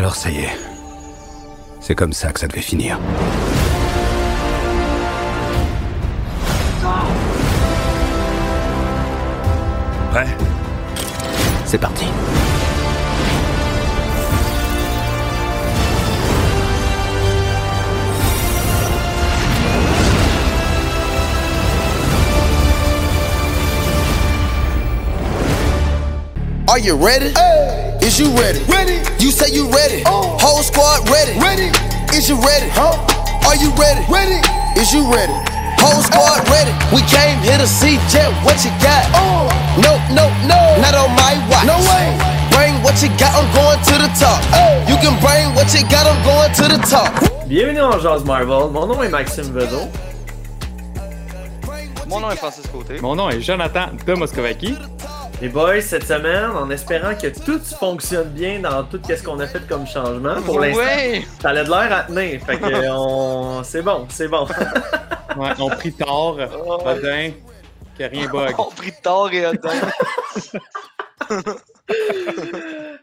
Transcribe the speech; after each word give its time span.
Alors 0.00 0.16
ça 0.16 0.30
y 0.30 0.38
est. 0.38 0.58
C'est 1.78 1.94
comme 1.94 2.14
ça 2.14 2.32
que 2.32 2.40
ça 2.40 2.48
devait 2.48 2.62
finir. 2.62 2.98
Prêt 10.10 10.26
C'est 11.66 11.76
parti. 11.76 12.06
Are 26.66 26.78
you 26.78 26.96
ready? 26.96 27.34
Is 28.10 28.18
you 28.18 28.34
ready? 28.34 28.58
Ready. 28.66 28.98
You 29.22 29.30
say 29.30 29.54
you 29.54 29.70
ready. 29.70 30.02
Oh. 30.02 30.34
Whole 30.42 30.66
squad 30.66 31.06
ready. 31.06 31.30
Ready. 31.38 31.70
Is 32.10 32.26
you 32.26 32.34
ready? 32.42 32.66
Huh? 32.74 32.98
Are 33.46 33.54
you 33.54 33.70
ready? 33.78 34.02
Ready. 34.10 34.42
Is 34.74 34.90
you 34.90 35.06
ready? 35.06 35.30
Whole 35.78 36.02
squad 36.02 36.42
ready. 36.50 36.74
We 36.90 37.06
came 37.06 37.38
here 37.38 37.54
to 37.54 37.70
see 37.70 38.02
Jet. 38.10 38.26
What 38.42 38.58
you 38.66 38.74
got? 38.82 39.06
Oh. 39.14 39.46
No, 39.78 39.94
no, 40.10 40.26
no. 40.50 40.58
Not 40.82 40.98
on 40.98 41.14
my 41.14 41.38
watch. 41.46 41.62
No 41.70 41.78
way. 41.86 42.10
Bring 42.50 42.74
what 42.82 42.98
you 42.98 43.14
got. 43.14 43.30
I'm 43.38 43.46
going 43.54 43.78
to 43.78 43.94
the 44.02 44.10
top. 44.18 44.42
Oh. 44.58 44.82
You 44.90 44.98
can 44.98 45.14
bring 45.22 45.54
what 45.54 45.70
you 45.70 45.86
got. 45.86 46.10
I'm 46.10 46.18
going 46.26 46.50
to 46.50 46.64
the 46.66 46.82
top. 46.90 47.14
Bienvenue 47.46 47.94
en 47.94 48.00
Jazz 48.00 48.24
Marvel. 48.24 48.74
Mon 48.74 48.90
nom 48.90 49.04
est 49.04 49.08
Maxime 49.08 49.54
Vezo. 49.54 49.86
Mon 52.08 52.18
nom 52.18 52.32
est 52.32 52.36
Francis 52.42 52.66
Côté. 52.66 52.98
Mon 53.00 53.14
nom 53.14 53.30
est 53.30 53.40
Jonathan 53.40 53.94
de 54.04 54.14
Moscovaki. 54.14 54.74
Les 55.40 55.48
boys, 55.48 55.80
cette 55.80 56.04
semaine, 56.04 56.50
en 56.50 56.68
espérant 56.68 57.14
que 57.14 57.28
tout 57.28 57.60
fonctionne 57.60 58.28
bien 58.28 58.60
dans 58.60 58.84
tout 58.84 59.00
ce 59.08 59.22
qu'on 59.22 59.40
a 59.40 59.46
fait 59.46 59.66
comme 59.66 59.86
changement, 59.86 60.42
pour 60.42 60.60
l'instant, 60.60 60.82
Ouais! 60.82 61.22
ça 61.40 61.48
a 61.48 61.52
l'air 61.54 61.72
à 61.72 62.02
tenir. 62.02 62.42
Fait 62.44 62.58
que 62.58 62.90
on... 62.90 63.62
c'est 63.62 63.80
bon, 63.80 64.06
c'est 64.10 64.28
bon. 64.28 64.46
Ouais, 65.36 65.50
on 65.60 65.70
pris 65.70 65.92
tard, 65.92 66.34
Odin, 66.84 67.30
que 67.96 68.02
rien 68.02 68.28
bug. 68.28 68.52
On 68.58 68.70
pris 68.70 68.92
tard 69.00 69.32
et 69.32 69.46
Odin. 69.46 69.70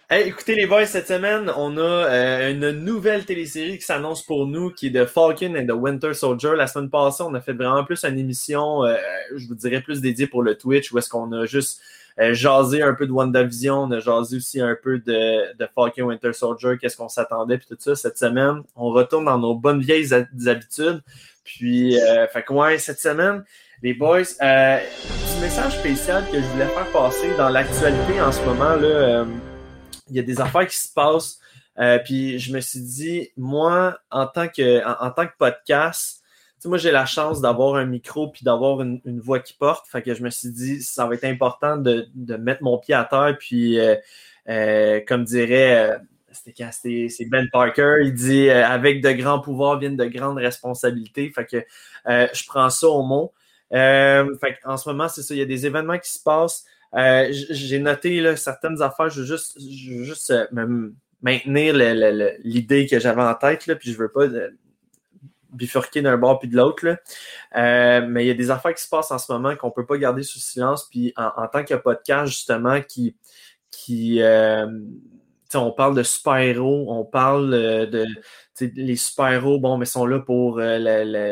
Hey, 0.10 0.28
écoutez 0.28 0.56
les 0.56 0.68
boys, 0.68 0.86
cette 0.86 1.08
semaine, 1.08 1.50
on 1.56 1.78
a 1.78 1.82
euh, 1.82 2.52
une 2.52 2.72
nouvelle 2.72 3.24
télésérie 3.26 3.78
qui 3.78 3.86
s'annonce 3.86 4.24
pour 4.24 4.46
nous, 4.46 4.72
qui 4.72 4.88
est 4.88 4.90
de 4.90 5.06
Falcon 5.06 5.56
and 5.58 5.68
the 5.68 5.72
Winter 5.72 6.14
Soldier. 6.14 6.52
La 6.58 6.68
semaine 6.68 6.90
passée, 6.90 7.24
on 7.26 7.34
a 7.34 7.40
fait 7.40 7.54
vraiment 7.54 7.86
plus 7.86 8.04
une 8.04 8.20
émission, 8.20 8.84
euh, 8.84 8.98
je 9.36 9.48
vous 9.48 9.56
dirais 9.56 9.82
plus 9.82 10.02
dédiée 10.02 10.28
pour 10.28 10.44
le 10.44 10.58
Twitch, 10.58 10.92
où 10.92 10.98
est-ce 10.98 11.10
qu'on 11.10 11.32
a 11.32 11.46
juste 11.46 11.82
euh, 12.20 12.34
jasé 12.34 12.82
un 12.82 12.94
peu 12.94 13.06
de 13.06 13.12
WandaVision, 13.12 13.84
on 13.84 13.92
a 13.92 14.00
jasé 14.00 14.38
aussi 14.38 14.60
un 14.60 14.76
peu 14.82 15.00
de, 15.00 15.56
de 15.58 15.68
Falcon 15.76 16.04
Winter 16.04 16.34
Soldier, 16.34 16.78
qu'est-ce 16.80 16.98
qu'on 16.98 17.10
s'attendait, 17.10 17.58
puis 17.58 17.68
tout 17.68 17.78
ça. 17.80 17.96
Cette 17.96 18.18
semaine, 18.18 18.64
on 18.76 18.90
retourne 18.90 19.26
dans 19.26 19.38
nos 19.38 19.56
bonnes 19.56 19.82
vieilles 19.82 20.14
ha- 20.14 20.50
habitudes. 20.50 21.02
Puis, 21.44 22.00
euh, 22.00 22.28
fait 22.28 22.44
que 22.44 22.54
ouais, 22.54 22.78
cette 22.78 23.00
semaine, 23.00 23.44
les 23.82 23.94
boys, 23.94 24.22
euh, 24.42 24.80
petit 24.80 25.40
message 25.42 25.78
spécial 25.80 26.24
que 26.32 26.38
je 26.38 26.46
voulais 26.48 26.66
faire 26.68 26.92
passer 26.92 27.30
dans 27.38 27.50
l'actualité 27.50 28.20
en 28.20 28.32
ce 28.32 28.42
moment, 28.44 28.76
là, 28.76 28.88
euh, 28.88 29.26
il 30.10 30.16
y 30.16 30.20
a 30.20 30.24
des 30.24 30.42
affaires 30.42 30.68
qui 30.68 30.78
se 30.78 30.92
passent. 30.94 31.40
Euh, 31.80 32.00
puis 32.00 32.40
je 32.40 32.52
me 32.52 32.60
suis 32.60 32.80
dit, 32.82 33.30
moi, 33.38 34.00
en 34.10 34.26
tant 34.26 34.48
que, 34.48 34.84
en 34.84 35.12
tant 35.12 35.28
que 35.28 35.34
podcast, 35.38 36.17
moi, 36.66 36.78
j'ai 36.78 36.92
la 36.92 37.06
chance 37.06 37.42
d'avoir 37.42 37.76
un 37.76 37.86
micro 37.86 38.30
puis 38.30 38.44
d'avoir 38.44 38.82
une, 38.82 39.02
voix 39.20 39.40
qui 39.40 39.54
porte. 39.54 39.88
Fait 39.88 40.02
que 40.02 40.14
je 40.14 40.24
me 40.24 40.30
suis 40.30 40.52
dit, 40.52 40.82
ça 40.82 41.06
va 41.06 41.16
être 41.16 41.24
important 41.24 41.78
de, 41.78 42.08
de 42.16 42.36
mettre 42.36 42.64
mon 42.64 42.78
pied 42.78 42.96
à 42.96 43.06
terre. 43.06 43.36
Puis, 43.40 43.80
euh, 43.80 43.96
euh, 44.50 45.02
comme 45.06 45.26
dirait, 45.26 45.92
euh, 45.92 45.98
c'était 46.32 47.08
c'est 47.08 47.26
Ben 47.26 47.48
Parker, 47.52 47.98
il 48.04 48.14
dit 48.14 48.50
euh, 48.50 48.66
avec 48.66 49.02
de 49.02 49.12
grands 49.12 49.40
pouvoirs 49.40 49.80
viennent 49.80 49.98
de 49.98 50.06
grandes 50.06 50.38
responsabilités. 50.38 51.32
Fait 51.32 51.46
que 51.46 51.64
je 52.06 52.48
prends 52.48 52.70
ça 52.70 52.88
au 52.88 53.04
mot. 53.04 53.34
Fait 53.72 54.58
en 54.64 54.78
ce 54.78 54.90
moment, 54.90 55.10
c'est 55.10 55.22
ça, 55.22 55.34
il 55.34 55.40
y 55.40 55.42
a 55.42 55.46
des 55.46 55.66
événements 55.66 56.00
qui 56.00 56.12
se 56.12 56.24
passent. 56.24 56.66
J'ai 56.94 57.80
noté 57.80 58.36
certaines 58.38 58.82
affaires, 58.82 59.10
je 59.10 59.22
veux 59.22 59.28
juste, 59.28 59.60
juste 59.60 60.34
maintenir 61.22 61.74
l'idée 62.44 62.88
que 62.88 63.00
j'avais 63.00 63.24
en 63.24 63.34
tête, 63.34 63.68
là, 63.68 63.76
puis 63.76 63.92
je 63.92 63.98
veux 63.98 64.10
pas 64.10 64.28
bifurquer 65.52 66.02
d'un 66.02 66.18
bord 66.18 66.40
puis 66.40 66.48
de 66.48 66.56
l'autre. 66.56 66.86
Euh, 67.56 68.06
mais 68.08 68.26
il 68.26 68.28
y 68.28 68.32
a 68.32 68.36
des 68.36 68.52
affaires 68.52 68.74
qui 68.74 68.84
se 68.84 68.90
passent 68.90 69.12
en 69.12 69.18
ce 69.18 69.32
moment 69.32 69.56
qu'on 69.56 69.72
peut 69.72 69.86
pas 69.86 69.98
garder 69.98 70.24
sous 70.24 70.40
silence. 70.40 70.88
Puis 70.90 71.14
en, 71.18 71.48
tant 71.48 71.64
que 71.64 71.76
podcast, 71.76 72.32
justement, 72.32 72.82
qui, 72.82 73.16
qui 73.72 74.22
euh, 74.22 74.68
on 75.56 75.72
parle 75.72 75.96
de 75.96 76.04
super-héros, 76.04 76.86
on 76.90 77.06
parle 77.06 77.54
euh, 77.54 77.86
de 77.86 78.06
les 78.60 78.96
super-héros, 78.96 79.60
bon, 79.60 79.78
mais 79.78 79.86
sont 79.86 80.08
là 80.08 80.20
pour 80.20 80.58
euh, 80.60 80.80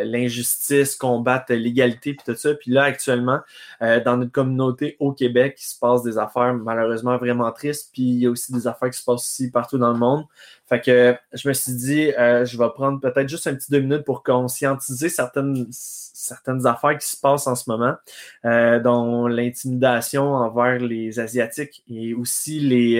l'injustice, 0.05 0.95
combattre 0.95 1.53
l'égalité, 1.53 2.13
puis 2.13 2.23
tout 2.23 2.39
ça. 2.39 2.53
Puis 2.53 2.69
là, 2.69 2.83
actuellement, 2.83 3.39
euh, 3.81 3.99
dans 4.03 4.17
notre 4.17 4.31
communauté 4.31 4.95
au 4.99 5.11
Québec, 5.11 5.57
il 5.59 5.65
se 5.65 5.79
passe 5.79 6.03
des 6.03 6.19
affaires 6.19 6.53
malheureusement 6.53 7.17
vraiment 7.17 7.51
tristes. 7.51 7.89
Puis 7.93 8.03
il 8.03 8.19
y 8.19 8.27
a 8.27 8.29
aussi 8.29 8.53
des 8.53 8.67
affaires 8.67 8.91
qui 8.91 8.99
se 8.99 9.03
passent 9.03 9.15
aussi 9.15 9.49
partout 9.49 9.79
dans 9.79 9.91
le 9.91 9.97
monde. 9.97 10.25
Fait 10.67 10.79
que 10.79 11.15
je 11.33 11.47
me 11.47 11.53
suis 11.53 11.73
dit, 11.73 12.11
je 12.11 12.57
vais 12.57 12.69
prendre 12.75 12.99
peut-être 12.99 13.29
juste 13.29 13.47
un 13.47 13.55
petit 13.55 13.71
deux 13.71 13.81
minutes 13.81 14.03
pour 14.03 14.23
conscientiser 14.23 15.09
certaines, 15.09 15.67
certaines 15.71 16.65
affaires 16.65 16.97
qui 16.97 17.07
se 17.07 17.19
passent 17.19 17.47
en 17.47 17.55
ce 17.55 17.69
moment, 17.69 17.95
dont 18.43 19.27
l'intimidation 19.27 20.33
envers 20.33 20.79
les 20.79 21.19
Asiatiques 21.19 21.83
et 21.87 22.15
aussi 22.15 22.59
les, 22.59 22.99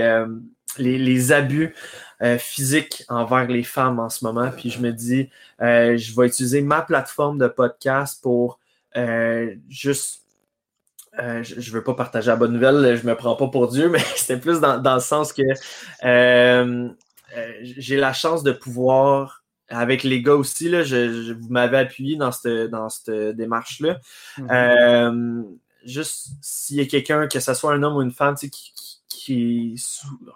les, 0.78 0.98
les 0.98 1.32
abus 1.32 1.76
euh, 2.22 2.38
physiques 2.38 3.04
envers 3.10 3.48
les 3.48 3.64
femmes 3.64 4.00
en 4.00 4.10
ce 4.10 4.24
moment. 4.26 4.50
Puis 4.52 4.70
je 4.70 4.80
me 4.80 4.92
dis, 4.92 5.30
euh, 5.62 5.98
je 5.98 6.16
vais 6.16 6.28
utiliser 6.28 6.62
ma 6.62 6.82
plateforme 6.82 7.38
de 7.38 7.48
podcast 7.48 8.22
pour 8.22 8.60
euh, 8.98 9.54
juste 9.70 10.22
je 11.18 11.56
ne 11.56 11.74
veux 11.74 11.84
pas 11.84 11.94
partager 11.94 12.28
la 12.28 12.36
bonne 12.36 12.52
nouvelle, 12.52 12.98
je 12.98 13.08
me 13.08 13.16
prends 13.16 13.38
pas 13.38 13.48
pour 13.48 13.70
Dieu, 13.70 13.88
mais 13.92 14.00
c'était 14.18 14.38
plus 14.38 14.60
dans, 14.60 14.80
dans 14.80 14.96
le 14.96 15.00
sens 15.00 15.32
que 15.32 15.44
j'ai 17.62 17.96
la 17.98 18.14
chance 18.14 18.44
de 18.44 18.52
pouvoir, 18.52 19.44
avec 19.70 20.04
les 20.04 20.22
gars 20.22 20.36
aussi, 20.36 20.70
là, 20.70 20.84
je, 20.84 21.24
je- 21.24 21.34
vous 21.34 21.50
m'avez 21.50 21.78
appuyé 21.78 22.18
dans 22.18 22.32
cette, 22.32 22.70
dans 22.70 22.90
cette 22.90 23.36
démarche-là. 23.36 24.00
Mhm. 24.38 24.48
Euh, 24.52 25.44
juste 25.86 26.30
s'il 26.42 26.78
y 26.78 26.82
a 26.82 26.86
quelqu'un, 26.86 27.28
que 27.28 27.40
ce 27.40 27.54
soit 27.54 27.74
un 27.74 27.82
homme 27.84 27.96
ou 27.96 28.02
une 28.02 28.12
femme, 28.12 28.36
qui, 28.36 28.50
qui 29.26 29.76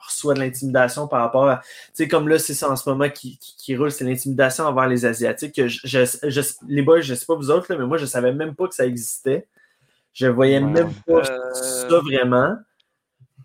reçoit 0.06 0.34
de 0.34 0.40
l'intimidation 0.40 1.08
par 1.08 1.22
rapport 1.22 1.48
à. 1.50 1.58
Tu 1.60 1.66
sais, 1.94 2.08
comme 2.08 2.28
là, 2.28 2.40
c'est 2.40 2.54
ça 2.54 2.70
en 2.70 2.76
ce 2.76 2.90
moment 2.90 3.10
qui, 3.10 3.38
qui, 3.38 3.56
qui 3.58 3.76
roule, 3.78 3.92
c'est 3.92 4.04
l'intimidation 4.06 4.66
envers 4.66 4.88
les 4.88 5.06
Asiatiques. 5.06 5.56
que 5.56 5.68
Je, 5.68 5.80
je- 5.84 6.30
je- 6.30 6.42
les 6.68 6.82
boys, 6.82 7.02
je 7.02 7.14
sais 7.14 7.26
pas 7.26 7.36
vous 7.36 7.52
autres, 7.52 7.72
là, 7.72 7.78
mais 7.80 7.86
moi, 7.86 7.98
je 7.98 8.06
savais 8.06 8.34
même 8.34 8.56
pas 8.56 8.68
que 8.68 8.76
ça 8.76 8.86
existait. 8.86 9.48
Je 10.14 10.28
voyais 10.28 10.60
Ouais. 10.60 10.66
même 10.70 10.94
pas 11.06 11.22
Euh, 11.30 11.54
ça 11.54 12.00
vraiment. 12.00 12.56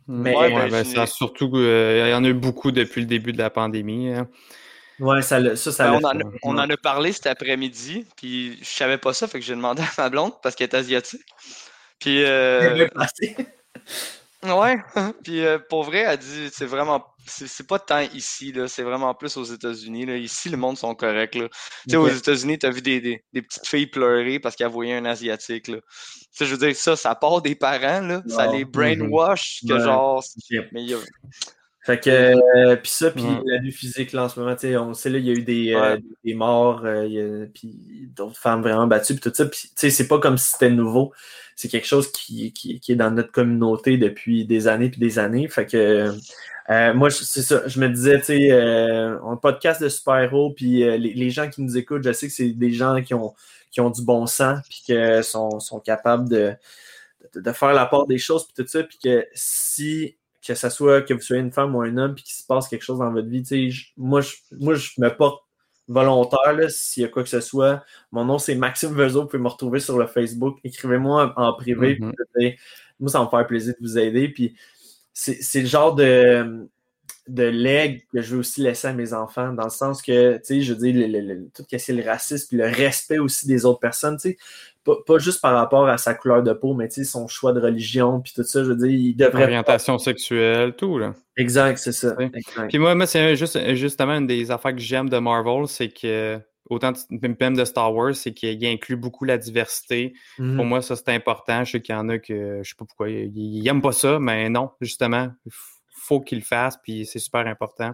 Mais- 0.06 0.36
Ouais, 0.36 0.54
Ouais, 0.54 0.70
ben, 0.70 0.84
j'ai- 0.84 0.94
ça, 0.94 1.06
surtout, 1.06 1.50
euh, 1.54 2.04
il 2.06 2.10
y 2.10 2.14
en 2.14 2.24
a 2.24 2.28
eu 2.28 2.34
beaucoup 2.34 2.72
depuis 2.72 3.00
le 3.02 3.06
début 3.06 3.32
de 3.32 3.38
la 3.38 3.50
pandémie. 3.50 4.10
hein. 4.12 4.28
Ouais, 5.00 5.22
ça, 5.22 5.56
ça, 5.56 5.72
ça 5.72 5.90
Ben, 5.90 5.98
on, 6.02 6.06
en 6.06 6.20
on 6.42 6.58
en 6.58 6.70
a 6.70 6.76
parlé 6.76 7.12
cet 7.12 7.26
après-midi, 7.26 8.06
puis 8.16 8.58
je 8.62 8.68
savais 8.68 8.96
pas 8.98 9.12
ça, 9.12 9.26
fait 9.26 9.40
que 9.40 9.44
j'ai 9.44 9.54
demandé 9.56 9.82
à 9.98 10.02
ma 10.02 10.08
blonde 10.08 10.32
parce 10.42 10.54
qu'elle 10.54 10.68
est 10.68 10.74
asiatique. 10.76 11.22
Puis, 11.98 12.22
euh. 12.24 12.86
Ouais, 14.44 14.76
puis 15.24 15.44
euh, 15.44 15.58
pour 15.68 15.84
vrai, 15.84 16.00
elle 16.00 16.18
dit 16.18 16.50
c'est 16.52 16.66
vraiment, 16.66 17.04
c'est 17.26 17.66
pas 17.66 17.78
tant 17.78 18.00
ici, 18.00 18.52
là, 18.52 18.68
c'est 18.68 18.82
vraiment 18.82 19.14
plus 19.14 19.36
aux 19.36 19.44
États-Unis. 19.44 20.04
Là. 20.06 20.16
Ici, 20.16 20.48
le 20.50 20.56
monde 20.56 20.76
sont 20.76 20.94
corrects. 20.94 21.34
Là. 21.34 21.48
Tu 21.48 21.90
sais, 21.90 21.96
Ok. 21.96 22.04
aux 22.04 22.14
États-Unis, 22.14 22.58
tu 22.58 22.66
as 22.66 22.70
vu 22.70 22.82
des, 22.82 23.00
des, 23.00 23.24
des 23.32 23.42
petites 23.42 23.66
filles 23.66 23.86
pleurer 23.86 24.38
parce 24.40 24.56
qu'elles 24.56 24.68
voyaient 24.68 24.96
un 24.96 25.04
Asiatique. 25.06 25.68
Là. 25.68 25.78
Tu 25.78 26.28
sais, 26.32 26.46
je 26.46 26.50
veux 26.54 26.58
dire, 26.66 26.76
ça, 26.76 26.96
ça 26.96 27.14
part 27.14 27.40
des 27.42 27.54
parents, 27.54 28.00
là, 28.06 28.22
ça 28.28 28.46
les 28.46 28.64
brainwash, 28.64 29.60
que 29.66 29.72
Ouais. 29.74 29.80
genre. 29.80 30.22
Mais 30.72 30.82
il 30.82 30.90
y 30.90 30.94
a- 30.94 30.98
Fait 31.84 32.00
que, 32.00 32.08
euh, 32.10 32.76
puis 32.76 32.90
ça, 32.90 33.10
puis 33.10 33.22
Ouais. 33.22 33.40
l'abus 33.44 33.70
physique, 33.72 34.12
là, 34.12 34.24
en 34.24 34.28
ce 34.30 34.40
moment, 34.40 34.54
tu 34.54 34.62
sais, 34.62 34.76
on 34.78 34.94
sait, 34.94 35.10
là, 35.10 35.18
il 35.18 35.26
y 35.26 35.30
a 35.30 35.34
eu 35.34 35.42
des, 35.42 35.74
Ouais. 35.74 35.80
euh, 35.82 35.98
des 36.24 36.32
morts, 36.32 36.80
euh, 36.84 37.46
puis 37.52 38.08
d'autres 38.16 38.38
femmes 38.38 38.62
vraiment 38.62 38.86
battues, 38.86 39.14
puis 39.14 39.20
tout 39.30 39.34
ça, 39.34 39.44
puis, 39.44 39.60
tu 39.64 39.68
sais, 39.76 39.90
c'est 39.90 40.08
pas 40.08 40.18
comme 40.18 40.38
si 40.38 40.52
c'était 40.52 40.70
nouveau. 40.70 41.12
C'est 41.56 41.68
quelque 41.68 41.86
chose 41.86 42.10
qui, 42.10 42.52
qui, 42.54 42.80
qui 42.80 42.92
est 42.92 42.96
dans 42.96 43.10
notre 43.10 43.30
communauté 43.32 43.98
depuis 43.98 44.46
des 44.46 44.66
années 44.66 44.88
puis 44.88 44.98
des 44.98 45.18
années. 45.18 45.46
Fait 45.48 45.66
que, 45.66 46.10
euh, 46.70 46.94
moi, 46.94 47.10
c'est 47.10 47.42
ça, 47.42 47.68
je 47.68 47.78
me 47.78 47.88
disais, 47.90 48.18
tu 48.20 48.24
sais, 48.26 48.50
euh, 48.50 49.18
on 49.22 49.36
podcast 49.36 49.82
de 49.82 49.90
super-héros, 49.90 50.52
puis 50.54 50.84
euh, 50.84 50.96
les, 50.96 51.12
les 51.12 51.28
gens 51.30 51.50
qui 51.50 51.60
nous 51.60 51.76
écoutent, 51.76 52.02
je 52.02 52.12
sais 52.12 52.28
que 52.28 52.32
c'est 52.32 52.48
des 52.52 52.72
gens 52.72 53.02
qui 53.02 53.12
ont, 53.12 53.34
qui 53.70 53.82
ont 53.82 53.90
du 53.90 54.02
bon 54.02 54.26
sens, 54.26 54.60
puis 54.70 54.80
qui 54.86 54.94
sont, 55.22 55.60
sont 55.60 55.80
capables 55.80 56.30
de, 56.30 56.54
de, 57.34 57.40
de 57.42 57.52
faire 57.52 57.74
la 57.74 57.84
part 57.84 58.06
des 58.06 58.16
choses, 58.18 58.46
puis 58.46 58.64
tout 58.64 58.68
ça, 58.70 58.82
puis 58.84 58.96
que 59.04 59.26
si 59.34 60.16
que 60.46 60.54
ce 60.54 60.68
soit 60.68 61.02
que 61.02 61.14
vous 61.14 61.20
soyez 61.20 61.42
une 61.42 61.52
femme 61.52 61.74
ou 61.74 61.82
un 61.82 61.96
homme, 61.96 62.14
puis 62.14 62.24
qu'il 62.24 62.34
se 62.34 62.44
passe 62.46 62.68
quelque 62.68 62.82
chose 62.82 62.98
dans 62.98 63.10
votre 63.12 63.28
vie, 63.28 63.44
je- 63.70 63.86
moi, 63.96 64.20
je, 64.20 64.34
moi, 64.52 64.74
je 64.74 64.90
me 64.98 65.08
porte 65.08 65.42
volontaire, 65.88 66.70
s'il 66.70 67.02
y 67.02 67.06
a 67.06 67.08
quoi 67.08 67.22
que 67.22 67.28
ce 67.28 67.40
soit. 67.40 67.82
Mon 68.12 68.24
nom, 68.24 68.38
c'est 68.38 68.54
Maxime 68.54 68.94
Vezo, 68.94 69.22
vous 69.22 69.28
pouvez 69.28 69.42
me 69.42 69.48
retrouver 69.48 69.80
sur 69.80 69.98
le 69.98 70.06
Facebook. 70.06 70.58
Écrivez-moi 70.64 71.34
en, 71.36 71.52
privé. 71.54 71.96
Puis, 71.96 72.06
sais, 72.36 72.56
moi, 73.00 73.10
ça 73.10 73.18
va 73.18 73.24
me 73.26 73.30
faire 73.30 73.46
plaisir 73.46 73.74
de 73.78 73.86
vous 73.86 73.98
aider. 73.98 74.28
Puis 74.28 74.54
c'est 75.12 75.42
c'est 75.42 75.60
le 75.60 75.66
genre 75.66 75.94
de. 75.94 76.66
de 77.28 77.42
legs 77.44 78.04
que 78.12 78.20
je 78.22 78.34
veux 78.34 78.40
aussi 78.40 78.60
laisser 78.62 78.88
à 78.88 78.92
mes 78.92 79.12
enfants, 79.14 79.52
dans 79.52 79.64
le 79.64 79.70
sens 79.70 80.02
que, 80.02 80.36
tu 80.38 80.40
sais, 80.44 80.60
je 80.62 80.72
veux 80.74 80.78
dire, 80.78 80.94
le, 81.08 81.20
le, 81.20 81.34
le, 81.34 81.48
tout 81.54 81.62
ce 81.62 81.68
qui 81.68 81.74
est 81.76 81.94
le 81.94 82.04
racisme, 82.04 82.48
puis 82.48 82.56
le 82.58 82.66
respect 82.66 83.18
aussi 83.18 83.46
des 83.46 83.64
autres 83.64 83.80
personnes, 83.80 84.16
tu 84.16 84.30
sais, 84.30 84.38
pas, 84.84 84.96
pas, 85.06 85.18
juste 85.18 85.40
par 85.40 85.54
rapport 85.54 85.88
à 85.88 85.98
sa 85.98 86.14
couleur 86.14 86.42
de 86.42 86.52
peau, 86.52 86.74
mais 86.74 86.88
son 86.90 87.26
choix 87.28 87.52
de 87.52 87.60
religion, 87.60 88.20
puis 88.20 88.32
tout 88.34 88.42
ça, 88.44 88.62
je 88.62 88.68
veux 88.70 88.76
dire, 88.76 88.90
il 88.90 89.14
devrait... 89.16 89.44
Orientation 89.44 89.98
sexuelle, 89.98 90.74
tout, 90.76 90.98
là. 90.98 91.14
Exact, 91.36 91.78
c'est 91.78 91.92
ça. 91.92 92.14
Exact. 92.18 92.68
Puis 92.68 92.78
moi, 92.78 92.94
moi 92.94 93.06
c'est 93.06 93.36
juste, 93.36 93.58
justement 93.74 94.14
une 94.14 94.26
des 94.26 94.50
affaires 94.50 94.74
que 94.74 94.80
j'aime 94.80 95.08
de 95.08 95.18
Marvel, 95.18 95.66
c'est 95.66 95.88
que 95.88 96.38
autant 96.70 96.92
même 97.10 97.56
de 97.56 97.64
Star 97.64 97.94
Wars, 97.94 98.14
c'est 98.14 98.32
qu'il 98.32 98.64
inclut 98.66 98.96
beaucoup 98.96 99.24
la 99.24 99.38
diversité. 99.38 100.14
Mm 100.38 100.44
-hmm. 100.44 100.56
Pour 100.56 100.64
moi, 100.64 100.82
ça, 100.82 100.96
c'est 100.96 101.10
important. 101.10 101.64
Je 101.64 101.72
sais 101.72 101.82
qu'il 101.82 101.94
y 101.94 101.98
en 101.98 102.08
a 102.08 102.18
que, 102.18 102.60
je 102.62 102.68
sais 102.68 102.76
pas 102.78 102.84
pourquoi, 102.84 103.10
ils 103.10 103.62
n'aiment 103.62 103.82
pas 103.82 103.92
ça, 103.92 104.18
mais 104.18 104.48
non, 104.48 104.70
justement, 104.80 105.28
il 105.46 105.52
faut 106.06 106.20
qu'ils 106.20 106.38
le 106.38 106.44
fassent, 106.44 106.78
puis 106.82 107.06
c'est 107.06 107.18
super 107.18 107.46
important. 107.46 107.92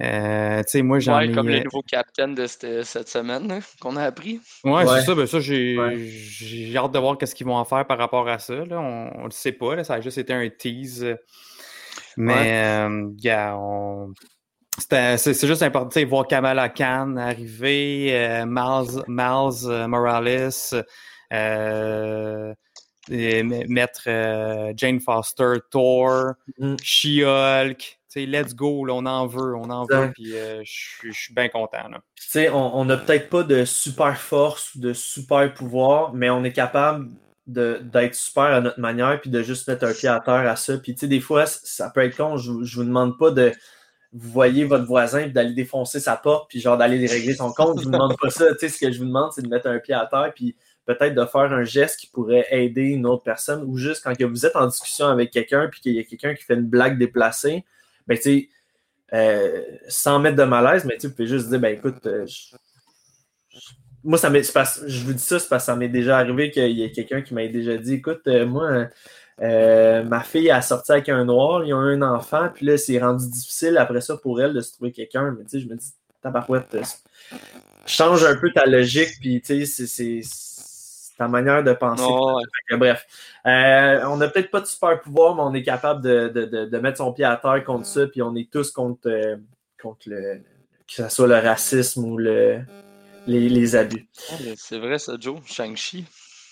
Euh, 0.00 0.58
tu 0.62 0.64
sais, 0.68 0.82
moi, 0.82 0.98
j'en 0.98 1.18
ouais, 1.18 1.28
ai... 1.28 1.32
comme 1.32 1.48
le 1.48 1.60
nouveau 1.60 1.82
capitaine 1.82 2.34
de 2.34 2.46
cette, 2.46 2.84
cette 2.84 3.08
semaine 3.08 3.60
qu'on 3.80 3.96
a 3.96 4.04
appris. 4.04 4.40
Ouais, 4.64 4.84
ouais. 4.84 5.00
c'est 5.00 5.06
ça. 5.06 5.14
Ben 5.14 5.26
ça, 5.26 5.38
j'ai 5.38 5.78
ouais. 5.78 6.76
hâte 6.76 6.92
de 6.92 6.98
voir 6.98 7.18
qu'est-ce 7.18 7.34
qu'ils 7.34 7.46
vont 7.46 7.56
en 7.56 7.64
faire 7.64 7.86
par 7.86 7.98
rapport 7.98 8.28
à 8.28 8.38
ça. 8.38 8.54
Là. 8.54 8.80
On 8.80 9.18
ne 9.18 9.24
le 9.24 9.30
sait 9.30 9.52
pas. 9.52 9.76
Là. 9.76 9.84
Ça 9.84 9.94
a 9.94 10.00
juste 10.00 10.18
été 10.18 10.32
un 10.32 10.48
tease. 10.48 11.16
Mais, 12.16 12.64
euh, 12.64 13.10
yeah, 13.18 13.56
on... 13.56 14.12
c'est 14.90 15.46
juste 15.46 15.62
important 15.62 16.00
de 16.00 16.06
voir 16.06 16.26
Kamala 16.26 16.68
Khan 16.68 17.16
arriver, 17.16 18.08
euh, 18.12 18.44
Miles, 18.46 19.02
Miles 19.08 19.66
euh, 19.66 19.86
Morales, 19.86 20.84
euh, 21.32 22.54
mettre 23.08 24.02
euh, 24.08 24.72
Jane 24.76 25.00
Foster, 25.00 25.54
Thor, 25.70 26.32
mm. 26.58 26.76
She-Hulk. 26.82 27.98
Let's 28.16 28.54
go, 28.54 28.84
là, 28.84 28.94
on 28.94 29.06
en 29.06 29.26
veut, 29.26 29.56
on 29.56 29.70
en 29.70 29.86
veut, 29.86 30.10
puis 30.14 30.36
euh, 30.36 30.62
je 30.64 31.10
suis 31.12 31.34
bien 31.34 31.48
content. 31.48 31.88
On 32.52 32.84
n'a 32.84 32.96
peut-être 32.96 33.28
pas 33.28 33.42
de 33.42 33.64
super 33.64 34.16
force 34.18 34.74
ou 34.74 34.80
de 34.80 34.92
super 34.92 35.52
pouvoir, 35.54 36.12
mais 36.14 36.30
on 36.30 36.44
est 36.44 36.52
capable 36.52 37.10
d'être 37.46 38.14
super 38.14 38.44
à 38.44 38.60
notre 38.60 38.80
manière, 38.80 39.20
puis 39.20 39.30
de 39.30 39.42
juste 39.42 39.68
mettre 39.68 39.84
un 39.84 39.92
pied 39.92 40.08
à 40.08 40.20
terre 40.20 40.48
à 40.48 40.56
ça. 40.56 40.78
Puis, 40.78 40.94
tu 40.94 41.00
sais, 41.00 41.08
des 41.08 41.20
fois, 41.20 41.46
ça 41.46 41.90
peut 41.90 42.02
être 42.02 42.16
con, 42.16 42.36
je, 42.36 42.62
je 42.62 42.76
vous 42.76 42.84
demande 42.84 43.18
pas 43.18 43.30
de 43.30 43.52
vous 44.12 44.30
voyez 44.30 44.64
votre 44.64 44.84
voisin 44.84 45.22
puis 45.22 45.32
d'aller 45.32 45.54
défoncer 45.54 45.98
sa 45.98 46.16
porte 46.16 46.48
puis 46.50 46.60
genre 46.60 46.76
d'aller 46.76 47.06
régler 47.06 47.34
son 47.34 47.50
compte. 47.52 47.78
Je 47.78 47.84
vous 47.84 47.90
demande 47.90 48.14
pas 48.20 48.30
ça. 48.30 48.44
Tu 48.52 48.58
sais, 48.60 48.68
ce 48.68 48.78
que 48.78 48.92
je 48.92 48.98
vous 48.98 49.06
demande, 49.06 49.32
c'est 49.32 49.42
de 49.42 49.48
mettre 49.48 49.68
un 49.68 49.78
pied 49.78 49.94
à 49.94 50.06
terre 50.06 50.32
puis 50.34 50.54
peut-être 50.84 51.14
de 51.14 51.24
faire 51.24 51.52
un 51.52 51.64
geste 51.64 52.00
qui 52.00 52.08
pourrait 52.08 52.46
aider 52.50 52.82
une 52.82 53.06
autre 53.06 53.22
personne 53.22 53.64
ou 53.66 53.76
juste 53.78 54.02
quand 54.04 54.14
que 54.14 54.24
vous 54.24 54.44
êtes 54.44 54.56
en 54.56 54.66
discussion 54.66 55.06
avec 55.06 55.30
quelqu'un 55.30 55.68
puis 55.68 55.80
qu'il 55.80 55.94
y 55.94 55.98
a 55.98 56.04
quelqu'un 56.04 56.34
qui 56.34 56.44
fait 56.44 56.54
une 56.54 56.66
blague 56.66 56.98
déplacée, 56.98 57.64
ben 58.06 58.16
tu 58.16 58.22
sais, 58.22 58.48
euh, 59.14 59.62
sans 59.88 60.18
mettre 60.18 60.36
de 60.36 60.44
malaise, 60.44 60.84
mais 60.84 60.96
tu 60.96 61.10
peux 61.10 61.26
juste 61.26 61.48
dire, 61.48 61.60
ben 61.60 61.74
écoute, 61.74 62.06
euh, 62.06 62.26
moi, 64.02 64.18
ça 64.18 64.30
m'est, 64.30 64.42
je 64.42 65.04
vous 65.04 65.12
dis 65.12 65.22
ça, 65.22 65.38
c'est 65.38 65.48
parce 65.48 65.64
que 65.64 65.66
ça 65.66 65.76
m'est 65.76 65.88
déjà 65.88 66.18
arrivé 66.18 66.50
qu'il 66.50 66.72
y 66.72 66.82
ait 66.82 66.90
quelqu'un 66.90 67.22
qui 67.22 67.34
m'a 67.34 67.46
déjà 67.46 67.76
dit, 67.76 67.94
écoute, 67.94 68.22
euh, 68.26 68.46
moi, 68.46 68.88
ma 69.38 70.22
fille 70.22 70.50
a 70.50 70.62
sorti 70.62 70.92
avec 70.92 71.08
un 71.08 71.24
noir, 71.24 71.64
ils 71.64 71.74
ont 71.74 71.78
un 71.78 72.02
enfant, 72.02 72.48
puis 72.54 72.66
là, 72.66 72.78
c'est 72.78 72.98
rendu 72.98 73.28
difficile 73.28 73.76
après 73.76 74.00
ça 74.00 74.16
pour 74.16 74.40
elle 74.40 74.54
de 74.54 74.60
se 74.60 74.72
trouver 74.72 74.92
quelqu'un. 74.92 75.34
Mais 75.38 75.44
tu 75.44 75.50
sais, 75.50 75.60
je 75.60 75.68
me 75.68 75.76
dis, 75.76 75.92
tabarouette, 76.22 76.76
change 77.86 78.24
un 78.24 78.36
peu 78.36 78.50
ta 78.50 78.64
logique, 78.66 79.18
puis 79.20 79.42
tu 79.42 79.66
sais, 79.66 79.86
c'est 79.86 80.22
ta 81.22 81.28
manière 81.28 81.62
de 81.62 81.72
penser. 81.72 82.02
Oh, 82.06 82.40
ouais. 82.70 82.76
Bref, 82.76 83.06
euh, 83.46 84.04
on 84.06 84.16
n'a 84.16 84.28
peut-être 84.28 84.50
pas 84.50 84.60
de 84.60 84.66
super 84.66 85.00
pouvoir, 85.00 85.36
mais 85.36 85.42
on 85.42 85.54
est 85.54 85.62
capable 85.62 86.02
de, 86.02 86.28
de, 86.28 86.44
de, 86.46 86.64
de, 86.66 86.78
mettre 86.78 86.98
son 86.98 87.12
pied 87.12 87.24
à 87.24 87.36
terre 87.36 87.62
contre 87.64 87.86
ça, 87.86 88.06
puis 88.06 88.22
on 88.22 88.34
est 88.34 88.50
tous 88.50 88.72
contre, 88.72 89.08
euh, 89.08 89.36
contre 89.80 90.08
le, 90.08 90.38
que 90.88 90.94
ce 90.94 91.08
soit 91.08 91.28
le 91.28 91.38
racisme 91.38 92.04
ou 92.04 92.18
le, 92.18 92.60
les, 93.28 93.48
les 93.48 93.76
abus. 93.76 94.08
C'est 94.56 94.78
vrai 94.78 94.98
ça, 94.98 95.14
Joe, 95.18 95.38
Shang-Chi. 95.46 96.04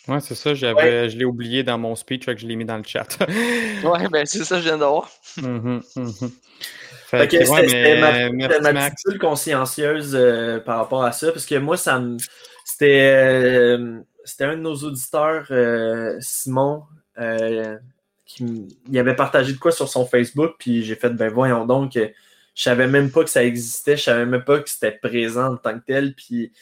Ouais, 0.09 0.21
c'est 0.21 0.35
ça, 0.35 0.55
j'avais, 0.55 1.03
ouais. 1.03 1.11
je 1.11 1.19
l'ai 1.19 1.25
oublié 1.25 1.63
dans 1.63 1.79
mon 1.79 1.95
speech, 1.95 2.25
fait 2.25 2.35
que 2.35 2.41
je 2.41 2.47
l'ai 2.47 2.57
mis 2.57 2.65
dans 2.65 2.79
le 2.79 2.85
chat. 2.85 3.19
ouais, 3.85 4.09
ben 4.11 4.25
c'est 4.25 4.45
ça, 4.45 4.59
je 4.59 4.65
viens 4.65 4.79
de 4.79 4.85
voir. 4.85 5.11
Mm 5.37 5.43
-hmm, 5.43 5.83
mm 5.97 6.07
-hmm. 6.07 6.31
Fait 7.11 7.29
que, 7.29 7.37
ouais, 7.37 7.69
c'était 7.69 8.73
ma, 8.73 8.91
petite 8.91 9.19
consciencieuse 9.19 10.15
euh, 10.15 10.61
par 10.61 10.77
rapport 10.79 11.05
à 11.05 11.13
ça, 11.13 11.33
parce 11.33 11.47
que 11.47 11.59
moi, 11.59 11.77
ça 11.77 11.99
me. 11.99 12.17
C'était, 12.65 13.11
euh, 13.13 14.01
c'était 14.31 14.44
un 14.44 14.56
de 14.56 14.62
nos 14.62 14.77
auditeurs, 14.77 15.47
euh, 15.50 16.17
Simon, 16.21 16.85
qui 18.25 18.69
il 18.88 18.99
avait 18.99 19.17
partagé 19.17 19.53
de 19.53 19.59
quoi 19.59 19.73
sur 19.73 19.88
son 19.88 20.06
Facebook, 20.06 20.55
puis 20.59 20.85
j'ai 20.85 20.94
fait, 20.94 21.11
ben 21.11 21.32
voyons 21.32 21.67
donc, 21.67 21.93
je 21.94 22.62
savais 22.62 22.87
même 22.87 23.11
pas 23.11 23.25
que 23.25 23.31
ça 23.31 23.44
existait, 23.44 23.97
je 23.97 24.05
savais 24.05 24.27
même 24.27 24.44
pas 24.44 24.61
que 24.61 24.71
c'était 24.71 24.93
présent 24.93 25.55
en 25.55 25.56
tant 25.56 25.79
que 25.79 25.85
tel, 25.85 26.15
puis 26.15 26.53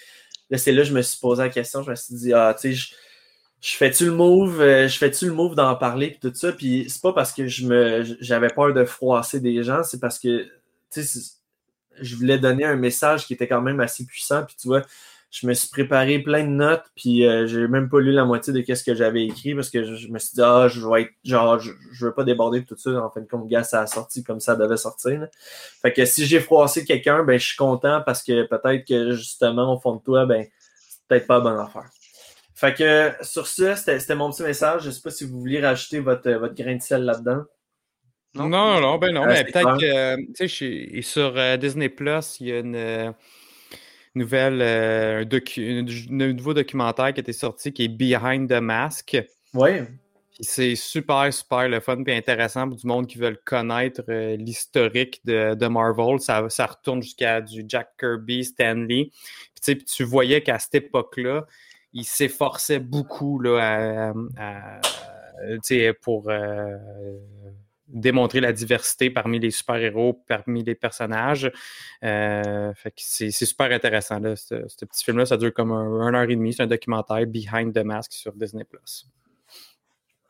là, 0.50 0.58
c'est 0.58 0.72
là 0.72 0.82
que 0.82 0.88
je 0.88 0.94
me 0.94 1.02
suis 1.02 1.18
posé 1.18 1.42
la 1.42 1.50
question, 1.50 1.82
je 1.82 1.90
me 1.90 1.94
suis 1.94 2.14
dit, 2.14 2.32
ah, 2.32 2.56
tu 2.58 2.74
sais, 2.74 2.94
je 3.60 3.76
fais-tu 3.76 4.06
le 4.06 4.12
move, 4.12 4.60
euh, 4.60 4.88
je 4.88 4.96
fais-tu 4.96 5.26
le 5.26 5.32
move 5.32 5.54
d'en 5.54 5.74
parler 5.76 6.10
puis 6.10 6.30
tout 6.30 6.34
ça, 6.34 6.52
puis 6.52 6.86
c'est 6.88 7.02
pas 7.02 7.12
parce 7.12 7.32
que 7.32 7.48
je 7.48 7.66
me 7.66 8.04
j'avais 8.20 8.48
peur 8.48 8.72
de 8.72 8.84
froisser 8.84 9.40
des 9.40 9.62
gens, 9.62 9.82
c'est 9.82 10.00
parce 10.00 10.18
que 10.18 10.46
tu 10.90 11.02
sais 11.02 11.38
je 12.00 12.16
voulais 12.16 12.38
donner 12.38 12.64
un 12.64 12.76
message 12.76 13.26
qui 13.26 13.34
était 13.34 13.48
quand 13.48 13.60
même 13.60 13.80
assez 13.80 14.06
puissant, 14.06 14.44
puis 14.44 14.56
tu 14.60 14.68
vois, 14.68 14.82
je 15.30 15.46
me 15.46 15.52
suis 15.52 15.68
préparé 15.68 16.18
plein 16.20 16.42
de 16.42 16.48
notes, 16.48 16.84
puis 16.96 17.26
euh, 17.26 17.46
j'ai 17.46 17.68
même 17.68 17.90
pas 17.90 18.00
lu 18.00 18.12
la 18.12 18.24
moitié 18.24 18.52
de 18.52 18.60
qu'est-ce 18.60 18.82
que 18.82 18.94
j'avais 18.94 19.24
écrit 19.24 19.54
parce 19.54 19.68
que 19.68 19.84
je, 19.84 19.94
je, 19.94 20.08
me 20.08 20.18
suis 20.18 20.34
dit 20.34 20.42
ah 20.42 20.68
je 20.68 20.80
vais 20.86 21.02
être 21.02 21.10
genre 21.22 21.58
je, 21.58 21.72
je 21.92 22.06
veux 22.06 22.14
pas 22.14 22.24
déborder 22.24 22.64
tout 22.64 22.76
ça 22.76 22.90
en 22.90 23.10
fin 23.10 23.20
de 23.20 23.26
compte 23.26 23.46
gars 23.46 23.62
ça 23.62 23.82
a 23.82 23.86
sorti 23.86 24.24
comme 24.24 24.40
ça 24.40 24.56
devait 24.56 24.78
sortir. 24.78 25.20
Là. 25.20 25.28
Fait 25.82 25.92
que 25.92 26.04
si 26.06 26.24
j'ai 26.24 26.40
froissé 26.40 26.84
quelqu'un, 26.84 27.24
ben 27.24 27.38
je 27.38 27.46
suis 27.46 27.56
content 27.56 28.02
parce 28.04 28.22
que 28.22 28.46
peut-être 28.46 28.86
que 28.86 29.12
justement 29.12 29.74
au 29.74 29.78
fond 29.78 29.96
de 29.96 30.02
toi 30.02 30.24
ben 30.24 30.46
c'est 30.88 31.00
peut-être 31.08 31.26
pas 31.26 31.40
bonne 31.40 31.58
affaire. 31.58 31.90
Fait 32.54 32.74
que 32.74 33.12
sur 33.24 33.46
ça, 33.46 33.76
c'était 33.76 34.16
mon 34.16 34.32
petit 34.32 34.42
message. 34.42 34.82
Je 34.82 34.88
ne 34.88 34.92
sais 34.92 35.00
pas 35.00 35.10
si 35.10 35.24
vous 35.24 35.38
vouliez 35.38 35.60
rajouter 35.60 36.00
votre, 36.00 36.28
votre 36.32 36.54
grain 36.54 36.74
de 36.74 36.82
sel 36.82 37.04
là-dedans. 37.04 37.44
Non, 38.34 38.48
non, 38.48 38.80
non, 38.80 38.98
ben 38.98 39.14
non, 39.14 39.26
mais 39.26 39.44
peut-être 39.44 39.78
que, 39.78 40.16
tu 40.32 40.48
sais, 40.48 41.02
sur 41.02 41.36
euh, 41.36 41.56
Disney 41.56 41.88
Plus, 41.88 42.40
il 42.40 42.48
y 42.48 42.52
a 42.52 42.58
une 42.58 42.74
euh, 42.74 43.12
nouvelle, 44.18 44.60
euh, 44.60 45.22
un, 45.22 45.24
docu, 45.24 45.84
un, 46.10 46.32
nouveau 46.32 46.54
documentaire 46.54 47.12
qui 47.12 47.20
a 47.20 47.22
été 47.22 47.32
sorti 47.32 47.72
qui 47.72 47.84
est 47.84 47.88
Behind 47.88 48.48
the 48.48 48.60
Mask. 48.60 49.16
Oui. 49.54 49.70
C'est 50.40 50.76
super, 50.76 51.32
super 51.32 51.68
le 51.68 51.80
fun 51.80 52.02
et 52.06 52.16
intéressant 52.16 52.68
pour 52.68 52.76
du 52.76 52.86
monde 52.86 53.08
qui 53.08 53.18
veut 53.18 53.36
connaître 53.44 54.02
euh, 54.08 54.36
l'historique 54.36 55.20
de, 55.24 55.54
de, 55.54 55.66
Marvel. 55.66 56.20
Ça, 56.20 56.48
ça 56.48 56.66
retourne 56.66 57.02
jusqu'à 57.02 57.40
du 57.40 57.64
Jack 57.66 57.88
Kirby, 57.98 58.44
Stanley. 58.44 59.10
Puis, 59.60 59.74
puis 59.74 59.84
tu 59.84 60.04
voyais 60.04 60.42
qu'à 60.42 60.60
cette 60.60 60.76
époque-là, 60.76 61.44
il 61.92 62.04
s'efforçait 62.04 62.78
beaucoup 62.78 63.40
là, 63.40 63.58
à, 63.58 64.12
à, 64.36 64.80
pour 66.02 66.30
euh, 66.30 66.76
démontrer 67.88 68.40
la 68.40 68.52
diversité 68.52 69.10
parmi 69.10 69.38
les 69.38 69.50
super-héros, 69.50 70.22
parmi 70.28 70.62
les 70.62 70.74
personnages. 70.74 71.50
Euh, 72.04 72.72
fait 72.74 72.90
que 72.90 73.00
c'est, 73.00 73.30
super 73.30 73.72
intéressant. 73.72 74.18
Là, 74.20 74.36
ce, 74.36 74.84
petit 74.84 75.04
film-là, 75.04 75.26
ça 75.26 75.36
dure 75.36 75.52
comme 75.52 75.72
un, 75.72 76.14
heure 76.14 76.30
et 76.30 76.36
demie. 76.36 76.52
C'est 76.52 76.62
un 76.62 76.66
documentaire 76.66 77.26
Behind 77.26 77.74
the 77.74 77.84
Mask 77.84 78.12
sur 78.12 78.32
Disney+. 78.34 78.64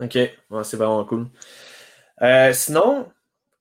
OK, 0.01 0.13
c'est 0.13 0.77
vraiment 0.77 1.05
cool. 1.05 1.27
Euh, 2.23 2.53
sinon, 2.53 3.11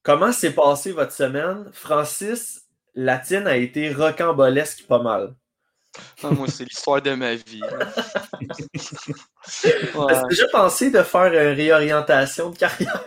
comment 0.03 0.31
s'est 0.31 0.53
passée 0.53 0.91
votre 0.91 1.11
semaine? 1.11 1.69
Francis, 1.71 2.67
la 2.93 3.17
tienne 3.17 3.47
a 3.47 3.57
été 3.57 3.91
rocambolesque 3.91 4.85
pas 4.87 5.01
mal. 5.01 5.35
Ah, 6.23 6.31
moi, 6.31 6.47
c'est 6.47 6.63
l'histoire 6.63 7.01
de 7.01 7.13
ma 7.13 7.35
vie. 7.35 7.61
ouais. 9.61 10.13
As-tu 10.13 10.27
déjà 10.29 10.47
pensé 10.51 10.89
de 10.89 11.03
faire 11.03 11.25
une 11.25 11.55
réorientation 11.55 12.49
de 12.49 12.57
carrière? 12.57 13.03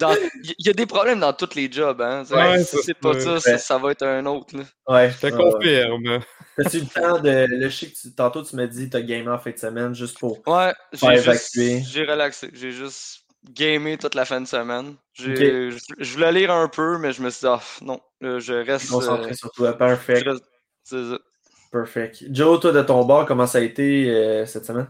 Il 0.00 0.66
y 0.66 0.70
a 0.70 0.72
des 0.72 0.86
problèmes 0.86 1.20
dans 1.20 1.32
tous 1.32 1.54
les 1.54 1.70
jobs. 1.70 2.00
Hein? 2.00 2.24
Ouais, 2.30 2.64
si 2.64 2.78
c'est 2.82 2.94
pas 2.94 3.18
ça, 3.20 3.38
ça, 3.40 3.58
ça, 3.58 3.78
va 3.78 3.90
être 3.92 4.04
un 4.04 4.24
autre. 4.26 4.56
Là. 4.56 4.64
Ouais, 4.88 5.10
je 5.10 5.28
te 5.28 5.32
confirme. 5.34 6.20
T'as-tu 6.56 6.80
le 6.80 6.86
temps 6.86 7.18
de. 7.18 7.46
Que 7.46 7.86
tu, 7.86 8.14
tantôt, 8.14 8.42
tu 8.42 8.56
m'as 8.56 8.66
dit 8.66 8.86
que 8.86 8.92
tu 8.92 8.96
as 8.96 9.02
gamé 9.02 9.28
en 9.28 9.38
fin 9.38 9.50
de 9.50 9.58
semaine 9.58 9.94
juste 9.94 10.18
pour. 10.18 10.40
Ouais, 10.46 10.72
j'ai 10.92 12.04
relaxé. 12.04 12.50
J'ai 12.52 12.72
juste 12.72 13.21
gamé 13.50 13.98
toute 13.98 14.14
la 14.14 14.24
fin 14.24 14.40
de 14.40 14.46
semaine. 14.46 14.94
Okay. 15.18 15.70
Je, 15.70 15.78
je, 15.98 16.12
voulais 16.14 16.32
lire 16.32 16.52
un 16.52 16.68
peu, 16.68 16.98
mais 16.98 17.12
je 17.12 17.22
me 17.22 17.30
suis 17.30 17.46
dit, 17.46 17.52
oh, 17.52 17.84
non, 17.84 18.00
je 18.20 18.64
reste. 18.64 18.90
Concentré 18.90 19.30
euh, 19.30 19.34
sur 19.34 19.50
toi, 19.52 19.76
parfait. 19.76 20.22
C'est 20.84 21.10
ça. 21.10 21.18
Perfect. 21.72 22.24
Joe, 22.30 22.60
toi, 22.60 22.70
de 22.70 22.82
ton 22.82 23.04
bord, 23.04 23.24
comment 23.24 23.46
ça 23.46 23.58
a 23.58 23.60
été 23.62 24.10
euh, 24.10 24.44
cette 24.44 24.66
semaine? 24.66 24.88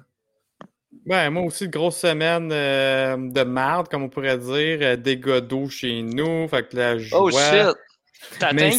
Ben, 1.07 1.31
moi 1.31 1.45
aussi, 1.45 1.69
grosse 1.69 1.99
semaine 1.99 2.51
euh, 2.53 3.17
de 3.17 3.43
merde, 3.43 3.89
comme 3.89 4.03
on 4.03 4.09
pourrait 4.09 4.39
dire. 4.39 4.79
Euh, 4.83 4.97
des 4.97 5.17
d'eau 5.17 5.69
chez 5.69 6.03
nous. 6.03 6.49
Fait 6.49 6.69
que 6.69 6.77
la 6.77 6.99
joie. 6.99 7.23
Oh 7.23 7.31
shit! 7.31 7.77
Ta 8.39 8.53
Mais... 8.53 8.73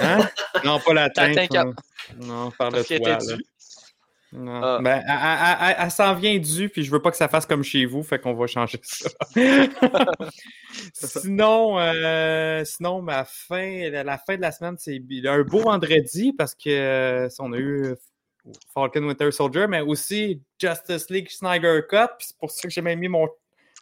Hein? 0.00 0.28
Non, 0.64 0.78
pas 0.78 0.94
la 0.94 1.10
tank. 1.10 1.36
Non, 1.52 1.74
non 2.20 2.50
parle 2.52 2.74
de 2.74 2.82
toi. 2.82 2.98
Là. 2.98 3.18
Non. 3.18 3.36
Ah. 4.36 4.78
Ben, 4.82 5.02
elle, 5.78 5.90
s'en 5.90 6.14
vient 6.14 6.38
dû, 6.38 6.68
puis 6.68 6.84
je 6.84 6.90
veux 6.90 7.00
pas 7.00 7.10
que 7.10 7.16
ça 7.16 7.28
fasse 7.28 7.46
comme 7.46 7.62
chez 7.62 7.86
vous, 7.86 8.02
fait 8.02 8.18
qu'on 8.18 8.34
va 8.34 8.46
changer 8.46 8.78
ça. 8.82 9.08
sinon, 10.92 11.78
euh, 11.78 12.62
sinon, 12.64 13.00
ma 13.00 13.24
fin, 13.24 13.88
la, 13.90 14.18
fin 14.18 14.36
de 14.36 14.42
la 14.42 14.52
semaine, 14.52 14.76
c'est 14.78 15.00
un 15.26 15.42
beau 15.42 15.60
vendredi 15.60 16.34
parce 16.34 16.54
que 16.54 16.68
euh, 16.68 17.28
on 17.38 17.52
a 17.54 17.58
eu 17.58 17.94
Falcon 18.74 19.04
Winter 19.04 19.30
Soldier, 19.32 19.66
mais 19.66 19.80
aussi 19.80 20.42
Justice 20.60 21.08
League 21.08 21.30
Snyder 21.30 21.80
Cut, 21.88 22.08
puis 22.18 22.26
c'est 22.28 22.36
pour 22.38 22.50
ça 22.50 22.68
que 22.68 22.70
j'ai 22.70 22.82
même 22.82 22.98
mis 22.98 23.08
mon, 23.08 23.28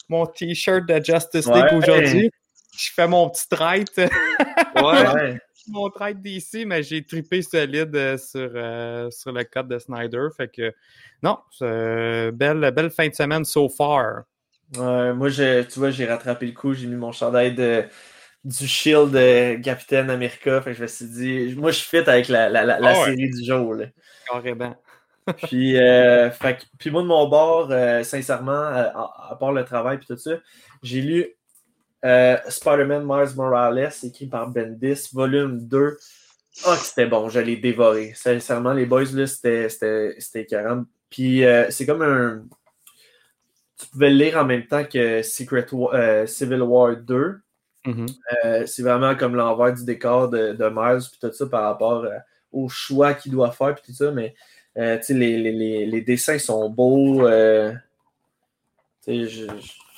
mon 0.08 0.26
t-shirt 0.26 0.86
de 0.86 1.02
Justice 1.04 1.46
League 1.46 1.72
Ouais. 1.72 1.74
aujourd'hui. 1.74 2.30
Je 2.78 2.90
fais 2.94 3.08
mon 3.08 3.30
petit 3.30 3.48
trade, 3.48 3.88
Ouais. 3.96 5.40
Mon 5.68 5.90
trade 5.90 6.22
d'ici, 6.22 6.64
mais 6.64 6.82
j'ai 6.82 7.04
trippé 7.04 7.42
solide 7.42 7.94
euh, 7.96 8.16
sur, 8.18 8.50
euh, 8.54 9.10
sur 9.10 9.32
le 9.32 9.44
code 9.44 9.68
de 9.68 9.78
Snyder. 9.78 10.28
Fait 10.36 10.48
que 10.48 10.72
non, 11.22 11.38
euh, 11.62 12.30
belle, 12.30 12.70
belle 12.74 12.90
fin 12.90 13.08
de 13.08 13.14
semaine 13.14 13.44
so 13.44 13.68
far. 13.68 14.22
Moi, 14.76 15.28
je, 15.28 15.62
tu 15.62 15.78
vois, 15.78 15.90
j'ai 15.90 16.06
rattrapé 16.06 16.46
le 16.46 16.52
coup. 16.52 16.74
J'ai 16.74 16.86
mis 16.86 16.96
mon 16.96 17.12
chandail 17.12 17.54
de, 17.54 17.84
du 18.44 18.66
Shield 18.66 19.10
de 19.12 19.62
Captain 19.62 20.08
America. 20.08 20.60
Fait 20.62 20.70
que 20.72 20.76
je 20.76 20.82
me 20.82 20.86
suis 20.86 21.06
dit, 21.06 21.54
moi, 21.56 21.70
je 21.70 21.80
fit 21.80 21.98
avec 21.98 22.28
la, 22.28 22.48
la, 22.48 22.64
la, 22.64 22.80
la 22.80 22.92
Ah 22.92 22.98
ouais. 23.00 23.04
série 23.06 23.30
du 23.30 23.44
jour. 23.44 23.74
Là. 23.74 23.86
Carrément. 24.30 24.76
Puis, 25.48 25.76
euh, 25.76 26.30
fait 26.30 26.64
puis 26.78 26.90
moi, 26.90 27.02
de 27.02 27.08
mon 27.08 27.28
bord, 27.28 27.68
euh, 27.72 28.04
sincèrement, 28.04 28.52
à, 28.52 29.30
à 29.30 29.36
part 29.40 29.52
le 29.52 29.64
travail 29.64 29.96
et 29.96 30.06
tout 30.06 30.16
ça, 30.16 30.36
j'ai 30.84 31.00
lu 31.00 31.26
euh, 32.06 32.36
Spider-Man 32.48 33.04
Mars 33.04 33.34
Morales, 33.34 33.90
écrit 34.02 34.26
par 34.26 34.48
Bendis, 34.48 35.08
volume 35.12 35.66
2. 35.66 35.96
Ah, 36.64 36.76
que 36.76 36.82
c'était 36.84 37.06
bon, 37.06 37.28
je 37.28 37.40
l'ai 37.40 37.56
dévoré. 37.56 38.12
Sincèrement, 38.14 38.72
les 38.72 38.86
boys, 38.86 39.04
là, 39.12 39.26
c'était 39.26 39.68
écœurant. 40.34 40.84
Puis, 41.10 41.44
euh, 41.44 41.66
c'est 41.70 41.84
comme 41.84 42.02
un. 42.02 42.44
Tu 43.78 43.86
pouvais 43.88 44.08
le 44.10 44.16
lire 44.16 44.38
en 44.38 44.44
même 44.44 44.66
temps 44.66 44.84
que 44.84 45.20
Secret 45.22 45.66
Wa- 45.72 45.94
euh, 45.94 46.26
Civil 46.26 46.62
War 46.62 46.96
2. 46.96 47.40
Mhm. 47.84 48.06
Euh, 48.44 48.66
c'est 48.66 48.82
vraiment 48.82 49.14
comme 49.14 49.34
l'envers 49.36 49.74
du 49.74 49.84
décor 49.84 50.30
de, 50.30 50.52
de 50.54 50.68
Miles 50.72 51.06
puis 51.10 51.18
tout 51.20 51.32
ça 51.32 51.46
par 51.46 51.64
rapport 51.64 52.06
au 52.52 52.68
choix 52.68 53.14
qu'il 53.14 53.32
doit 53.32 53.52
faire 53.52 53.74
puis 53.74 53.84
tout 53.86 53.92
ça, 53.92 54.10
mais 54.10 54.34
tu 54.74 54.82
sais, 55.02 55.14
les, 55.14 55.38
les, 55.38 55.52
les, 55.52 55.86
les 55.86 56.00
dessins 56.00 56.38
sont 56.38 56.68
beaux. 56.70 57.28
je 59.06 59.46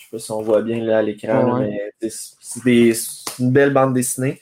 sais 0.08 0.16
pas 0.16 0.18
si 0.18 0.30
on 0.32 0.42
voit 0.42 0.62
bien 0.62 0.82
là, 0.84 0.98
à 0.98 1.02
l'écran, 1.02 1.58
Ouais. 1.60 1.92
mais 2.00 2.10
c'est 2.10 3.38
une 3.38 3.52
belle 3.52 3.72
bande 3.72 3.94
dessinée. 3.94 4.40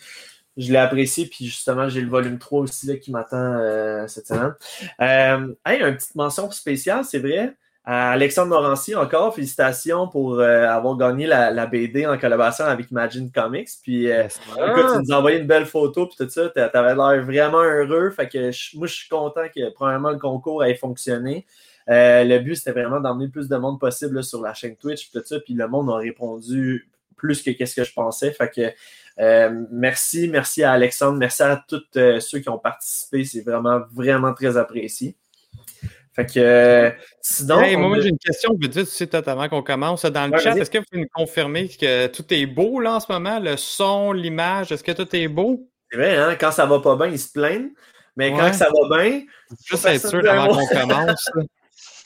Je 0.56 0.72
l'ai 0.72 0.78
apprécié, 0.78 1.26
puis 1.26 1.44
justement, 1.46 1.88
j'ai 1.88 2.00
le 2.00 2.08
volume 2.08 2.38
3 2.38 2.60
aussi 2.62 2.86
là, 2.86 2.96
qui 2.96 3.10
m'attend 3.10 3.36
euh, 3.36 4.06
cette 4.06 4.26
semaine. 4.26 4.54
Euh, 5.02 5.54
hey, 5.66 5.82
une 5.82 5.96
petite 5.96 6.14
mention 6.14 6.50
spéciale, 6.50 7.04
c'est 7.04 7.18
vrai. 7.18 7.54
À 7.88 8.10
Alexandre 8.12 8.48
Morancy, 8.48 8.96
encore, 8.96 9.32
félicitations 9.34 10.08
pour 10.08 10.40
euh, 10.40 10.66
avoir 10.66 10.96
gagné 10.96 11.26
la, 11.26 11.52
la 11.52 11.66
BD 11.66 12.04
en 12.06 12.18
collaboration 12.18 12.64
avec 12.64 12.90
Imagine 12.90 13.30
Comics. 13.30 13.68
Puis, 13.82 14.10
euh, 14.10 14.24
écoute, 14.24 14.86
tu 14.92 14.98
nous 15.04 15.12
as 15.12 15.18
envoyé 15.18 15.38
une 15.38 15.46
belle 15.46 15.66
photo, 15.66 16.06
puis 16.06 16.16
tout 16.16 16.28
ça, 16.28 16.48
t'a- 16.48 16.68
t'avais 16.68 16.96
l'air 16.96 17.22
vraiment 17.24 17.62
heureux. 17.62 18.10
Fait 18.10 18.26
que 18.28 18.50
je- 18.50 18.76
moi, 18.76 18.86
je 18.88 18.94
suis 18.94 19.08
content 19.08 19.42
que, 19.54 19.70
premièrement, 19.72 20.10
le 20.10 20.18
concours 20.18 20.64
ait 20.64 20.74
fonctionné. 20.74 21.46
Euh, 21.88 22.24
le 22.24 22.38
but, 22.40 22.56
c'était 22.56 22.72
vraiment 22.72 23.00
d'emmener 23.00 23.26
le 23.26 23.30
plus 23.30 23.48
de 23.48 23.56
monde 23.56 23.78
possible 23.78 24.16
là, 24.16 24.22
sur 24.22 24.42
la 24.42 24.54
chaîne 24.54 24.76
Twitch, 24.76 25.08
puis 25.10 25.20
tout 25.20 25.26
ça. 25.26 25.38
Puis 25.40 25.54
le 25.54 25.68
monde 25.68 25.90
a 25.90 25.96
répondu 25.96 26.88
plus 27.16 27.42
que 27.42 27.50
qu'est-ce 27.50 27.76
que 27.76 27.84
je 27.84 27.92
pensais. 27.92 28.32
Fait 28.32 28.50
que 28.50 28.72
euh, 29.22 29.64
merci, 29.70 30.28
merci 30.28 30.62
à 30.62 30.72
Alexandre, 30.72 31.18
merci 31.18 31.42
à 31.42 31.64
tous 31.68 31.82
euh, 31.96 32.20
ceux 32.20 32.40
qui 32.40 32.48
ont 32.48 32.58
participé. 32.58 33.24
C'est 33.24 33.40
vraiment, 33.42 33.80
vraiment 33.92 34.34
très 34.34 34.56
apprécié. 34.56 35.16
Fait 36.14 36.26
que 36.26 36.40
euh, 36.40 36.90
sinon. 37.20 37.60
Hey, 37.60 37.76
moi, 37.76 37.96
a- 37.96 38.00
j'ai 38.00 38.08
une 38.08 38.18
question, 38.18 38.54
vite, 38.58 38.74
vite, 38.74 38.88
tu 38.88 38.92
sais, 38.92 39.28
avant 39.28 39.48
qu'on 39.48 39.62
commence. 39.62 40.04
Dans 40.06 40.26
le 40.26 40.32
Ouais, 40.32 40.38
chat, 40.40 40.56
est-ce 40.56 40.70
que 40.70 40.78
vous 40.78 40.84
pouvez 40.90 41.02
nous 41.02 41.08
confirmer 41.14 41.68
que 41.68 42.06
tout 42.08 42.24
est 42.32 42.46
beau 42.46 42.80
là 42.80 42.94
en 42.94 43.00
ce 43.00 43.12
moment? 43.12 43.38
Le 43.38 43.56
son, 43.56 44.12
l'image, 44.12 44.72
est-ce 44.72 44.82
que 44.82 44.92
tout 44.92 45.14
est 45.14 45.28
beau? 45.28 45.68
C'est 45.90 45.98
vrai, 45.98 46.16
hein, 46.16 46.36
quand 46.40 46.50
ça 46.52 46.66
va 46.66 46.80
pas 46.80 46.96
bien, 46.96 47.08
ils 47.08 47.18
se 47.18 47.30
plaignent. 47.30 47.70
Mais 48.16 48.30
quand 48.30 48.52
ça 48.54 48.66
va 48.70 48.98
bien, 48.98 49.22
Juste 49.66 49.84
être 49.86 50.08
sûr 50.08 50.28
avant 50.28 50.48
qu'on 50.56 50.66
commence. 50.66 51.30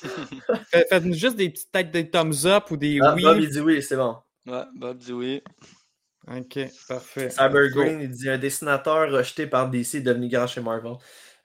Faites-nous 0.88 1.14
juste 1.14 1.36
des 1.36 1.50
petites 1.50 1.70
têtes 1.70 1.90
des 1.90 2.10
thumbs 2.10 2.46
up 2.46 2.70
ou 2.70 2.76
des 2.76 2.98
ah, 3.02 3.14
oui. 3.14 3.22
Bob, 3.22 3.38
il 3.40 3.50
dit 3.50 3.60
oui, 3.60 3.82
c'est 3.82 3.96
bon. 3.96 4.16
Ouais, 4.46 4.64
Bob 4.74 4.98
dit 4.98 5.12
oui. 5.12 5.42
Ok, 6.28 6.58
parfait. 6.88 7.30
Cyber. 7.30 7.70
Green, 7.70 8.00
il 8.00 8.10
dit 8.10 8.28
un 8.28 8.38
dessinateur 8.38 9.10
rejeté 9.10 9.46
par 9.46 9.68
DC 9.68 9.96
est 9.96 10.00
devenu 10.00 10.28
grand 10.28 10.46
chez 10.46 10.60
Marvel. 10.60 10.92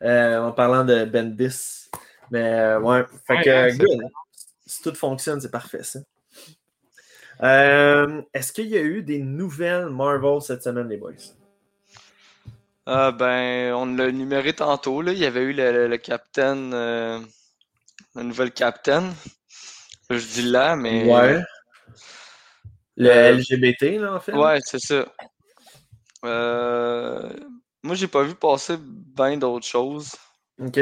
Euh, 0.04 0.40
en 0.40 0.52
parlant 0.52 0.84
de 0.84 1.06
Bendis. 1.06 1.90
Mais 2.32 2.44
euh, 2.44 2.80
ouais, 2.80 3.04
fait 3.26 3.36
Ouais, 3.36 3.44
que 3.44 3.50
hein, 3.50 3.78
good. 3.78 4.02
Si 4.66 4.82
tout 4.82 4.96
fonctionne, 4.96 5.40
c'est 5.40 5.52
parfait 5.52 5.84
ça. 5.84 6.00
Euh, 7.44 8.22
Est-ce 8.34 8.52
qu'il 8.52 8.68
y 8.68 8.78
a 8.78 8.82
eu 8.82 9.04
des 9.04 9.20
nouvelles 9.20 9.90
Marvel 9.90 10.42
cette 10.42 10.64
semaine, 10.64 10.88
les 10.88 10.98
boys? 10.98 11.12
Ah, 12.86 13.12
ben, 13.12 13.74
on 13.74 13.96
l'a 13.96 14.12
numéré 14.12 14.54
tantôt, 14.54 15.02
là. 15.02 15.12
Il 15.12 15.18
y 15.18 15.26
avait 15.26 15.42
eu 15.42 15.54
le, 15.54 15.72
le, 15.72 15.88
le 15.88 15.98
Captain, 15.98 16.72
euh, 16.74 17.20
la 18.16 18.24
nouvelle 18.24 18.52
Captain. 18.52 19.14
Je 20.10 20.18
dis 20.18 20.42
là, 20.44 20.76
mais. 20.76 21.04
Ouais. 21.12 21.42
Le 22.98 23.10
Euh, 23.10 23.32
LGBT, 23.38 24.00
là, 24.00 24.14
en 24.16 24.20
fait. 24.20 24.34
Ouais, 24.34 24.60
c'est 24.64 24.80
ça. 24.80 25.06
Euh, 26.24 27.30
Moi, 27.84 27.96
j'ai 27.96 28.08
pas 28.08 28.24
vu 28.24 28.34
passer 28.36 28.78
bien 28.80 29.38
d'autres 29.38 29.68
choses. 29.68 30.12
Ok. 30.60 30.80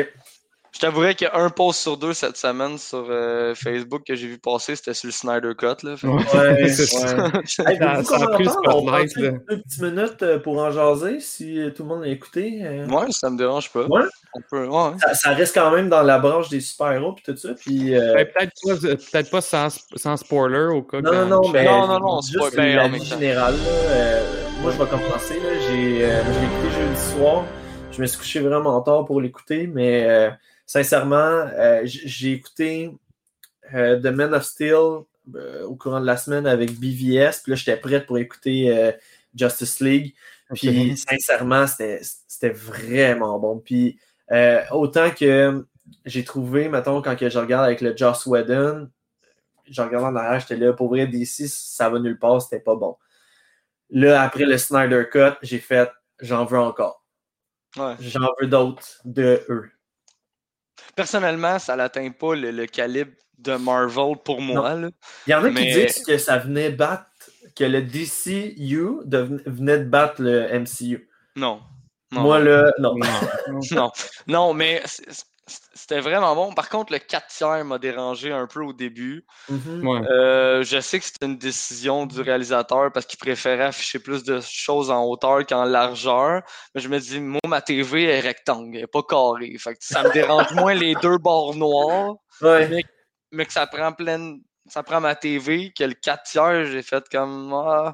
Je 0.74 0.80
t'avouerais 0.80 1.14
qu'il 1.14 1.28
y 1.28 1.30
a 1.30 1.38
un 1.38 1.52
post 1.52 1.82
sur 1.82 1.98
deux 1.98 2.14
cette 2.14 2.36
semaine 2.36 2.80
sur 2.80 3.06
euh, 3.08 3.54
Facebook 3.54 4.02
que 4.08 4.16
j'ai 4.16 4.28
vu 4.28 4.40
passer, 4.40 4.76
c'était 4.76 4.96
sur 4.96 5.06
le 5.08 5.12
Snyder 5.12 5.52
Cut. 5.56 5.86
Là. 5.86 5.96
Fait 5.96 6.08
Ouais, 6.08 6.68
C'est 6.68 6.82
ouais. 6.98 7.08
ça. 7.08 7.32
Hey, 7.70 7.78
Ça- 7.78 8.16
a 8.16 8.28
pris 8.30 8.44
là. 8.46 9.32
deux 9.48 9.62
petites 9.62 9.82
minutes 9.82 10.24
euh, 10.24 10.40
pour 10.40 10.58
en 10.58 10.72
jaser 10.72 11.20
si 11.20 11.60
euh, 11.62 11.70
tout 11.70 11.84
le 11.84 11.90
monde 11.90 12.02
l'a 12.02 12.08
écouté. 12.08 12.60
euh. 12.64 12.88
Ouais, 12.88 13.06
ça 13.12 13.30
me 13.30 13.38
dérange 13.38 13.72
pas. 13.72 13.86
Ouais. 13.86 14.02
On 14.36 14.40
peut, 14.50 14.68
ouais. 14.68 14.92
Ça, 15.00 15.14
ça 15.14 15.30
reste 15.34 15.54
quand 15.54 15.70
même 15.70 15.90
dans 15.90 16.02
la 16.02 16.18
branche 16.18 16.50
des 16.50 16.60
super-héros 16.60 17.14
puis 17.14 17.24
tout 17.24 17.38
ça. 17.38 17.50
Puis, 17.54 17.96
euh, 17.96 18.16
Ben, 18.16 18.26
peut-être 18.26 18.54
pas, 18.66 18.76
peut-être 18.98 19.30
pas 19.30 19.42
sans, 19.42 19.68
sans 19.96 20.18
spoiler 20.18 20.66
au 20.76 20.82
cas 20.82 21.02
non, 21.02 21.12
que- 21.12 21.16
non, 21.16 21.26
non, 21.44 21.50
mais 21.52 21.66
Non, 21.66 21.88
non, 21.88 22.00
non, 22.00 22.22
c'est 22.22 22.34
juste 22.34 22.56
bien 22.56 22.76
la 22.78 22.86
en 22.86 22.90
vie 22.90 23.06
générale. 23.06 23.54
là, 23.54 23.70
euh, 23.92 24.24
moi, 24.62 24.72
je 24.72 24.78
vais 24.84 24.90
commencer. 24.90 25.36
là. 25.36 25.50
J'ai 25.70 26.04
euh, 26.06 26.24
je 26.24 26.40
l'ai 26.40 26.46
écouté 26.48 26.82
jeudi 26.82 27.00
soir. 27.16 27.44
Je 27.92 28.02
me 28.02 28.08
suis 28.08 28.18
couché 28.18 28.40
vraiment 28.40 28.82
tard 28.82 29.06
pour 29.06 29.22
l'écouter, 29.22 29.68
mais 29.72 30.06
euh, 30.10 30.32
sincèrement, 30.66 31.48
euh, 31.56 31.82
j'ai 31.86 32.32
écouté 32.32 32.92
euh, 33.74 34.00
The 34.00 34.08
Man 34.08 34.34
of 34.34 34.44
Steel 34.44 35.04
euh, 35.36 35.64
au 35.66 35.76
courant 35.76 36.02
de 36.02 36.06
la 36.06 36.18
semaine 36.18 36.48
avec 36.48 36.78
BVS. 36.80 37.42
Puis 37.44 37.52
là, 37.52 37.56
j'étais 37.56 37.78
prête 37.78 38.06
pour 38.06 38.18
écouter 38.18 38.78
euh, 38.78 38.92
Justice 39.36 39.80
League. 39.80 40.14
Puis 40.54 40.98
sincèrement, 40.98 41.66
c'était 41.68 42.02
c'était 42.28 42.50
vraiment 42.50 43.40
bon. 43.40 43.60
Puis 43.60 43.98
euh, 44.32 44.62
autant 44.72 45.12
que 45.12 45.66
j'ai 46.06 46.24
trouvé, 46.24 46.70
mettons, 46.70 47.02
quand 47.02 47.16
que 47.16 47.30
je 47.30 47.40
regarde 47.40 47.66
avec 47.66 47.82
le 47.82 47.96
Joss 47.96 48.26
Whedon, 48.26 48.90
je 49.70 49.82
regardais 49.82 50.08
en 50.08 50.16
arrière, 50.16 50.40
j'étais 50.40 50.58
là, 50.58 50.74
pour 50.74 50.90
vrai, 50.90 51.08
DC, 51.08 51.48
ça 51.48 51.90
va 51.90 52.00
nulle 52.00 52.20
part, 52.20 52.42
c'était 52.42 52.60
pas 52.60 52.76
bon. 52.76 52.98
Là, 53.90 54.22
après 54.22 54.46
le 54.46 54.58
Snyder 54.58 55.06
Cut, 55.12 55.38
j'ai 55.42 55.60
fait, 55.60 55.90
j'en 56.20 56.46
veux 56.46 56.60
encore. 56.60 57.06
Ouais. 57.78 57.96
J'en 58.00 58.28
veux 58.42 58.48
d'autres 58.48 59.02
de 59.06 59.44
eux. 59.50 59.72
Personnellement, 60.96 61.60
ça 61.60 61.76
n'atteint 61.76 62.10
pas 62.12 62.36
le, 62.36 62.52
le 62.52 62.66
calibre 62.66 63.12
de 63.38 63.56
Marvel 63.56 64.16
pour 64.24 64.42
moi. 64.42 64.76
Là. 64.76 64.90
Il 65.28 65.32
y 65.32 65.34
en 65.34 65.44
a 65.44 65.50
qui 65.50 65.74
disent 65.74 66.04
que 66.06 66.18
ça 66.18 66.38
venait 66.38 66.70
battre, 66.70 67.06
que 67.56 67.64
le 67.64 67.82
DCU 67.82 69.02
venait 69.46 69.80
de 69.80 69.86
battre 69.86 70.22
le 70.22 70.48
MCU. 70.60 71.10
Non. 71.36 71.62
Non. 72.12 72.22
Moi, 72.22 72.40
là, 72.40 72.72
non. 72.80 72.96
Non. 72.96 73.60
non. 73.72 73.92
Non, 74.28 74.54
mais 74.54 74.84
c'était 75.48 76.00
vraiment 76.00 76.36
bon. 76.36 76.54
Par 76.54 76.70
contre, 76.70 76.94
le 76.94 77.00
4 77.00 77.28
tiers 77.28 77.66
m'a 77.66 77.78
dérangé 77.78 78.32
un 78.32 78.48
peu 78.48 78.64
au 78.64 78.72
début. 78.74 79.26
Mhm. 79.50 79.88
Ouais. 79.88 80.02
Euh, 80.10 80.64
je 80.64 80.80
sais 80.80 81.00
que 81.00 81.06
c'était 81.06 81.26
une 81.26 81.38
décision 81.38 82.06
du 82.06 82.22
réalisateur 82.22 82.92
parce 82.94 83.06
qu'il 83.06 83.20
préférait 83.20 83.66
afficher 83.66 84.00
plus 84.00 84.24
de 84.24 84.40
choses 84.42 84.90
en 84.90 85.04
hauteur 85.04 85.46
qu'en 85.46 85.66
largeur. 85.66 86.42
Mais 86.74 86.82
je 86.82 86.88
me 86.88 87.00
dis, 87.00 87.20
moi, 87.20 87.42
ma 87.48 87.62
TV 87.62 88.04
est 88.04 88.22
rectangle, 88.22 88.78
elle 88.78 88.84
est 88.84 88.88
pas 88.88 89.04
carrée. 89.04 89.56
Fait 89.58 89.74
que 89.74 89.80
ça 89.84 90.04
me 90.04 90.14
dérange 90.14 90.52
moins 90.54 90.74
les 90.74 90.96
deux 90.96 91.18
bords 91.18 91.56
noirs, 91.56 92.16
Ouais. 92.42 92.84
mais 93.32 93.46
que 93.46 93.52
ça 93.54 93.68
prend 93.68 93.92
plein, 93.92 94.38
ça 94.68 94.82
prend 94.84 95.02
ma 95.02 95.16
TV, 95.16 95.74
que 95.78 95.84
le 95.84 95.94
4 95.94 96.24
tiers, 96.24 96.66
j'ai 96.66 96.82
fait 96.84 97.04
comme, 97.12 97.54
ah. 97.54 97.94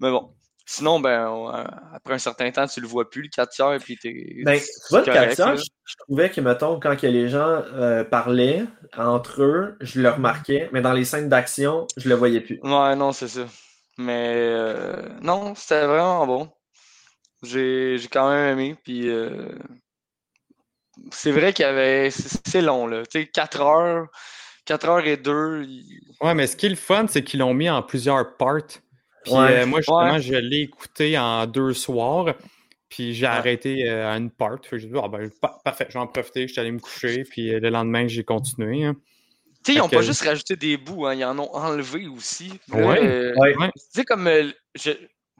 Mais 0.00 0.10
bon. 0.10 0.34
Sinon, 0.66 0.98
ben, 0.98 1.28
on- 1.28 1.48
après 1.48 2.14
un 2.14 2.18
certain 2.18 2.50
temps, 2.50 2.66
tu 2.66 2.80
le 2.80 2.86
vois 2.86 3.08
plus, 3.10 3.22
le 3.22 3.28
4 3.28 3.50
tiers, 3.50 3.76
puis 3.80 3.98
t'es. 3.98 4.42
Ben, 4.44 4.58
tu 4.58 4.66
vois, 4.90 5.00
le 5.00 5.04
c'est 5.04 5.12
correct, 5.12 5.36
4 5.36 5.48
là. 5.48 5.56
je, 5.56 5.62
je 5.84 5.94
trouvais 5.98 6.30
que, 6.30 6.40
mettons, 6.40 6.80
quand 6.80 6.96
que 6.96 7.06
les 7.06 7.28
gens 7.28 7.62
euh, 7.74 8.02
parlaient 8.04 8.64
entre 8.96 9.42
eux, 9.42 9.76
je 9.80 10.00
le 10.00 10.08
remarquais, 10.10 10.70
mais 10.72 10.80
dans 10.80 10.92
les 10.94 11.04
scènes 11.04 11.28
d'action, 11.28 11.86
je 11.98 12.08
le 12.08 12.14
voyais 12.14 12.40
plus. 12.40 12.60
Ouais, 12.62 12.96
non, 12.96 13.12
c'est 13.12 13.28
ça. 13.28 13.46
Mais 13.98 14.32
euh, 14.36 15.08
non, 15.20 15.54
c'était 15.54 15.86
vraiment 15.86 16.26
bon. 16.26 16.50
J'ai 17.42 17.98
j'ai 17.98 18.08
quand 18.08 18.30
même 18.30 18.58
aimé. 18.58 18.76
Puis 18.82 19.08
euh, 19.08 19.50
c'est 21.12 21.30
vrai 21.32 21.52
qu'il 21.52 21.64
y 21.64 21.68
avait. 21.68 22.10
C'est 22.10 22.40
c'est 22.48 22.62
long, 22.62 22.86
là. 22.86 23.04
Tu 23.06 23.20
sais, 23.20 23.26
4 23.26 23.60
heures. 23.60 24.06
4 24.64 24.88
heures 24.88 25.06
et 25.06 25.16
2. 25.18 25.66
Ouais, 26.22 26.34
mais 26.34 26.46
ce 26.46 26.56
qui 26.56 26.66
est 26.66 26.70
le 26.70 26.74
fun, 26.74 27.06
c'est 27.08 27.22
qu'ils 27.22 27.40
l'ont 27.40 27.52
mis 27.54 27.68
en 27.68 27.82
plusieurs 27.82 28.36
parts. 28.36 28.62
Puis 29.24 29.32
Ouais. 29.32 29.62
euh, 29.62 29.66
moi, 29.66 29.80
justement, 29.80 30.12
Ouais. 30.14 30.22
je 30.22 30.34
l'ai 30.34 30.60
écouté 30.60 31.18
en 31.18 31.46
deux 31.46 31.72
soirs. 31.72 32.34
Puis 32.88 33.12
j'ai 33.14 33.26
Ouais. 33.26 33.32
arrêté 33.32 33.88
euh, 33.88 34.08
à 34.12 34.16
une 34.16 34.30
part. 34.30 34.58
J'ai 34.70 34.78
dit, 34.86 34.92
ah, 35.02 35.08
ben, 35.08 35.28
pa- 35.40 35.58
parfait, 35.64 35.86
je 35.88 35.94
vais 35.94 35.98
en 35.98 36.06
profiter. 36.06 36.46
Je 36.46 36.52
suis 36.52 36.60
allé 36.60 36.70
me 36.70 36.78
coucher. 36.78 37.24
Puis 37.24 37.52
euh, 37.52 37.58
le 37.58 37.70
lendemain, 37.70 38.06
j'ai 38.06 38.22
continué. 38.24 38.84
hein. 38.84 38.94
Tu 39.64 39.72
sais, 39.72 39.78
ils 39.78 39.80
n'ont 39.80 39.88
pas 39.88 40.02
juste 40.02 40.22
rajouté 40.22 40.56
des 40.56 40.76
bouts, 40.76 41.06
hein, 41.06 41.14
ils 41.14 41.24
en 41.24 41.38
ont 41.38 41.50
enlevé 41.54 42.06
aussi. 42.06 42.52
Ouais. 42.70 43.00
euh. 43.02 43.32
Tu 43.34 43.70
sais, 43.90 44.04
comme. 44.04 44.26
euh, 44.28 44.50
je- 44.74 44.90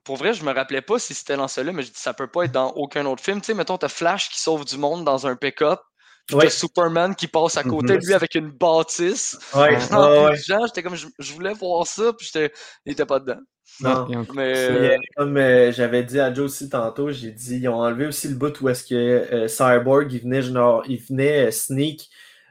pour 0.03 0.17
vrai, 0.17 0.35
je 0.35 0.45
me 0.45 0.53
rappelais 0.53 0.83
pas 0.83 0.99
si 0.99 1.15
c'était 1.15 1.37
dans 1.37 1.49
celui-là, 1.49 1.73
mais 1.73 1.83
je 1.83 1.89
dis 1.93 1.99
ça 1.99 2.13
peut 2.13 2.27
pas 2.27 2.45
être 2.45 2.53
dans 2.53 2.71
aucun 2.73 3.07
autre 3.07 3.23
film. 3.23 3.41
Tu 3.41 3.47
sais, 3.47 3.55
mettons, 3.55 3.79
t'as 3.79 3.89
Flash 3.89 4.29
qui 4.31 4.41
sauve 4.41 4.65
du 4.65 4.77
monde 4.77 5.05
dans 5.05 5.27
un 5.27 5.37
pick-up. 5.37 5.81
Puis 6.27 6.37
Ouais. 6.37 6.49
Superman 6.49 7.15
qui 7.15 7.29
passe 7.29 7.57
à 7.59 7.63
côté 7.63 7.95
Mhm. 7.95 8.01
de 8.01 8.07
lui 8.07 8.15
avec 8.15 8.35
une 8.35 8.51
bâtisse. 8.51 9.39
Ouais, 9.55 9.77
En 9.93 10.29
ouais, 10.31 10.37
j'étais 10.37 10.83
comme, 10.83 10.97
je, 10.97 11.07
je 11.19 11.33
voulais 11.35 11.53
voir 11.53 11.87
ça, 11.87 12.13
puis 12.17 12.27
j'étais, 12.33 12.53
il 12.87 12.93
était 12.93 13.05
pas 13.05 13.21
dedans. 13.21 13.41
Non. 13.81 14.07
Ont- 14.11 14.27
Mais. 14.35 14.55
Euh, 14.57 14.97
Comme 15.17 15.37
euh, 15.37 15.73
j'avais 15.73 16.03
dit 16.03 16.21
à 16.21 16.33
Joe 16.33 16.45
aussi 16.47 16.69
tantôt, 16.69 17.11
j'ai 17.11 17.31
dit 17.31 17.57
ils 17.59 17.69
ont 17.69 17.77
enlevé 17.81 18.07
aussi 18.07 18.29
le 18.29 18.35
bout 18.37 18.59
où 18.61 18.69
est-ce 18.69 18.85
que 18.85 18.95
euh, 18.95 19.49
Cyborg 19.49 20.13
il 20.13 20.21
venait 20.21 20.43
genre 20.43 20.83
il 20.87 20.99
venait 21.01 21.47
euh, 21.49 21.51
sneak 21.51 22.09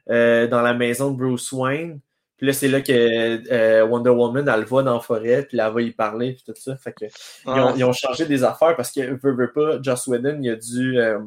euh, 0.09 0.47
dans 0.47 0.61
la 0.61 0.73
maison 0.73 1.11
de 1.11 1.17
Bruce 1.17 1.51
Wayne. 1.51 1.99
Puis 2.37 2.47
là, 2.47 2.53
c'est 2.53 2.67
là 2.67 2.81
que 2.81 2.91
euh, 2.91 3.85
Wonder 3.85 4.09
Woman 4.09 4.47
elle 4.49 4.59
le 4.61 4.65
voit 4.65 4.83
dans 4.83 4.95
la 4.95 4.99
forêt, 4.99 5.45
puis 5.47 5.55
là, 5.55 5.67
elle 5.67 5.73
va 5.73 5.81
y 5.81 5.91
parler, 5.91 6.33
puis 6.33 6.43
tout 6.45 6.59
ça. 6.59 6.75
Fait 6.77 6.91
que 6.93 7.05
ils, 7.05 7.49
ont, 7.49 7.67
ouais. 7.67 7.73
ils 7.77 7.83
ont 7.85 7.93
changé 7.93 8.25
des 8.25 8.43
affaires 8.43 8.75
parce 8.75 8.91
que 8.91 9.01
veut, 9.01 9.33
veut 9.35 9.51
pas, 9.53 9.81
Joss 9.81 10.07
Whedon, 10.07 10.39
il 10.41 10.49
a 10.49 10.55
dû 10.55 10.99
euh, 10.99 11.19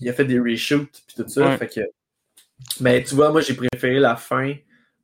il 0.00 0.08
a 0.08 0.12
fait 0.12 0.24
des 0.24 0.38
reshoots 0.38 1.02
puis 1.06 1.16
tout 1.22 1.28
ça. 1.28 1.46
Ouais. 1.48 1.56
Fait 1.58 1.68
que 1.68 1.80
mais 2.80 3.02
tu 3.02 3.14
vois, 3.14 3.30
moi 3.32 3.40
j'ai 3.40 3.54
préféré 3.54 3.98
la 3.98 4.16
fin 4.16 4.54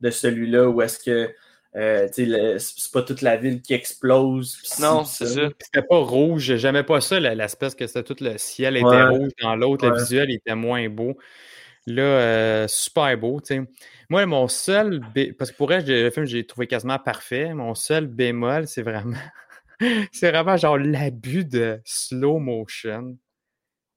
de 0.01 0.11
celui-là 0.11 0.69
où 0.69 0.81
est-ce 0.83 0.99
que 0.99 1.31
euh, 1.75 2.07
tu 2.09 2.13
sais, 2.15 2.25
le- 2.27 2.59
c'est 2.59 2.93
pas 2.93 3.03
toute 3.03 3.23
la 3.23 3.37
ville 3.39 3.63
qui 3.63 3.73
explose. 3.73 4.59
Non, 4.79 5.05
c'est 5.05 5.25
ça. 5.27 5.49
C'était 5.59 5.87
pas 5.87 5.97
rouge, 5.99 6.57
j'aimais 6.57 6.83
pas 6.83 7.01
ça, 7.01 7.19
la- 7.19 7.35
l'espèce 7.35 7.75
que 7.75 7.87
c'était 7.87 8.03
tout 8.03 8.17
le 8.23 8.37
ciel 8.37 8.77
était 8.77 8.85
Ouais. 8.85 9.05
rouge 9.09 9.31
dans 9.41 9.57
l'autre, 9.57 9.87
le 9.87 9.93
Ouais. 9.93 9.99
visuel 9.99 10.31
était 10.31 10.55
moins 10.55 10.87
beau. 10.91 11.17
Là, 11.87 12.03
euh, 12.03 12.69
super 12.69 13.17
beau, 13.17 13.41
tu 13.41 13.55
sais. 13.57 13.61
Moi, 14.11 14.27
mon 14.27 14.49
seul, 14.49 15.01
bé- 15.15 15.33
parce 15.33 15.51
que 15.51 15.57
pour 15.57 15.73
elle, 15.73 15.85
le 15.87 16.11
film, 16.11 16.27
j'ai 16.27 16.47
trouvé 16.47 16.67
quasiment 16.67 16.99
parfait. 16.99 17.55
Mon 17.55 17.75
seul 17.75 18.07
bémol, 18.07 18.69
c'est 18.69 18.83
vraiment, 18.83 19.17
c'est 20.13 20.31
vraiment 20.31 20.57
genre 20.59 20.77
l'abus 20.77 21.45
de 21.47 21.81
slow 21.87 22.39
motion. 22.39 23.17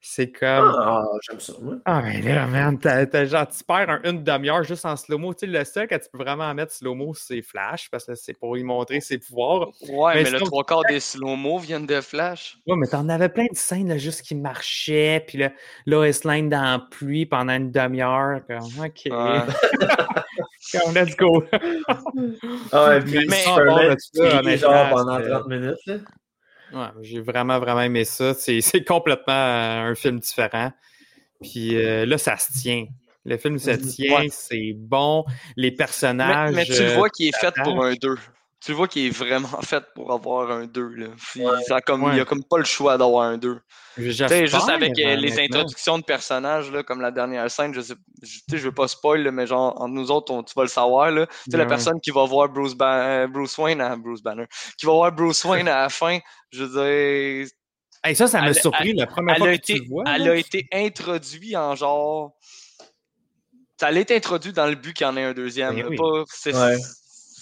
C'est 0.08 0.32
comme, 0.32 0.72
Ah, 0.80 1.04
j'aime 1.28 1.40
ça, 1.40 1.54
ah, 1.86 2.02
mais 2.04 2.22
là, 2.22 2.46
man, 2.46 2.78
t'as, 2.80 3.26
genre, 3.26 3.48
tu 3.48 3.64
perds 3.64 3.90
un- 3.90 4.02
une 4.04 4.24
demi-heure 4.24 4.62
juste 4.64 4.86
en 4.86 4.96
slow-mo. 4.96 5.34
Tu 5.34 5.40
sais, 5.40 5.46
le 5.48 5.66
seul 5.66 5.88
que 5.88 5.96
tu 5.96 6.08
peux 6.12 6.20
vraiment 6.20 6.54
mettre 6.54 6.72
slow-mo, 6.74 7.16
c'est 7.16 7.42
Flash, 7.42 7.90
parce 7.90 8.06
que 8.06 8.14
c'est 8.14 8.38
pour 8.38 8.54
lui 8.56 8.64
montrer 8.64 9.02
ses 9.02 9.18
pouvoirs. 9.18 9.70
Ouais, 9.90 10.14
Mais 10.14 10.24
mais, 10.26 10.30
le 10.30 10.40
trois 10.42 10.64
quarts 10.64 10.84
des 10.88 11.00
slow-mo 11.00 11.58
viennent 11.58 11.88
de 11.88 12.02
Flash. 12.02 12.60
Ouais, 12.68 12.76
mais 12.78 12.86
t'en 12.86 13.10
avais 13.10 13.30
plein 13.30 13.46
de 13.52 13.58
scènes 13.58 13.88
là, 13.90 13.98
juste 13.98 14.22
qui 14.22 14.36
marchaient, 14.36 15.24
puis 15.28 15.40
là, 15.40 15.50
Lois 15.88 16.12
Lane 16.24 16.50
dans 16.50 16.62
la 16.62 16.80
pluie 16.80 17.26
pendant 17.26 17.54
une 17.56 17.72
demi-heure. 17.72 18.42
Comme, 18.48 18.86
OK. 18.86 19.02
Ouais. 19.06 19.42
Comme, 20.72 20.94
let's 20.94 21.16
go. 21.16 21.44
Ah, 22.72 22.98
et 22.98 23.00
puis 23.06 23.26
Mais- 23.28 23.36
Superman 23.38 23.98
mais- 24.46 24.58
genre 24.58 24.72
mais- 24.86 24.90
pendant 24.92 25.18
c'est- 25.18 25.30
30 25.30 25.48
minutes. 25.48 25.78
Là. 25.88 25.96
Ouais, 26.76 26.88
j'ai 27.02 27.22
vraiment, 27.22 27.58
vraiment 27.60 27.82
aimé 27.82 28.04
ça. 28.06 28.34
C'est, 28.34 28.60
c'est 28.62 28.84
complètement 28.84 29.34
euh, 29.34 29.92
un 29.92 29.96
film 29.96 30.20
différent. 30.20 30.72
Puis 31.42 31.76
euh, 31.76 32.06
là, 32.06 32.18
ça 32.18 32.38
se 32.38 32.52
tient. 32.62 32.86
Le 33.24 33.38
film 33.38 33.58
se 33.58 33.72
Mhm. 33.72 33.78
tient, 33.82 34.16
Ouais. 34.20 34.28
c'est 34.30 34.74
bon. 34.76 35.26
Les 35.56 35.72
personnages. 35.72 36.54
mais 36.54 36.66
tu 36.66 36.74
le 36.74 36.92
euh, 36.92 36.96
vois 36.96 37.10
qu'il 37.10 37.28
est 37.30 37.38
fait 37.40 37.54
pour 37.64 37.84
un 37.84 37.94
2. 37.96 38.16
Tu 38.66 38.74
vois 38.74 38.88
qu'il 38.88 39.06
est 39.06 39.10
vraiment 39.10 39.48
fait 39.62 39.84
pour 39.94 40.12
avoir 40.12 40.50
un 40.50 40.66
2. 40.66 40.88
Là. 40.96 41.08
Puis 41.32 41.46
Ouais. 41.46 41.64
ça 41.68 41.82
comme, 41.82 42.04
Ouais. 42.04 42.16
Il 42.16 42.20
a 42.22 42.26
comme 42.26 42.44
pas 42.44 42.58
le 42.58 42.64
choix 42.66 42.98
d'avoir 42.98 43.26
un 43.26 43.38
2. 43.38 43.60
Tu 43.96 44.12
sais, 44.14 44.48
juste 44.48 44.70
avec 44.70 44.92
euh, 45.00 45.16
les 45.16 45.32
honnêtement. 45.34 45.60
introductions 45.60 45.98
de 46.00 46.04
personnages, 46.04 46.72
là, 46.72 46.82
comme 46.84 47.00
la 47.00 47.12
dernière 47.12 47.50
scène, 47.52 47.74
je 47.74 47.82
sais, 47.82 47.94
je, 48.24 48.28
tu 48.28 48.40
sais, 48.50 48.58
je 48.58 48.64
veux 48.64 48.74
pas 48.74 48.88
spoil, 48.88 49.22
là, 49.24 49.32
mais 49.32 49.46
genre, 49.48 49.80
entre 49.80 49.94
nous 49.94 50.10
autres, 50.12 50.34
on- 50.34 50.42
tu 50.44 50.54
vas 50.56 50.64
le 50.64 50.68
savoir, 50.70 51.12
là. 51.12 51.28
La 51.48 51.60
Ouais. 51.60 51.68
personne 51.68 52.00
qui 52.02 52.10
va 52.12 52.26
voir 52.26 52.50
Bruce, 52.50 52.74
Ba- 52.74 53.04
euh, 53.24 53.28
Bruce 53.28 53.58
Wayne 53.58 53.82
à 53.82 53.96
Bruce 53.96 54.22
Banner, 54.24 54.46
qui 54.78 54.86
va 54.88 54.94
voir 54.94 55.12
Bruce 55.12 55.44
Wayne 55.46 55.68
à 55.68 55.82
la 55.84 55.90
fin, 55.90 56.18
je 56.52 56.64
veux 56.64 56.84
dire, 57.44 57.48
Hey, 58.04 58.16
ça, 58.16 58.28
ça 58.28 58.40
m'a 58.42 58.48
Elle- 58.50 58.56
surpris 58.56 58.94
la 58.94 59.08
première 59.08 59.36
elle 59.36 59.42
fois 59.42 59.50
a, 59.50 59.58
que 59.58 59.64
tu 59.66 59.74
le 59.80 59.88
vois. 59.90 60.04
elle 60.08 60.24
là. 60.26 60.32
a 60.34 60.36
été 60.36 60.68
introduite 60.72 61.56
en 61.56 61.76
genre. 61.76 62.36
Ça 63.80 63.88
allait 63.88 64.02
être 64.02 64.12
introduit 64.12 64.54
dans 64.54 64.68
le 64.68 64.76
but 64.76 64.94
qu'il 64.94 65.06
y 65.06 65.10
en 65.10 65.18
ait 65.18 65.24
un 65.24 65.34
deuxième. 65.34 65.76
Ben 65.76 65.88
oui. 65.88 65.98
pas- 65.98 66.24
c'est- 66.28 66.56
Ouais. 66.56 66.78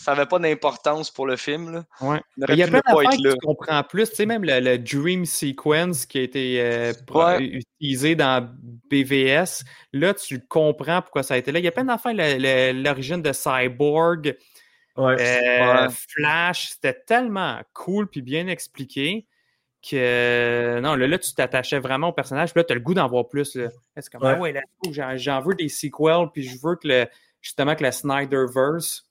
Ça 0.04 0.14
n'avait 0.14 0.26
pas 0.28 0.40
d'importance 0.40 1.10
pour 1.10 1.26
le 1.28 1.36
film. 1.36 1.72
Là. 1.74 1.84
Ouais. 2.02 2.22
Il 2.50 2.56
y 2.56 2.64
a 2.64 2.66
pu 2.66 2.72
plein 2.72 2.82
d'affaires 2.86 3.12
être 3.12 3.18
que 3.22 3.28
là. 3.28 3.34
tu 3.34 3.40
comprends 3.46 3.84
plus. 3.84 4.10
Tu 4.10 4.16
sais, 4.18 4.26
même 4.26 4.44
le, 4.44 4.60
le 4.60 4.78
Dream 4.78 5.26
Sequence 5.26 6.06
qui 6.06 6.20
a 6.20 6.22
été 6.22 6.62
euh, 6.62 6.94
Ouais. 7.14 7.44
utilisé 7.80 8.16
dans 8.16 8.48
BVS, 8.90 9.64
là, 9.94 10.14
tu 10.14 10.40
comprends 10.48 11.02
pourquoi 11.02 11.24
ça 11.24 11.36
a 11.36 11.38
été 11.38 11.52
là. 11.52 11.60
Il 11.60 11.66
y 11.66 11.68
a 11.68 11.72
plein 11.72 11.86
d'affaires. 11.86 12.14
le- 12.14 12.38
le- 12.38 12.84
L'origine 12.84 13.22
de 13.22 13.32
Cyborg, 13.34 14.36
Ouais. 14.98 15.16
euh, 15.20 15.88
Ouais. 15.88 15.94
Flash, 16.10 16.70
c'était 16.74 16.94
tellement 17.06 17.60
cool 17.74 18.08
puis 18.08 18.22
bien 18.22 18.48
expliqué 18.48 19.26
que 19.90 20.80
non, 20.82 20.96
là, 20.96 21.08
là 21.08 21.18
tu 21.18 21.34
t'attachais 21.34 21.80
vraiment 21.80 22.10
au 22.10 22.14
personnage. 22.14 22.52
Puis 22.54 22.60
là, 22.60 22.64
tu 22.64 22.72
as 22.72 22.76
le 22.76 22.82
goût 22.82 22.94
d'en 22.94 23.08
voir 23.08 23.28
plus. 23.28 23.58
C'est 23.98 24.10
comme, 24.12 24.24
Ouais. 24.24 24.34
ah 24.36 24.40
ouais, 24.40 24.52
là, 24.54 24.62
j'en, 24.92 25.18
j'en 25.18 25.42
veux 25.42 25.56
des 25.56 25.68
sequels, 25.70 26.28
puis 26.34 26.44
je 26.44 26.58
veux 26.62 26.76
que 26.76 26.88
le, 26.88 27.06
justement 27.42 27.76
que 27.76 27.84
la 27.84 27.92
Snyderverse 27.92 29.06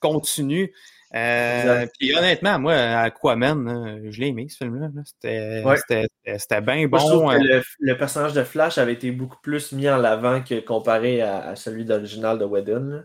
continue. 0.00 0.72
Euh, 1.14 1.86
puis 1.98 2.12
honnêtement, 2.16 2.58
moi, 2.58 2.74
Aquaman, 2.74 4.10
je 4.10 4.20
l'ai 4.20 4.28
aimé 4.28 4.48
ce 4.48 4.56
film-là. 4.58 4.88
là. 4.94 5.02
C'était, 5.04 5.62
Ouais. 5.64 6.60
bien 6.60 6.88
Moi, 6.88 6.98
je 6.98 7.04
trouve 7.06 7.22
bon. 7.22 7.28
que 7.30 7.34
euh, 7.36 7.38
le, 7.58 7.62
le 7.78 7.96
personnage 7.96 8.32
de 8.32 8.42
Flash 8.42 8.78
avait 8.78 8.94
été 8.94 9.12
beaucoup 9.12 9.38
plus 9.40 9.70
mis 9.72 9.88
en 9.88 10.02
avant 10.02 10.42
que 10.42 10.58
comparé 10.60 11.22
à, 11.22 11.38
à 11.50 11.56
celui 11.56 11.84
d'original 11.84 12.38
de 12.38 12.44
Whedon. 12.44 13.04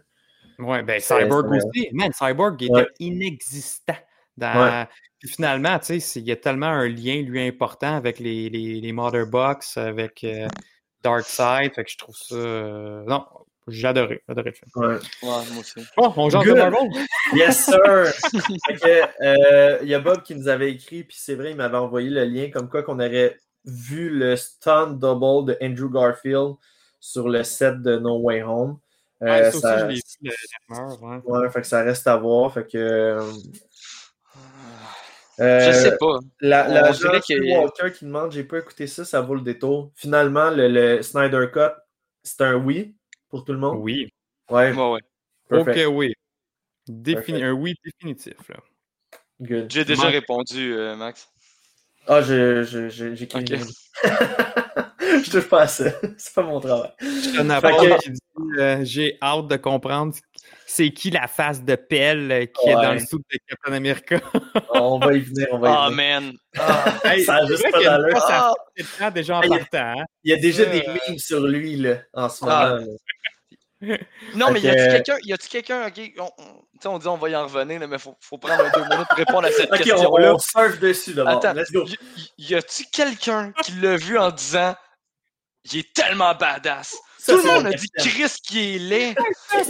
Ouais, 0.58 0.82
ben 0.84 1.00
Cyborg 1.00 1.52
aussi. 1.52 1.88
Man, 1.93 2.12
Cyborg 2.13 2.60
il 2.62 2.65
était 2.65 2.74
Ouais. 2.74 2.88
inexistant. 3.00 3.95
Dans... 4.38 4.88
Puis 5.19 5.30
finalement, 5.30 5.78
tu 5.80 6.00
sais, 6.00 6.19
il 6.19 6.26
y 6.28 6.32
a 6.32 6.36
tellement 6.38 6.67
un 6.67 6.88
lien, 6.88 7.22
lui, 7.22 7.45
important 7.45 7.95
avec 7.95 8.19
les, 8.19 8.50
les, 8.50 8.80
les 8.82 8.91
Mother 8.93 9.28
Box, 9.28 9.78
avec 9.78 10.24
euh, 10.24 10.48
Darkseid. 11.04 11.74
Fait 11.76 11.84
que 11.84 11.91
je 11.91 11.98
trouve 11.98 12.15
ça. 12.15 12.36
euh, 12.36 13.04
Non, 13.06 13.26
j'ai 13.70 13.88
adoré, 13.88 14.22
adoré 14.28 14.52
le 14.52 14.56
film. 14.56 14.72
Ouais. 14.76 14.96
Ouais, 14.96 15.46
moi 15.52 15.60
aussi. 15.62 15.74
Bon, 15.98 16.14
on 16.18 16.30
jase 16.30 16.44
de 16.44 16.50
Good. 16.50 16.58
Marvel. 16.58 16.90
Yes, 17.34 17.66
sir! 17.66 17.80
Que, 18.82 19.24
euh, 19.24 19.80
Il 19.82 19.88
y 19.90 19.94
a 19.94 20.00
Bob 20.00 20.24
qui 20.24 20.36
nous 20.36 20.48
avait 20.48 20.72
écrit, 20.72 21.04
puis 21.04 21.18
c'est 21.20 21.36
vrai, 21.36 21.52
il 21.52 21.58
m'avait 21.58 21.78
envoyé 21.78 22.10
le 22.10 22.26
lien 22.26 22.50
comme 22.52 22.70
quoi 22.70 22.84
qu'on 22.84 23.00
aurait 23.00 23.38
vu 23.66 24.10
le 24.10 24.36
stunt 24.36 24.92
double 24.92 25.52
de 25.54 25.58
Andrew 25.62 25.92
Garfield 25.92 26.56
sur 27.00 27.30
le 27.30 27.44
set 27.44 27.82
de 27.82 27.98
No 27.98 28.18
Way 28.20 28.44
Home. 28.44 28.78
Euh, 29.22 29.26
Ouais, 29.28 29.42
ça 29.44 29.50
aussi, 29.50 29.60
ça- 29.60 29.78
je 29.80 29.86
l'ai 29.86 29.96
vu, 29.96 30.02
le- 30.24 30.32
la 30.70 30.76
rumeur, 30.88 31.02
ouais. 31.28 31.40
ouais, 31.42 31.50
fait 31.52 31.62
que 31.62 31.68
ça 31.68 31.84
reste 31.84 32.08
à 32.08 32.16
voir. 32.16 32.54
Fait 32.54 32.66
que, 32.66 32.78
euh, 32.78 33.22
Je 35.38 35.44
euh, 35.44 35.74
sais 35.74 35.98
pas. 35.98 36.20
La, 36.42 36.68
la 36.68 36.92
qu'il- 37.22 37.42
Walker 37.58 37.92
qui 37.94 38.06
demande 38.06 38.32
j'ai 38.32 38.44
pas 38.44 38.60
écouté 38.60 38.88
ça, 38.88 39.06
ça 39.06 39.22
vaut 39.22 39.36
le 39.36 39.42
détour. 39.42 39.92
Finalement, 39.96 40.50
le, 40.50 40.68
le 40.68 41.02
Snyder 41.02 41.48
Cut, 41.54 41.74
c'est 42.24 42.42
un 42.42 42.56
oui 42.56 42.96
pour 43.30 43.46
tout 43.46 43.54
le 43.54 43.60
monde? 43.60 43.80
Oui. 43.80 44.10
Ouais, 44.50 44.72
Ouais, 44.74 44.92
ouais. 44.92 45.02
perfect. 45.48 45.88
Ok, 45.88 45.96
oui. 45.96 46.13
Défini-. 46.88 47.44
Un 47.44 47.52
oui 47.52 47.76
définitif. 47.84 48.34
J'ai 49.39 49.86
déjà 49.86 50.08
répondu, 50.08 50.74
euh, 50.74 50.96
Max. 50.96 51.30
Ah, 52.08 52.22
je, 52.22 52.64
je, 52.64 52.90
je- 52.90 53.14
j'ai 53.16 53.28
Ok. 53.34 53.46
je 55.24 55.30
touche 55.32 55.50
pas 55.50 55.62
à 55.64 55.68
ça. 55.68 55.86
C'est 56.18 56.34
pas 56.34 56.44
mon 56.44 56.60
travail. 56.60 56.92
Je 57.00 57.08
que- 57.98 58.02
qui 58.02 58.12
dit 58.12 58.20
euh, 58.58 58.80
J'ai 58.84 59.18
hâte 59.22 59.48
de 59.48 59.56
comprendre 59.58 60.14
c'est 60.66 60.92
qui 60.92 61.10
la 61.10 61.28
face 61.28 61.64
de 61.64 61.76
pelle 61.76 62.32
euh, 62.32 62.46
qui 62.46 62.70
est 62.70 62.74
dans 62.74 62.94
le 62.94 63.00
sous 63.00 63.18
de 63.18 63.24
Captain 63.48 63.74
America. 63.74 64.20
On 64.70 65.00
va 65.00 65.14
y 65.14 65.20
venir, 65.20 65.48
on 65.52 65.58
va 65.60 65.70
y 65.70 65.74
Ah, 65.76 65.90
venir. 65.90 65.96
man. 66.22 66.34
Ah. 66.58 66.94
Hey, 67.06 67.24
Ça 67.24 67.36
a 67.38 67.46
juste 67.48 67.70
pas 67.72 67.80
a 67.80 67.84
d'allure. 67.84 68.24
Ah. 68.30 68.54
de 68.78 68.84
temps 69.00 69.12
déjà 69.12 69.38
en 69.38 69.40
Ah, 69.42 69.46
il 69.46 69.52
y 69.52 69.56
a- 69.56 69.58
partant. 69.60 70.00
hein. 70.02 70.06
Il 70.24 70.32
y 70.32 70.34
a 70.34 70.38
déjà 70.38 70.64
Ça, 70.66 70.70
des 70.70 70.84
euh, 70.88 70.94
memes 71.08 71.18
sur 71.18 71.42
lui 71.46 71.76
là, 71.76 71.98
en 72.14 72.30
ce 72.30 72.44
moment. 72.46 72.56
Ah. 72.56 72.80
Non, 74.36 74.52
mais 74.52 74.60
Fait 74.60 74.68
y 74.68 74.70
a-tu 74.70 74.78
que- 74.78 74.92
quelqu'un, 74.92 75.18
y 75.24 75.34
a-tu 75.34 75.48
quelqu'un, 75.48 75.88
ok, 75.88 76.02
on, 76.20 76.24
on- 76.38 76.54
tu 76.54 76.84
sais, 76.84 76.88
on 76.89 76.98
dit 77.00 77.08
on 77.08 77.18
va 77.18 77.30
y 77.30 77.36
en 77.36 77.44
revenir, 77.48 77.80
là, 77.80 77.88
mais 77.88 77.98
faut, 77.98 78.15
faut 78.20 78.38
prendre 78.38 78.63
un 78.65 78.70
deux 78.72 78.84
minutes 78.89 79.08
pour 79.08 79.18
répondre 79.18 79.48
à 79.48 79.52
cette 79.52 79.72
Ok, 79.74 79.89
on, 79.96 80.38
surfe 80.39 80.80
dessus 80.80 81.13
d'abord. 81.13 81.38
Attends, 81.38 81.54
Let's 81.54 81.72
go. 81.72 81.86
y, 82.38 82.56
a-tu 82.56 82.84
quelqu'un 82.92 83.54
qui 83.63 83.72
l'a 83.74 83.96
vu 83.96 84.18
en 84.18 84.32
disant 84.32 84.76
il 85.65 85.80
est 85.80 85.94
tellement 85.94 86.34
badass? 86.36 86.96
Ça, 87.20 87.34
Tout 87.34 87.39
le 87.39 87.44
monde 87.54 87.68
a 87.68 87.72
dit 87.72 87.88
question. 87.89 88.12
Chris 88.12 88.36
qui 88.44 88.76
est 88.76 88.80
laid. 88.80 89.15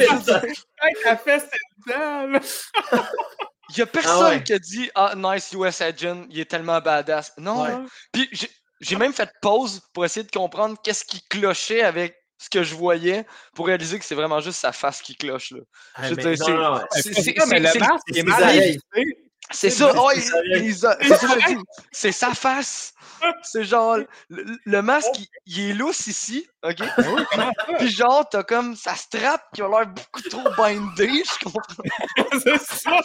Il 3.72 3.78
y 3.78 3.82
a 3.82 3.86
personne 3.86 4.14
Ah 4.26 4.30
ouais. 4.30 4.44
qui 4.44 4.54
a 4.54 4.60
dit 4.60 4.90
Ah, 4.96 5.14
nice 5.16 5.52
US 5.54 5.82
Agent, 5.82 6.26
il 6.30 6.40
est 6.40 6.46
tellement 6.50 6.80
badass. 6.80 7.34
Non. 7.38 7.64
Ouais. 7.64 7.86
Puis 8.12 8.28
j'ai- 8.32 8.50
j'ai 8.82 8.96
même 8.96 9.14
fait 9.14 9.30
pause 9.42 9.82
pour 9.94 10.06
essayer 10.06 10.26
de 10.26 10.32
comprendre 10.32 10.78
qu'est-ce 10.84 11.04
qui 11.06 11.22
clochait 11.28 11.82
avec 11.84 12.16
ce 12.40 12.50
que 12.50 12.64
je 12.64 12.74
voyais 12.74 13.26
pour 13.54 13.68
réaliser 13.68 14.00
que 14.00 14.06
c'est 14.06 14.16
vraiment 14.16 14.40
juste 14.40 14.60
sa 14.60 14.72
face 14.72 15.02
qui 15.02 15.16
cloche. 15.16 15.52
Là. 15.52 15.60
Ah, 15.96 16.04
Je 16.10 16.16
veux 16.16 16.16
dire, 16.36 16.48
non, 16.56 16.58
non, 16.76 16.80
c'est- 16.92 17.34
le 17.60 17.80
masque 17.80 18.04
c'est 18.14 18.24
mal. 18.24 18.56
C'est 19.52 19.70
ça, 19.72 19.92
oh, 19.98 20.10
c'est 20.14 20.22
il- 20.46 20.66
il 20.66 20.86
a- 20.86 20.98
c'est 21.02 21.16
ça, 21.16 21.28
je 21.40 21.48
dis. 21.48 21.58
C'est 21.92 22.12
sa 22.12 22.34
face. 22.34 22.94
C'est 23.44 23.66
genre, 23.66 23.98
le, 24.30 24.46
le 24.64 24.82
masque, 24.82 25.10
il, 25.18 25.28
il 25.48 25.70
est 25.72 25.74
lousse 25.74 26.08
ici, 26.08 26.48
ok? 26.64 26.78
Puis 27.78 27.90
genre, 27.90 28.28
t'as 28.30 28.44
comme 28.44 28.76
sa 28.78 28.96
strap 28.96 29.42
qui 29.54 29.62
a 29.62 29.68
l'air 29.68 29.88
beaucoup 29.88 30.22
trop 30.30 30.50
bindée, 30.56 31.24
je 31.26 31.44
comprends. 31.44 31.84
c'est 32.44 32.62
ça! 32.62 33.02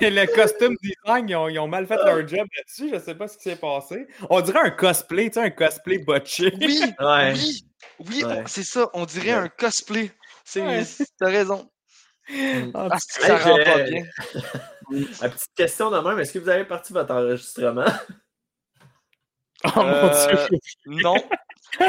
Et 0.00 0.10
le 0.10 0.26
costume 0.34 0.76
design, 0.82 1.28
ils 1.28 1.36
ont, 1.36 1.48
ils 1.48 1.58
ont 1.58 1.68
mal 1.68 1.86
fait 1.86 1.96
leur 1.96 2.26
job 2.26 2.46
là-dessus. 2.56 2.90
Je 2.94 2.98
sais 2.98 3.14
pas 3.14 3.28
ce 3.28 3.36
qui 3.36 3.42
s'est 3.50 3.56
passé. 3.56 4.06
On 4.30 4.40
dirait 4.40 4.60
un 4.60 4.70
cosplay, 4.70 5.26
tu 5.28 5.34
sais, 5.34 5.40
un 5.46 5.50
cosplay 5.50 5.98
botché. 5.98 6.54
Oui, 6.60 6.82
Ouais. 7.00 7.32
oui, 7.34 7.64
oui, 8.08 8.24
Ouais. 8.24 8.44
c'est 8.46 8.64
ça, 8.64 8.88
on 8.94 9.04
dirait 9.04 9.34
Ouais. 9.34 9.44
un 9.44 9.48
cosplay. 9.48 10.10
C'est, 10.44 10.62
Ouais. 10.62 10.82
T'as 11.18 11.26
raison. 11.28 11.68
Ah, 12.74 12.88
que 12.96 13.22
ça 13.26 13.36
rend 13.38 13.56
pas 13.64 13.80
bien. 13.82 14.04
La 15.20 15.28
petite 15.28 15.54
question 15.56 15.90
de 15.90 15.98
même, 15.98 16.18
est-ce 16.18 16.32
que 16.32 16.38
vous 16.38 16.48
avez 16.48 16.64
parti 16.64 16.92
votre 16.92 17.12
enregistrement? 17.14 17.84
Oh 19.64 19.70
mon 19.76 19.84
Euh, 19.84 20.34
dieu! 20.48 20.58
Non, 20.86 21.14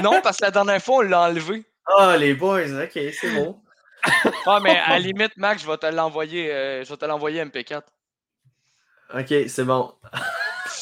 non, 0.03 0.21
parce 0.21 0.37
que 0.37 0.45
la 0.45 0.51
dernière 0.51 0.79
fois, 0.81 0.97
on 0.97 1.01
l'a 1.01 1.21
enlevé. 1.21 1.65
Ah, 1.87 2.15
les 2.17 2.35
boys, 2.35 2.83
ok, 2.83 2.91
c'est 3.19 3.33
bon. 3.33 3.59
Ah, 4.45 4.59
mais 4.61 4.77
à 4.77 4.89
la 4.91 4.99
limite, 4.99 5.35
Max, 5.37 5.63
je 5.63 5.67
vais 5.67 5.77
te 5.77 5.87
l'envoyer, 5.87 6.53
euh, 6.53 6.83
je 6.83 6.89
vais 6.89 6.97
te 6.97 7.05
l'envoyer 7.05 7.43
MP4. 7.43 7.81
Ok, 9.13 9.33
c'est 9.47 9.63
bon. 9.63 9.91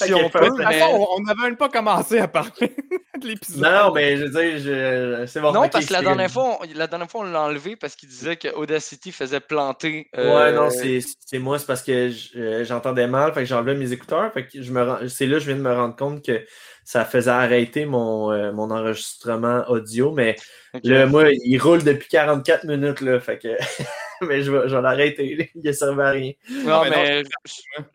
Si 0.05 0.13
on 0.13 0.29
peut, 0.29 0.49
mais... 0.57 0.63
façon, 0.63 1.07
on 1.17 1.21
n'avait 1.21 1.41
même 1.41 1.57
pas 1.57 1.69
commencé 1.69 2.19
à 2.19 2.27
parler 2.27 2.51
de 3.21 3.27
l'épisode. 3.27 3.61
Non, 3.61 3.87
non, 3.87 3.93
mais 3.93 4.17
je 4.17 4.23
veux 4.23 4.29
dire, 4.29 4.57
je... 4.57 5.25
c'est 5.27 5.41
bon. 5.41 5.51
Non, 5.51 5.69
parce 5.69 5.85
que 5.85 5.93
la 5.93 6.01
dernière, 6.01 6.31
fois, 6.31 6.59
on, 6.61 6.77
la 6.77 6.87
dernière 6.87 7.09
fois, 7.09 7.21
on 7.21 7.31
l'a 7.31 7.41
enlevé 7.41 7.75
parce 7.75 7.95
qu'il 7.95 8.09
disait 8.09 8.35
que 8.35 8.47
Audacity 8.55 9.11
faisait 9.11 9.39
planter. 9.39 10.09
Ouais, 10.15 10.23
euh, 10.23 10.51
non, 10.53 10.69
c'est 10.69 11.01
c'est 11.25 11.39
moi, 11.39 11.59
c'est 11.59 11.67
parce 11.67 11.83
que 11.83 12.11
euh, 12.37 12.63
j'entendais 12.63 13.07
mal, 13.07 13.33
fait 13.33 13.41
que 13.41 13.45
j'ai 13.45 13.55
enlevé 13.55 13.75
mes 13.75 13.91
écouteurs, 13.91 14.31
fait 14.33 14.47
que 14.47 14.61
je 14.61 14.71
me 14.71 15.07
c'est 15.07 15.27
là 15.27 15.33
que 15.35 15.39
je 15.41 15.45
viens 15.47 15.57
de 15.57 15.61
me 15.61 15.73
rendre 15.73 15.95
compte 15.95 16.25
que 16.25 16.43
ça 16.83 17.05
faisait 17.05 17.31
arrêter 17.31 17.85
mon, 17.85 18.31
euh, 18.31 18.51
mon 18.51 18.71
enregistrement 18.71 19.63
audio, 19.69 20.11
mais 20.11 20.35
là, 20.83 21.05
moi, 21.05 21.25
il 21.31 21.57
roule 21.57 21.83
depuis 21.83 22.09
44 22.09 22.65
minutes, 22.65 23.01
là, 23.01 23.19
fait 23.19 23.37
que, 23.37 23.49
mais 24.27 24.41
je 24.43 24.51
vais, 24.51 24.69
je 24.69 24.75
vais 24.75 24.81
l'arrêter, 24.81 25.49
il 25.55 25.61
ne 25.63 25.71
servait 25.71 26.03
à 26.03 26.09
rien. 26.11 26.31
Non, 26.49 26.81
mais 26.83 26.89
non, 26.89 27.05
je, 27.05 27.23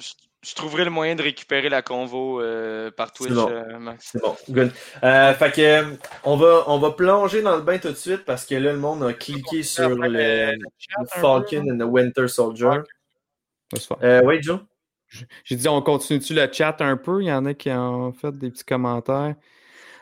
je- 0.00 0.12
je 0.42 0.54
trouverai 0.54 0.84
le 0.84 0.90
moyen 0.90 1.16
de 1.16 1.22
récupérer 1.22 1.68
la 1.68 1.82
convo 1.82 2.40
euh, 2.40 2.92
par 2.92 3.12
Twitch, 3.12 3.32
bon. 3.32 3.50
euh, 3.50 3.78
Max. 3.80 4.10
C'est 4.12 4.22
bon, 4.22 4.36
good. 4.48 4.70
Euh, 5.02 5.34
fait 5.34 5.50
que, 5.52 5.96
on 6.22 6.36
va, 6.36 6.62
on 6.68 6.78
va 6.78 6.92
plonger 6.92 7.42
dans 7.42 7.56
le 7.56 7.62
bain 7.62 7.78
tout 7.78 7.88
de 7.88 7.94
suite 7.96 8.24
parce 8.24 8.46
que 8.46 8.54
là, 8.54 8.72
le 8.72 8.78
monde 8.78 9.02
a 9.02 9.12
cliqué 9.12 9.64
sur 9.64 9.88
le, 9.88 10.52
le 10.52 11.06
Falcon 11.20 11.68
and 11.68 11.78
the 11.78 11.82
Winter 11.90 12.28
Soldier. 12.28 12.78
Euh, 14.02 14.22
oui, 14.24 14.40
Joe? 14.40 14.60
J'ai 15.44 15.56
dit, 15.56 15.68
on 15.68 15.82
continue-tu 15.82 16.34
le 16.34 16.48
chat 16.52 16.76
un 16.80 16.96
peu? 16.96 17.22
Il 17.22 17.26
y 17.26 17.32
en 17.32 17.44
a 17.44 17.54
qui 17.54 17.70
ont 17.70 18.12
fait 18.12 18.30
des 18.32 18.50
petits 18.50 18.64
commentaires. 18.64 19.34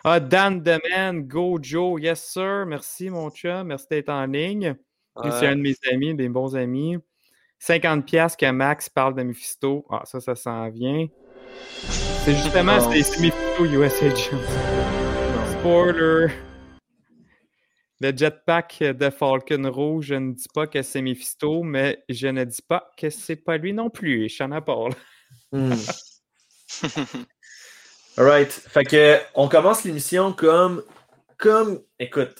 Ah, 0.05 0.21
Dan 0.21 0.63
Deman, 0.63 1.23
go 1.23 1.59
Joe, 1.63 1.99
yes 2.03 2.23
sir, 2.23 2.67
merci 2.67 3.09
mon 3.09 3.31
chat, 3.31 3.65
merci 3.65 3.87
d'être 3.91 4.11
en 4.11 4.27
ligne. 4.27 4.77
C'est 5.23 5.47
un 5.47 5.57
de 5.57 5.61
mes 5.61 5.77
amis, 5.93 6.15
des 6.15 6.29
bons 6.29 6.57
amis. 6.57 6.97
50 7.61 8.05
pièces 8.05 8.37
que 8.37 8.51
Max 8.51 8.89
parle 8.89 9.15
de 9.15 9.23
Mephisto. 9.23 9.87
Ah, 9.89 10.03
ça, 10.05 10.21
ça 10.21 10.35
s'en 10.35 10.69
vient. 10.71 11.07
C'est 12.25 12.35
justement, 12.35 12.81
c'est 12.81 13.21
Mephisto 13.21 13.65
USA 13.65 14.07
Agent. 14.07 14.37
Spoiler. 15.53 16.27
Le 18.01 18.15
jetpack 18.15 18.81
de 18.81 19.09
Falcon 19.09 19.71
Rouge, 19.71 20.07
je 20.07 20.15
ne 20.17 20.33
dis 20.33 20.49
pas 20.53 20.67
que 20.67 20.83
c'est 20.83 21.01
Mephisto, 21.01 21.63
mais 21.63 22.03
je 22.09 22.27
ne 22.27 22.45
dis 22.45 22.63
pas 22.63 22.91
que 22.99 23.09
c'est 23.09 23.37
pas 23.37 23.57
lui 23.57 23.73
non 23.73 23.91
plus. 23.91 24.29
Je 24.29 24.39
t'en 24.39 24.61
parle. 24.61 24.95
Hmm. 25.53 25.75
Alright. 28.17 28.51
Fait 28.51 28.85
que 28.85 29.19
on 29.35 29.49
commence 29.49 29.85
l'émission 29.85 30.33
comme. 30.33 30.83
comme. 31.39 31.81
Écoute. 32.01 32.35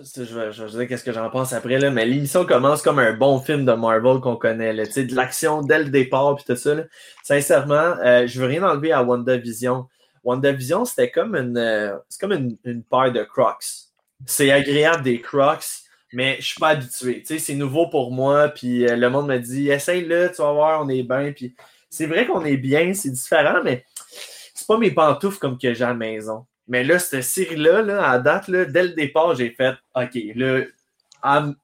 Je 0.00 0.22
vais, 0.22 0.52
je 0.52 0.64
dire 0.64 0.86
qu'est-ce 0.86 1.02
que 1.02 1.12
j'en 1.12 1.28
pense 1.28 1.52
après, 1.52 1.78
là, 1.78 1.90
mais 1.90 2.06
l'émission 2.06 2.46
commence 2.46 2.82
comme 2.82 3.00
un 3.00 3.14
bon 3.14 3.40
film 3.40 3.64
de 3.64 3.72
Marvel 3.72 4.20
qu'on 4.20 4.36
connaît. 4.36 4.72
Là, 4.72 4.84
de 4.84 5.14
l'action 5.14 5.60
dès 5.62 5.80
le 5.80 5.86
départ 5.86 6.36
puis 6.36 6.44
tout 6.44 6.54
ça. 6.54 6.74
là. 6.74 6.84
Sincèrement, 7.24 7.96
euh, 8.04 8.24
je 8.26 8.40
veux 8.40 8.46
rien 8.46 8.62
enlever 8.62 8.92
à 8.92 9.02
WandaVision. 9.02 9.88
WandaVision, 10.22 10.84
c'était 10.84 11.10
comme 11.10 11.34
une. 11.34 11.56
euh, 11.56 11.96
c'est 12.08 12.20
comme 12.20 12.32
une, 12.64 12.82
paire 12.84 13.12
de 13.12 13.24
Crocs. 13.24 13.64
C'est 14.24 14.52
agréable 14.52 15.02
des 15.02 15.20
Crocs, 15.20 15.66
mais 16.12 16.36
je 16.38 16.46
suis 16.46 16.60
pas 16.60 16.68
habitué. 16.68 17.24
C'est 17.26 17.54
nouveau 17.54 17.88
pour 17.88 18.12
moi, 18.12 18.48
puis 18.48 18.86
euh, 18.86 18.94
le 18.94 19.10
monde 19.10 19.26
me 19.26 19.38
dit 19.38 19.68
essaye-le, 19.68 20.30
tu 20.30 20.42
vas 20.42 20.52
voir, 20.52 20.82
on 20.84 20.88
est 20.88 21.02
bien. 21.02 21.32
C'est 21.90 22.06
vrai 22.06 22.24
qu'on 22.24 22.44
est 22.44 22.56
bien, 22.56 22.94
c'est 22.94 23.10
différent, 23.10 23.62
mais 23.64 23.84
c'est 24.54 24.66
pas 24.66 24.78
mes 24.78 24.92
pantoufles 24.92 25.38
comme 25.38 25.58
que 25.58 25.74
j'ai 25.74 25.84
à 25.84 25.88
la 25.88 25.94
maison. 25.94 26.46
Mais 26.68 26.84
là, 26.84 26.98
cette 26.98 27.22
série-là, 27.24 27.82
là, 27.82 28.10
à 28.10 28.18
date, 28.18 28.48
là, 28.48 28.64
dès 28.66 28.82
le 28.82 28.88
départ, 28.90 29.34
j'ai 29.34 29.50
fait 29.50 29.74
OK, 29.94 30.16
là, 30.34 30.60
I'm, 31.24 31.54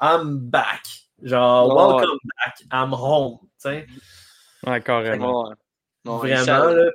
I'm 0.00 0.38
back. 0.38 0.82
Genre, 1.22 1.68
welcome 1.74 2.18
back, 2.24 2.62
I'm 2.72 2.92
home. 2.92 3.38
Tu 3.42 3.68
sais, 3.70 3.86
Ouais, 4.66 4.80
carrément. 4.80 5.48
Ouais. 5.48 5.54
Non, 6.04 6.16
vraiment, 6.18 6.64
là. 6.70 6.90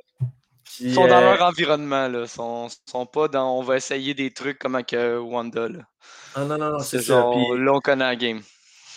Puis, 0.64 0.86
Ils 0.86 0.94
sont 0.96 1.08
dans 1.08 1.18
euh, 1.18 1.22
leur 1.36 1.42
environnement, 1.44 2.08
là. 2.08 2.22
Ils 2.24 2.28
sont, 2.28 2.68
sont 2.86 3.06
pas 3.06 3.28
dans 3.28 3.58
on 3.58 3.62
va 3.62 3.78
essayer 3.78 4.14
des 4.14 4.32
trucs 4.32 4.60
comme 4.60 4.76
avec 4.76 4.94
euh, 4.94 5.18
Wanda. 5.20 5.68
Là. 5.70 5.80
Ah 6.36 6.42
non, 6.46 6.58
non, 6.58 6.72
non, 6.72 6.80
c'est 6.80 7.00
ça. 7.02 7.16
genre, 7.16 7.34
Puis, 7.34 7.64
là, 7.64 7.72
on 7.74 7.80
connaît 7.80 8.06
la 8.06 8.16
game. 8.16 8.42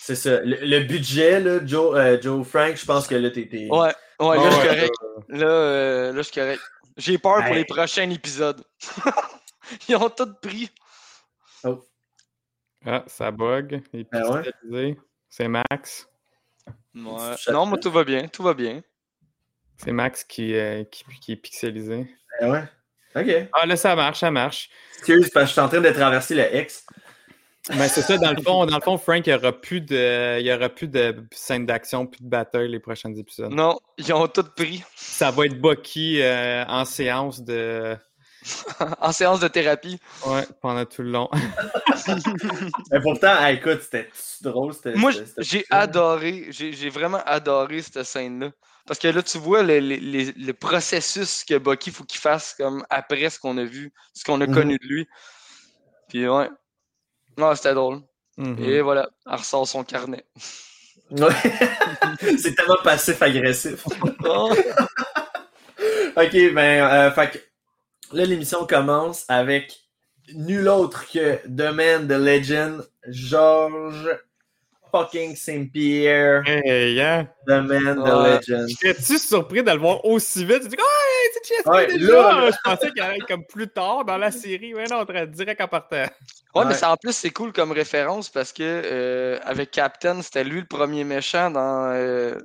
c'est 0.01 0.15
ça. 0.15 0.41
Le, 0.41 0.57
le 0.61 0.79
budget, 0.81 1.39
là, 1.39 1.59
Joe, 1.65 1.95
euh, 1.97 2.21
Joe 2.21 2.45
Frank, 2.47 2.75
je 2.75 2.85
pense 2.85 3.07
que 3.07 3.15
là, 3.15 3.29
t'es. 3.29 3.47
Ouais, 3.51 3.93
ouais, 4.19 4.37
là, 4.37 4.49
je 4.49 4.49
suis 4.55 4.61
ouais, 4.61 4.67
correct. 4.67 4.93
Là, 5.29 5.45
euh, 5.47 6.11
là, 6.13 6.17
je 6.17 6.21
suis 6.23 6.33
correct. 6.41 6.61
J'ai 6.97 7.17
peur 7.17 7.43
pour 7.45 7.53
les 7.53 7.65
prochains 7.65 8.09
épisodes. 8.09 8.63
Ils 9.87 9.95
ont 9.95 10.09
tout 10.09 10.33
pris. 10.41 10.69
Ah, 12.85 13.03
ça 13.07 13.31
bug. 13.31 13.81
Il 13.93 14.01
est 14.01 14.13
ouais? 14.13 14.41
pixelisé. 14.41 14.97
C'est 15.29 15.47
Max. 15.47 16.07
Ouais. 16.93 17.35
Non, 17.51 17.65
moi, 17.65 17.77
tout 17.77 17.91
va 17.91 18.03
bien. 18.03 18.27
Tout 18.27 18.43
va 18.43 18.53
bien. 18.53 18.81
C'est 19.77 19.91
Max 19.91 20.23
qui, 20.23 20.55
euh, 20.55 20.83
qui, 20.85 21.03
qui 21.21 21.31
est 21.33 21.37
pixelisé. 21.37 22.13
Ah 22.39 22.49
ouais. 22.49 22.63
OK. 23.15 23.49
Ah, 23.53 23.65
là, 23.65 23.75
ça 23.75 23.95
marche, 23.95 24.19
ça 24.19 24.31
marche. 24.31 24.69
Excuse, 24.97 25.29
parce 25.29 25.45
que 25.45 25.47
je 25.47 25.51
suis 25.53 25.61
en 25.61 25.69
train 25.69 25.81
de 25.81 25.89
traverser 25.89 26.35
le 26.35 26.55
X. 26.55 26.85
Mais 27.77 27.87
c'est 27.89 28.01
ça, 28.01 28.17
dans 28.17 28.31
le 28.31 28.41
fond, 28.41 28.65
dans 28.65 28.75
le 28.75 28.81
fond, 28.81 28.97
Frank, 28.97 29.25
il 29.27 29.29
n'y 29.29 29.35
aura 29.35 29.51
plus 29.53 29.81
de, 29.81 30.39
il 30.39 30.45
y 30.47 30.51
aura 30.53 30.67
plus 30.69 30.87
de 30.87 31.15
scènes 31.31 31.65
d'action, 31.67 32.07
plus 32.07 32.23
de 32.23 32.27
bataille 32.29 32.67
les 32.69 32.79
prochains 32.79 33.13
épisodes. 33.13 33.53
Non, 33.53 33.79
ils 33.97 34.11
ont 34.13 34.27
tout 34.27 34.43
pris. 34.55 34.83
Ça 34.95 35.29
va 35.29 35.45
être 35.45 35.61
Bucky 35.61 36.21
euh, 36.21 36.65
en 36.65 36.85
séance 36.85 37.41
de, 37.43 37.95
en 38.99 39.11
séance 39.11 39.39
de 39.41 39.47
thérapie. 39.47 39.99
ouais, 40.25 40.41
pendant 40.59 40.85
tout 40.85 41.03
le 41.03 41.11
long. 41.11 41.29
Mais 42.91 42.99
pourtant, 43.01 43.45
écoute, 43.47 43.81
c'était 43.83 44.09
drôle. 44.41 44.73
c'était- 44.73 44.95
Moi, 44.95 45.11
c'était- 45.11 45.25
c'était- 45.27 45.43
j'ai 45.43 45.65
adoré, 45.69 46.47
j'ai 46.49 46.73
j'ai 46.73 46.89
vraiment 46.89 47.21
adoré 47.25 47.81
cette 47.81 48.03
scène-là. 48.03 48.51
Parce 48.87 48.99
que 48.99 49.07
là, 49.07 49.21
tu 49.21 49.37
vois 49.37 49.61
le, 49.61 49.79
le- 49.79 49.97
le- 49.97 50.33
le 50.35 50.53
processus 50.53 51.43
que 51.43 51.57
Bucky 51.59 51.91
faut 51.91 52.03
qu'il 52.03 52.19
fasse 52.19 52.55
comme 52.57 52.83
après 52.89 53.29
ce 53.29 53.39
qu'on 53.39 53.57
a 53.59 53.63
vu, 53.63 53.93
ce 54.13 54.23
qu'on 54.23 54.41
a 54.41 54.47
Mhm. 54.47 54.53
connu 54.55 54.77
de 54.79 54.87
lui. 54.87 55.07
Puis 56.09 56.27
ouais. 56.27 56.49
Non, 57.37 57.55
c'était 57.55 57.73
drôle. 57.73 58.01
Mhm. 58.37 58.63
Et 58.63 58.81
voilà, 58.81 59.09
elle 59.25 59.35
ressort 59.35 59.67
son 59.67 59.83
carnet. 59.83 60.25
Ouais. 61.11 61.27
c'est 62.37 62.55
tellement 62.55 62.77
passif-agressif. 62.83 63.85
OK, 66.15 66.53
ben, 66.53 66.83
euh, 66.83 67.11
fait 67.11 67.31
que 67.31 67.37
là, 68.15 68.25
l'émission 68.25 68.65
commence 68.65 69.25
avec 69.27 69.79
nul 70.33 70.67
autre 70.69 71.05
que 71.11 71.35
The 71.47 71.73
Man, 71.73 72.07
The 72.07 72.13
Legend, 72.13 72.87
George 73.07 74.09
fucking 74.91 75.35
Saint-Pierre, 75.35 76.43
Hey, 76.45 76.99
hein? 77.01 77.27
The 77.47 77.51
Man, 77.51 77.95
The 77.95 77.99
Ouais. 77.99 78.37
Legend. 78.39 78.67
J'étais-tu 78.69 79.17
surpris 79.17 79.63
de 79.63 79.71
le 79.71 79.77
voir 79.77 80.03
aussi 80.05 80.45
vite? 80.45 80.61
Tu 80.63 80.67
dis, 80.69 80.75
oh, 80.79 80.85
c'est 81.33 81.45
Chester 81.55 81.69
Ouais, 81.69 81.87
déjà! 81.87 82.13
là, 82.13 82.41
là. 82.41 82.51
Je 82.51 82.57
pensais 82.69 82.91
qu'il 82.91 83.01
allait 83.01 83.17
être 83.17 83.27
comme 83.27 83.45
plus 83.45 83.67
tard 83.67 84.05
dans 84.05 84.17
la 84.17 84.31
série. 84.31 84.73
Mais 84.73 84.85
non, 84.85 85.05
très- 85.05 85.27
direct 85.27 85.61
en 85.61 85.67
partant. 85.67 85.95
Ouais, 85.97 86.09
Ouais. 86.55 86.65
mais 86.65 86.73
ça, 86.73 86.91
en 86.91 86.97
plus, 86.97 87.13
c'est 87.15 87.29
cool 87.31 87.51
comme 87.53 87.71
référence 87.71 88.29
parce 88.29 88.51
que 88.53 88.61
euh, 88.63 89.39
avec 89.43 89.71
Captain, 89.71 90.21
c'était 90.21 90.43
lui 90.43 90.59
le 90.61 90.67
premier 90.67 91.03
méchant 91.03 91.49
dans, 91.49 91.91
euh, 91.93 92.35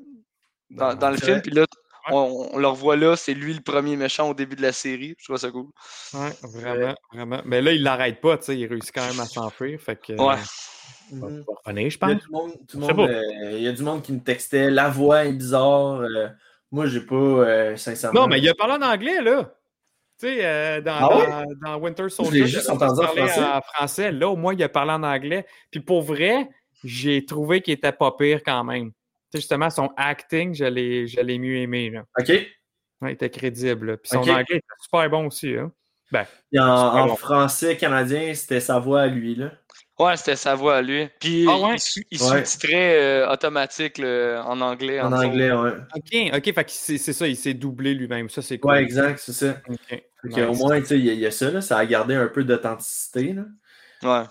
dans, 0.70 0.94
dans 0.94 1.10
le 1.10 1.16
film. 1.16 1.40
Puis 1.42 1.50
là, 1.52 1.64
on, 2.12 2.50
on 2.52 2.58
le 2.58 2.66
revoit 2.68 2.96
là, 2.96 3.16
c'est 3.16 3.34
lui 3.34 3.54
le 3.54 3.60
premier 3.60 3.96
méchant 3.96 4.30
au 4.30 4.34
début 4.34 4.56
de 4.56 4.62
la 4.62 4.72
série. 4.72 5.14
Je 5.18 5.24
trouve 5.24 5.36
ça 5.36 5.50
cool. 5.50 5.66
Ouais, 6.14 6.30
vraiment, 6.42 6.94
vraiment. 7.12 7.40
Mais 7.44 7.62
là, 7.62 7.72
il 7.72 7.82
l'arrête 7.82 8.20
pas, 8.20 8.38
tu 8.38 8.44
sais. 8.44 8.58
Il 8.58 8.66
réussit 8.66 8.94
quand 8.94 9.06
même 9.06 9.20
à 9.20 9.26
s'enfuir. 9.26 9.80
Fait 9.80 9.96
que. 9.96 10.12
Ouais. 10.12 10.36
Il 11.12 11.18
Mhm. 11.18 11.44
revenir, 11.64 11.90
je 11.90 11.98
Il 12.02 12.08
y 12.08 12.10
a 12.10 12.14
pense. 12.14 12.22
du 12.24 12.30
monde, 12.32 12.52
tout 12.66 12.80
euh, 12.82 13.52
il 13.52 13.62
y 13.62 13.68
a 13.68 13.72
du 13.72 13.82
monde 13.82 14.02
qui 14.02 14.12
me 14.12 14.20
textait, 14.20 14.70
la 14.70 14.88
voix 14.88 15.24
est 15.24 15.32
bizarre. 15.32 16.00
euh, 16.00 16.28
moi, 16.72 16.86
j'ai 16.86 17.00
pas, 17.00 17.14
euh, 17.14 17.76
sincèrement. 17.76 18.22
Non, 18.22 18.26
mais 18.26 18.38
il 18.40 18.48
a 18.48 18.54
parlé 18.54 18.74
en 18.74 18.82
anglais, 18.88 19.22
là. 19.22 19.54
Tu 20.18 20.26
sais, 20.26 20.44
euh, 20.44 20.80
dans, 20.80 20.92
Ah 20.98 21.16
ouais? 21.16 21.26
dans, 21.28 21.44
dans 21.62 21.76
Winter 21.78 22.02
l'ai 22.04 22.10
Soldier, 22.10 22.46
juste 22.46 22.66
j'avais 22.66 22.70
entendu 22.82 23.00
en 23.00 23.04
parlé 23.04 23.20
français. 23.28 23.44
en 23.44 23.60
français. 23.60 24.12
Là, 24.12 24.28
au 24.30 24.36
moins, 24.36 24.54
il 24.54 24.62
a 24.64 24.68
parlé 24.68 24.92
en 24.92 25.02
anglais. 25.04 25.46
Puis 25.70 25.80
pour 25.80 26.02
vrai, 26.02 26.48
j'ai 26.82 27.24
trouvé 27.24 27.60
qu'il 27.60 27.74
était 27.74 27.92
pas 27.92 28.10
pire 28.18 28.40
quand 28.44 28.64
même. 28.64 28.90
Justement, 29.36 29.70
son 29.70 29.90
acting, 29.96 30.54
je 30.54 30.64
l'ai 30.64 31.06
je 31.06 31.20
l'ai 31.20 31.38
mieux 31.38 31.56
aimé. 31.56 31.90
Là. 31.90 32.04
OK. 32.18 32.28
Ouais, 32.28 33.10
il 33.10 33.10
était 33.12 33.30
crédible. 33.30 33.86
là. 33.92 33.96
Puis 33.98 34.08
son 34.10 34.18
anglais 34.18 34.42
était 34.42 34.60
super 34.82 35.08
bon 35.10 35.26
aussi. 35.26 35.54
Hein. 35.54 35.70
Ben, 36.12 36.24
en, 36.56 36.62
en 36.64 37.06
bon. 37.08 37.16
français 37.16 37.76
canadien, 37.76 38.32
c'était 38.34 38.60
sa 38.60 38.78
voix 38.78 39.02
à 39.02 39.06
lui, 39.06 39.34
là? 39.34 39.50
Ouais, 39.98 40.16
c'était 40.16 40.36
sa 40.36 40.54
voix 40.54 40.76
à 40.76 40.82
lui. 40.82 41.08
Puis 41.20 41.46
Ah 41.48 41.58
ouais? 41.58 41.76
il, 41.96 42.02
il 42.10 42.22
Ouais. 42.22 42.44
sous-titrait 42.44 43.00
euh, 43.02 43.30
automatique 43.32 43.98
là, 43.98 44.42
en 44.46 44.60
anglais. 44.60 45.00
En 45.00 45.10
anglais, 45.12 45.50
ouais. 45.52 45.72
OK, 45.94 46.36
OK, 46.36 46.54
fait 46.54 46.64
que 46.64 46.70
c'est 46.70 46.98
c'est 46.98 47.12
ça, 47.14 47.26
il 47.26 47.36
s'est 47.36 47.54
doublé 47.54 47.94
lui-même. 47.94 48.28
Ça, 48.28 48.40
c'est 48.42 48.58
cool. 48.58 48.72
Ouais, 48.72 48.82
exact, 48.82 49.18
c'est 49.18 49.32
ça. 49.32 49.56
OK. 49.68 49.78
Fait 49.88 50.04
que, 50.34 50.46
Au 50.46 50.54
moins, 50.54 50.80
tu 50.80 50.86
sais, 50.88 50.98
il 50.98 51.06
y, 51.06 51.16
y 51.16 51.26
a 51.26 51.30
ça, 51.30 51.50
là. 51.50 51.60
Ça 51.62 51.78
a 51.78 51.86
gardé 51.86 52.14
un 52.14 52.28
peu 52.28 52.44
d'authenticité, 52.44 53.32
là. 53.34 53.42
Ouais. 54.02 54.26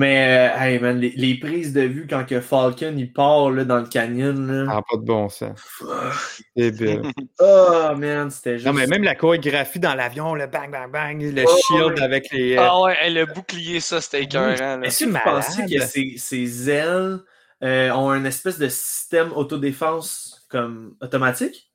Mais, 0.00 0.50
euh, 0.54 0.60
hey, 0.62 0.78
man, 0.78 0.96
les, 1.00 1.10
les 1.16 1.34
prises 1.34 1.72
de 1.72 1.80
vue 1.80 2.06
quand 2.08 2.24
que 2.24 2.40
Falcon, 2.40 2.94
il 2.96 3.12
part, 3.12 3.50
là, 3.50 3.64
dans 3.64 3.78
le 3.78 3.86
canyon, 3.88 4.46
là. 4.46 4.62
n'a 4.76 4.82
pas 4.88 4.96
de 4.96 5.02
bon 5.02 5.28
sens. 5.28 5.58
Ah, 5.90 6.12
Débile. 6.54 7.02
Oh, 7.40 7.90
man, 7.96 8.30
c'était 8.30 8.58
juste... 8.58 8.66
Non, 8.68 8.74
mais 8.74 8.86
même 8.86 9.02
la 9.02 9.16
chorégraphie 9.16 9.80
dans 9.80 9.94
l'avion, 9.96 10.36
le 10.36 10.46
bang, 10.46 10.70
bang, 10.70 10.88
bang, 10.92 11.20
le 11.20 11.42
Oh, 11.44 11.56
shield 11.66 11.94
ouais. 11.98 12.02
avec 12.02 12.30
les. 12.30 12.56
euh, 12.56 12.60
Ah 12.62 12.80
ouais, 12.80 12.96
hey, 13.00 13.12
le 13.12 13.26
bouclier, 13.26 13.80
ça, 13.80 14.00
c'était 14.00 14.22
écœurant. 14.22 14.82
Est-ce 14.82 15.04
que 15.04 15.10
vous 15.10 15.18
pensez 15.24 15.66
que 15.66 15.80
ces, 15.80 16.14
ces 16.16 16.70
ailes 16.70 17.18
euh, 17.64 17.90
ont 17.90 18.10
un 18.10 18.24
espèce 18.24 18.60
de 18.60 18.68
système 18.68 19.32
autodéfense 19.32 20.46
comme 20.48 20.94
automatique? 21.00 21.72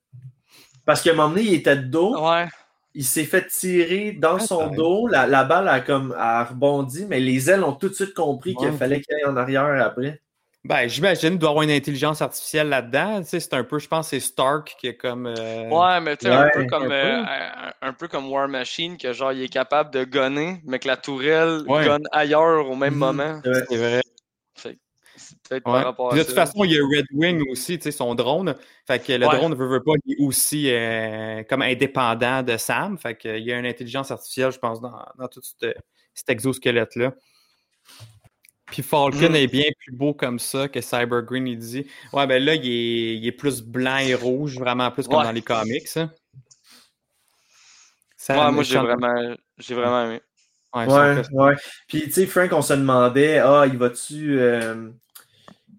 Parce 0.86 1.02
qu'à 1.02 1.10
un 1.10 1.14
moment 1.14 1.28
donné, 1.28 1.42
il 1.42 1.54
était 1.54 1.76
de 1.76 1.82
dos, 1.82 2.18
Ouais. 2.18 2.46
Il 2.94 3.04
s'est 3.04 3.24
fait 3.24 3.46
tirer 3.48 4.12
dans 4.12 4.38
son 4.38 4.68
dos, 4.74 5.06
la, 5.08 5.26
la 5.26 5.44
balle 5.44 5.68
a 5.68 5.80
comme 5.80 6.14
a 6.16 6.44
rebondi, 6.44 7.06
mais 7.06 7.20
les 7.20 7.50
ailes 7.50 7.64
ont 7.64 7.72
tout 7.74 7.88
de 7.88 7.94
suite 7.94 8.14
compris 8.14 8.54
qu'il 8.54 8.72
fallait 8.72 9.00
qu'il 9.00 9.14
aille 9.14 9.24
en 9.26 9.36
arrière 9.36 9.64
après. 9.84 10.20
Ben, 10.64 10.88
j'imagine 10.88 11.30
qu'il 11.30 11.38
doit 11.40 11.50
y 11.50 11.52
avoir 11.52 11.62
une 11.64 11.70
intelligence 11.70 12.22
artificielle 12.22 12.70
là-dedans. 12.70 13.20
Tu 13.22 13.28
sais, 13.28 13.40
c'est 13.40 13.52
un 13.52 13.64
peu, 13.64 13.78
je 13.78 13.86
pense, 13.86 14.08
c'est 14.08 14.20
Stark 14.20 14.76
qui 14.80 14.86
est 14.86 14.96
comme. 14.96 15.26
euh, 15.26 15.68
Ouais, 15.70 16.00
mais 16.00 16.16
tu 16.16 16.24
sais, 16.24 16.32
un, 16.32 16.48
peu 16.54 16.64
comme, 16.64 16.84
Un 16.84 16.88
peu. 16.88 16.94
euh, 16.94 17.22
un, 17.22 17.72
un 17.82 17.92
peu 17.92 18.08
comme 18.08 18.30
War 18.32 18.48
Machine, 18.48 18.96
que 18.96 19.12
genre, 19.12 19.32
il 19.32 19.42
est 19.42 19.48
capable 19.48 19.90
de 19.92 20.04
gonner, 20.04 20.62
mais 20.64 20.78
que 20.78 20.88
la 20.88 20.96
tourelle 20.96 21.64
Ouais. 21.68 21.84
gonne 21.84 22.06
ailleurs 22.12 22.66
au 22.70 22.76
même 22.76 22.94
Mhm. 22.94 22.98
moment. 23.00 23.40
C'est 23.44 23.50
vrai. 23.50 23.64
C'est 23.68 23.76
vrai. 23.76 24.02
C'est 24.56 24.78
peut-être 25.48 25.66
Ouais. 25.66 25.72
par 25.72 25.84
rapport 25.84 26.08
Puis 26.10 26.20
à 26.20 26.22
de 26.22 26.26
toute 26.28 26.34
ça. 26.36 26.46
façon, 26.46 26.64
il 26.64 26.72
y 26.72 26.78
a 26.78 26.82
Red 26.82 27.06
Wing 27.12 27.42
aussi, 27.50 27.76
tu 27.78 27.84
sais, 27.84 27.90
son 27.92 28.14
drone. 28.14 28.54
Fait 28.86 28.98
que 29.04 29.12
le 29.12 29.26
Ouais. 29.26 29.36
drone 29.36 29.50
ne 29.50 29.56
veut, 29.56 29.66
veut 29.68 29.82
pas, 29.82 29.92
il 30.04 30.12
est 30.14 30.24
aussi 30.24 30.70
euh, 30.70 31.42
comme 31.44 31.62
indépendant 31.62 32.42
de 32.42 32.56
Sam. 32.56 32.98
Fait 32.98 33.16
qu'il 33.16 33.38
y 33.44 33.52
a 33.52 33.58
une 33.58 33.66
intelligence 33.66 34.10
artificielle, 34.10 34.52
je 34.52 34.58
pense, 34.58 34.80
dans, 34.80 35.04
dans 35.18 35.28
tout 35.28 35.40
ce- 35.42 35.74
cet 36.14 36.30
exosquelette-là. 36.30 37.14
Puis 38.66 38.82
Falcon 38.82 39.30
Mm. 39.30 39.34
est 39.36 39.46
bien 39.46 39.64
plus 39.78 39.94
beau 39.94 40.14
comme 40.14 40.38
ça 40.38 40.68
que 40.68 40.80
Cyber 40.80 41.22
Green, 41.22 41.46
il 41.46 41.58
dit. 41.58 41.86
Ouais, 42.12 42.26
ben 42.26 42.42
là, 42.42 42.54
il 42.54 42.66
est, 42.66 43.16
il 43.16 43.26
est 43.26 43.32
plus 43.32 43.62
blanc 43.62 43.98
et 43.98 44.14
rouge, 44.14 44.58
vraiment 44.58 44.90
plus 44.90 45.06
comme 45.06 45.18
Ouais. 45.18 45.24
dans 45.24 45.32
les 45.32 45.42
comics. 45.42 45.88
hein. 45.96 46.10
Ça, 48.16 48.38
Ouais, 48.38 48.46
le 48.46 48.52
moi, 48.52 48.62
j'ai 48.62 48.78
vraiment, 48.78 49.36
j'ai 49.58 49.74
vraiment 49.74 50.04
aimé. 50.06 50.20
Ouais, 50.74 51.22
ouais. 51.32 51.54
Puis, 51.86 52.02
tu 52.04 52.10
sais, 52.12 52.26
Frank, 52.26 52.52
on 52.52 52.62
se 52.62 52.72
demandait, 52.72 53.38
ah, 53.38 53.64
il 53.66 53.76
va-tu. 53.76 54.40
euh, 54.40 54.90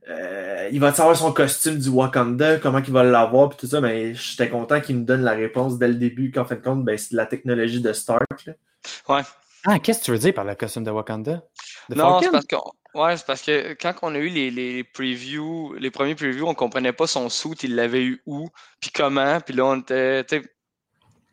euh, 0.10 0.70
il 0.72 0.80
va-tu 0.80 1.02
avoir 1.02 1.16
son 1.16 1.32
costume 1.32 1.78
du 1.78 1.90
Wakanda? 1.90 2.58
Comment 2.58 2.80
il 2.80 2.94
va 2.94 3.04
l'avoir? 3.04 3.50
Puis 3.50 3.60
tout 3.60 3.68
ça, 3.68 3.82
mais 3.82 4.14
j'étais 4.14 4.50
content 4.50 4.80
qu'il 4.82 5.00
nous 5.00 5.06
donne 5.06 5.22
la 5.22 5.32
réponse 5.32 5.78
dès 5.78 5.88
le 5.88 5.96
début, 5.96 6.32
qu'en 6.32 6.46
fin 6.46 6.56
de 6.56 6.62
compte, 6.62 6.84
ben, 6.84 6.98
c'est 6.98 7.12
de 7.12 7.18
la 7.18 7.26
technologie 7.26 7.82
de 7.82 7.92
Stark. 7.94 8.46
là. 8.46 9.24
Ah, 9.68 9.80
qu'est-ce 9.80 10.00
que 10.00 10.06
tu 10.06 10.12
veux 10.12 10.20
dire 10.20 10.34
par 10.34 10.44
le 10.44 10.54
costume 10.54 10.84
de 10.84 10.92
Wakanda? 10.92 11.42
De 11.90 11.96
Non, 11.96 12.20
c'est 12.22 12.30
parce 12.30 12.46
que 12.46 12.56
ouais, 12.94 13.18
c'est 13.18 13.26
parce 13.26 13.42
que 13.42 13.74
quand 13.74 13.96
on 14.04 14.14
a 14.14 14.20
eu 14.20 14.30
les, 14.30 14.52
les 14.52 14.84
previews, 14.84 15.74
les 15.74 15.90
premiers 15.90 16.14
previews, 16.14 16.48
on 16.48 16.54
comprenait 16.54 16.94
pas 16.94 17.08
son 17.08 17.30
suit, 17.30 17.56
il 17.64 17.76
l'avait 17.76 18.04
eu 18.04 18.22
où, 18.28 18.48
puis 18.80 18.92
comment, 18.94 19.42
puis 19.42 19.56
là 19.56 19.66
on 19.66 19.80
était, 19.80 20.24
tu 20.26 20.48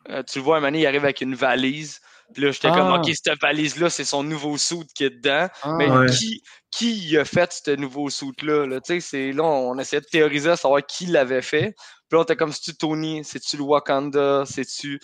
euh, 0.09 0.23
tu 0.23 0.39
le 0.39 0.45
vois, 0.45 0.57
un 0.57 0.61
moment 0.61 0.69
donné, 0.69 0.81
il 0.81 0.87
arrive 0.87 1.05
avec 1.05 1.21
une 1.21 1.35
valise, 1.35 2.01
puis 2.33 2.43
là 2.43 2.51
j'étais 2.51 2.69
Ah. 2.69 2.77
comme, 2.77 2.93
ok, 2.95 3.11
cette 3.15 3.41
valise-là, 3.41 3.91
c'est 3.91 4.05
son 4.05 4.23
nouveau 4.23 4.57
suit 4.59 4.87
qui 4.95 5.05
est 5.05 5.11
dedans, 5.11 5.49
Ah, 5.63 5.75
mais 5.79 5.91
Ouais. 5.91 6.07
qui, 6.07 6.43
qui 6.71 7.17
a 7.19 7.25
fait 7.25 7.53
ce 7.53 7.71
nouveau 7.73 8.09
suit-là, 8.11 8.67
là, 8.67 8.81
tu 8.81 8.95
sais, 8.95 9.01
c'est 9.01 9.33
là, 9.33 9.45
on 9.45 9.79
essayait 9.79 10.01
de 10.01 10.07
théoriser 10.07 10.51
à 10.51 10.57
savoir 10.57 10.85
qui 10.87 11.07
l'avait 11.07 11.43
fait, 11.43 11.75
puis 12.09 12.13
là 12.13 12.19
on 12.21 12.23
était 12.23 12.37
comme, 12.37 12.53
c'est-tu 12.53 12.75
Tony, 12.77 13.23
c'est-tu 13.25 13.57
le 13.59 13.63
Wakanda, 13.65 14.45
c'est-tu, 14.47 14.99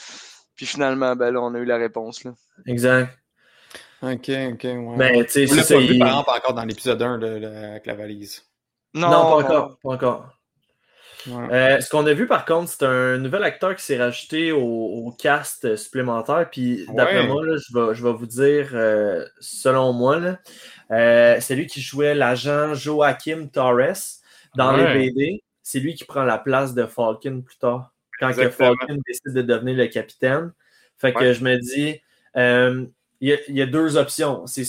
puis 0.55 0.67
finalement, 0.67 1.15
ben 1.17 1.31
là, 1.31 1.41
on 1.41 1.55
a 1.55 1.59
eu 1.59 1.65
la 1.65 1.77
réponse, 1.77 2.25
là. 2.25 2.33
Exact. 2.67 3.17
Ok, 4.01 4.29
ok, 4.29 4.65
ouais. 4.65 4.95
Mais, 4.97 5.25
tu 5.25 5.31
sais, 5.33 5.47
c'est 5.49 5.57
pas 5.57 5.63
ça. 5.65 5.77
vu, 5.79 5.85
il- 5.95 5.99
par 5.99 6.09
exemple, 6.09 6.31
encore 6.31 6.55
dans 6.55 6.65
l'épisode 6.65 7.03
1 7.03 7.19
de, 7.19 7.39
de- 7.41 7.47
avec 7.47 7.85
la 7.87 7.95
valise. 7.95 8.43
Non, 8.95 9.11
pas 9.11 9.19
encore. 9.19 9.79
Pas 9.83 9.89
encore. 9.91 10.29
Ouais. 11.27 11.53
Euh, 11.53 11.81
ce 11.81 11.91
qu'on 11.91 12.07
a 12.07 12.13
vu 12.15 12.27
par 12.27 12.45
contre, 12.45 12.71
c'est 12.71 12.85
un 12.85 13.19
nouvel 13.19 13.43
acteur 13.43 13.75
qui 13.75 13.85
s'est 13.85 13.99
rajouté 13.99 14.53
au, 14.53 14.61
au 14.61 15.11
cast 15.13 15.77
supplémentaire. 15.77 16.49
Puis 16.51 16.87
d'après 16.95 17.21
Ouais. 17.23 17.27
moi, 17.27 17.45
là, 17.45 17.57
je, 17.57 17.75
vais, 17.77 17.95
je 17.95 18.03
vais 18.05 18.13
vous 18.13 18.27
dire, 18.27 18.71
euh, 18.73 19.25
selon 19.41 19.93
moi, 19.93 20.21
euh, 20.91 21.37
c'est 21.41 21.57
lui 21.57 21.67
qui 21.67 21.81
jouait 21.81 22.15
l'agent 22.15 22.75
Joachim 22.75 23.49
Torres 23.53 24.21
dans 24.57 24.75
Ouais. 24.77 24.95
les 24.99 25.11
BD. 25.11 25.43
C'est 25.63 25.81
lui 25.81 25.95
qui 25.95 26.05
prend 26.05 26.23
la 26.25 26.39
place 26.39 26.73
de 26.75 26.87
Falcon 26.87 27.43
plus 27.43 27.59
tard, 27.59 27.93
quand 28.21 28.33
que. 28.33 28.49
Falcon 28.49 28.99
décide 29.07 29.35
de 29.35 29.43
devenir 29.43 29.77
le 29.77 29.87
capitaine. 29.89 30.53
Fait 30.97 31.13
que 31.13 31.33
je 31.33 31.45
me 31.45 31.57
dis, 31.59 32.01
il 33.21 33.29
y, 33.29 33.33
a- 33.33 33.39
il 33.49 33.57
y 33.57 33.63
a 33.63 33.67
deux 33.67 33.97
options. 33.97 34.47
C'est 34.47 34.63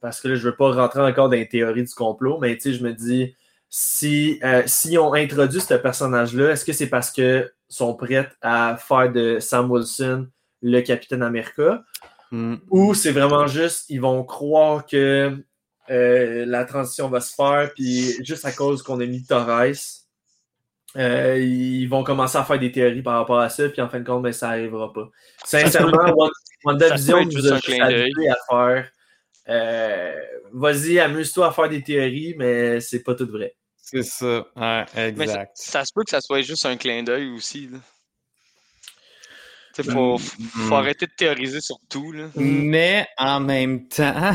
parce 0.00 0.20
que 0.20 0.28
là, 0.28 0.34
je 0.34 0.48
veux 0.48 0.56
pas 0.56 0.72
rentrer 0.72 1.02
encore 1.02 1.28
dans 1.28 1.36
les 1.36 1.48
théories 1.48 1.84
du 1.84 1.94
complot, 1.94 2.38
mais 2.40 2.58
je 2.58 2.82
me 2.82 2.92
dis, 2.92 3.36
si, 3.68 4.40
euh, 4.44 4.62
si 4.66 4.96
on 4.98 5.12
introduit 5.14 5.60
ce 5.60 5.74
personnage-là, 5.74 6.50
est-ce 6.50 6.64
que 6.64 6.72
c'est 6.72 6.88
parce 6.88 7.10
qu'ils 7.10 7.50
sont 7.68 7.94
prêts 7.94 8.28
à 8.40 8.76
faire 8.76 9.12
de 9.12 9.38
Sam 9.40 9.70
Wilson 9.70 10.28
le 10.62 10.80
Capitaine 10.80 11.22
America? 11.22 11.82
Hmm. 12.32 12.56
ou 12.70 12.92
c'est 12.92 13.12
vraiment 13.12 13.46
juste, 13.46 13.84
ils 13.88 14.00
vont 14.00 14.24
croire 14.24 14.84
que 14.84 15.32
euh, 15.90 16.44
la 16.44 16.64
transition 16.64 17.08
va 17.08 17.20
se 17.20 17.32
faire, 17.32 17.70
puis 17.72 18.16
juste 18.24 18.44
à 18.44 18.50
cause 18.50 18.82
qu'on 18.82 18.98
a 18.98 19.06
mis 19.06 19.24
Torres, 19.24 19.76
euh, 20.96 21.38
ils 21.38 21.86
vont 21.86 22.02
commencer 22.02 22.36
à 22.36 22.42
faire 22.42 22.58
des 22.58 22.72
théories 22.72 23.02
par 23.02 23.14
rapport 23.18 23.38
à 23.38 23.48
ça, 23.48 23.68
puis 23.68 23.80
en 23.80 23.88
fin 23.88 24.00
de 24.00 24.04
compte, 24.04 24.24
ben, 24.24 24.32
ça 24.32 24.48
n'arrivera 24.48 24.92
pas. 24.92 25.08
Sincèrement, 25.44 26.12
Wanda- 26.16 26.32
WandaVision 26.64 27.24
nous 27.26 27.30
juste 27.30 27.52
a 27.52 27.56
juste 27.60 28.18
à 28.28 28.36
faire 28.50 28.90
euh, 29.48 30.14
vas-y, 30.52 30.98
amuse-toi 30.98 31.48
à 31.48 31.52
faire 31.52 31.68
des 31.68 31.82
théories, 31.82 32.34
mais 32.38 32.80
c'est 32.80 33.02
pas 33.02 33.14
tout 33.14 33.26
vrai. 33.30 33.54
C'est 33.76 34.02
ça, 34.02 34.46
ouais, 34.56 34.84
Mais 34.94 34.94
ça, 34.94 35.06
exact. 35.06 35.50
ça 35.54 35.84
se 35.84 35.92
peut 35.94 36.02
que 36.02 36.10
ça 36.10 36.20
soit 36.20 36.42
juste 36.42 36.66
un 36.66 36.76
clin 36.76 37.02
d'œil 37.04 37.28
aussi. 37.30 37.68
Là. 37.68 37.78
Sais, 39.74 39.82
faut, 39.84 40.16
faut 40.18 40.74
arrêter 40.74 41.06
de 41.06 41.12
théoriser 41.16 41.60
sur 41.60 41.76
tout. 41.90 42.10
Là. 42.10 42.28
Mais 42.34 43.06
en 43.18 43.40
même 43.40 43.86
temps, 43.88 44.32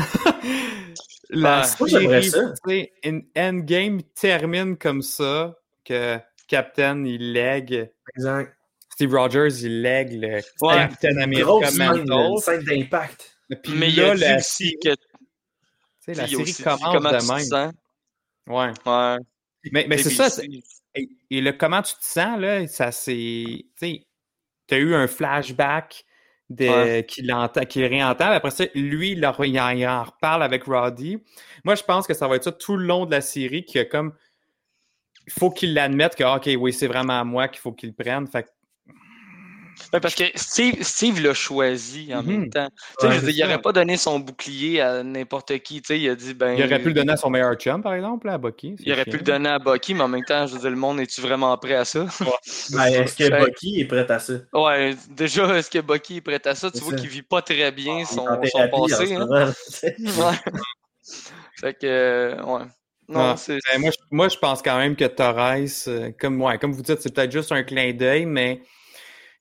la 1.30 1.66
Ouais. 1.80 2.22
Série, 2.22 2.90
Endgame 3.36 4.02
termine 4.14 4.76
comme 4.78 5.02
ça, 5.02 5.58
que 5.84 6.18
Captain, 6.46 7.04
il 7.04 7.32
lègue, 7.32 7.90
Exact. 8.16 8.54
Steve 8.92 9.14
Rogers, 9.14 9.48
il 9.62 9.82
lègue 9.82 10.12
le 10.12 10.40
Ouais. 10.60 10.74
Captain 10.76 11.16
America 11.18 11.70
Mantle. 11.76 12.40
scène 12.42 12.62
d'impact. 12.64 13.31
Puis 13.62 13.72
Mais 13.74 13.88
il 13.90 13.96
là, 13.96 14.10
a 14.12 14.14
dit 14.16 14.24
aussi 14.38 14.76
que 14.82 14.90
tu 14.90 14.96
sais, 16.00 16.14
la 16.14 16.26
série 16.26 16.54
commence 16.54 16.80
comment 16.80 17.10
tu 17.10 17.14
de 17.16 17.20
te 17.20 17.32
même. 17.32 17.44
sens. 17.44 17.72
Ouais. 18.46 18.72
Ouais. 18.86 19.16
Mais, 19.70 19.86
mais 19.88 19.98
c'est 19.98 20.10
ça, 20.10 20.28
et, 20.94 21.08
et 21.30 21.40
le 21.40 21.52
comment 21.52 21.80
tu 21.82 21.94
te 21.94 22.04
sens, 22.04 22.38
là, 22.38 22.66
ça 22.66 22.90
c'est. 22.92 23.64
Tu 23.80 24.04
as 24.70 24.78
eu 24.78 24.94
un 24.94 25.06
flashback 25.06 26.04
de, 26.50 26.68
Ouais. 26.68 27.06
qu'il 27.08 27.32
entend, 27.32 27.64
qu'il 27.64 27.84
réentend. 27.86 28.26
Après 28.26 28.50
ça, 28.50 28.64
lui, 28.74 29.12
il, 29.12 29.24
en- 29.26 29.34
il 29.42 29.86
reparle 29.86 30.42
avec 30.42 30.64
Roddy. 30.64 31.18
Moi, 31.64 31.74
je 31.76 31.82
pense 31.82 32.06
que 32.06 32.14
ça 32.14 32.26
va 32.28 32.36
être 32.36 32.44
ça 32.44 32.52
tout 32.52 32.76
le 32.76 32.84
long 32.84 33.06
de 33.06 33.10
la 33.12 33.20
série, 33.20 33.64
qu'il 33.64 33.78
y 33.78 33.80
a 33.80 33.84
comme. 33.84 34.12
Il 35.26 35.32
faut 35.32 35.50
qu'il 35.50 35.72
l'admette 35.72 36.16
que, 36.16 36.24
OK, 36.24 36.50
oui, 36.60 36.72
c'est 36.72 36.88
vraiment 36.88 37.24
moi 37.24 37.46
qu'il 37.48 37.60
faut 37.60 37.72
qu'il 37.72 37.94
prenne. 37.94 38.26
Fait 38.26 38.42
que- 38.42 38.48
Ouais, 39.92 40.00
parce 40.00 40.14
que 40.14 40.24
Steve, 40.34 40.82
Steve 40.82 41.20
l'a 41.20 41.34
choisi 41.34 42.14
en 42.14 42.22
Mhm. 42.22 42.30
même 42.40 42.50
temps. 42.50 42.68
Ouais, 43.02 43.20
dire, 43.20 43.30
il 43.30 43.40
n'aurait 43.42 43.60
pas 43.60 43.72
donné 43.72 43.96
son 43.96 44.18
bouclier 44.20 44.80
à 44.80 45.02
n'importe 45.02 45.58
qui. 45.58 45.82
Tu 45.82 45.88
sais, 45.88 46.00
il 46.00 46.08
a 46.08 46.14
dit, 46.14 46.34
ben. 46.34 46.56
il 46.56 46.62
aurait 46.64 46.78
pu 46.80 46.88
le 46.88 46.94
donner 46.94 47.12
à 47.12 47.16
son 47.16 47.30
meilleur 47.30 47.54
chum, 47.56 47.82
par 47.82 47.94
exemple, 47.94 48.28
à 48.28 48.38
Bucky. 48.38 48.76
il 48.80 48.92
aurait 48.92 49.04
pu 49.04 49.18
le 49.18 49.22
donner 49.22 49.50
à 49.50 49.58
Bucky, 49.58 49.94
mais 49.94 50.02
en 50.02 50.08
même 50.08 50.24
temps, 50.24 50.46
je 50.46 50.54
veux 50.54 50.60
dire, 50.60 50.70
le 50.70 50.76
monde, 50.76 51.00
est 51.00 51.06
tu 51.06 51.20
vraiment 51.20 51.56
prêt 51.58 51.74
à 51.74 51.84
ça? 51.84 52.06
Ben, 52.72 52.86
Est-ce 52.86 53.16
que. 53.16 53.44
Bucky 53.44 53.80
est 53.80 53.84
prêt 53.86 54.10
à 54.10 54.18
ça? 54.18 54.34
Ouais, 54.52 54.94
déjà, 55.10 55.56
est-ce 55.58 55.70
que 55.70 55.78
Bucky 55.80 56.16
est 56.16 56.20
prêt 56.20 56.40
à 56.46 56.54
ça? 56.54 56.70
Tu 56.70 56.78
vois 56.80 56.92
qu'il 56.94 57.08
vit 57.08 57.22
pas 57.22 57.42
très 57.42 57.70
bien 57.72 57.98
est 57.98 58.04
son, 58.04 58.26
son 58.44 58.68
passé. 58.68 59.14
hein. 59.14 59.52
fait 61.56 61.74
que, 61.74 61.86
euh, 61.86 62.42
ouais. 62.42 62.64
Non, 63.08 63.20
Ah, 63.20 63.34
c'est. 63.36 63.58
ben, 63.72 63.80
moi, 63.80 63.90
je, 63.90 63.96
moi, 64.10 64.28
je 64.28 64.38
pense 64.38 64.62
quand 64.62 64.78
même 64.78 64.96
que 64.96 65.04
Torres, 65.04 65.56
euh, 65.88 66.10
comme, 66.18 66.40
ouais, 66.40 66.58
comme 66.58 66.72
vous 66.72 66.82
dites, 66.82 67.00
c'est 67.00 67.14
peut-être 67.14 67.32
juste 67.32 67.52
un 67.52 67.62
clin 67.62 67.92
d'œil, 67.92 68.26
mais 68.26 68.62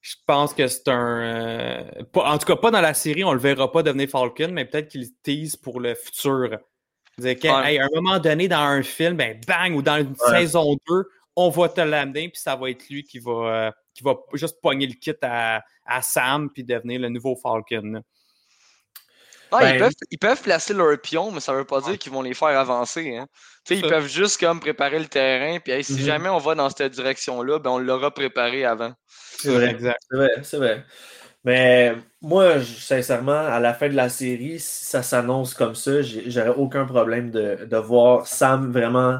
je 0.02 0.16
pense 0.26 0.54
que 0.54 0.68
c'est 0.68 0.88
un. 0.88 1.22
euh, 1.22 2.04
pas- 2.12 2.32
en 2.34 2.38
tout 2.38 2.46
cas, 2.48 2.56
pas 2.56 2.72
dans 2.72 2.82
la 2.82 2.94
série, 2.94 3.24
on 3.24 3.34
le 3.34 3.40
verra 3.40 3.72
pas 3.72 3.84
devenir 3.84 4.10
Falcon, 4.10 4.50
mais 4.52 4.66
peut-être 4.66 4.90
qu'il 4.90 5.08
tease 5.24 5.56
pour 5.56 5.80
le 5.80 5.94
futur. 5.96 6.58
Que, 7.18 7.24
Ouais. 7.26 7.74
hey, 7.74 7.80
à 7.80 7.84
un 7.86 7.90
moment 8.02 8.18
donné, 8.20 8.48
dans 8.48 8.58
un 8.60 8.82
film, 8.84 9.16
ben 9.16 9.40
bang, 9.48 9.76
ou 9.76 9.82
dans 9.82 9.98
une 9.98 10.16
Ouais. 10.28 10.40
saison 10.40 10.76
2, 10.88 11.06
on 11.36 11.50
va 11.50 11.70
te 11.70 11.82
l'amener, 11.82 12.30
puis 12.30 12.40
ça 12.42 12.56
va 12.56 12.70
être 12.72 12.90
lui 12.90 13.04
qui 13.04 13.20
va, 13.20 13.32
euh, 13.68 13.72
qui 13.94 14.04
va 14.04 14.16
juste 14.34 14.60
pogner 14.62 14.88
le 14.88 14.94
kit 14.94 15.14
à, 15.22 15.64
à 15.86 16.02
Sam, 16.02 16.50
puis 16.50 16.64
devenir 16.64 17.00
le 17.00 17.10
nouveau 17.10 17.36
Falcon. 17.36 18.02
Ah, 19.52 19.60
Ben- 19.60 19.76
ils, 19.76 19.80
peuvent, 19.80 19.94
ils 20.12 20.18
peuvent 20.18 20.42
placer 20.42 20.74
leurs 20.74 21.00
pions, 21.02 21.32
mais 21.32 21.40
ça 21.42 21.54
veut 21.54 21.66
pas 21.66 21.82
dire 21.82 21.98
qu'ils 21.98 22.12
vont 22.12 22.22
les 22.22 22.34
faire 22.34 22.58
avancer. 22.58 23.18
Hein. 23.18 23.28
Tu 23.66 23.76
sais, 23.76 23.82
Ils 23.82 23.88
peuvent 23.90 24.08
juste 24.08 24.40
comme 24.40 24.60
préparer 24.60 24.98
le 25.00 25.08
terrain, 25.08 25.60
puis 25.60 25.74
hey, 25.74 25.84
si 25.84 25.94
Mhm. 25.94 26.00
jamais 26.00 26.30
on 26.30 26.38
va 26.38 26.56
dans 26.56 26.70
cette 26.70 26.94
direction-là, 26.94 27.60
ben 27.60 27.70
on 27.72 27.78
l'aura 27.80 28.12
préparé 28.12 28.64
avant. 28.66 28.94
C'est 29.38 29.50
vrai. 29.54 29.70
Exact. 29.72 29.98
C'est 30.10 30.18
vrai, 30.18 30.30
c'est 30.44 30.58
vrai. 30.58 30.86
Mais 31.44 31.96
moi, 32.22 32.64
sincèrement, 32.64 33.32
à 33.48 33.60
la 33.60 33.74
fin 33.74 33.90
de 33.90 33.96
la 33.96 34.10
série, 34.10 34.60
si 34.60 34.86
ça 34.86 35.02
s'annonce 35.04 35.54
comme 35.56 35.76
ça, 35.76 36.02
j'aurais 36.02 36.50
aucun 36.56 36.86
problème 36.86 37.32
de, 37.32 37.66
de 37.66 37.78
voir 37.78 38.28
Sam 38.28 38.72
vraiment 38.72 39.20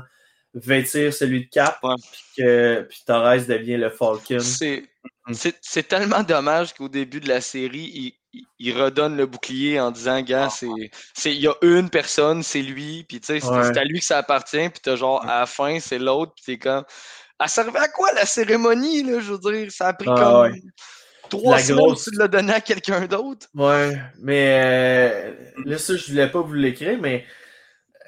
vêtir 0.54 1.14
celui 1.14 1.46
de 1.46 1.50
Cap, 1.50 1.80
Ouais. 1.84 1.96
puis 2.12 2.22
que 2.44 2.82
puis 2.90 3.04
Torres 3.08 3.46
devient 3.48 3.78
le 3.78 3.90
Falcon. 3.90 4.40
C'est 4.40 4.84
Mhm. 5.28 5.34
c'est- 5.34 5.58
c'est 5.62 5.88
tellement 5.88 6.24
dommage 6.24 6.74
qu'au 6.74 6.90
début 6.90 7.20
de 7.22 7.28
la 7.28 7.42
série, 7.42 7.90
il, 7.94 8.14
il- 8.60 8.74
redonne 8.82 9.18
le 9.18 9.26
bouclier 9.26 9.80
en 9.80 9.92
disant, 9.92 10.22
gars, 10.22 10.50
c'est 10.50 10.68
c'est- 11.14 11.34
il 11.36 11.42
y 11.42 11.48
a 11.48 11.54
une 11.62 11.90
personne, 11.90 12.44
c'est 12.44 12.62
lui, 12.62 13.04
puis 13.08 13.20
tu 13.20 13.28
sais, 13.28 13.40
c'est 13.40 13.48
Ouais. 13.48 13.64
c'est 13.64 13.78
à 13.78 13.84
lui 13.84 14.00
que 14.00 14.06
ça 14.06 14.18
appartient, 14.20 14.70
puis 14.70 14.80
t'as 14.82 14.96
genre, 14.96 15.22
à 15.24 15.42
la 15.42 15.46
fin, 15.46 15.80
c'est 15.80 16.00
l'autre, 16.00 16.34
puis 16.36 16.44
t'es 16.46 16.58
comme, 16.58 16.84
elle 17.40 17.50
servait 17.50 17.80
à 17.80 17.88
quoi 17.88 18.12
la 18.14 18.26
cérémonie, 18.26 19.04
là, 19.04 19.20
je 19.20 19.34
veux 19.34 19.52
dire, 19.52 19.72
ça 19.72 19.88
a 19.88 19.94
pris 19.94 20.08
Ah, 20.10 20.16
comme 20.16 20.42
ouais. 20.54 20.62
trois 21.30 21.56
La 21.58 21.64
semaines, 21.64 21.78
grosse- 21.86 22.04
tu 22.06 22.12
l'as 22.18 22.28
donné 22.28 22.54
à 22.54 22.62
quelqu'un 22.62 23.06
d'autre. 23.08 23.48
Ouais, 23.56 23.98
mais 24.20 24.62
euh, 24.64 25.34
là, 25.66 25.78
ça, 25.78 25.96
je 25.98 26.08
voulais 26.12 26.30
pas 26.30 26.42
vous 26.42 26.54
l'écrire, 26.54 26.98
mais 27.02 27.26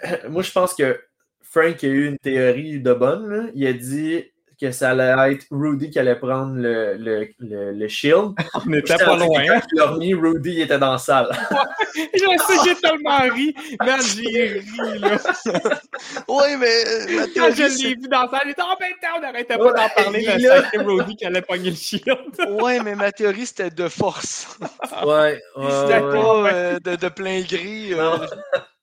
euh, 0.06 0.30
moi, 0.30 0.44
je 0.44 0.52
pense 0.52 0.74
que 0.74 1.02
Frank 1.42 1.84
a 1.84 1.88
eu 1.88 2.08
une 2.08 2.18
théorie 2.18 2.80
de 2.80 2.94
bonne. 2.94 3.30
là. 3.30 3.44
Il 3.56 3.66
a 3.68 3.74
dit 3.74 4.24
que 4.64 4.72
ça 4.72 4.92
allait 4.92 5.34
être 5.34 5.46
Rudy 5.52 5.90
qui 5.90 6.00
allait 6.00 6.16
prendre 6.16 6.56
le, 6.56 6.96
le, 6.96 7.28
le, 7.40 7.72
le 7.74 7.88
shield. 7.90 8.32
On 8.66 8.72
était 8.74 8.96
pas 8.98 9.18
loin. 9.18 9.44
Quand 9.46 9.62
il 9.72 9.78
l'a 9.78 9.86
remis, 9.88 10.14
Rudy 10.14 10.62
était 10.62 10.80
dans 10.80 10.94
la 10.94 10.98
salle. 10.98 11.28
Je 11.96 12.20
sais, 12.20 12.54
j'ai 12.66 12.76
tellement 12.76 13.20
ri. 13.34 13.54
Man, 13.86 14.00
j'ai 14.02 14.48
ri, 14.62 15.00
là. 15.00 15.18
Oui, 16.28 16.56
mais 16.60 16.66
euh, 16.68 17.28
Quand 17.36 17.50
je 17.54 17.84
l'ai 17.84 17.96
vu 17.96 18.08
dans 18.10 18.24
la 18.24 18.30
salle, 18.30 18.42
j'étais 18.48 18.62
en 18.62 18.78
même 18.80 18.94
temps, 19.02 19.08
on 19.18 19.22
n'arrêtait 19.22 19.58
pas 19.58 19.64
Ouais, 19.64 19.74
d'en 19.74 19.90
parler, 20.04 20.24
mais 20.26 20.40
sacré 20.40 20.78
Brody 20.80 21.16
qui 21.16 21.26
allait 21.26 21.42
pogner 21.42 21.70
le 21.70 21.76
shield. 21.76 22.18
Ouais, 22.62 22.80
mais 22.84 22.96
ma 22.96 23.12
théorie, 23.12 23.46
c'était 23.46 23.70
de 23.70 23.88
force. 23.90 24.58
Ouais, 25.06 25.42
ouais, 25.58 25.72
C'était 25.72 26.00
ouais. 26.02 26.12
pas 26.22 26.54
euh, 26.54 26.80
de, 26.80 26.96
de 26.96 27.10
plein 27.10 27.42
gris. 27.42 27.94
euh. 27.94 28.18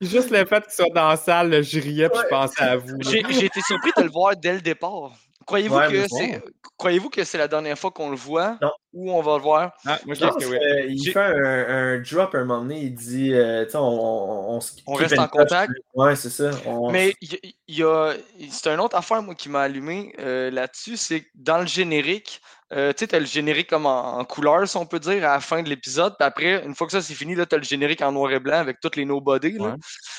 Juste 0.01 0.31
le 0.31 0.45
fait 0.45 0.63
qu'il 0.65 0.73
soit 0.73 0.87
dans 0.95 1.09
la 1.09 1.17
salle, 1.17 1.51
là, 1.51 1.63
je 1.63 1.81
riais 1.81 2.09
puis 2.09 2.21
je 2.23 2.29
pensais 2.29 2.63
à 2.63 2.77
vous. 2.77 2.97
j'ai 3.01 3.19
été 3.47 3.61
surpris 3.67 3.91
de 3.97 4.03
le 4.05 4.11
voir 4.11 4.37
dès 4.37 4.53
le 4.55 4.61
départ. 4.61 5.13
Croyez-vous 5.51 5.75
Ouais, 5.77 5.89
que 5.91 6.07
c'est 6.09 6.43
croyez-vous 6.79 7.11
que 7.11 7.25
c'est 7.25 7.37
la 7.39 7.49
dernière 7.49 7.77
fois 7.77 7.91
qu'on 7.91 8.09
le 8.11 8.17
voit 8.17 8.57
Non. 8.63 8.71
ou 8.93 9.13
on 9.13 9.21
va 9.21 9.37
le 9.37 9.43
voir? 9.43 9.73
Ah, 9.85 9.99
moi, 10.07 10.15
je 10.15 10.21
pense 10.25 10.37
que 10.37 10.49
oui. 10.49 11.03
J'ai- 11.05 11.11
fait 11.13 11.19
un, 11.19 11.95
un 11.97 11.99
drop 12.01 12.35
un 12.35 12.45
moment 12.45 12.63
donné, 12.63 12.81
il 12.83 12.95
dit, 12.95 13.35
euh, 13.35 13.67
on, 13.75 13.79
on, 13.79 14.55
on, 14.57 14.61
se 14.61 14.73
On 14.87 14.93
keep 14.97 15.09
reste 15.09 15.19
en 15.19 15.27
contact. 15.29 15.73
Ouais, 15.95 16.15
c'est 16.15 16.31
ça. 16.31 16.51
On- 16.67 16.91
Mais 16.91 17.15
il 17.21 17.35
y, 17.35 17.57
il 17.69 17.79
y 17.79 17.83
a 17.83 18.15
c'est 18.51 18.69
une 18.69 18.81
autre 18.81 18.97
affaire 18.97 19.23
moi 19.23 19.35
qui 19.35 19.49
m'a 19.49 19.63
allumé 19.63 20.15
euh, 20.21 20.51
là-dessus, 20.53 20.97
c'est 20.97 21.23
que 21.23 21.29
dans 21.35 21.59
le 21.59 21.67
générique, 21.67 22.41
euh, 22.73 22.93
tu 22.93 23.01
sais, 23.01 23.09
t'as 23.09 23.19
le 23.19 23.27
générique 23.27 23.69
comme 23.69 23.85
en, 23.87 24.19
en 24.19 24.25
couleur, 24.25 24.67
si 24.69 24.77
on 24.77 24.87
peut 24.87 25.01
dire, 25.01 25.17
à 25.29 25.35
la 25.35 25.41
fin 25.41 25.63
de 25.63 25.69
l'épisode. 25.69 26.15
Puis 26.19 26.25
après, 26.27 26.65
une 26.65 26.75
fois 26.77 26.87
que 26.87 26.93
ça 26.93 27.03
c'est 27.03 27.15
fini, 27.15 27.35
là, 27.35 27.45
t'as 27.45 27.57
le 27.57 27.65
générique 27.65 28.01
en 28.01 28.13
noir 28.13 28.31
et 28.33 28.39
blanc 28.39 28.59
avec 28.59 28.79
toutes 28.81 28.95
les 28.97 29.05
nobody. 29.05 29.59
Là. 29.59 29.75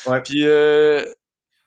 Ouais. 0.05 0.11
Ouais. 0.11 0.21
Puis 0.21 0.41
euh, 0.45 1.05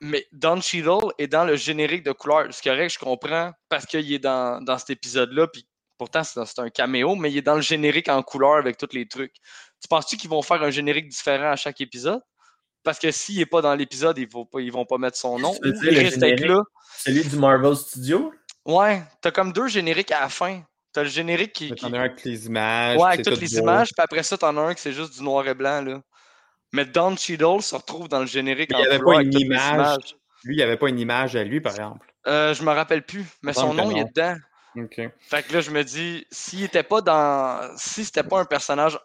mais 0.04 0.26
Don 0.32 0.60
Cheadle 0.60 1.12
est 1.18 1.28
dans 1.28 1.44
le 1.44 1.56
générique 1.56 2.04
de 2.04 2.12
couleur. 2.12 2.46
C'est 2.50 2.62
correct, 2.62 2.92
je 2.92 2.98
comprends, 2.98 3.52
parce 3.70 3.86
qu'il 3.86 4.12
est 4.12 4.18
dans, 4.18 4.62
dans 4.62 4.76
cet 4.76 4.90
épisode-là, 4.90 5.46
puis 5.46 5.66
pourtant 5.96 6.22
c'est 6.22 6.58
un 6.58 6.68
caméo, 6.68 7.16
mais 7.16 7.30
il 7.30 7.38
est 7.38 7.42
dans 7.42 7.54
le 7.54 7.62
générique 7.62 8.08
en 8.10 8.22
couleur 8.22 8.56
avec 8.56 8.76
tous 8.76 8.90
les 8.92 9.08
trucs. 9.08 9.34
Tu 9.80 9.88
penses-tu 9.88 10.18
qu'ils 10.18 10.28
vont 10.28 10.42
faire 10.42 10.62
un 10.62 10.70
générique 10.70 11.08
différent 11.08 11.50
à 11.50 11.56
chaque 11.56 11.80
épisode? 11.80 12.20
Parce 12.82 12.98
que 12.98 13.10
s'il 13.10 13.38
n'est 13.38 13.46
pas 13.46 13.62
dans 13.62 13.74
l'épisode, 13.74 14.18
ils 14.18 14.28
vont 14.28 14.44
pas, 14.44 14.60
ils 14.60 14.70
vont 14.70 14.84
pas 14.84 14.98
mettre 14.98 15.16
son 15.16 15.38
nom. 15.38 15.52
Ou 15.52 15.58
il 15.64 15.80
générique? 15.80 16.40
là. 16.40 16.62
Celui 16.98 17.24
du 17.24 17.36
Marvel 17.38 17.74
Studio? 17.74 18.30
Ouais, 18.66 19.02
t'as 19.22 19.30
comme 19.30 19.54
deux 19.54 19.68
génériques 19.68 20.12
à 20.12 20.20
la 20.20 20.28
fin. 20.28 20.62
T'as 20.92 21.04
le 21.04 21.08
générique 21.08 21.54
qui. 21.54 21.70
T'en 21.74 21.92
as 21.94 21.96
un 21.96 22.00
avec 22.00 22.22
les 22.24 22.44
images. 22.44 22.98
Ouais, 22.98 23.06
avec 23.14 23.24
toutes 23.24 23.34
tout 23.34 23.40
les 23.40 23.48
beau. 23.48 23.62
images, 23.62 23.88
puis 23.88 24.04
après 24.04 24.22
ça, 24.22 24.36
t'en 24.36 24.54
as 24.58 24.60
un 24.60 24.74
qui 24.74 24.82
c'est 24.82 24.92
juste 24.92 25.14
du 25.14 25.22
noir 25.22 25.48
et 25.48 25.54
blanc, 25.54 25.80
là. 25.82 26.02
Mais 26.74 26.84
Don 26.84 27.16
Cheadle 27.16 27.62
se 27.62 27.76
retrouve 27.76 28.08
dans 28.08 28.18
le 28.20 28.26
générique 28.26 28.70
il 28.74 28.80
y 28.80 28.86
avait 28.86 28.98
pas 28.98 29.22
une 29.22 29.32
image. 29.32 30.16
Lui, 30.42 30.54
il 30.54 30.56
n'y 30.56 30.62
avait 30.62 30.76
pas 30.76 30.88
une 30.88 30.98
image 30.98 31.36
à 31.36 31.44
lui, 31.44 31.60
par 31.60 31.72
exemple. 31.72 32.12
Euh, 32.26 32.52
je 32.52 32.62
me 32.64 32.70
rappelle 32.72 33.02
plus, 33.04 33.24
mais 33.42 33.52
son 33.52 33.72
nom, 33.74 33.90
il 33.92 33.98
est 33.98 34.00
non. 34.02 34.08
dedans. 34.08 34.36
OK. 34.76 35.00
Fait 35.20 35.42
que 35.46 35.52
là, 35.52 35.60
je 35.60 35.70
me 35.70 35.84
dis, 35.84 36.26
s'il 36.32 36.64
était 36.64 36.82
pas 36.82 37.00
dans. 37.00 37.60
Si 37.76 38.04
c'était 38.04 38.24
pas 38.24 38.40
un 38.40 38.44
personnage 38.44 38.98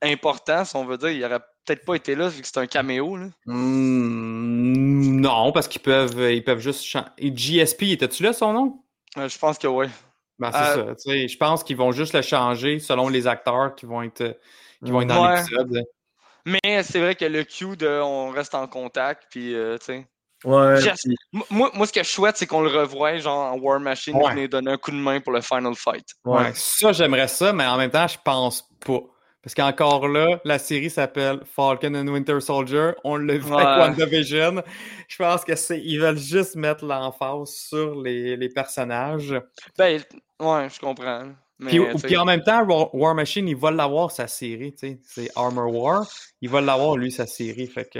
important, 0.00 0.64
si 0.64 0.76
on 0.76 0.84
veut 0.84 0.96
dire, 0.96 1.10
il 1.10 1.24
aurait 1.24 1.40
peut-être 1.66 1.84
pas 1.84 1.96
été 1.96 2.14
là, 2.14 2.28
vu 2.28 2.40
que 2.40 2.46
c'est 2.46 2.58
un 2.58 2.66
caméo, 2.68 3.16
là. 3.16 3.26
Hmm, 3.46 5.20
non, 5.20 5.50
parce 5.52 5.66
qu'ils 5.66 5.82
peuvent, 5.82 6.20
ils 6.30 6.44
peuvent 6.44 6.60
juste 6.60 6.84
changer. 6.84 7.06
GSP, 7.18 7.82
était-tu 7.90 8.22
là 8.22 8.32
son 8.32 8.52
nom? 8.52 8.82
Euh, 9.16 9.28
je 9.28 9.38
pense 9.38 9.58
que 9.58 9.66
oui. 9.66 9.86
Ben, 10.38 10.52
c'est 10.52 10.78
Euh, 10.78 10.94
ça. 10.96 11.26
Je 11.26 11.36
pense 11.36 11.64
qu'ils 11.64 11.76
vont 11.76 11.90
juste 11.90 12.14
le 12.14 12.22
changer 12.22 12.78
selon 12.78 13.08
les 13.08 13.26
acteurs 13.26 13.74
qui 13.74 13.86
vont 13.86 14.02
être, 14.02 14.38
qui 14.84 14.90
vont 14.92 15.00
être 15.02 15.08
dans 15.08 15.26
Ouais. 15.26 15.36
l'épisode. 15.40 15.82
Mais 16.64 16.82
c'est 16.82 17.00
vrai 17.00 17.14
que 17.14 17.24
le 17.24 17.44
Q 17.44 17.76
de 17.76 17.88
on 18.02 18.30
reste 18.30 18.54
en 18.54 18.66
contact, 18.66 19.24
puis 19.30 19.54
euh, 19.54 19.76
tu 19.78 19.86
sais. 19.86 20.06
Ouais. 20.44 20.76
Puis- 20.80 21.16
Moi, 21.50 21.70
moi, 21.74 21.86
ce 21.86 21.92
que 21.92 22.02
je 22.02 22.08
souhaite, 22.08 22.36
c'est 22.36 22.46
qu'on 22.46 22.60
le 22.62 22.70
revoie, 22.70 23.16
genre 23.18 23.52
en 23.52 23.58
War 23.58 23.80
Machine, 23.80 24.14
Ouais. 24.16 24.30
venait 24.30 24.46
donner 24.48 24.70
un 24.72 24.76
coup 24.78 24.92
de 24.92 24.96
main 24.96 25.20
pour 25.20 25.32
le 25.32 25.40
Final 25.40 25.74
Fight. 25.74 26.06
ouais. 26.24 26.38
Ouais, 26.38 26.52
ça, 26.54 26.92
j'aimerais 26.92 27.26
ça, 27.28 27.52
mais 27.52 27.66
en 27.66 27.76
même 27.76 27.90
temps, 27.90 28.06
je 28.06 28.18
pense 28.24 28.62
pas. 28.86 29.00
Parce 29.42 29.54
qu'encore 29.54 30.08
là, 30.08 30.40
la 30.44 30.58
série 30.58 30.90
s'appelle 30.90 31.40
Falcon 31.56 31.94
and 31.94 32.06
Winter 32.08 32.40
Soldier. 32.40 32.90
On 33.04 33.16
l'a 33.16 33.34
vu 33.38 33.50
Ouais. 33.52 33.62
avec 33.62 33.98
WandaVision. 33.98 34.62
Je 35.08 35.16
pense 35.16 35.44
que 35.44 35.54
c'est. 35.56 35.80
Ils 35.80 35.98
veulent 35.98 36.18
juste 36.18 36.54
mettre 36.56 36.84
l'emphase 36.84 37.50
sur 37.50 37.94
les, 38.02 38.36
les 38.36 38.48
personnages. 38.48 39.34
Ben, 39.78 40.00
ouais, 40.40 40.68
je 40.68 40.78
comprends. 40.80 41.28
Puis, 41.66 42.16
en 42.16 42.24
même 42.24 42.42
temps, 42.42 42.64
War, 42.92 43.14
Machine, 43.14 43.48
il 43.48 43.56
va 43.56 43.70
l'avoir 43.70 44.10
sa 44.10 44.28
série, 44.28 44.72
tu 44.74 44.78
sais. 44.88 44.98
C'est 45.04 45.30
Armor 45.34 45.74
War. 45.74 46.06
Il 46.40 46.48
va 46.50 46.60
l'avoir, 46.60 46.96
lui, 46.96 47.10
sa 47.10 47.26
série. 47.26 47.66
Fait 47.66 47.88
que. 47.88 47.98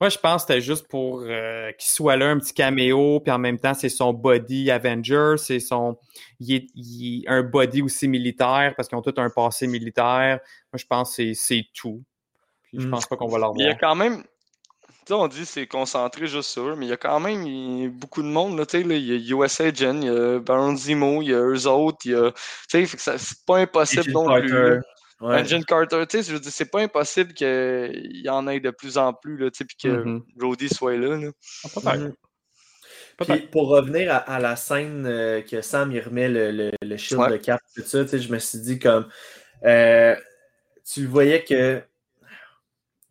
Moi, 0.00 0.10
je 0.10 0.18
pense 0.18 0.44
que 0.44 0.48
c'était 0.52 0.60
juste 0.60 0.88
pour 0.88 1.20
euh, 1.22 1.72
qu'il 1.72 1.88
soit 1.88 2.16
là, 2.16 2.26
un 2.28 2.38
petit 2.38 2.52
caméo, 2.52 3.20
puis 3.20 3.32
en 3.32 3.38
même 3.38 3.58
temps, 3.58 3.72
c'est 3.72 3.88
son 3.88 4.12
body 4.12 4.70
Avenger, 4.70 5.36
c'est 5.38 5.58
son... 5.58 5.96
Il 6.38 6.54
est, 6.54 6.66
il 6.74 7.22
est 7.24 7.28
un 7.28 7.42
body 7.42 7.80
aussi 7.80 8.06
militaire, 8.06 8.74
parce 8.76 8.88
qu'ils 8.88 8.98
ont 8.98 9.02
tous 9.02 9.14
un 9.18 9.30
passé 9.30 9.66
militaire. 9.66 10.40
Moi, 10.70 10.78
je 10.78 10.84
pense 10.84 11.16
que 11.16 11.32
c'est- 11.32 11.64
tout. 11.72 12.02
Puis 12.64 12.80
je 12.80 12.86
Mm. 12.86 12.90
pense 12.90 13.06
pas 13.06 13.16
qu'on 13.16 13.26
va 13.28 13.38
il 13.38 13.40
y 13.60 13.64
a 13.64 13.68
l'avoir. 13.68 13.78
quand 13.80 13.94
même. 13.94 14.22
Tu 15.06 15.12
sais, 15.12 15.20
on 15.20 15.28
dit 15.28 15.40
que 15.40 15.44
c'est 15.46 15.66
concentré 15.68 16.26
juste 16.26 16.50
sur 16.50 16.66
eux, 16.68 16.74
mais 16.76 16.86
il 16.86 16.88
y 16.88 16.92
a 16.92 16.96
quand 16.96 17.20
même 17.20 17.46
y 17.46 17.86
beaucoup 17.88 18.22
de 18.22 18.26
monde. 18.26 18.58
Là, 18.58 18.66
tu 18.66 18.78
sais, 18.78 18.84
là, 18.84 18.96
il 18.96 19.06
y 19.06 19.32
a 19.32 19.36
USA 19.36 19.66
Agent, 19.66 20.00
il 20.02 20.04
y 20.04 20.08
a 20.08 20.40
Baron 20.40 20.74
Zemo, 20.76 21.22
il 21.22 21.28
y 21.28 21.32
a 21.34 21.38
eux 21.40 21.66
autres. 21.68 21.98
Il 22.04 22.10
y 22.10 22.14
a, 22.16 22.32
fait 22.68 22.86
que 22.86 22.96
c'est 22.98 23.44
pas 23.46 23.58
impossible 23.58 24.10
non 24.10 24.24
plus. 24.40 24.50
Carter. 24.50 24.80
Ouais. 25.20 25.36
Agent 25.36 25.62
Carter, 25.62 26.04
tu 26.08 26.18
sais, 26.18 26.28
je 26.28 26.32
veux 26.34 26.40
dire, 26.40 26.50
c'est 26.52 26.70
pas 26.70 26.80
impossible 26.80 27.32
qu'il 27.34 28.20
y 28.24 28.28
en 28.28 28.48
ait 28.48 28.58
de 28.58 28.70
plus 28.70 28.98
en 28.98 29.12
plus, 29.12 29.36
là, 29.36 29.48
tu 29.50 29.58
sais, 29.58 29.64
puis 29.64 29.76
que. 29.80 30.20
Rhodey 30.40 30.68
soit 30.68 30.96
là. 30.96 31.16
là. 31.16 31.30
Ah. 31.84 31.96
Mhm. 31.96 32.12
Peut-être. 33.16 33.38
Puis 33.38 33.48
pour 33.48 33.68
revenir 33.68 34.12
à, 34.12 34.16
à 34.18 34.40
la 34.40 34.56
scène 34.56 35.06
euh, 35.06 35.40
que 35.40 35.62
Sam 35.62 35.90
il 35.92 36.00
remet 36.00 36.28
le, 36.28 36.50
le, 36.50 36.70
le 36.82 36.96
shield 36.98 37.22
Ouais. 37.22 37.30
de 37.30 37.36
Cap, 37.38 37.60
tout 37.74 37.82
ça, 37.82 38.02
tu 38.04 38.10
sais, 38.10 38.18
je 38.18 38.30
me 38.30 38.38
suis 38.38 38.58
dit 38.58 38.78
comme 38.78 39.08
euh, 39.64 40.14
tu 40.84 41.06
voyais 41.06 41.42
que 41.44 41.80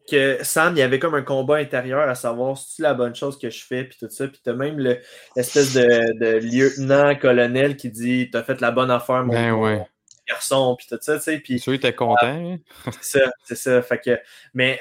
que 0.09 0.37
Sam, 0.43 0.75
il 0.75 0.79
y 0.79 0.81
avait 0.81 0.99
comme 0.99 1.15
un 1.15 1.21
combat 1.21 1.55
intérieur 1.57 2.07
à 2.07 2.15
savoir 2.15 2.57
si 2.57 2.75
c'est 2.75 2.83
la 2.83 2.93
bonne 2.93 3.15
chose 3.15 3.37
que 3.39 3.49
je 3.49 3.63
fais, 3.65 3.83
puis 3.85 3.97
tout 3.99 4.09
ça. 4.09 4.27
Puis 4.27 4.39
t'as 4.43 4.53
même 4.53 4.77
le- 4.77 4.99
l'espèce 5.35 5.73
de, 5.73 5.81
de 6.19 6.37
lieutenant-colonel 6.39 7.75
qui 7.77 7.89
dit 7.89 8.29
T'as 8.31 8.43
fait 8.43 8.61
la 8.61 8.71
bonne 8.71 8.91
affaire, 8.91 9.23
mon, 9.23 9.33
Ben 9.33 9.51
mon 9.51 9.85
garçon, 10.27 10.75
puis 10.77 10.87
tout 10.89 10.97
ça, 11.01 11.17
tu 11.17 11.23
sais. 11.23 11.39
Puis 11.39 11.59
Sûr, 11.59 11.79
t'es 11.79 11.93
content. 11.93 12.17
hein? 12.23 12.57
c'est 13.01 13.19
ça, 13.19 13.31
c'est 13.43 13.55
ça. 13.55 13.81
Fait 13.81 13.99
que, 13.99 14.19
mais, 14.53 14.79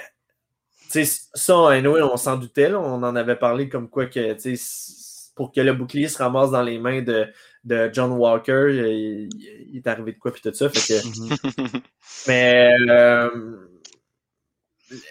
tu 0.90 1.04
sais, 1.04 1.20
ça, 1.34 1.70
anyway, 1.70 2.02
on 2.02 2.16
s'en 2.16 2.36
doutait, 2.36 2.68
là, 2.70 2.80
on 2.80 3.02
en 3.02 3.16
avait 3.16 3.36
parlé 3.36 3.68
comme 3.68 3.88
quoi 3.88 4.06
que, 4.06 4.32
tu 4.34 4.56
sais, 4.56 5.30
pour 5.34 5.52
que 5.52 5.60
le 5.60 5.72
bouclier 5.74 6.08
se 6.08 6.18
ramasse 6.18 6.50
dans 6.52 6.62
les 6.62 6.78
mains 6.78 7.02
de, 7.02 7.26
de 7.64 7.90
John 7.92 8.12
Walker, 8.12 8.68
il, 8.70 9.28
il 9.70 9.76
est 9.78 9.86
arrivé 9.86 10.12
de 10.12 10.18
quoi, 10.18 10.32
puis 10.32 10.40
tout 10.42 10.52
ça. 10.54 10.68
Fait 10.68 10.80
que, 10.94 11.06
Mhm. 11.06 11.80
mais, 12.28 12.74
euh, 12.88 13.30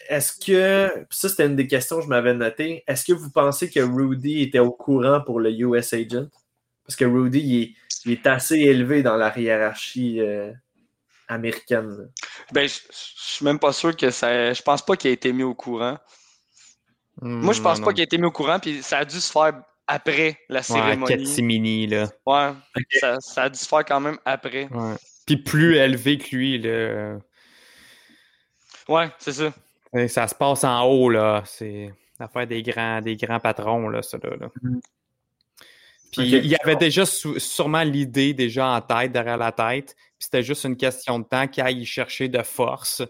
est-ce 0.09 0.33
que, 0.45 1.05
ça, 1.09 1.29
c'était 1.29 1.45
une 1.47 1.55
des 1.55 1.67
questions 1.67 1.97
que 1.97 2.03
je 2.03 2.07
m'avais 2.09 2.33
notées, 2.33 2.83
est-ce 2.87 3.05
que 3.05 3.13
vous 3.13 3.29
pensez 3.31 3.69
que 3.69 3.79
Rudy 3.79 4.41
était 4.43 4.59
au 4.59 4.71
courant 4.71 5.21
pour 5.21 5.39
le 5.39 5.51
US 5.51 5.93
Agent? 5.93 6.27
Parce 6.85 6.95
que 6.95 7.05
Rudy, 7.05 7.39
il 7.39 7.61
est, 7.63 7.73
il 8.05 8.11
est 8.13 8.27
assez 8.27 8.55
élevé 8.59 9.03
dans 9.03 9.15
la 9.17 9.37
hiérarchie. 9.37 10.19
euh, 10.21 10.51
américaine. 11.27 12.11
Ben, 12.51 12.67
je 12.67 12.75
je 12.91 13.37
suis 13.37 13.45
même 13.45 13.59
pas 13.59 13.73
sûr 13.73 13.95
que 13.95 14.11
ça. 14.11 14.53
Je 14.53 14.61
pense 14.61 14.85
pas 14.85 14.95
qu'il 14.97 15.09
a 15.09 15.13
été 15.13 15.33
mis 15.33 15.43
au 15.43 15.55
courant. 15.55 15.97
Moi, 17.41 17.53
je 17.53 17.61
pense 17.61 17.79
Hmm, 17.79 17.83
pas 17.83 17.91
qu'il 17.93 18.01
a 18.01 18.03
été 18.03 18.17
mis 18.17 18.25
au 18.25 18.31
courant, 18.31 18.59
puis 18.59 18.83
ça 18.83 18.99
a 18.99 19.05
dû 19.05 19.19
se 19.19 19.31
faire 19.31 19.53
après 19.87 20.39
la 20.49 20.61
Ouais, 20.69 20.97
cérémonie. 20.97 21.05
catimini, 21.05 21.87
là. 21.87 22.09
Ouais, 22.25 22.51
ça, 22.99 23.19
ça 23.21 23.43
a 23.43 23.49
dû 23.49 23.57
se 23.59 23.67
faire 23.67 23.85
quand 23.85 23.99
même 23.99 24.17
après. 24.25 24.71
Ouais. 24.71 24.95
Puis 25.25 25.37
plus 25.37 25.75
élevé 25.77 26.17
que 26.17 26.35
lui, 26.35 26.57
là. 26.59 27.17
Ouais, 28.89 29.09
c'est 29.19 29.33
ça. 29.33 29.53
Et 29.95 30.07
Ça 30.07 30.27
se 30.27 30.35
passe 30.35 30.63
en 30.63 30.83
haut, 30.85 31.09
là. 31.09 31.43
C'est 31.45 31.93
l'affaire 32.19 32.47
des 32.47 32.61
grands, 32.63 33.01
des 33.01 33.15
grands 33.15 33.39
patrons, 33.39 33.89
là, 33.89 34.01
ça, 34.01 34.17
là. 34.23 34.49
Mhm. 34.61 34.81
Puis 36.11 36.29
il 36.29 36.45
y 36.45 36.55
avait 36.61 36.75
déjà 36.75 37.05
sûrement 37.07 37.81
l'idée 37.81 38.35
déjà 38.35 38.67
en 38.67 38.81
tête, 38.81 39.11
derrière 39.11 39.37
la 39.37 39.51
tête. 39.51 39.95
Puis 39.95 40.25
c'était 40.25 40.43
juste 40.43 40.63
une 40.63 40.77
question 40.77 41.17
de 41.17 41.23
temps 41.25 41.47
qu'il 41.47 41.63
aille 41.63 41.79
y 41.81 41.85
chercher 41.85 42.27
de 42.27 42.43
force. 42.43 43.01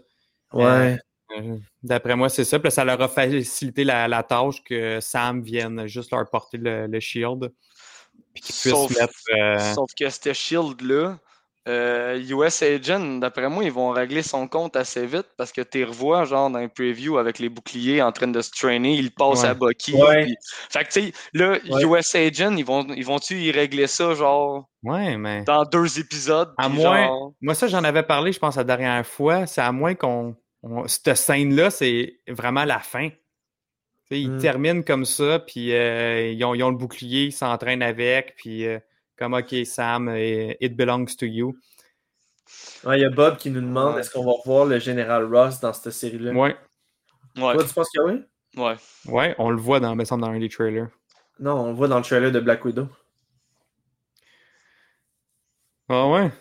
Ouais. 0.53 0.97
Euh, 1.37 1.57
D'après 1.81 2.15
moi, 2.15 2.29
c'est 2.29 2.45
ça. 2.45 2.59
Puis 2.59 2.71
ça 2.71 2.85
leur 2.85 3.01
a 3.01 3.09
facilité 3.09 3.83
la, 3.83 4.07
la 4.07 4.23
tâche 4.23 4.63
que 4.63 4.99
Sam 5.01 5.41
vienne 5.41 5.85
juste 5.85 6.11
leur 6.11 6.29
porter 6.29 6.57
le, 6.57 6.87
le 6.87 6.99
shield. 7.01 7.51
Puis 8.33 8.41
qu'ils 8.43 8.55
puissent 8.55 8.71
Sauf, 8.71 8.97
mettre. 8.97 9.13
euh, 9.37 9.73
sauf 9.73 9.89
que 9.99 10.09
ce 10.09 10.31
shield-là, 10.31 11.17
euh, 11.67 12.21
US 12.29 12.61
Agent, 12.61 13.19
d'après 13.19 13.47
moi, 13.49 13.63
ils 13.63 13.71
vont 13.71 13.91
régler 13.91 14.21
son 14.21 14.47
compte 14.47 14.75
assez 14.75 15.05
vite 15.05 15.27
parce 15.37 15.51
que 15.53 15.61
tu 15.61 15.83
revois, 15.85 16.25
genre, 16.25 16.49
dans 16.49 16.59
un 16.59 16.67
preview 16.67 17.17
avec 17.17 17.39
les 17.39 17.47
boucliers 17.49 18.01
en 18.01 18.11
train 18.11 18.27
de 18.27 18.41
se 18.41 18.51
trainer, 18.51 18.95
il 18.95 19.11
passe 19.11 19.43
Ouais. 19.43 19.49
à 19.49 19.53
Bucky. 19.53 19.93
Ouais. 19.93 20.23
puis- 20.25 20.35
Fait 20.69 20.83
que, 20.83 20.91
tu 20.91 21.01
sais, 21.07 21.13
là, 21.33 21.57
Ouais. 21.69 21.83
US 22.01 22.15
Agent, 22.15 22.55
ils 22.57 22.65
vont 22.65 22.85
ils 22.89 23.05
vont-tu 23.05 23.35
y 23.39 23.51
régler 23.51 23.87
ça, 23.87 24.13
genre, 24.13 24.67
Ouais, 24.83 25.15
mais. 25.17 25.43
dans 25.43 25.63
deux 25.63 25.99
épisodes? 25.99 26.53
À 26.57 26.67
moins- 26.67 27.05
genre- 27.07 27.33
Moi, 27.41 27.55
ça, 27.55 27.67
j'en 27.67 27.83
avais 27.85 28.03
parlé, 28.03 28.31
je 28.33 28.39
pense, 28.39 28.57
la 28.57 28.63
dernière 28.65 29.05
fois. 29.07 29.45
C'est 29.45 29.61
à 29.61 29.71
moins 29.71 29.95
qu'on. 29.95 30.35
on- 30.63 30.87
Cette 30.87 31.15
scène-là, 31.15 31.69
c'est 31.69 32.19
vraiment 32.27 32.65
la 32.65 32.79
fin. 32.79 33.09
Tu 33.09 33.15
sais, 34.17 34.19
ils 34.21 34.31
Mm. 34.31 34.39
terminent 34.41 34.81
comme 34.81 35.05
ça, 35.05 35.39
puis 35.39 35.73
euh, 35.73 36.29
ils, 36.31 36.43
ont, 36.43 36.53
ils 36.53 36.63
ont 36.63 36.69
le 36.71 36.75
bouclier, 36.77 37.23
ils 37.27 37.31
s'entraînent 37.31 37.81
avec, 37.81 38.35
puis 38.35 38.65
euh, 38.67 38.79
comme 39.17 39.33
OK, 39.33 39.55
Sam, 39.65 40.09
euh, 40.09 40.53
it 40.59 40.75
belongs 40.75 41.15
to 41.17 41.25
you. 41.25 41.55
Ouais, 42.83 42.99
il 42.99 43.01
y 43.01 43.05
a 43.05 43.09
Bob 43.09 43.37
qui 43.37 43.49
nous 43.49 43.61
demande 43.61 43.95
Ouais. 43.95 44.01
est-ce 44.01 44.11
qu'on 44.11 44.25
va 44.25 44.31
revoir 44.31 44.65
le 44.65 44.77
général 44.79 45.33
Ross 45.33 45.59
dans 45.59 45.73
cette 45.73 45.93
série-là? 45.93 46.31
Ouais, 46.33 46.55
Ouais, 47.37 47.53
Toi, 47.53 47.63
tu 47.63 47.73
penses 47.73 47.89
que 47.95 48.01
oui? 48.01 48.23
ouais. 48.57 48.75
ouais, 49.07 49.35
on 49.39 49.49
le 49.49 49.57
voit 49.57 49.79
dans, 49.79 49.95
me 49.95 50.03
semble, 50.05 50.21
dans 50.23 50.29
un 50.29 50.39
des 50.39 50.49
trailers. 50.49 50.89
Non, 51.39 51.53
on 51.61 51.67
le 51.69 51.73
voit 51.73 51.87
dans 51.87 51.97
le 51.97 52.03
trailer 52.03 52.31
de 52.31 52.39
Black 52.39 52.63
Widow. 52.65 52.87
Ah 55.89 56.07
ouais? 56.07 56.31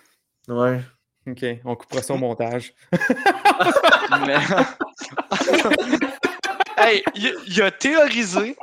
Ouais. 0.48 0.80
OK, 1.26 1.44
on 1.64 1.76
coupera 1.76 2.02
ça 2.02 2.14
au 2.14 2.18
montage. 2.18 2.74
Mais... 4.26 4.36
hey, 6.76 7.02
il, 7.14 7.34
il 7.46 7.62
a 7.62 7.70
théorisé, 7.70 8.56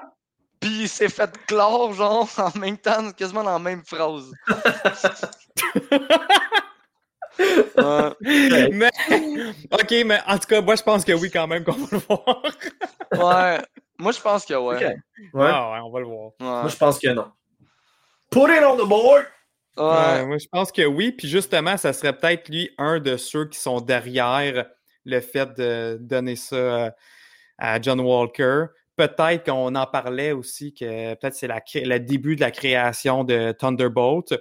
puis 0.59 0.81
il 0.81 0.89
s'est 0.89 1.09
fait 1.09 1.31
clore, 1.47 1.93
genre, 1.93 2.27
en 2.37 2.57
même 2.59 2.77
temps, 2.77 3.11
quasiment 3.11 3.43
dans 3.43 3.53
la 3.53 3.59
même 3.59 3.83
phrase. 3.85 4.31
Ouais. 7.77 8.69
mais, 8.73 8.89
OK, 9.71 9.95
mais 10.05 10.19
en 10.27 10.37
tout 10.37 10.47
cas, 10.47 10.61
moi, 10.61 10.75
je 10.75 10.83
pense 10.83 11.05
que 11.05 11.13
oui, 11.13 11.31
quand 11.31 11.47
même, 11.47 11.63
qu'on 11.63 11.71
va 11.71 11.87
le 11.91 11.97
voir. 11.99 12.43
Ouais. 13.13 13.65
Moi, 13.97 14.11
je 14.11 14.19
pense 14.21 14.45
que 14.45 14.53
ouais. 14.53 14.75
Ok. 14.75 14.81
Ouais. 15.33 15.49
Ah 15.51 15.71
ouais, 15.71 15.79
on 15.83 15.89
va 15.89 15.99
le 15.99 16.05
voir. 16.05 16.31
Moi, 16.39 16.67
je 16.67 16.75
pense 16.75 16.99
que 16.99 17.07
non. 17.09 17.31
Put 18.29 18.49
it 18.51 18.63
on 18.63 18.75
the 18.75 18.87
board! 18.87 19.25
Ouais, 19.77 19.83
Ouais. 19.85 20.25
moi, 20.25 20.37
je 20.37 20.47
pense 20.51 20.71
que 20.71 20.85
oui. 20.85 21.11
Puis 21.11 21.27
justement, 21.27 21.75
ça 21.77 21.91
serait 21.93 22.15
peut-être 22.15 22.49
lui 22.49 22.69
un 22.77 22.99
de 22.99 23.17
ceux 23.17 23.45
qui 23.45 23.57
sont 23.57 23.81
derrière 23.81 24.65
le 25.05 25.19
fait 25.21 25.53
de 25.57 25.97
donner 25.99 26.35
ça 26.35 26.55
euh, 26.55 26.91
à 27.57 27.81
John 27.81 27.99
Walker. 28.01 28.65
Peut-être 28.99 29.45
qu'on 29.45 29.73
en 29.75 29.85
parlait 29.85 30.33
aussi 30.33 30.73
que 30.73 31.13
peut-être 31.15 31.33
c'est 31.33 31.47
le 31.85 31.99
début 31.99 32.35
de 32.35 32.41
la 32.41 32.51
création 32.51 33.23
de 33.23 33.53
Thunderbolt. 33.53 34.37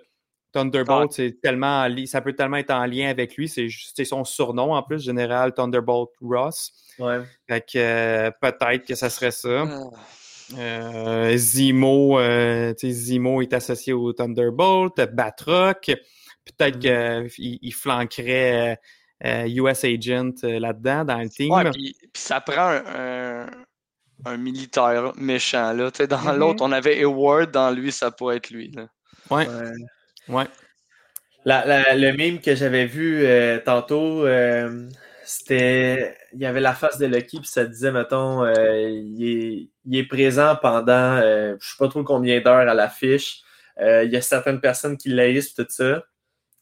Thunderbolt, 0.53 1.13
c'est 1.13 1.41
tellement 1.41 1.87
ça 2.07 2.21
peut 2.21 2.33
tellement 2.33 2.57
être 2.57 2.73
en 2.73 2.85
lien 2.87 3.09
avec 3.09 3.37
lui. 3.37 3.49
C'est 3.49 4.05
son 4.05 4.25
surnom 4.25 4.73
en 4.75 4.83
plus, 4.83 5.05
Général 5.05 5.55
Thunderbolt 5.55 6.11
Ross. 6.21 6.73
Ouais. 6.99 7.21
Fait 7.49 7.61
que 7.61 7.79
euh, 7.79 8.31
peut-être 8.41 8.85
que 8.85 8.97
ça 8.97 9.11
serait 9.11 9.31
ça. 9.31 9.65
Ah. 9.65 9.91
Euh, 10.59 11.37
Zemo, 11.37 12.19
euh, 12.19 12.75
tu 12.75 12.89
sais, 12.89 13.13
Zemo 13.13 13.43
est 13.43 13.53
associé 13.53 13.93
au 13.93 14.13
Thunderbolt, 14.13 14.97
Batroc. 15.13 15.93
Peut-être 16.57 16.77
Mhm. 16.85 17.29
qu'il 17.29 17.59
il 17.63 17.75
flanquerait 17.75 18.81
euh, 19.25 19.47
US 19.47 19.85
Agent 19.85 20.45
euh, 20.45 20.59
là-dedans, 20.59 21.05
dans 21.05 21.19
le 21.19 21.29
team. 21.29 21.53
Ouais, 21.53 21.71
puis, 21.71 21.95
puis 22.01 22.23
ça 22.23 22.41
prend 22.41 22.71
un, 22.71 22.83
un, 22.87 23.47
un 24.25 24.37
militaire 24.37 25.13
méchant, 25.17 25.73
là. 25.73 25.91
Dans 26.09 26.19
Mhm. 26.33 26.39
l'autre, 26.39 26.63
on 26.65 26.73
avait 26.73 26.99
Eward, 27.01 27.51
dans 27.51 27.71
lui, 27.71 27.93
ça 27.93 28.11
pourrait 28.11 28.37
être 28.39 28.51
lui, 28.51 28.71
là. 28.73 28.89
ouais, 29.31 29.47
Ouais. 29.49 29.73
ouais. 30.29 30.45
La- 31.45 31.65
la- 31.65 31.95
le 31.95 32.13
meme 32.17 32.41
que 32.41 32.55
j'avais 32.55 32.87
vu 32.87 33.25
euh, 33.25 33.59
tantôt, 33.65 34.27
euh, 34.27 34.89
c'était. 35.25 36.17
Il 36.35 36.41
y 36.41 36.47
avait 36.47 36.61
la 36.61 36.75
face 36.75 36.99
de 36.99 37.07
Lucky, 37.07 37.39
puis 37.41 37.49
ça 37.49 37.65
disait, 37.65 37.93
mettons, 37.93 38.45
euh, 38.45 38.55
il, 38.91 39.25
est, 39.25 39.69
il 39.87 39.97
est 39.99 40.05
présent 40.07 40.57
pendant 40.61 41.17
euh, 41.17 41.55
je 41.61 41.69
sais 41.71 41.77
pas 41.79 41.89
trop 41.89 42.05
combien 42.05 42.41
d'heures 42.41 42.69
à 42.69 42.75
l'affiche. 42.75 43.43
Euh, 43.81 44.05
il 44.05 44.11
y 44.13 44.17
a 44.17 44.21
certaines 44.21 44.61
personnes 44.61 44.97
qui 44.99 45.09
laissent 45.11 45.55
tout 45.55 45.67
ça. 45.69 46.03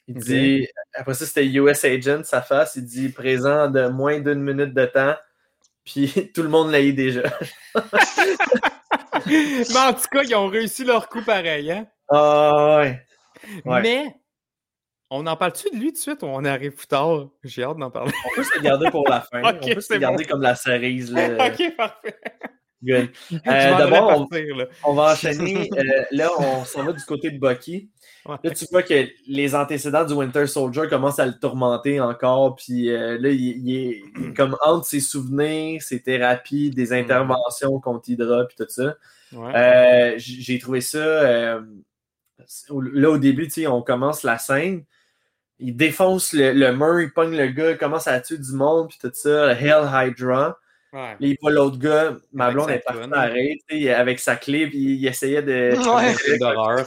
Il 0.09 0.17
dit. 0.17 0.69
Après 0.95 1.15
ça, 1.15 1.27
c'était 1.27 1.47
US 1.47 1.85
Agent, 1.85 2.23
sa 2.25 2.43
face. 2.43 2.77
Il 2.77 2.85
dit 2.85 3.09
présent 3.09 3.69
de 3.71 3.89
moins 3.89 4.21
d'une 4.21 4.41
minute 4.43 4.73
de 4.75 4.85
temps. 4.87 5.17
Puis 5.87 6.13
tout 6.35 6.43
le 6.43 6.49
monde 6.49 6.71
l'a 6.71 6.83
eu 6.83 6.93
déjà. 6.93 7.23
Mais 9.27 9.79
en 9.79 9.95
tout 9.95 10.09
cas, 10.11 10.23
ils 10.23 10.35
ont 10.35 10.49
réussi 10.49 10.85
leur 10.85 11.09
coup 11.09 11.23
pareil. 11.23 11.73
Hein? 11.73 11.87
Ah 12.11 12.79
ouais. 12.79 13.07
Ouais. 13.65 13.83
Mais, 13.83 14.15
on 15.11 15.27
en 15.27 15.37
parle-tu 15.37 15.71
de 15.71 15.77
lui 15.77 15.89
tout 15.89 15.93
de 15.93 15.99
suite 15.99 16.23
ou 16.23 16.27
on 16.27 16.45
arrive 16.45 16.73
plus 16.73 16.87
tard? 16.87 17.29
J'ai 17.45 17.63
hâte 17.63 17.79
d'en 17.79 17.91
parler. 17.91 18.13
On 18.27 18.35
peut 18.35 18.43
se 18.43 18.55
le 18.57 18.61
garder 18.63 18.91
pour 18.91 19.09
la 19.09 19.21
fin. 19.33 19.43
On 19.43 19.75
peut 19.75 19.81
se 19.81 19.95
garder 19.95 20.25
bon. 20.25 20.31
comme 20.31 20.43
la 20.43 20.57
cerise. 20.57 21.13
Là. 21.13 21.49
ok, 21.49 21.77
parfait. 21.77 22.19
Good. 22.83 23.11
Euh, 23.47 23.79
D'abord, 23.79 24.29
on, 24.85 24.95
va 24.95 25.03
enchaîner. 25.13 25.71
Euh, 25.77 26.05
là, 26.11 26.31
on 26.39 26.65
s'en 26.65 26.85
va 26.85 26.93
du 26.93 27.03
côté 27.05 27.31
de 27.31 27.39
Bucky. 27.39 27.89
Ouais. 28.27 28.37
Là, 28.43 28.51
tu 28.51 28.67
vois 28.71 28.83
que 28.83 29.09
les 29.27 29.55
antécédents 29.55 30.05
du 30.05 30.13
Winter 30.13 30.47
Soldier 30.47 30.83
commencent 30.89 31.19
à 31.19 31.27
le 31.27 31.39
tourmenter 31.39 32.01
encore. 32.01 32.57
Puis 32.57 32.91
euh, 32.91 33.19
là, 33.19 33.31
il, 33.31 33.67
il 33.67 33.77
est 33.77 34.03
comme 34.37 34.57
entre 34.65 34.87
ses 34.87 35.01
souvenirs, 35.01 35.83
ses 35.83 36.03
thérapies, 36.03 36.71
des 36.71 36.93
interventions 36.93 37.81
contre 37.81 38.11
Hydra, 38.11 38.47
puis 38.47 38.57
tout 38.57 38.67
ça. 38.69 38.97
Ouais. 39.33 40.15
J'ai 40.19 40.59
trouvé 40.59 40.81
ça. 40.81 41.01
là, 41.01 41.61
au 43.11 43.19
début, 43.19 43.47
tu 43.47 43.63
sais, 43.63 43.67
on 43.67 43.83
commence 43.83 44.23
la 44.23 44.39
scène. 44.39 44.85
Il 45.59 45.75
défonce 45.75 46.35
le, 46.35 46.53
le 46.53 46.77
mur, 46.77 47.01
il 47.01 47.13
pogne 47.13 47.35
le 47.35 47.47
gars, 47.47 47.71
il 47.71 47.79
commence 47.79 48.07
à 48.07 48.21
tuer 48.21 48.37
du 48.37 48.53
monde, 48.53 48.91
puis 48.91 48.99
tout 49.01 49.11
ça. 49.15 49.53
Hell 49.53 49.89
Hydra. 49.91 50.59
Ouais. 50.97 51.17
Il 51.21 51.37
voit 51.43 51.51
l'autre 51.51 51.79
gars, 51.79 52.17
ma 52.33 52.51
blonde 52.51 52.71
est 52.71 52.79
partie 52.79 53.13
arrêter, 53.13 53.63
tu 53.69 53.83
sais, 53.83 53.93
avec 53.93 54.19
sa 54.19 54.35
clé, 54.35 54.67
puis 54.67 54.79
il 54.79 55.07
essayait 55.07 55.43
de. 55.43 55.77
Ouais. 55.77 56.39
D'horreur. 56.39 56.87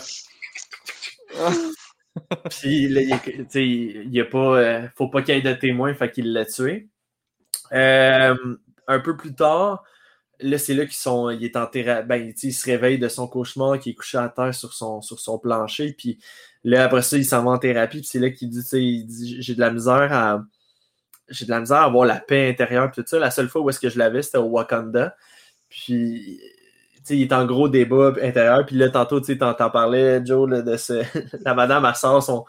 Puis 2.50 2.88
là, 2.90 3.02
il, 3.02 3.60
il 3.60 4.12
y 4.12 4.20
a 4.20 4.26
pas. 4.26 4.58
euh, 4.58 4.88
faut 4.96 5.10
pas 5.10 5.22
qu'il 5.22 5.36
y 5.36 5.38
ait 5.38 5.42
de 5.42 5.54
témoins, 5.54 5.94
fait 5.94 6.10
qu'il 6.10 6.34
l'a 6.34 6.44
tué. 6.46 6.90
Euh, 7.72 8.36
un 8.88 9.00
peu 9.00 9.16
plus 9.16 9.36
tard, 9.36 9.84
là, 10.40 10.58
c'est 10.58 10.74
là 10.74 10.86
qu'ils 10.86 10.96
sont. 10.96 11.30
Il 11.30 11.44
est 11.46 11.56
en 11.56 11.68
thérapie. 11.68 12.08
Ben, 12.08 12.34
il 12.42 12.54
se 12.54 12.66
réveille 12.66 12.98
de 12.98 13.08
son 13.08 13.28
cauchemar, 13.28 13.80
qui 13.80 13.92
est 13.92 13.94
couché 13.94 14.18
à 14.18 14.28
terre 14.30 14.56
sur 14.56 14.74
son, 14.74 15.02
sur 15.02 15.20
son 15.20 15.38
plancher. 15.38 15.94
Puis 15.94 16.20
là, 16.64 16.84
après 16.86 17.04
ça, 17.04 17.16
il 17.16 17.26
s'en 17.26 17.44
va 17.44 17.52
en 17.52 17.60
thérapie. 17.60 18.00
Puis 18.00 18.08
c'est 18.08 18.20
là 18.20 18.32
qu'il 18.32 18.50
dit, 18.50 18.64
tu 18.64 18.70
sais, 18.70 18.84
il 18.84 19.06
dit 19.06 19.42
J'ai 19.42 19.54
de 19.54 19.60
la 19.60 19.72
misère 19.72 20.12
à. 20.12 20.44
J'ai 21.30 21.46
de 21.46 21.52
la 21.52 21.60
misère 21.60 21.78
à 21.78 21.86
avoir 21.86 22.06
la 22.06 22.20
paix 22.20 22.50
intérieure. 22.50 22.92
Tout 22.92 23.04
ça. 23.06 23.20
La 23.20 23.32
seule 23.32 23.50
fois 23.50 23.62
où 23.62 23.70
est-ce 23.70 23.80
que 23.80 23.90
je 23.90 23.98
l'avais, 23.98 24.22
c'était 24.22 24.38
au 24.38 24.46
Wakanda. 24.46 25.16
Puis. 25.70 26.40
tu 26.96 27.02
sais, 27.04 27.18
il 27.18 27.24
est 27.24 27.34
en 27.34 27.46
gros 27.46 27.70
débat 27.70 28.14
intérieur. 28.22 28.66
Puis 28.66 28.76
là, 28.76 28.90
tantôt, 28.90 29.20
tu 29.20 29.28
sais, 29.28 29.38
t'en 29.38 29.54
parlais, 29.54 30.26
Joe, 30.26 30.50
là, 30.50 30.62
de 30.62 30.78
ce... 30.78 31.04
la 31.46 31.54
madame, 31.54 31.86
elle 31.86 31.96
sort 31.96 32.24
son, 32.24 32.46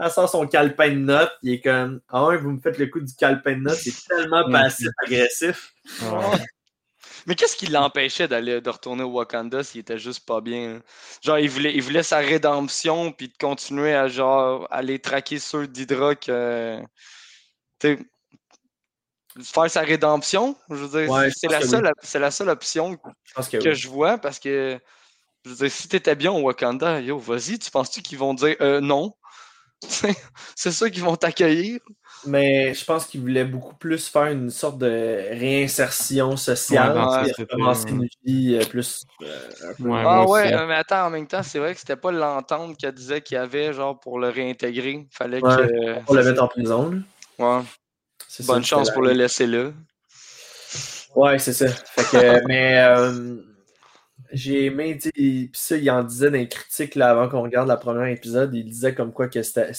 elle 0.00 0.10
sort 0.10 0.28
son 0.28 0.46
calepin 0.46 0.90
de 0.90 0.94
notes. 0.96 1.32
Il 1.42 1.54
est 1.54 1.60
comme, 1.60 2.00
ah 2.08 2.26
ouais, 2.26 2.36
vous 2.36 2.50
me 2.50 2.60
faites 2.60 2.78
le 2.78 2.86
coup 2.86 3.00
du 3.00 3.14
calepin 3.14 3.54
de 3.56 3.62
notes. 3.62 3.78
C'est 3.78 4.06
tellement 4.06 4.48
passif-agressif. 4.50 5.74
Mais 7.26 7.34
qu'est-ce 7.34 7.56
qui 7.56 7.66
l'empêchait 7.66 8.28
d'aller 8.28 8.60
de 8.60 8.70
retourner 8.70 9.02
au 9.02 9.10
Wakanda 9.10 9.62
s'il 9.62 9.80
était 9.80 9.98
juste 9.98 10.24
pas 10.24 10.40
bien? 10.40 10.80
Genre, 11.20 11.38
il 11.38 11.50
voulait, 11.50 11.74
il 11.74 11.82
voulait 11.82 12.02
sa 12.02 12.18
rédemption, 12.18 13.12
puis 13.12 13.28
de 13.28 13.36
continuer 13.38 13.94
à 13.94 14.08
genre 14.08 14.66
aller 14.70 14.98
traquer 14.98 15.38
ceux 15.38 15.66
d'Hydra 15.66 16.14
que. 16.14 16.80
Faire 17.80 19.70
sa 19.70 19.82
rédemption, 19.82 20.56
je 20.70 20.74
veux 20.74 20.88
dire, 21.00 21.12
Ouais, 21.12 21.30
c'est 21.30 21.48
la, 21.48 21.60
oui. 21.60 21.66
seule, 21.68 21.92
c'est 22.02 22.18
la 22.18 22.30
seule 22.30 22.48
option 22.48 22.96
Je 23.24 23.34
que, 23.50 23.56
que 23.64 23.68
oui. 23.68 23.74
je 23.74 23.88
vois 23.88 24.18
parce 24.18 24.38
que. 24.38 24.78
Je 25.44 25.50
veux 25.50 25.56
dire, 25.56 25.70
si 25.72 25.88
t'étais 25.88 26.16
bien 26.16 26.32
au 26.32 26.40
Wakanda, 26.42 27.00
yo, 27.00 27.18
vas-y, 27.18 27.58
tu 27.58 27.70
penses-tu 27.70 28.02
qu'ils 28.02 28.18
vont 28.18 28.34
dire 28.34 28.56
euh, 28.60 28.80
non? 28.80 29.14
c'est 30.56 30.72
ça 30.72 30.90
qu'ils 30.90 31.04
vont 31.04 31.16
t'accueillir? 31.16 31.80
Mais 32.26 32.74
je 32.74 32.84
pense 32.84 33.06
qu'il 33.06 33.20
voulait 33.20 33.44
beaucoup 33.44 33.74
plus 33.76 34.08
faire 34.08 34.26
une 34.26 34.50
sorte 34.50 34.78
de 34.78 34.86
réinsertion 35.30 36.36
sociale, 36.36 36.96
Ouais, 36.98 37.32
recommencer 37.38 37.90
une 37.90 38.08
vie 38.24 38.54
euh, 38.56 38.64
plus. 38.66 39.04
euh, 39.22 39.74
Ouais, 39.80 40.04
Ah 40.04 40.24
ouais, 40.26 40.44
aussi. 40.44 40.66
mais 40.66 40.74
attends, 40.74 41.06
en 41.06 41.10
même 41.10 41.26
temps, 41.28 41.42
c'est 41.44 41.58
vrai 41.60 41.74
que 41.74 41.80
c'était 41.80 41.96
pas 41.96 42.10
l'entente 42.10 42.76
qu'elle 42.76 42.92
disait 42.94 43.20
qu'il 43.22 43.36
y 43.36 43.38
avait, 43.38 43.72
genre, 43.72 43.98
pour 44.00 44.18
le 44.18 44.28
réintégrer. 44.28 45.06
Fallait 45.12 45.42
Ouais, 45.42 45.56
que. 45.56 46.04
Pour 46.04 46.14
le 46.14 46.24
mettre 46.24 46.42
en 46.42 46.48
prison. 46.48 47.02
Ouais. 47.38 47.60
Ça, 48.28 48.42
Bonne 48.44 48.64
chance 48.64 48.90
pour 48.90 49.02
le 49.02 49.12
laisser 49.12 49.46
là. 49.46 49.72
Ouais, 51.14 51.38
c'est 51.38 51.52
ça. 51.52 51.68
Fait 51.68 52.02
que, 52.18 52.46
mais 52.46 52.78
euh, 52.78 53.36
j'ai 54.32 54.66
aimé, 54.66 54.98
tu 55.00 55.10
puis 55.12 55.50
ça, 55.54 55.76
il 55.76 55.90
en 55.90 56.04
disait 56.04 56.30
dans 56.30 56.36
les 56.36 56.48
critiques 56.48 56.94
là, 56.94 57.10
avant 57.10 57.28
qu'on 57.28 57.42
regarde 57.42 57.68
le 57.68 57.76
premier 57.78 58.12
épisode, 58.12 58.54
il 58.54 58.64
disait 58.64 58.94
comme 58.94 59.12
quoi 59.12 59.28
que 59.28 59.42
c'était. 59.42 59.70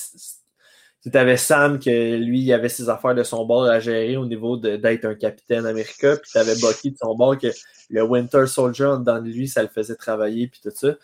Tu 1.01 1.17
avais 1.17 1.37
Sam, 1.37 1.79
que 1.79 2.17
lui, 2.17 2.41
il 2.41 2.51
avait 2.51 2.67
ses 2.67 2.89
affaires 2.89 3.15
de 3.15 3.23
son 3.23 3.45
bord 3.45 3.63
à 3.65 3.79
gérer 3.79 4.17
au 4.17 4.25
niveau 4.25 4.57
de- 4.57 4.75
d'être 4.75 5.05
un 5.05 5.15
capitaine 5.15 5.65
américain, 5.65 6.17
puis 6.21 6.29
t'avais 6.33 6.55
Bucky 6.55 6.91
de 6.91 6.97
son 6.97 7.15
bord, 7.15 7.37
que 7.37 7.47
le 7.89 8.03
Winter 8.03 8.45
Soldier 8.47 8.85
en 8.85 8.97
dedans 8.99 9.21
de 9.21 9.29
lui, 9.29 9.47
ça 9.47 9.61
le 9.63 9.69
faisait 9.69 9.95
travailler, 9.95 10.47
puis 10.47 10.59
tout 10.61 10.71
ça. 10.75 10.95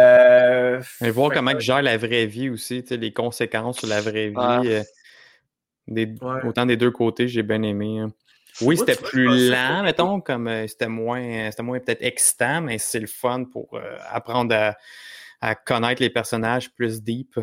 Euh, 0.00 0.80
Et 1.00 1.10
voir 1.10 1.32
comment 1.32 1.50
que- 1.52 1.56
il 1.56 1.60
gère 1.60 1.82
la 1.82 1.96
vraie 1.96 2.26
vie 2.26 2.50
aussi, 2.50 2.82
tu 2.82 2.90
sais, 2.90 2.96
les 2.96 3.12
conséquences 3.12 3.78
sur 3.78 3.88
la 3.88 4.00
vraie 4.00 4.28
vie. 4.28 4.36
Ouais. 4.36 4.84
Euh, 5.90 5.94
des- 5.94 6.14
Ouais. 6.20 6.44
Autant 6.46 6.66
des 6.66 6.76
deux 6.76 6.90
côtés, 6.90 7.28
j'ai 7.28 7.42
bien 7.42 7.62
aimé. 7.62 7.98
hein. 8.00 8.12
Oui, 8.60 8.76
c'était 8.76 8.94
plus 8.94 9.50
lent, 9.50 9.82
mettons, 9.82 10.20
comme 10.20 10.46
euh, 10.46 10.66
c'était 10.68 10.86
moins, 10.88 11.50
c'était 11.50 11.62
moins 11.64 11.80
peut-être 11.80 12.02
excitant, 12.02 12.60
mais 12.60 12.78
c'est 12.78 13.00
le 13.00 13.08
fun 13.08 13.44
pour 13.44 13.68
euh, 13.74 13.96
apprendre 14.12 14.54
à, 14.54 14.76
à 15.40 15.54
connaître 15.56 16.00
les 16.00 16.10
personnages 16.10 16.70
plus 16.72 17.02
deep. 17.02 17.38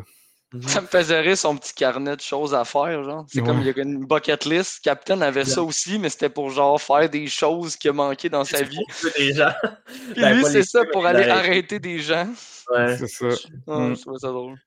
Ça 0.67 0.81
me 0.81 0.87
faisait 0.87 1.21
rire 1.21 1.37
son 1.37 1.55
petit 1.55 1.73
carnet 1.73 2.15
de 2.17 2.21
choses 2.21 2.53
à 2.53 2.65
faire, 2.65 3.03
genre. 3.05 3.25
C'est 3.29 3.41
comme 3.41 3.61
il 3.61 3.67
y 3.67 3.69
a 3.69 3.73
une 3.83 4.05
bucket 4.05 4.43
list. 4.45 4.81
Captain 4.83 5.21
avait 5.21 5.45
ça 5.45 5.63
aussi, 5.63 5.97
mais 5.97 6.09
c'était 6.09 6.27
pour 6.29 6.49
genre 6.49 6.81
faire 6.81 7.09
des 7.09 7.27
choses 7.27 7.77
qui 7.77 7.87
a 7.87 7.93
manqué 7.93 8.27
dans 8.27 8.43
sa 8.43 8.61
vie. 8.63 8.83
des 9.17 9.33
gens. 9.33 9.51
Puis 9.61 9.73
Ben, 10.21 10.35
lui, 10.35 10.43
c'est 10.45 10.63
ça, 10.63 10.81
pour 10.91 11.05
aller 11.05 11.25
l'arrêter. 11.25 11.49
arrêter 11.49 11.79
des 11.79 11.99
gens. 11.99 12.27
Ouais. 12.69 12.97
C'est 12.97 13.07
ça. 13.07 13.27
Ah, 13.67 13.79
Mm. 13.79 13.95
Je 13.95 14.01
trouvais 14.01 14.19
ça 14.19 14.27
drôle. 14.27 14.57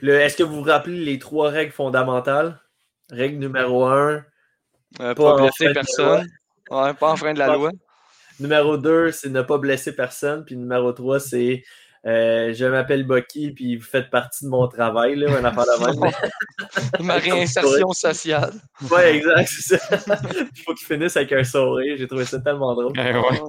Le- 0.00 0.20
Est-ce 0.20 0.36
que 0.36 0.44
vous 0.44 0.56
vous 0.56 0.62
rappelez 0.62 0.98
les 1.04 1.18
trois 1.18 1.50
règles 1.50 1.72
fondamentales? 1.72 2.60
Règle 3.12 3.38
numéro 3.38 3.84
un, 3.86 4.24
Euh, 5.00 5.14
Pas 5.14 5.36
blesser 5.36 5.72
personne. 5.72 6.26
Ouais, 6.70 6.92
pas 6.94 7.12
en 7.12 7.16
frein 7.16 7.32
de 7.34 7.38
la 7.38 7.54
loi. 7.54 7.70
Numéro 8.40 8.76
2, 8.76 9.10
c'est 9.12 9.28
ne 9.30 9.42
pas 9.42 9.58
blesser 9.58 9.94
personne. 9.94 10.44
Puis 10.44 10.56
numéro 10.56 10.92
3, 10.92 11.20
c'est 11.20 11.62
euh, 12.06 12.52
je 12.52 12.64
m'appelle 12.64 13.04
Bucky, 13.04 13.52
puis 13.52 13.76
vous 13.76 13.84
faites 13.84 14.10
partie 14.10 14.44
de 14.44 14.50
mon 14.50 14.66
travail, 14.68 15.16
là, 15.16 15.36
un 15.38 15.44
affaire 15.44 15.64
de 15.64 16.00
même. 16.02 16.12
Ma 17.06 17.14
réinsertion 17.14 17.92
sociale. 17.92 18.52
ouais, 18.90 19.16
exact, 19.16 19.48
c'est 19.48 19.76
ça. 19.78 19.96
Il 20.56 20.62
faut 20.64 20.74
qu'il 20.74 20.86
finisse 20.86 21.16
avec 21.16 21.32
un 21.32 21.44
sourire. 21.44 21.96
J'ai 21.98 22.06
trouvé 22.08 22.24
ça 22.24 22.40
tellement 22.40 22.74
drôle. 22.74 22.92
Eh 22.96 23.12
ouais. 23.16 23.40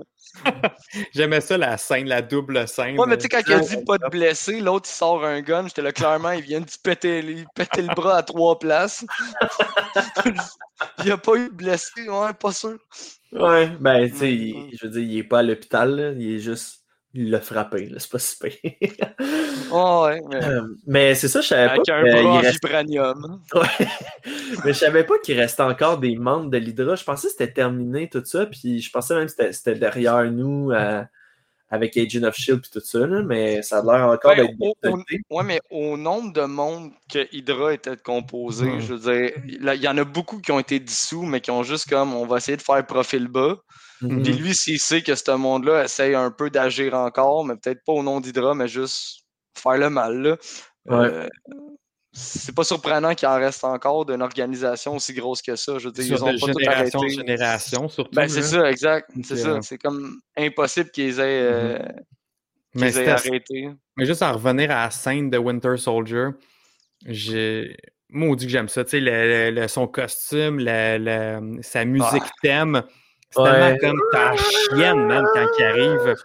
J'aimais 1.14 1.42
ça, 1.42 1.58
la 1.58 1.78
scène, 1.78 2.08
la 2.08 2.22
double 2.22 2.68
scène. 2.68 3.00
Ouais, 3.00 3.06
mais 3.08 3.18
tu 3.18 3.24
sais, 3.24 3.30
quand 3.30 3.42
il 3.46 3.54
a 3.54 3.58
Ouais, 3.58 3.66
dit 3.66 3.84
pas 3.86 3.98
de 4.00 4.08
blesser, 4.10 4.60
l'autre 4.62 4.90
il 4.90 4.96
sort 4.96 5.24
un 5.24 5.42
gun, 5.42 5.68
j'étais 5.68 5.82
là, 5.84 5.92
clairement, 5.92 6.32
il 6.32 6.42
vient 6.42 6.60
de 6.62 6.66
péter, 6.84 7.20
il 7.20 7.46
péter 7.56 7.82
le 7.84 7.94
bras 7.94 8.18
à 8.18 8.24
trois 8.24 8.58
places. 8.58 9.06
il 11.04 11.12
a 11.12 11.18
pas 11.18 11.36
eu 11.36 11.50
de 11.50 11.54
blessé, 11.56 12.08
ouais, 12.10 12.34
pas 12.40 12.52
sûr. 12.52 12.78
Ouais, 13.32 13.68
ben, 13.80 14.10
tu 14.10 14.18
sais, 14.18 14.26
Mm, 14.26 14.30
il- 14.32 14.78
je 14.80 14.86
veux 14.88 14.92
dire, 14.92 15.02
il 15.02 15.18
est 15.20 15.24
pas 15.24 15.40
à 15.40 15.44
l'hôpital, 15.44 15.96
là, 15.96 16.12
il 16.12 16.36
est 16.36 16.40
juste. 16.40 16.83
Il 17.16 17.30
l'a 17.30 17.40
frappé, 17.42 17.92
c'est 17.98 18.10
pas 18.12 18.20
si 18.20 18.38
pire. 18.40 18.52
Ouais, 19.72 20.20
ouais, 20.20 20.22
mais 20.30 20.46
Euh, 20.46 20.62
Mais 20.88 21.16
c'est 21.16 21.28
ça, 21.28 21.42
je 21.42 21.48
savais 21.48 21.70
avec 21.70 21.86
pas. 21.86 21.94
un 21.96 22.04
qu'il 22.04 22.24
bras 22.24 22.40
reste- 22.40 22.54
vibranium. 22.64 23.42
Ouais. 23.54 23.88
Mais 24.66 24.74
je 24.74 24.78
savais 24.80 25.04
pas 25.04 25.18
qu'il 25.24 25.40
restait 25.40 25.62
encore 25.64 26.00
des 26.00 26.16
membres 26.16 26.50
de 26.50 26.58
l'Hydra. 26.58 26.96
Je 26.96 27.04
pensais 27.04 27.28
que 27.28 27.32
c'était 27.34 27.52
terminé 27.54 28.10
tout 28.10 28.24
ça, 28.26 28.46
puis 28.46 28.82
je 28.82 28.92
pensais 28.92 29.16
même 29.16 29.28
que 29.28 29.52
c'était- 29.52 29.76
derrière 29.76 30.30
nous 30.32 30.72
avec 31.74 31.98
Agent 31.98 32.22
of 32.24 32.36
Shield 32.36 32.62
puis 32.62 32.70
tout 32.72 32.86
ça, 32.86 33.00
là, 33.00 33.24
mais 33.24 33.64
ça 33.64 33.80
a 33.80 33.82
l'air 33.82 34.08
encore 34.08 34.36
Ben, 34.36 34.46
d'être. 34.46 34.94
Ouais, 35.32 35.44
mais 35.44 35.60
au 35.72 35.98
nombre 35.98 36.32
de 36.32 36.44
monde 36.44 36.92
que 37.12 37.28
Hydra 37.36 37.74
était 37.74 37.98
composé, 37.98 38.68
Hmm. 38.68 38.80
je 38.80 38.94
veux 38.94 39.12
dire, 39.12 39.32
il 39.48 39.82
y 39.82 39.88
en 39.88 39.98
a 39.98 40.04
beaucoup 40.04 40.40
qui 40.40 40.52
ont 40.52 40.60
été 40.60 40.80
dissous, 40.80 41.24
mais 41.24 41.42
qui 41.42 41.50
ont 41.50 41.64
juste 41.64 41.90
comme, 41.90 42.14
on 42.14 42.28
va 42.28 42.38
essayer 42.38 42.58
de 42.58 42.62
faire 42.62 42.86
profil 42.86 43.28
bas. 43.28 43.58
Mhm. 44.02 44.22
Puis 44.22 44.34
lui, 44.34 44.54
s'il 44.54 44.80
sait 44.80 45.02
que 45.02 45.16
ce 45.16 45.32
monde-là 45.32 45.86
essaye 45.86 46.14
un 46.14 46.30
peu 46.30 46.52
d'agir 46.52 46.94
encore, 46.94 47.44
mais 47.44 47.56
peut-être 47.56 47.84
pas 47.84 47.94
au 47.94 48.04
nom 48.04 48.20
d'Hydra, 48.20 48.54
mais 48.54 48.68
juste 48.68 49.22
faire 49.58 49.78
le 49.80 49.90
mal, 49.90 50.22
là. 50.22 50.38
Ouais. 50.86 50.96
euh, 51.12 51.28
c'est 52.16 52.54
pas 52.56 52.64
surprenant 52.64 53.16
qu'il 53.16 53.28
en 53.28 53.36
reste 53.36 53.64
encore 53.64 54.06
d'une 54.06 54.22
organisation 54.22 54.96
aussi 54.96 55.14
grosse 55.14 55.42
que 55.42 55.56
ça. 55.56 55.80
Je 55.80 55.86
veux 55.88 55.92
dire, 55.92 56.04
Sur 56.06 56.30
ils 56.30 56.44
ont 56.44 56.48
pas 56.48 56.54
tout 56.54 56.70
arrêté. 56.70 57.10
génération, 57.10 57.90
surtout. 57.90 58.12
Ben, 58.16 58.28
c'est 58.30 58.44
ça, 58.44 58.70
exact. 58.70 59.10
C'est 59.24 59.34
euh, 59.34 59.56
ça. 59.56 59.62
C'est 59.64 59.78
comme 59.80 60.20
impossible 60.38 60.92
qu'ils 60.92 61.20
aient, 61.20 61.24
euh, 61.42 61.80
Mais 62.76 62.92
qu'ils 62.92 63.02
aient 63.02 63.10
arrêté. 63.10 63.70
Mais 63.98 64.06
juste 64.06 64.22
en 64.22 64.32
revenir 64.34 64.70
à 64.72 64.86
la 64.86 64.92
scène 64.92 65.30
de 65.30 65.38
Winter 65.38 65.76
Soldier, 65.78 66.28
j'ai. 67.06 67.76
Maudit 68.16 68.46
que 68.46 68.52
j'aime 68.52 68.70
ça. 68.70 68.84
Tu 68.84 68.92
sais, 68.92 69.00
le, 69.00 69.50
le- 69.50 69.68
son 69.68 69.88
costume, 69.88 70.60
le- 70.60 70.98
le- 71.00 71.64
sa 71.64 71.84
musique 71.84 72.24
thème. 72.44 72.84
C'est 73.32 73.42
Ouais. 73.42 73.76
tellement 73.76 73.78
comme 73.80 74.00
ta 74.12 74.36
chienne, 74.36 75.08
man, 75.08 75.26
quand 75.34 75.48
il 75.58 75.64
arrive. 75.64 76.16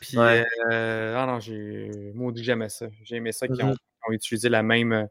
Puis, 0.00 0.18
Ouais. 0.18 0.44
euh, 0.72 1.14
ah 1.16 1.26
non, 1.26 1.38
j'ai. 1.38 2.10
Maudit 2.12 2.40
que 2.40 2.46
j'aimais 2.46 2.68
ça. 2.70 2.86
J'ai 3.04 3.16
aimé 3.16 3.30
ça 3.30 3.46
qu'ils 3.46 3.54
Mhm. 3.54 3.60
qu'ils 3.60 3.70
ont 3.70 3.76
utilisé 4.12 4.48
la 4.48 4.62
même, 4.62 5.08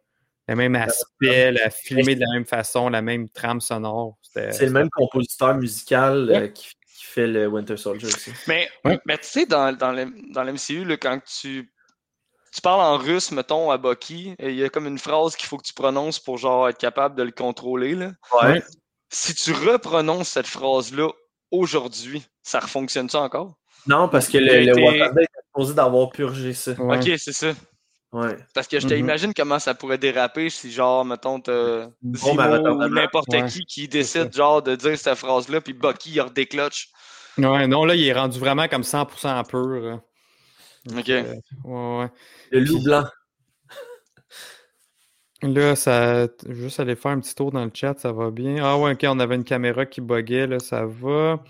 le 0.47 0.55
même 0.55 0.75
aspect, 0.75 1.51
la 1.51 1.69
filmé 1.69 2.15
de 2.15 2.21
la 2.21 2.33
même 2.33 2.45
façon, 2.45 2.89
la 2.89 3.01
même 3.01 3.29
trame 3.29 3.61
sonore. 3.61 4.17
C'est 4.33 4.65
le 4.65 4.71
même 4.71 4.89
compositeur 4.89 5.55
musical 5.55 6.29
euh, 6.29 6.47
qui, 6.47 6.67
qui 6.67 7.05
fait 7.05 7.27
le 7.27 7.47
Winter 7.47 7.77
Soldier 7.77 8.07
aussi. 8.07 8.31
Mais, 8.47 8.69
Ouais. 8.83 8.99
mais 9.05 9.17
tu 9.17 9.27
sais, 9.27 9.45
dans, 9.45 9.75
dans, 9.75 9.91
le, 9.91 10.11
dans 10.33 10.43
l'MCU, 10.43 10.83
là, 10.85 10.97
quand 10.97 11.19
tu, 11.23 11.71
tu 12.53 12.61
parles 12.61 12.81
en 12.81 12.97
russe, 12.97 13.31
mettons, 13.31 13.71
à 13.71 13.77
Bucky, 13.77 14.35
il 14.39 14.55
y 14.55 14.63
a 14.63 14.69
comme 14.69 14.87
une 14.87 14.99
phrase 14.99 15.35
qu'il 15.35 15.47
faut 15.47 15.57
que 15.57 15.67
tu 15.67 15.73
prononces 15.73 16.19
pour 16.19 16.37
genre 16.37 16.69
être 16.69 16.77
capable 16.77 17.15
de 17.15 17.23
le 17.23 17.31
contrôler. 17.31 17.95
Là. 17.95 18.11
Ouais. 18.41 18.61
Si 19.09 19.33
tu 19.35 19.51
reprononces 19.53 20.29
cette 20.29 20.47
phrase-là 20.47 21.09
aujourd'hui, 21.51 22.23
ça 22.43 22.59
refonctionne 22.59 23.09
ça 23.09 23.21
encore? 23.21 23.55
Non, 23.87 24.09
parce 24.09 24.27
que 24.27 24.37
le, 24.39 24.63
le 24.65 24.73
Wakanda 24.73 25.21
était 25.21 25.31
supposé 25.47 25.73
d'avoir 25.75 26.09
purgé 26.09 26.53
ça. 26.53 26.71
Ouais. 26.73 26.97
Ok, 26.97 27.17
c'est 27.19 27.33
ça. 27.33 27.53
Ouais. 28.12 28.38
Parce 28.53 28.68
que 28.68 28.80
je 28.80 28.88
t'imagine 28.88 29.34
comment 29.34 29.60
ça 29.60 29.74
pourrait 29.74 29.97
déraper 29.97 30.49
si, 30.49 30.72
genre, 30.72 31.03
mettons, 31.03 31.39
t'as 31.41 31.88
ou 32.03 32.88
n'importe 32.89 33.28
Ouais, 33.34 33.45
qui 33.47 33.66
qui 33.66 33.88
décide, 33.89 34.34
genre, 34.34 34.62
de 34.62 34.76
dire 34.76 34.97
cette 34.97 35.18
phrase-là, 35.18 35.60
puis 35.60 35.74
Bucky, 35.74 36.12
il 36.14 36.22
redécloche. 36.22 36.88
Ouais, 37.38 37.68
non, 37.68 37.84
là, 37.84 37.95
il 37.95 38.06
est 38.08 38.14
rendu 38.14 38.39
vraiment 38.39 38.68
comme 38.70 38.84
100% 38.84 39.43
pur. 39.43 39.99
Ok. 40.97 41.10
Euh, 41.10 41.34
ouais, 41.66 41.97
ouais. 41.99 42.08
Le 42.51 42.60
loup 42.62 42.76
Puis- 42.76 42.84
blanc. 42.86 43.03
Là, 45.41 45.76
ça. 45.76 46.28
Juste 46.47 46.80
aller 46.80 46.95
faire 46.95 47.12
un 47.12 47.20
petit 47.20 47.36
tour 47.36 47.51
dans 47.51 47.66
le 47.66 47.72
chat, 47.74 47.93
ça 47.99 48.12
va 48.12 48.32
bien. 48.32 48.64
Ah 48.64 48.78
ouais, 48.78 48.93
ok, 48.93 49.06
on 49.08 49.20
avait 49.20 49.36
une 49.36 49.43
caméra 49.43 49.86
qui 49.86 49.99
buguait, 50.01 50.47
là, 50.47 50.60
ça 50.60 50.86
va. 50.86 51.43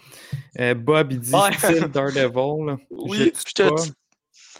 Euh, 0.59 0.73
Bob, 0.73 1.11
il 1.13 1.19
dit 1.19 1.33
Ouais. 1.33 1.53
style 1.53 1.87
Daredevil. 1.87 2.65
là. 2.65 2.77
Oui, 2.89 3.31
je 3.47 3.53
te. 3.53 3.69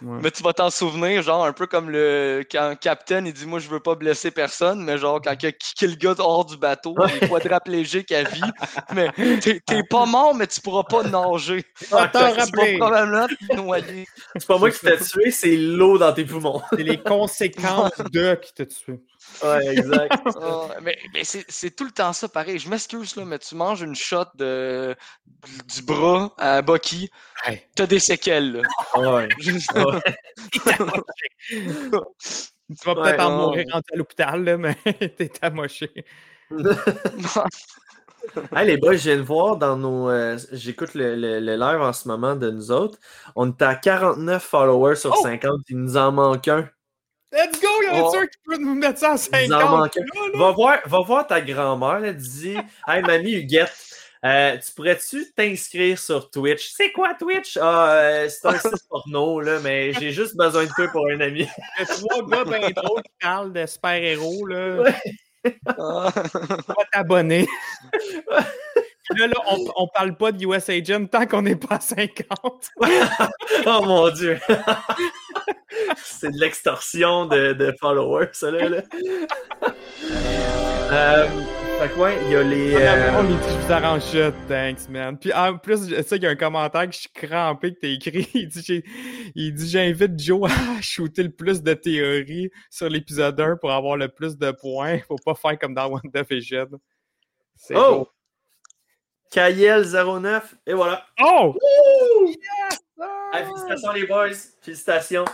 Ouais. 0.02 0.18
Mais 0.22 0.30
tu 0.30 0.42
vas 0.42 0.52
t'en 0.52 0.70
souvenir, 0.70 1.22
genre 1.22 1.44
un 1.44 1.52
peu 1.52 1.66
comme 1.66 1.90
le 1.90 2.44
quand 2.50 2.74
Captain 2.80 3.24
il 3.24 3.32
dit 3.32 3.46
moi 3.46 3.58
je 3.58 3.68
veux 3.68 3.80
pas 3.80 3.94
blesser 3.94 4.30
personne, 4.30 4.84
mais 4.84 4.98
genre 4.98 5.20
quand 5.22 5.34
il 5.42 5.46
a 5.46 5.52
kické 5.52 5.86
le 5.86 5.94
gars 5.94 6.14
hors 6.18 6.44
du 6.44 6.56
bateau, 6.56 6.94
il 7.08 7.24
est 7.24 7.28
quadraplégique 7.28 8.12
à 8.12 8.24
vie, 8.24 8.40
mais 8.94 9.10
t'es 9.40 9.60
t'es 9.64 9.82
pas 9.82 10.04
mort, 10.06 10.34
mais 10.34 10.46
tu 10.46 10.60
pourras 10.60 10.84
pas 10.84 11.02
nager. 11.02 11.64
Ah, 11.92 12.08
Tu 12.12 12.18
vas 12.18 12.76
probablement 12.78 13.26
te 13.26 13.56
noyer. 13.56 14.06
C'est 14.34 14.46
pas 14.46 14.58
moi 14.58 14.70
qui 14.70 14.80
t'ai 14.80 14.98
tué, 14.98 15.30
c'est 15.30 15.56
l'eau 15.56 15.98
dans 15.98 16.12
tes 16.12 16.24
poumons. 16.24 16.60
C'est 16.72 16.82
les 16.82 16.98
conséquences 17.02 17.92
de 18.12 18.34
qui 18.34 18.52
t'a 18.52 18.66
tué. 18.66 19.00
Ouais, 19.44 19.66
exact. 19.76 20.12
Ah, 20.40 20.68
mais 20.82 20.96
mais 21.12 21.24
c'est 21.24 21.44
c'est 21.48 21.70
tout 21.76 21.84
le 21.84 21.90
temps 21.90 22.12
ça 22.12 22.28
pareil. 22.28 22.58
Je 22.58 22.68
m'excuse 22.68 23.16
là, 23.16 23.24
mais 23.24 23.38
tu 23.38 23.54
manges 23.54 23.82
une 23.82 23.94
shot 23.94 24.24
de 24.36 24.96
du 25.74 25.82
bras 25.82 26.32
à 26.38 26.62
Bucky, 26.62 27.10
Hey. 27.44 27.62
t'as 27.74 27.86
des 27.86 27.98
séquelles. 27.98 28.62
Là. 28.94 29.12
Ouais. 29.12 29.28
Juste- 29.38 29.70
Tu 31.48 32.84
vas 32.84 32.94
peut-être 32.96 33.18
Ouais, 33.18 33.20
en 33.22 33.30
ouais, 33.30 33.36
mourir 33.46 33.64
ouais. 33.66 33.72
rendu 33.72 33.84
à 33.92 33.96
l'hôpital, 33.96 34.42
là, 34.44 34.56
mais 34.56 34.74
t'es 35.16 35.30
amoché. 35.40 35.88
Hey, 38.56 38.66
les 38.66 38.76
boys, 38.76 38.96
je 38.96 39.04
viens 39.10 39.16
de 39.18 39.22
voir 39.22 39.56
dans 39.56 39.76
nos. 39.76 40.10
euh, 40.10 40.36
J'écoute 40.50 40.94
le, 40.94 41.14
le- 41.14 41.38
le 41.38 41.54
live 41.56 41.80
en 41.80 41.92
ce 41.92 42.08
moment 42.08 42.34
de 42.34 42.50
nous 42.50 42.72
autres. 42.72 42.98
On 43.36 43.48
est 43.50 43.62
à 43.62 43.76
49 43.76 44.42
followers 44.42 44.96
sur 44.96 45.12
Oh! 45.16 45.22
50. 45.22 45.60
Il 45.68 45.76
nous 45.78 45.96
en 45.96 46.10
manque 46.10 46.48
un. 46.48 46.68
Let's 47.32 47.60
go, 47.60 47.68
il 47.82 47.86
y 47.86 47.90
en 47.90 47.94
a 48.04 48.08
Oh. 48.08 48.12
sûr 48.12 48.22
qui 48.22 48.38
peut 48.44 48.56
nous 48.56 48.74
mettre 48.74 48.98
ça 49.00 49.14
à 49.32 49.42
Il 49.42 49.48
nous 49.48 49.54
en 49.56 49.60
50. 49.60 49.78
manque 49.80 49.96
un. 50.34 50.38
Va 50.38 50.50
voir, 50.52 50.78
va 50.86 51.00
voir 51.00 51.26
ta 51.26 51.40
grand-mère. 51.40 52.14
Dis, 52.14 52.56
hey, 52.86 53.02
mamie 53.02 53.32
Huguette, 53.34 53.72
Euh, 54.24 54.56
tu 54.56 54.72
pourrais-tu 54.72 55.30
t'inscrire 55.36 55.98
sur 55.98 56.30
Twitch? 56.30 56.70
C'est 56.74 56.90
quoi 56.90 57.14
Twitch? 57.14 57.56
Ah, 57.60 57.90
euh, 57.92 58.28
c'est 58.28 58.46
un 58.48 58.58
site 58.58 58.88
porno, 58.88 59.40
là, 59.40 59.60
mais 59.62 59.92
j'ai 59.92 60.10
juste 60.10 60.36
besoin 60.36 60.64
de 60.64 60.70
toi 60.70 60.88
pour 60.88 61.06
un 61.08 61.20
ami. 61.20 61.46
Trois 61.86 62.26
gars 62.26 62.44
bien 62.44 62.70
drôles 62.70 63.02
qui 63.02 63.12
parlent 63.20 63.52
de 63.52 63.66
super-héros, 63.66 64.46
là. 64.46 64.84
Ah. 65.78 66.10
Tu 66.12 66.30
vas 66.66 66.84
t'abonner. 66.92 67.46
Là, 69.16 69.28
là, 69.28 69.34
on, 69.48 69.64
on 69.76 69.86
parle 69.86 70.16
pas 70.16 70.32
de 70.32 70.44
US 70.44 70.68
Agent 70.68 71.06
tant 71.06 71.26
qu'on 71.26 71.42
n'est 71.42 71.54
pas 71.54 71.76
à 71.76 71.80
50. 71.80 72.70
oh 73.66 73.80
mon 73.84 74.08
dieu! 74.10 74.40
c'est 75.96 76.30
de 76.30 76.38
l'extorsion 76.38 77.26
de, 77.26 77.52
de 77.52 77.74
followers, 77.80 78.28
ça 78.32 78.50
là. 78.50 78.68
là. 78.68 78.82
euh, 80.92 81.28
fait 81.80 81.88
que 81.90 81.98
ouais, 81.98 82.16
il 82.24 82.30
y 82.32 82.36
a 82.36 82.42
les. 82.42 82.74
euh, 82.74 83.10
On 83.18 83.24
est 83.26 83.50
je 83.50 83.66
vous 83.66 83.72
arrange 83.72 84.02
ça, 84.02 84.32
thanks, 84.48 84.88
man. 84.88 85.18
Puis 85.18 85.32
en 85.32 85.58
plus, 85.58 85.88
je 85.88 85.96
sais 86.02 86.16
qu'il 86.16 86.22
y 86.22 86.26
a 86.26 86.30
un 86.30 86.36
commentaire 86.36 86.86
que 86.86 86.92
je 86.94 87.00
suis 87.00 87.10
crampé 87.10 87.74
que 87.74 87.80
t'as 87.80 87.88
écrit. 87.88 88.28
Il 88.34 88.48
dit, 88.48 88.82
il 89.34 89.54
dit 89.54 89.68
J'invite 89.68 90.18
Joe 90.18 90.50
à 90.50 90.80
shooter 90.82 91.24
le 91.24 91.30
plus 91.30 91.62
de 91.62 91.74
théories 91.74 92.50
sur 92.70 92.88
l'épisode 92.88 93.38
1 93.38 93.56
pour 93.56 93.72
avoir 93.72 93.96
le 93.96 94.08
plus 94.08 94.36
de 94.38 94.50
points. 94.52 94.98
Faut 95.08 95.16
pas 95.24 95.34
faire 95.34 95.58
comme 95.58 95.74
dans 95.74 95.88
WandaVision. 95.88 96.68
C'est 97.56 97.74
Oh! 97.76 97.98
beau. 97.98 98.08
Kayel09, 99.34 100.40
et 100.66 100.72
voilà. 100.72 101.04
Oh! 101.20 101.54
Ah, 103.32 103.44
félicitations 103.44 103.92
les 103.92 104.06
boys. 104.06 104.30
Félicitations. 104.62 105.24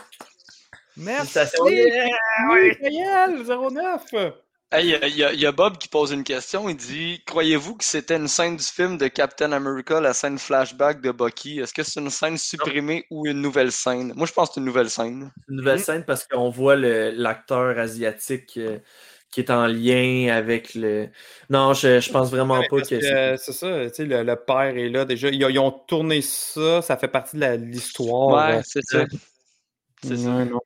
Merci! 0.96 1.38
Oui, 1.60 2.72
Gaël, 2.80 3.42
09! 3.44 4.32
Hey, 4.74 4.86
Il 4.86 4.90
y, 4.90 4.94
a- 4.94 5.06
il 5.06 5.16
y 5.16 5.24
a- 5.24 5.32
il 5.34 5.40
y 5.40 5.44
a 5.46 5.52
Bob 5.52 5.76
qui 5.76 5.86
pose 5.88 6.12
une 6.12 6.24
question. 6.24 6.66
Il 6.68 6.76
dit 6.76 7.22
Croyez-vous 7.26 7.76
que 7.76 7.84
c'était 7.84 8.16
une 8.16 8.26
scène 8.28 8.56
du 8.56 8.64
film 8.64 8.96
de 8.96 9.06
Captain 9.08 9.52
America, 9.52 10.00
la 10.00 10.14
scène 10.14 10.38
flashback 10.38 11.02
de 11.02 11.10
Bucky? 11.10 11.60
Est-ce 11.60 11.74
que 11.74 11.82
c'est 11.82 12.00
une 12.00 12.08
scène 12.08 12.38
supprimée 12.38 13.04
ou 13.10 13.26
une 13.26 13.42
nouvelle 13.42 13.70
scène? 13.70 14.14
Moi, 14.16 14.26
je 14.26 14.32
pense 14.32 14.48
que 14.48 14.54
c'est 14.54 14.60
une 14.60 14.66
nouvelle 14.66 14.88
scène. 14.88 15.30
Une 15.50 15.56
nouvelle 15.56 15.78
Mm. 15.78 15.82
scène 15.82 16.04
parce 16.06 16.26
qu'on 16.26 16.48
voit 16.48 16.76
l'acteur 16.76 17.78
asiatique 17.78 18.56
euh, 18.56 18.78
qui 19.30 19.40
est 19.40 19.50
en 19.50 19.66
lien 19.66 20.34
avec 20.34 20.74
le. 20.74 21.08
Non, 21.50 21.74
je, 21.74 22.00
je 22.00 22.10
pense 22.10 22.30
vraiment 22.30 22.60
Ouais, 22.60 22.68
pas 22.70 22.80
que, 22.80 22.88
que, 22.88 23.00
c'est. 23.02 23.36
c'est 23.36 23.52
ça, 23.52 23.84
tu 23.90 23.94
sais, 23.94 24.04
le, 24.06 24.22
le 24.22 24.36
père 24.36 24.74
est 24.78 24.88
là 24.88 25.04
déjà. 25.04 25.28
Ils, 25.28 25.42
ils 25.42 25.58
ont 25.58 25.70
tourné 25.70 26.22
ça, 26.22 26.80
ça 26.80 26.96
fait 26.96 27.08
partie 27.08 27.36
de 27.36 27.44
l'histoire. 27.56 28.56
Ouais, 28.56 28.62
c'est 28.64 28.82
ça. 28.84 29.04
C'est 30.02 30.16
ça. 30.16 30.30
Non. 30.46 30.60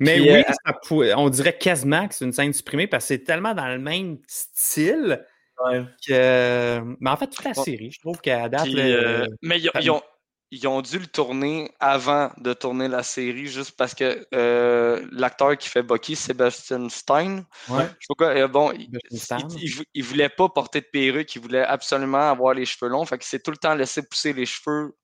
Mais 0.00 0.16
Puis, 0.16 0.30
oui, 0.30 0.44
euh, 0.48 0.52
ça 0.66 1.18
on 1.18 1.28
dirait 1.28 1.56
quasiment 1.56 2.06
que 2.08 2.14
c'est 2.14 2.24
une 2.24 2.32
scène 2.32 2.52
supprimée 2.52 2.86
parce 2.86 3.04
que 3.04 3.08
c'est 3.08 3.24
tellement 3.24 3.54
dans 3.54 3.68
le 3.68 3.78
même 3.78 4.18
style 4.26 5.24
Ouais. 5.64 5.84
que. 6.06 6.80
Mais 7.00 7.10
en 7.10 7.16
fait, 7.16 7.28
toute 7.28 7.44
la 7.44 7.54
série, 7.54 7.90
je 7.92 8.00
trouve 8.00 8.20
qu'à 8.20 8.48
date. 8.48 8.64
Puis, 8.64 8.74
là, 8.74 8.82
euh, 8.82 9.22
euh, 9.22 9.26
mais 9.42 9.60
ils, 9.60 9.90
ont, 9.90 10.02
ils 10.50 10.66
ont 10.66 10.82
dû 10.82 10.98
le 10.98 11.06
tourner 11.06 11.70
avant 11.80 12.30
de 12.38 12.52
tourner 12.52 12.88
la 12.88 13.02
série, 13.02 13.46
juste 13.46 13.76
parce 13.76 13.94
que 13.94 14.26
euh, 14.34 15.06
l'acteur 15.12 15.56
qui 15.56 15.68
fait 15.68 15.82
Bucky, 15.82 16.16
Sébastien 16.16 16.88
Stein, 16.88 17.46
ouais. 17.68 17.84
je 17.98 18.06
sais 18.06 18.06
pas 18.08 18.14
quoi, 18.18 18.26
euh, 18.28 18.48
bon, 18.48 18.72
il, 18.72 18.90
il 19.94 20.04
voulait 20.04 20.28
pas 20.28 20.48
porter 20.48 20.80
de 20.80 20.86
perruque, 20.92 21.34
il 21.34 21.40
voulait 21.42 21.64
absolument 21.64 22.30
avoir 22.30 22.54
les 22.54 22.66
cheveux 22.66 22.90
longs, 22.90 23.04
fait 23.04 23.18
qu'il 23.18 23.26
s'est 23.26 23.40
tout 23.40 23.50
le 23.50 23.56
temps 23.56 23.74
laissé 23.74 24.02
pousser 24.02 24.32
les 24.32 24.46
cheveux 24.46 24.94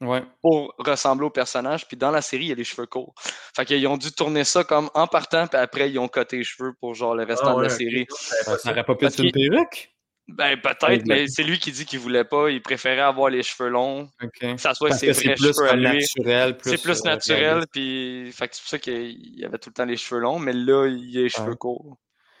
Ouais. 0.00 0.22
pour 0.42 0.74
ressembler 0.78 1.26
au 1.26 1.30
personnage. 1.30 1.88
Puis 1.88 1.96
dans 1.96 2.10
la 2.12 2.22
série, 2.22 2.44
il 2.44 2.48
y 2.48 2.52
a 2.52 2.54
les 2.54 2.62
cheveux 2.64 2.86
courts. 2.86 3.14
Fait 3.56 3.64
qu'ils 3.64 3.84
ont 3.88 3.96
dû 3.96 4.12
tourner 4.12 4.44
ça 4.44 4.62
comme 4.64 4.90
en 4.94 5.06
partant, 5.08 5.46
puis 5.48 5.58
après, 5.58 5.90
ils 5.90 5.98
ont 5.98 6.06
coté 6.08 6.36
les 6.38 6.44
cheveux 6.44 6.72
pour 6.80 6.94
genre 6.94 7.14
le 7.16 7.24
restant 7.24 7.54
Ah, 7.56 7.58
de 7.58 7.62
la 7.64 7.68
série. 7.68 8.06
Ça 8.08 8.56
n'aurait 8.66 8.84
pas 8.84 8.94
pu 8.94 9.06
être 9.06 9.18
une 9.22 9.32
perruque? 9.32 9.90
Ben 10.28 10.60
peut-être, 10.60 11.06
mais 11.06 11.26
c'est 11.26 11.42
lui 11.42 11.58
qui 11.58 11.72
dit 11.72 11.86
qu'il 11.86 11.98
voulait 12.00 12.22
pas. 12.24 12.50
Il 12.50 12.60
préférait 12.60 13.00
avoir 13.00 13.30
les 13.30 13.42
cheveux 13.42 13.70
longs, 13.70 14.10
OK. 14.22 14.30
que 14.40 14.56
ça 14.58 14.74
soit 14.74 14.90
Parce 14.90 15.00
ses 15.00 15.14
c'est 15.14 15.24
vrais 15.24 15.34
plus 15.36 15.54
cheveux 15.54 15.66
à 15.66 15.70
comme 15.70 15.80
lui. 15.80 15.98
naturel. 16.00 16.56
Plus, 16.58 16.70
C'est 16.70 16.82
plus 16.82 17.00
euh, 17.00 17.04
naturel, 17.08 17.64
puis 17.72 18.30
fait 18.32 18.46
que 18.48 18.54
c'est 18.56 18.60
pour 18.62 18.68
ça 18.68 18.78
qu'il 18.78 19.42
avait 19.44 19.56
tout 19.58 19.70
le 19.70 19.74
temps 19.74 19.86
les 19.86 19.96
cheveux 19.96 20.20
longs, 20.20 20.38
mais 20.38 20.52
là, 20.52 20.86
il 20.86 21.16
a 21.18 21.22
les 21.22 21.28
cheveux 21.30 21.52
Ouais. 21.52 21.56
courts. 21.56 21.96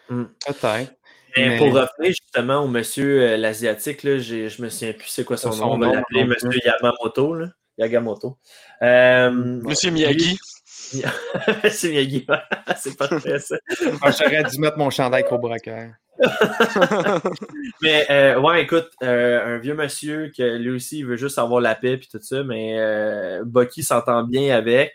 Peut-être. 0.08 0.92
Mais, 1.36 1.48
Mais- 1.50 1.58
pour 1.58 1.66
revenir 1.68 1.88
justement 2.08 2.60
au 2.64 2.68
monsieur 2.68 3.22
euh, 3.22 3.36
l'asiatique, 3.36 4.00
je 4.02 4.62
me 4.62 4.68
souviens 4.68 4.92
plus 4.92 5.08
c'est 5.08 5.24
quoi 5.24 5.36
son, 5.36 5.52
Son 5.52 5.66
nom. 5.66 5.72
On 5.74 5.78
va 5.78 5.94
l'appeler 5.94 6.24
monsieur. 6.24 6.50
Yamamoto. 6.64 7.34
Là. 7.34 7.48
Yagamoto. 7.78 8.38
Euh, 8.82 9.30
Monsieur 9.30 9.90
Miyagi. 9.92 10.36
c'est 11.70 11.90
Miyagi. 11.90 12.26
c'est 12.76 12.96
pas 12.96 13.08
très 13.08 13.38
ça. 13.38 13.56
Ah, 14.02 14.10
J'aurais 14.10 14.42
dû 14.44 14.58
mettre 14.58 14.78
mon 14.78 14.90
chandail 14.90 15.24
Cobra 15.24 15.58
Kai. 15.58 15.90
Mais 17.82 18.06
euh, 18.10 18.40
ouais, 18.40 18.62
écoute, 18.62 18.88
euh, 19.04 19.54
un 19.56 19.58
vieux 19.58 19.74
monsieur 19.74 20.32
que 20.36 20.56
lui 20.56 20.70
aussi 20.70 20.98
il 20.98 21.06
veut 21.06 21.16
juste 21.16 21.38
avoir 21.38 21.60
la 21.60 21.74
paix 21.76 21.96
puis 21.96 22.08
tout 22.10 22.18
ça, 22.20 22.42
mais 22.42 22.76
euh, 22.78 23.42
Bucky 23.44 23.82
s'entend 23.84 24.24
bien 24.24 24.56
avec. 24.56 24.92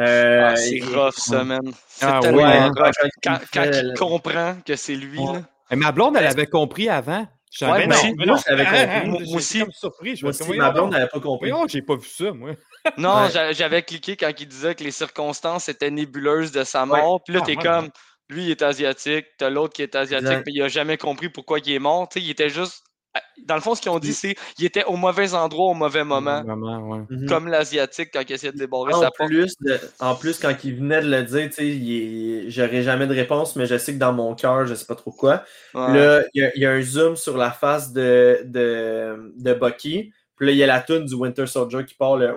Euh, 0.00 0.48
Ah, 0.52 0.56
c'est 0.56 0.76
il- 0.76 0.96
rough, 0.96 1.14
ça, 1.16 1.44
man. 1.44 1.60
C'est 1.88 2.06
Ah, 2.06 2.20
tellement 2.22 2.38
ouais, 2.42 2.56
hein. 2.56 2.72
rough. 2.76 2.92
Quand 3.22 3.38
Quand, 3.52 3.64
il 3.72 3.94
comprend 3.98 4.56
que 4.64 4.76
c'est 4.76 4.94
lui, 4.94 5.18
Ouais. 5.18 5.34
là. 5.34 5.42
Mais 5.70 5.76
ma 5.76 5.92
blonde, 5.92 6.16
elle 6.16 6.26
avait 6.26 6.46
compris 6.46 6.88
avant. 6.88 7.26
Je 7.50 7.64
Ouais, 7.64 7.86
non, 7.86 7.94
aussi. 7.96 8.12
mais 8.14 8.26
Moi, 8.26 8.26
non, 8.26 8.34
ah, 8.46 8.50
compris. 8.56 8.66
ah, 8.68 9.04
Moi 9.06 9.20
aussi. 9.36 9.60
comme 9.60 9.72
surpris. 9.72 10.16
Je 10.16 10.24
Moi 10.24 10.30
aussi, 10.30 10.52
ma 10.56 10.70
blonde 10.70 10.92
n'avait 10.92 11.08
pas 11.08 11.18
compris. 11.20 11.50
Voyons, 11.50 11.66
j'ai 11.66 11.82
pas 11.82 11.96
vu 11.96 12.06
ça, 12.08 12.30
moi. 12.32 12.50
Non, 12.98 13.22
Ouais. 13.22 13.30
j'a- 13.32 13.52
j'avais 13.52 13.82
cliqué 13.82 14.16
quand 14.16 14.30
il 14.38 14.46
disait 14.46 14.74
que 14.74 14.84
les 14.84 14.90
circonstances 14.90 15.68
étaient 15.68 15.90
nébuleuses 15.90 16.52
de 16.52 16.62
sa 16.64 16.84
mort. 16.86 17.22
Puis 17.24 17.34
là, 17.34 17.40
Ah, 17.42 17.46
t'es 17.46 17.56
ouais, 17.56 17.62
comme, 17.62 17.88
lui, 18.28 18.44
il 18.44 18.50
est 18.50 18.62
asiatique, 18.62 19.26
t'as 19.38 19.50
l'autre 19.50 19.72
qui 19.72 19.82
est 19.82 19.94
asiatique, 19.96 20.44
puis 20.44 20.52
il 20.54 20.62
a 20.62 20.68
jamais 20.68 20.96
compris 20.98 21.28
pourquoi 21.30 21.58
il 21.58 21.72
est 21.72 21.78
mort. 21.78 22.08
Tu 22.08 22.20
sais, 22.20 22.24
il 22.26 22.30
était 22.30 22.50
juste. 22.50 22.84
Dans 23.46 23.54
le 23.54 23.60
fond, 23.62 23.74
ce 23.74 23.80
qu'ils 23.80 23.90
ont 23.90 23.98
dit, 23.98 24.12
c'est 24.12 24.36
qu'il 24.56 24.66
était 24.66 24.84
au 24.84 24.96
mauvais 24.96 25.32
endroit 25.32 25.70
au 25.70 25.74
mauvais 25.74 26.04
moment, 26.04 26.42
ouais. 26.42 27.00
Mhm. 27.08 27.26
comme 27.28 27.48
l'asiatique 27.48 28.10
quand 28.12 28.20
il 28.28 28.32
essayait 28.32 28.52
de 28.52 28.58
débarrer 28.58 28.92
En 28.92 29.00
sa 29.00 29.10
porte. 29.10 29.30
plus, 29.30 29.54
de- 29.60 29.80
en 30.00 30.14
plus, 30.14 30.38
quand 30.38 30.52
il 30.64 30.76
venait 30.76 31.00
de 31.00 31.08
le 31.10 31.22
dire, 31.22 31.46
tu 31.48 31.52
sais, 31.54 31.66
il 31.68 31.92
est- 32.46 32.50
j'aurais 32.50 32.82
jamais 32.82 33.06
de 33.06 33.14
réponse, 33.14 33.56
mais 33.56 33.64
je 33.66 33.78
sais 33.78 33.94
que 33.94 33.98
dans 33.98 34.12
mon 34.12 34.34
cœur, 34.34 34.66
je 34.66 34.74
sais 34.74 34.84
pas 34.84 34.94
trop 34.96 35.12
quoi. 35.12 35.42
Ouais. 35.74 35.94
Là, 35.98 36.22
il 36.34 36.42
y, 36.42 36.44
a- 36.44 36.54
il 36.56 36.62
y 36.62 36.66
a 36.66 36.72
un 36.72 36.82
zoom 36.82 37.16
sur 37.16 37.38
la 37.38 37.50
face 37.50 37.92
de, 37.92 38.42
de, 38.44 39.32
de 39.36 39.54
Bucky. 39.54 40.12
Puis 40.36 40.46
là, 40.46 40.52
il 40.52 40.58
y 40.58 40.62
a 40.62 40.66
la 40.66 40.80
toune 40.80 41.06
du 41.06 41.14
Winter 41.14 41.46
Soldier 41.46 41.84
qui 41.86 41.94
part 41.94 42.16
le. 42.16 42.34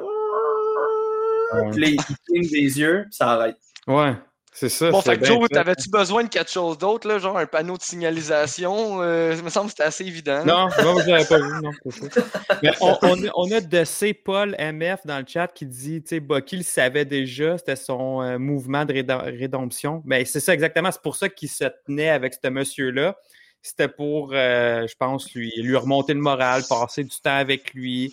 Puis 1.71 1.81
là, 1.81 1.87
il 1.89 1.97
cligne 2.25 2.49
des 2.49 2.79
yeux, 2.79 3.01
puis 3.09 3.13
ça 3.15 3.31
arrête. 3.31 3.57
Ouais, 3.87 4.13
c'est 4.53 4.69
ça. 4.69 4.91
Bon, 4.91 5.01
c'est 5.01 5.11
fait 5.11 5.19
que 5.19 5.25
Joe, 5.25 5.47
t'avais-tu 5.49 5.89
besoin 5.89 6.23
de 6.23 6.29
quelque 6.29 6.51
chose 6.51 6.77
d'autre, 6.77 7.07
là, 7.07 7.19
genre 7.19 7.37
un 7.37 7.45
panneau 7.45 7.77
de 7.77 7.81
signalisation? 7.81 9.01
Euh, 9.01 9.33
il 9.37 9.43
me 9.43 9.49
semble 9.49 9.67
que 9.67 9.71
c'était 9.71 9.83
assez 9.83 10.03
évident. 10.05 10.45
Non, 10.45 10.67
moi, 10.83 11.01
je 11.05 11.09
l'avais 11.11 11.25
pas 11.25 11.37
vu. 11.37 11.61
Non, 11.61 11.71
c'est 11.89 12.13
ça. 12.13 12.21
Mais 12.63 12.71
on, 12.81 12.97
on, 13.01 13.23
a- 13.23 13.31
on 13.35 13.51
a 13.51 13.61
de 13.61 13.83
C. 13.83 14.13
Paul 14.13 14.55
MF 14.59 15.05
dans 15.05 15.19
le 15.19 15.25
chat 15.27 15.47
qui 15.47 15.65
dit, 15.65 16.01
tu 16.01 16.09
sais, 16.09 16.19
Bucky 16.19 16.57
le 16.57 16.63
savait 16.63 17.05
déjà, 17.05 17.57
c'était 17.57 17.75
son 17.75 18.21
euh, 18.21 18.37
mouvement 18.37 18.85
de 18.85 18.93
rédem- 18.93 19.23
rédemption. 19.39 20.01
Mais 20.05 20.25
c'est 20.25 20.39
ça 20.39 20.53
exactement, 20.53 20.91
c'est 20.91 21.01
pour 21.01 21.15
ça 21.15 21.29
qu'il 21.29 21.49
se 21.49 21.65
tenait 21.85 22.09
avec 22.09 22.33
ce 22.33 22.49
monsieur-là. 22.49 23.15
C'était 23.61 23.87
pour, 23.87 24.31
euh, 24.33 24.85
je 24.87 24.95
pense, 24.95 25.31
lui, 25.33 25.53
lui 25.61 25.75
remonter 25.77 26.13
le 26.13 26.19
moral, 26.19 26.63
passer 26.67 27.03
du 27.03 27.15
temps 27.21 27.37
avec 27.37 27.73
lui, 27.73 28.11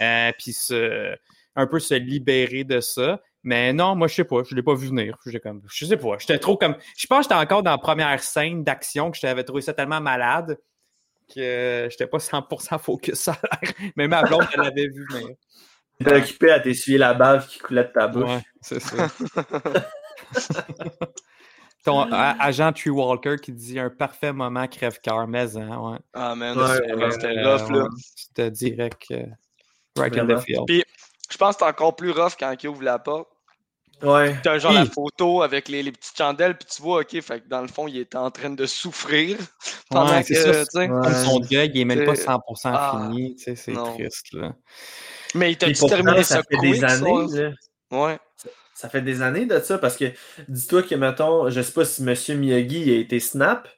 euh, 0.00 0.30
puis 0.38 0.52
se, 0.52 1.14
un 1.56 1.66
peu 1.66 1.78
se 1.80 1.94
libérer 1.94 2.64
de 2.64 2.80
ça. 2.80 3.20
Mais 3.44 3.72
non, 3.74 3.94
moi, 3.94 4.08
je 4.08 4.14
sais 4.14 4.24
pas, 4.24 4.42
je 4.48 4.54
l'ai 4.54 4.62
pas 4.62 4.74
vu 4.74 4.88
venir. 4.88 5.16
J'ai 5.26 5.38
comme, 5.38 5.60
je 5.70 5.84
sais 5.84 5.96
pas, 5.98 6.16
j'étais 6.18 6.38
trop 6.38 6.56
comme, 6.56 6.76
je 6.96 7.06
pense 7.06 7.18
que 7.18 7.34
j'étais 7.34 7.34
encore 7.44 7.62
dans 7.62 7.70
la 7.72 7.78
première 7.78 8.22
scène 8.22 8.64
d'action 8.64 9.10
que 9.10 9.16
je 9.18 9.22
t'avais 9.22 9.44
trouvé 9.44 9.60
ça 9.60 9.72
tellement 9.74 10.00
malade 10.00 10.58
que 11.34 11.86
j'étais 11.90 12.06
pas 12.06 12.18
100% 12.18 12.78
focus 12.80 13.14
ça 13.14 13.32
a 13.50 13.58
l'air. 13.62 13.72
Mais 13.96 14.08
ma 14.08 14.22
blonde, 14.22 14.46
elle 14.54 14.60
l'avait 14.60 14.88
vu 14.88 15.06
venir. 15.10 15.28
Était 16.00 16.16
occupé 16.16 16.50
à 16.50 16.58
t'essuyer 16.60 16.98
la 16.98 17.14
bave 17.14 17.46
qui 17.46 17.58
coulait 17.60 17.84
de 17.84 17.88
ta 17.92 18.08
bouche. 18.08 18.24
Ouais, 18.28 18.42
c'est 18.60 18.80
ça. 18.80 18.96
Ton 21.84 22.00
a- 22.10 22.36
agent 22.40 22.72
Tree 22.72 22.90
Walker 22.90 23.36
qui 23.42 23.52
dit 23.52 23.78
un 23.78 23.90
parfait 23.90 24.32
moment 24.32 24.66
crève-cœur, 24.66 25.28
mais 25.28 25.54
hein, 25.56 25.78
ouais. 25.78 25.98
Ah, 26.14 26.34
man, 26.34 26.58
Ouais, 26.58 27.10
c'était 27.10 27.26
Euh, 27.38 27.56
rough, 27.56 27.70
là. 27.70 27.88
C'était 28.16 28.50
direct. 28.50 29.02
euh, 29.10 29.24
right 29.98 30.16
in 30.16 30.26
the 30.26 30.38
field. 30.40 30.64
Puis, 30.66 30.82
je 31.30 31.36
pense 31.36 31.56
que 31.56 31.60
c'est 31.64 31.70
encore 31.70 31.94
plus 31.94 32.10
rough 32.10 32.32
quand 32.38 32.54
il 32.62 32.68
ouvre 32.68 32.82
la 32.82 32.98
porte. 32.98 33.28
Ouais. 34.04 34.36
T'as 34.42 34.58
genre 34.58 34.72
la 34.72 34.86
photo 34.86 35.42
avec 35.42 35.68
les, 35.68 35.82
les 35.82 35.92
petites 35.92 36.16
chandelles, 36.16 36.56
puis 36.56 36.66
tu 36.74 36.82
vois, 36.82 37.00
OK, 37.00 37.20
fait 37.20 37.40
que 37.40 37.48
dans 37.48 37.62
le 37.62 37.68
fond, 37.68 37.88
il 37.88 37.98
était 37.98 38.16
en 38.18 38.30
train 38.30 38.50
de 38.50 38.66
souffrir 38.66 39.36
pendant 39.90 40.12
Ouais, 40.12 40.20
que, 40.22 40.34
c'est 40.34 40.52
ça. 40.52 40.64
tu 40.64 40.70
sais. 40.72 40.78
Ouais. 40.90 41.02
Comme 41.02 41.14
son 41.14 41.40
deuil, 41.40 41.70
il 41.74 41.80
est 41.80 41.84
même 41.84 42.04
pas 42.04 42.14
C'est- 42.14 42.24
100% 42.26 42.70
Ah, 42.74 43.08
fini. 43.10 43.36
tu 43.36 43.44
sais, 43.44 43.56
C'est 43.56 43.72
triste. 43.72 44.32
Là. 44.32 44.54
Mais 45.34 45.52
il 45.52 45.56
t'a-tu 45.58 45.74
pourtant, 45.78 45.96
terminé 45.96 46.22
ça 46.22 46.36
ça 46.36 46.42
fait 46.50 46.58
des 46.70 46.78
ça? 46.80 46.86
années. 46.88 47.26
là. 47.32 47.50
Ouais. 47.90 48.18
Ça 48.74 48.88
fait 48.88 49.02
des 49.02 49.22
années 49.22 49.46
de 49.46 49.58
ça 49.60 49.78
parce 49.78 49.96
que 49.96 50.06
dis-toi 50.48 50.82
que, 50.82 50.94
mettons, 50.96 51.48
je 51.48 51.60
sais 51.62 51.72
pas 51.72 51.84
si 51.84 52.02
M. 52.02 52.38
Miyagi 52.40 52.90
a 52.92 52.96
été 52.98 53.20
snap 53.20 53.68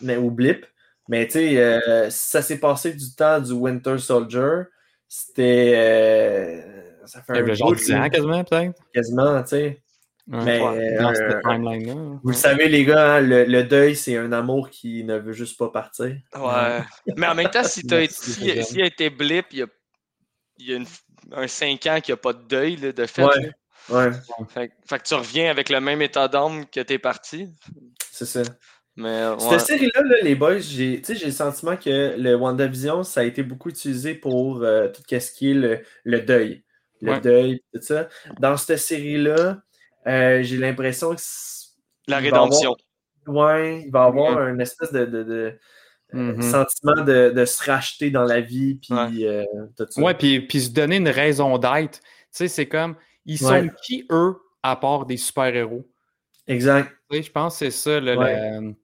mais, 0.00 0.16
ou 0.16 0.30
blip, 0.30 0.64
mais 1.08 1.26
tu 1.26 1.32
sais, 1.32 1.56
euh, 1.58 2.08
si 2.10 2.28
ça 2.30 2.42
s'est 2.42 2.58
passé 2.58 2.92
du 2.92 3.14
temps 3.14 3.40
du 3.40 3.52
Winter 3.52 3.98
Soldier, 3.98 4.62
c'était. 5.08 5.72
euh, 5.76 6.60
ça 7.06 7.22
fait 7.22 7.38
un 7.38 7.54
genre 7.54 7.68
bout, 7.70 7.76
10 7.76 7.92
ans 7.94 8.08
quasiment, 8.08 8.44
peut-être? 8.44 8.74
quasiment, 8.92 9.42
tu 9.42 9.48
sais. 9.48 9.82
Mais, 10.28 10.58
dans 10.58 11.10
euh, 11.10 11.14
cette 11.14 11.42
timeline-là. 11.42 11.94
Vous 11.94 12.30
le 12.30 12.34
savez, 12.34 12.68
les 12.68 12.84
gars, 12.84 13.14
hein, 13.14 13.20
le, 13.20 13.44
le 13.44 13.62
deuil, 13.62 13.94
c'est 13.94 14.16
un 14.16 14.32
amour 14.32 14.70
qui 14.70 15.04
ne 15.04 15.18
veut 15.18 15.32
juste 15.32 15.56
pas 15.56 15.68
partir. 15.70 16.16
Ouais. 16.34 16.80
Mais 17.16 17.28
en 17.28 17.34
même 17.36 17.48
temps, 17.48 17.62
si 17.62 17.86
t'as 17.86 18.00
été, 18.00 18.12
Merci, 18.16 18.32
si, 18.32 18.64
s'il 18.64 18.82
a 18.82 18.86
été 18.86 19.08
blip, 19.08 19.46
il 19.52 19.58
y 19.58 19.62
a, 19.62 19.66
il 20.58 20.68
y 20.70 20.72
a 20.74 20.76
une- 20.78 20.86
un 21.32 21.46
5 21.46 21.86
ans 21.86 22.00
qui 22.02 22.10
a 22.10 22.16
pas 22.16 22.32
de 22.32 22.42
deuil 22.42 22.74
là, 22.76 22.90
de 22.92 23.06
fait. 23.06 23.22
Ouais. 23.24 23.30
là. 23.88 24.10
Fait, 24.48 24.68
que- 24.68 24.74
fait 24.88 24.98
que 24.98 25.04
tu 25.04 25.14
reviens 25.14 25.48
avec 25.48 25.68
le 25.68 25.80
même 25.80 26.02
état 26.02 26.26
d'âme 26.26 26.66
que 26.66 26.80
t'es 26.80 26.98
parti. 26.98 27.48
c'est 28.10 28.26
ça. 28.26 28.42
Mais 28.96 29.28
Cette 29.38 29.60
série-là, 29.60 30.02
là, 30.02 30.16
les 30.22 30.34
boys, 30.34 30.58
j'ai 30.58 31.02
tu 31.02 31.04
sais, 31.04 31.14
j'ai 31.16 31.26
le 31.26 31.32
sentiment 31.32 31.76
que 31.76 32.16
le 32.18 32.34
WandaVision, 32.34 33.02
ça 33.04 33.20
a 33.20 33.24
été 33.24 33.42
beaucoup 33.44 33.68
utilisé 33.68 34.14
pour 34.14 34.62
euh, 34.62 34.88
tout 34.88 35.02
ce 35.08 35.30
qui 35.32 35.50
est 35.50 35.54
le, 35.54 35.80
le 36.02 36.20
deuil. 36.22 36.64
Le 37.02 37.12
Ouais. 37.12 37.20
deuil, 37.20 37.60
tout 37.74 37.80
ça. 37.82 38.08
Dans 38.40 38.56
cette 38.56 38.78
série-là, 38.78 39.60
euh, 40.06 40.42
j'ai 40.42 40.56
l'impression 40.56 41.14
que. 41.14 41.20
la 42.08 42.20
il 42.20 42.30
va 42.30 42.40
rédemption. 42.42 42.74
avoir- 43.26 43.54
ouais, 43.56 43.82
il 43.86 43.90
va 43.90 44.04
y 44.04 44.06
avoir 44.06 44.38
un 44.38 44.58
espèce 44.60 44.92
de, 44.92 45.04
de- 45.04 45.22
de, 45.24 45.58
euh, 46.14 46.32
Mhm. 46.36 46.42
sentiment 46.42 47.02
de, 47.04 47.30
de 47.34 47.44
se 47.44 47.62
racheter 47.68 48.10
dans 48.10 48.22
la 48.24 48.40
vie, 48.40 48.76
puis 48.76 48.94
Ouais. 48.94 49.24
euh, 49.26 49.44
tout 49.76 49.86
ça. 49.90 50.00
Ouais, 50.00 50.14
puis, 50.14 50.40
puis 50.40 50.60
se 50.62 50.70
donner 50.70 50.96
une 50.96 51.08
raison 51.08 51.58
d'être. 51.58 52.00
Tu 52.00 52.06
sais, 52.30 52.48
c'est 52.48 52.66
comme, 52.68 52.96
ils 53.24 53.38
sont 53.38 53.50
Ouais. 53.50 53.70
qui, 53.84 54.06
eux, 54.10 54.36
à 54.62 54.76
part 54.76 55.04
des 55.06 55.16
super-héros? 55.16 55.86
Exact. 56.46 56.90
Tu 57.10 57.16
sais, 57.18 57.22
je 57.24 57.30
pense 57.32 57.54
que 57.54 57.58
c'est 57.58 57.70
ça. 57.72 58.00
Là, 58.00 58.16
Ouais. 58.16 58.60
le- 58.60 58.74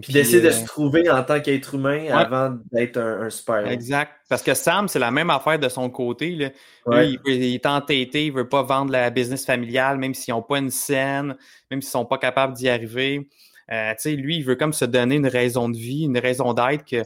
Puis 0.00 0.12
d'essayer 0.12 0.40
de 0.40 0.48
euh, 0.48 0.52
se 0.52 0.64
trouver 0.66 1.10
en 1.10 1.22
tant 1.24 1.40
qu'être 1.40 1.74
humain 1.74 2.06
avant 2.12 2.56
d'être 2.70 2.96
un, 2.96 3.22
un 3.22 3.30
super 3.30 3.66
Exact. 3.66 4.12
Parce 4.28 4.42
que 4.42 4.54
Sam, 4.54 4.86
c'est 4.86 5.00
la 5.00 5.10
même 5.10 5.30
affaire 5.30 5.58
de 5.58 5.68
son 5.68 5.90
côté. 5.90 6.30
Là. 6.30 6.50
Ouais. 6.86 7.08
Lui, 7.08 7.18
il, 7.26 7.42
il 7.42 7.54
est 7.54 7.66
entêté, 7.66 8.26
il 8.26 8.32
veut 8.32 8.48
pas 8.48 8.62
vendre 8.62 8.92
la 8.92 9.10
business 9.10 9.44
familiale, 9.44 9.98
même 9.98 10.14
s'ils 10.14 10.32
n'ont 10.32 10.42
pas 10.42 10.58
une 10.58 10.70
scène, 10.70 11.36
même 11.70 11.82
s'ils 11.82 11.90
sont 11.90 12.06
pas 12.06 12.18
capables 12.18 12.54
d'y 12.54 12.68
arriver. 12.68 13.28
Euh, 13.72 13.90
tu 13.92 13.96
sais, 13.98 14.12
lui, 14.12 14.36
il 14.36 14.44
veut 14.44 14.56
comme 14.56 14.72
se 14.72 14.84
donner 14.84 15.16
une 15.16 15.26
raison 15.26 15.68
de 15.68 15.76
vie, 15.76 16.04
une 16.04 16.18
raison 16.18 16.54
d'être 16.54 16.84
que 16.84 17.02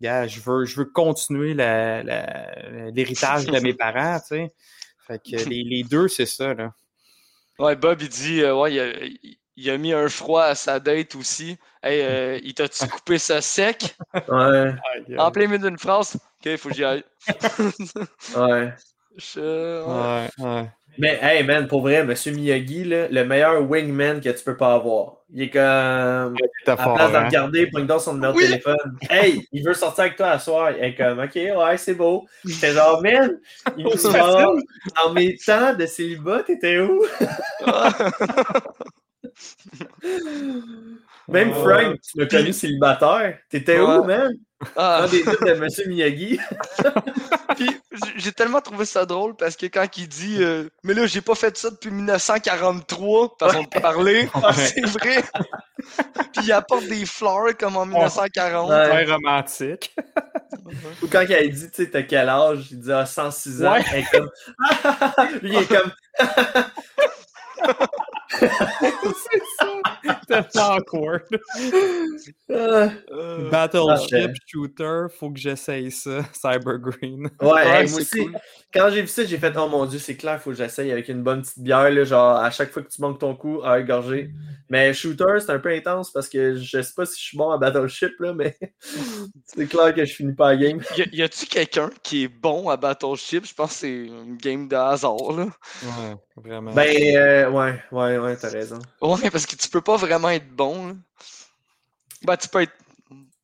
je 0.00 0.40
veux, 0.40 0.64
je 0.64 0.76
veux 0.76 0.84
continuer 0.84 1.54
l'héritage 1.54 3.46
de 3.46 3.60
mes 3.60 3.74
parents, 3.78 4.18
tu 4.20 4.26
sais. 4.26 4.52
Fait 5.06 5.18
que 5.22 5.36
les, 5.48 5.62
les 5.62 5.82
deux, 5.84 6.08
c'est 6.08 6.26
ça, 6.26 6.54
là. 6.54 6.72
Ouais, 7.58 7.74
Bob, 7.74 8.02
il 8.02 8.08
dit, 8.08 8.42
euh, 8.42 8.54
ouais, 8.54 8.74
il 8.74 9.38
il- 9.56 9.64
il 9.64 9.70
a 9.70 9.78
mis 9.78 9.92
un 9.92 10.08
froid 10.08 10.42
à 10.44 10.54
sa 10.54 10.80
date 10.80 11.14
aussi. 11.14 11.58
Hey, 11.82 12.02
euh, 12.02 12.38
il 12.42 12.54
t'a-tu 12.54 12.86
coupé 12.88 13.18
ça 13.18 13.40
sec? 13.40 13.96
Ouais, 14.28 14.74
En 15.18 15.30
plein 15.30 15.46
milieu 15.46 15.58
d'une 15.70 15.78
phrase. 15.78 16.16
Ok, 16.16 16.46
il 16.46 16.58
faut 16.58 16.68
que 16.68 16.74
j'y 16.74 16.84
aille. 16.84 17.04
ouais. 18.36 18.72
Je- 19.16 19.84
ouais. 19.84 20.28
Ouais. 20.44 20.68
Mais 20.98 21.18
hey 21.20 21.42
man, 21.44 21.68
pour 21.68 21.82
vrai, 21.82 22.04
Monsieur 22.04 22.32
Miyagi, 22.32 22.84
là, 22.84 23.08
le 23.08 23.24
meilleur 23.24 23.62
wingman 23.68 24.20
que 24.20 24.30
tu 24.30 24.42
peux 24.44 24.56
pas 24.56 24.74
avoir. 24.74 25.16
Il 25.32 25.42
est 25.42 25.50
comme. 25.50 26.36
T'as 26.64 26.72
À 26.72 26.76
la 26.76 26.84
fort, 26.84 26.94
place 26.96 27.12
de 27.12 27.16
hein? 27.16 27.26
regarder, 27.26 27.66
pogne 27.66 27.86
donc 27.86 28.00
son 28.00 28.14
numéro 28.14 28.32
de 28.32 28.38
Oui. 28.38 28.44
téléphone. 28.46 28.98
Hey, 29.10 29.46
il 29.52 29.64
veut 29.64 29.74
sortir 29.74 30.04
avec 30.04 30.16
toi 30.16 30.28
à 30.28 30.38
soir. 30.38 30.70
Il 30.72 30.82
est 30.82 30.94
comme, 30.94 31.18
ok, 31.20 31.34
ouais, 31.34 31.76
c'est 31.76 31.94
beau. 31.94 32.26
J'étais 32.44 32.72
genre, 32.72 33.02
man, 33.02 33.38
il 33.76 33.98
C'est 33.98 34.12
genre, 34.12 34.54
dans 34.96 35.12
mes 35.12 35.36
temps 35.36 35.74
de 35.74 35.84
célibat, 35.86 36.42
t'étais 36.44 36.78
où? 36.78 37.04
Même 41.28 41.50
Ouais. 41.50 41.54
Frank, 41.54 41.96
tu 42.00 42.18
l'as 42.20 42.26
connu 42.26 42.52
célibataire. 42.52 43.38
T'étais 43.50 43.80
où, 43.80 44.04
man? 44.04 44.32
Ah, 44.76 45.02
Un 45.02 45.08
des 45.08 45.22
deux 45.24 45.36
de 45.44 45.54
Monsieur 45.60 45.86
Miyagi. 45.88 46.38
puis 47.56 47.68
j'ai- 48.16 48.32
tellement 48.32 48.60
trouvé 48.60 48.84
ça 48.86 49.04
drôle 49.04 49.34
parce 49.36 49.54
que 49.56 49.66
quand 49.66 49.84
il 49.98 50.08
dit 50.08 50.38
euh, 50.42 50.68
Mais 50.84 50.94
là, 50.94 51.06
j'ai 51.06 51.20
pas 51.20 51.34
fait 51.34 51.56
ça 51.58 51.68
depuis 51.70 51.90
1943, 51.90 53.36
façon 53.38 53.62
de 53.64 53.80
parler, 53.80 54.28
Ouais. 54.36 54.52
c'est 54.54 54.86
vrai. 54.86 55.22
puis 56.32 56.44
il 56.44 56.52
apporte 56.52 56.86
des 56.86 57.04
fleurs 57.04 57.56
comme 57.58 57.76
en 57.76 57.84
1940. 57.86 58.70
Ouais. 58.70 58.88
Très 58.88 59.04
romantique. 59.12 59.94
Ou 61.02 61.06
quand 61.10 61.22
il 61.28 61.34
a 61.34 61.46
dit, 61.46 61.70
tu 61.70 61.84
sais, 61.84 61.90
t'as 61.90 62.02
quel 62.02 62.28
âge? 62.28 62.68
Il 62.70 62.80
dit, 62.80 62.92
ah, 62.92 63.04
106 63.04 63.64
ans. 63.64 63.72
Ouais. 63.72 63.84
Elle 63.92 63.98
est 64.00 64.10
comme, 64.10 64.30
Lui, 65.42 65.50
il 65.52 65.56
est 65.56 65.66
comme, 65.68 65.90
Professor. 68.40 70.15
Tellement 70.52 70.76
awkward. 70.76 71.22
Euh, 72.50 72.88
Battleship 73.50 74.12
ouais. 74.12 74.32
Shooter, 74.46 75.06
faut 75.18 75.30
que 75.30 75.38
j'essaye 75.38 75.90
ça. 75.90 76.20
Cyber 76.32 76.78
Green. 76.78 77.30
Ouais, 77.40 77.48
Ouais, 77.52 77.82
hey, 77.84 77.90
moi 77.90 78.00
aussi. 78.00 78.24
cool. 78.24 78.36
Quand 78.72 78.90
j'ai 78.90 79.02
vu 79.02 79.08
ça, 79.08 79.24
j'ai 79.24 79.38
fait 79.38 79.52
Oh 79.56 79.68
mon 79.68 79.86
dieu, 79.86 79.98
c'est 79.98 80.16
clair, 80.16 80.40
faut 80.40 80.50
que 80.50 80.56
j'essaye 80.56 80.90
avec 80.92 81.08
une 81.08 81.22
bonne 81.22 81.42
petite 81.42 81.60
bière, 81.60 81.90
là, 81.90 82.04
genre 82.04 82.36
à 82.36 82.50
chaque 82.50 82.70
fois 82.72 82.82
que 82.82 82.88
tu 82.88 83.00
manques 83.00 83.18
ton 83.18 83.34
coup, 83.34 83.60
à 83.64 83.80
égorger. 83.80 84.30
Mais 84.68 84.92
shooter, 84.92 85.38
c'est 85.38 85.50
un 85.50 85.58
peu 85.58 85.70
intense 85.72 86.10
parce 86.10 86.28
que 86.28 86.56
je 86.56 86.82
sais 86.82 86.92
pas 86.94 87.06
si 87.06 87.18
je 87.20 87.24
suis 87.28 87.38
bon 87.38 87.50
à 87.50 87.58
Battleship, 87.58 88.12
là, 88.18 88.34
mais 88.34 88.58
c'est 89.44 89.66
clair 89.66 89.94
que 89.94 90.04
je 90.04 90.12
finis 90.14 90.34
pas 90.34 90.54
la 90.54 90.56
game. 90.56 90.80
Y 91.12 91.22
a-tu 91.22 91.46
quelqu'un 91.46 91.90
qui 92.02 92.24
est 92.24 92.28
bon 92.28 92.68
à 92.68 92.76
Battleship? 92.76 93.46
Je 93.46 93.54
pense 93.54 93.70
que 93.70 93.76
c'est 93.76 93.94
une 94.06 94.36
game 94.36 94.68
de 94.68 94.76
hasard. 94.76 95.32
Là. 95.32 95.46
Ouais, 95.84 96.16
vraiment. 96.36 96.72
Ben, 96.72 97.16
euh, 97.16 97.50
ouais, 97.50 97.80
ouais, 97.92 98.18
ouais, 98.18 98.36
t'as 98.36 98.50
raison. 98.50 98.78
Ouais, 99.00 99.30
parce 99.30 99.46
que 99.46 99.54
tu 99.56 99.68
peux 99.68 99.80
pas 99.80 99.96
vraiment 99.96 100.15
être 100.30 100.48
bon. 100.50 100.88
là. 100.88 100.94
Ben, 102.22 102.36
tu 102.36 102.48
peux 102.48 102.62
être 102.62 102.72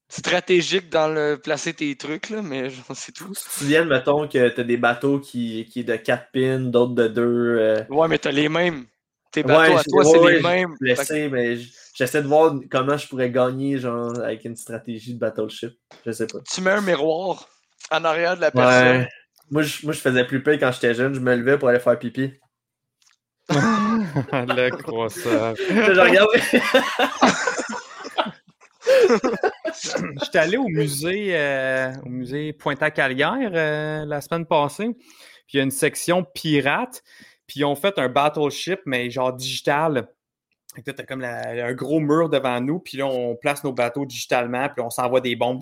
stratégique 0.08 0.90
dans 0.90 1.08
le 1.08 1.36
placer 1.42 1.72
tes 1.72 1.94
trucs, 1.96 2.30
là, 2.30 2.42
mais 2.42 2.70
c'est 2.94 3.12
tout. 3.12 3.28
Tu 3.28 3.44
te 3.44 3.50
souviens, 3.50 3.84
mettons, 3.84 4.28
que 4.28 4.48
t'as 4.48 4.62
des 4.64 4.76
bateaux 4.76 5.18
qui, 5.20 5.66
qui 5.70 5.80
est 5.80 5.84
de 5.84 5.96
4 5.96 6.26
pins, 6.32 6.60
d'autres 6.60 6.94
de 6.94 7.08
2. 7.08 7.84
Ouais, 7.88 8.08
mais 8.08 8.18
t'as 8.18 8.32
les 8.32 8.48
mêmes. 8.48 8.86
Tes 9.30 9.42
bateaux 9.42 9.78
à 9.78 9.82
je- 9.82 9.88
toi, 9.88 10.04
ouais, 10.04 10.10
c'est 10.12 10.18
ouais, 10.18 10.32
les 10.32 10.38
je 10.40 10.46
mêmes. 10.46 10.76
que- 10.78 10.94
sais, 11.04 11.28
mais 11.30 11.56
j'essaie 11.94 12.22
de 12.22 12.26
voir 12.28 12.54
comment 12.70 12.96
je 12.98 13.08
pourrais 13.08 13.30
gagner, 13.30 13.78
genre, 13.78 14.18
avec 14.20 14.44
une 14.44 14.56
stratégie 14.56 15.14
de 15.14 15.18
Battleship. 15.18 15.72
Je 16.04 16.12
sais 16.12 16.26
pas. 16.26 16.38
tu 16.52 16.60
mets 16.60 16.72
un 16.72 16.82
miroir 16.82 17.48
en 17.90 18.04
arrière 18.04 18.36
de 18.36 18.42
la 18.42 18.50
personne. 18.50 18.98
Ouais. 18.98 19.08
Moi, 19.50 19.62
je, 19.62 19.84
moi, 19.86 19.92
je 19.94 20.00
faisais 20.00 20.24
plus 20.26 20.42
peur 20.42 20.54
quand 20.58 20.70
j'étais 20.72 20.94
jeune. 20.94 21.14
Je 21.14 21.20
me 21.20 21.34
levais 21.34 21.58
pour 21.58 21.68
aller 21.68 21.80
faire 21.80 21.98
pipi. 21.98 22.32
le 24.32 24.70
croissant. 24.70 25.54
je. 25.64 26.58
J'étais 30.22 30.38
allé 30.38 30.56
au 30.56 30.68
musée, 30.68 31.36
euh, 31.36 31.92
au 32.04 32.08
musée 32.08 32.52
Pointe-à-Calière 32.52 33.50
euh, 33.52 34.04
la 34.04 34.20
semaine 34.20 34.46
passée. 34.46 34.88
Puis 35.46 35.54
il 35.54 35.56
y 35.58 35.60
a 35.60 35.62
une 35.64 35.70
section 35.70 36.24
pirate. 36.24 37.02
Puis 37.46 37.60
ils 37.60 37.64
ont 37.64 37.74
fait 37.76 37.98
un 37.98 38.08
battleship, 38.08 38.80
mais 38.86 39.10
genre 39.10 39.32
digital. 39.32 40.08
Là, 40.86 40.92
t'as 40.94 41.02
comme 41.04 41.20
la- 41.20 41.66
un 41.66 41.72
gros 41.74 42.00
mur 42.00 42.28
devant 42.30 42.60
nous. 42.60 42.78
Puis 42.78 42.96
là, 42.98 43.06
on 43.06 43.36
place 43.36 43.62
nos 43.64 43.72
bateaux 43.72 44.06
digitalement. 44.06 44.68
Puis 44.68 44.82
on 44.82 44.90
s'envoie 44.90 45.20
des 45.20 45.36
bombes. 45.36 45.60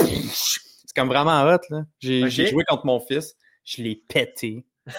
C'est 0.00 0.94
comme 0.94 1.08
vraiment 1.08 1.42
hot, 1.44 1.58
j'ai 2.00 2.28
joué 2.30 2.64
contre 2.66 2.86
mon 2.86 3.00
fils. 3.00 3.34
Je 3.64 3.82
l'ai 3.82 3.96
pété. 3.96 4.64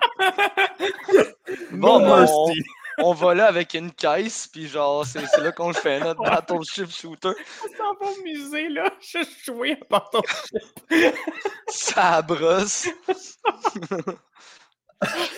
Bon, 1.72 2.00
ben, 2.00 2.20
mercy. 2.20 2.60
On 2.98 3.12
va 3.12 3.34
là 3.34 3.46
avec 3.46 3.74
une 3.74 3.92
caisse, 3.92 4.46
puis 4.46 4.68
genre, 4.68 5.04
c'est 5.06 5.20
là 5.42 5.52
qu'on 5.52 5.68
le 5.68 5.74
fait, 5.74 6.00
notre 6.00 6.22
Battleship 6.22 6.90
Shooter. 6.90 7.28
On 7.28 7.76
s'en 7.76 7.94
va 8.00 8.10
au 8.10 8.22
musée, 8.22 8.68
là. 8.70 8.90
Je 9.00 9.18
joué 9.44 9.72
à 9.72 9.84
battleship. 9.90 10.56
Ça 11.68 12.22
brosse. 12.22 12.88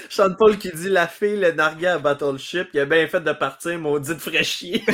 Sean 0.09 0.34
Paul 0.38 0.56
qui 0.59 0.70
dit 0.70 0.88
la 0.88 1.06
fille, 1.09 1.36
le 1.36 1.52
narguet 1.52 1.88
à 1.88 1.98
Battleship, 1.98 2.68
il 2.74 2.80
a 2.80 2.84
bien 2.86 3.06
fait 3.09 3.20
de 3.20 3.32
partir, 3.32 3.78
maudite 3.78 4.18
fraîchier. 4.20 4.84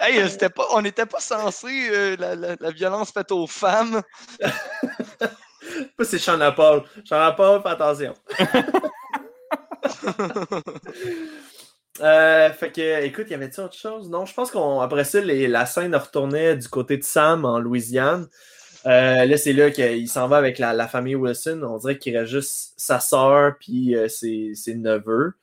Hey, 0.00 0.28
c'était 0.30 0.48
pas, 0.50 0.66
on 0.72 0.82
n'était 0.82 1.06
pas 1.06 1.20
censé 1.20 1.88
euh, 1.90 2.16
la, 2.18 2.34
la- 2.34 2.56
la 2.58 2.70
violence 2.70 3.12
faite 3.12 3.32
aux 3.32 3.46
femmes. 3.46 4.02
Pas 5.96 6.04
c'est 6.04 6.18
Sean 6.18 6.38
Paul. 6.54 6.82
Sean 7.04 7.32
Paul, 7.36 7.62
fais 7.62 7.68
attention. 7.70 8.14
Euh, 12.00 12.50
fait 12.50 12.72
que, 12.72 13.02
écoute, 13.04 13.28
y 13.30 13.34
avait-tu 13.34 13.60
autre 13.60 13.74
chose? 13.76 14.08
Non, 14.08 14.24
je 14.24 14.32
pense 14.32 14.50
qu'après 14.50 15.04
ça, 15.04 15.20
les- 15.20 15.48
la 15.48 15.66
scène 15.66 15.94
retournait 15.94 16.56
du 16.56 16.66
côté 16.68 16.96
de 16.96 17.02
Sam 17.04 17.44
en 17.44 17.58
Louisiane. 17.58 18.26
Euh, 18.86 19.26
là, 19.26 19.36
c'est 19.36 19.52
là 19.52 19.70
qu'il 19.70 20.08
s'en 20.08 20.26
va 20.28 20.38
avec 20.38 20.58
la, 20.58 20.72
la 20.72 20.88
famille 20.88 21.16
Wilson. 21.16 21.60
On 21.62 21.76
dirait 21.76 21.98
qu'il 21.98 22.16
reste 22.16 22.30
juste 22.30 22.72
sa 22.78 23.00
sœur 23.00 23.56
puis 23.60 23.94
euh, 23.96 24.08
ses, 24.08 24.52
ses 24.54 24.74
neveux. 24.76 25.34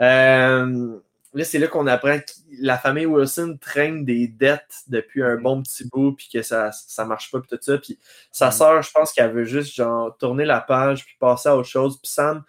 Euh, 0.00 0.96
là, 1.36 1.44
c'est 1.44 1.58
là 1.58 1.68
qu'on 1.68 1.86
apprend 1.86 2.18
que 2.18 2.24
la 2.60 2.78
famille 2.78 3.06
Wilson 3.06 3.58
traîne 3.60 4.04
des 4.04 4.26
dettes 4.26 4.82
depuis 4.88 5.22
un 5.22 5.36
bon 5.36 5.62
petit 5.62 5.86
bout 5.88 6.12
puis 6.12 6.28
que 6.32 6.42
ça, 6.42 6.70
ça 6.72 7.04
marche 7.04 7.30
pas 7.30 7.40
puis 7.40 7.48
tout 7.50 7.58
ça. 7.60 7.78
Puis 7.78 7.98
sa 8.32 8.48
Mm. 8.48 8.52
sœur, 8.52 8.82
je 8.82 8.90
pense 8.90 9.12
qu'elle 9.12 9.32
veut 9.32 9.44
juste 9.44 9.74
genre 9.74 10.16
tourner 10.18 10.44
la 10.44 10.60
page 10.60 11.04
puis 11.04 11.14
passer 11.20 11.48
à 11.48 11.56
autre 11.56 11.68
chose. 11.68 11.98
Puis 12.02 12.10
Sam, 12.10 12.42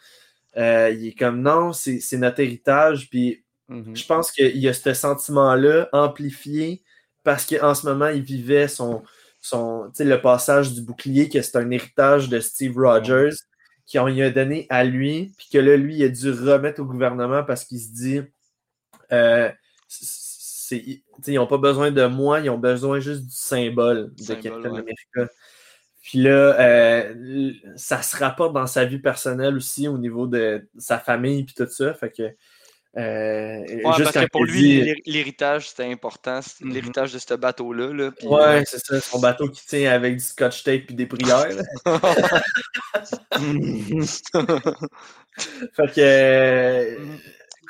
euh, 0.58 0.90
il 0.90 1.08
est 1.08 1.14
comme 1.20 1.42
non, 1.42 1.74
c'est 1.74 2.02
notre 2.14 2.40
héritage. 2.40 3.10
Puis 3.10 3.44
Mhm. 3.70 3.96
je 3.96 4.06
pense 4.06 4.32
qu'il 4.32 4.58
y 4.58 4.70
a 4.70 4.74
ce 4.74 4.94
sentiment-là 4.94 5.90
amplifié 5.92 6.82
parce 7.24 7.46
qu'en 7.46 7.76
ce 7.76 7.86
moment, 7.86 8.08
il 8.08 8.22
vivait 8.22 8.70
son, 8.70 9.04
son 9.42 9.92
le 10.00 10.16
passage 10.22 10.74
du 10.74 10.82
bouclier, 10.82 11.28
que 11.30 11.42
c'est 11.42 11.58
un 11.58 11.70
héritage 11.72 12.30
de 12.30 12.40
Steve 12.40 12.78
Rogers. 12.78 13.32
qu'on 13.90 14.08
lui 14.08 14.22
a 14.22 14.30
donné 14.30 14.66
à 14.70 14.84
lui, 14.84 15.34
puis 15.38 15.48
que 15.52 15.58
là, 15.60 15.78
lui, 15.78 15.96
il 15.96 16.04
a 16.04 16.10
dû 16.10 16.30
remettre 16.32 16.82
au 16.82 16.86
gouvernement 16.86 17.44
parce 17.46 17.64
qu'il 17.64 17.80
se 17.80 17.88
dit 17.94 18.22
euh, 19.12 19.50
ils 20.72 21.02
n'ont 21.28 21.48
pas 21.48 21.58
besoin 21.58 21.92
de 21.92 22.06
moi, 22.06 22.40
ils 22.42 22.50
ont 22.50 22.58
besoin 22.58 23.00
juste 23.00 23.24
du 23.26 23.32
symbole 23.36 24.12
de 24.16 24.34
Captain 24.34 24.72
ouais. 24.72 24.80
America. 24.80 25.28
Puis 26.02 26.20
là, 26.20 26.58
euh, 26.60 27.54
ça 27.76 28.02
se 28.02 28.16
rapporte 28.18 28.54
dans 28.54 28.68
sa 28.68 28.86
vie 28.86 29.00
personnelle 29.00 29.56
aussi 29.58 29.88
au 29.88 29.98
niveau 29.98 30.28
de 30.28 30.68
sa 30.78 31.00
famille 31.00 31.44
puis 31.44 31.56
tout 31.56 31.68
ça. 31.70 31.94
Fait 31.94 32.12
que 32.12 32.24
euh, 32.24 32.30
Ouais, 33.60 33.82
juste 33.98 34.14
parce 34.14 34.26
que 34.26 34.32
pour 34.32 34.46
lui, 34.46 34.62
dit- 34.62 34.82
l'hé- 34.82 35.02
l'héritage, 35.06 35.70
c'était 35.70 35.86
important. 35.86 36.40
Mhm. 36.62 36.74
L'héritage 36.74 37.14
de 37.14 37.20
ce 37.20 37.34
bateau-là. 37.34 37.94
Là, 37.94 38.12
Ouais, 38.24 38.64
c'est 38.66 38.80
ça, 38.80 39.00
son 39.02 39.20
bateau 39.20 39.50
qui 39.50 39.66
tient 39.68 39.92
avec 39.92 40.14
du 40.16 40.24
scotch 40.24 40.64
tape 40.64 40.86
puis 40.88 40.96
des 40.96 41.06
prières. 41.06 41.48
Fait 45.74 45.94
que, 45.94 46.00
euh, 46.00 46.96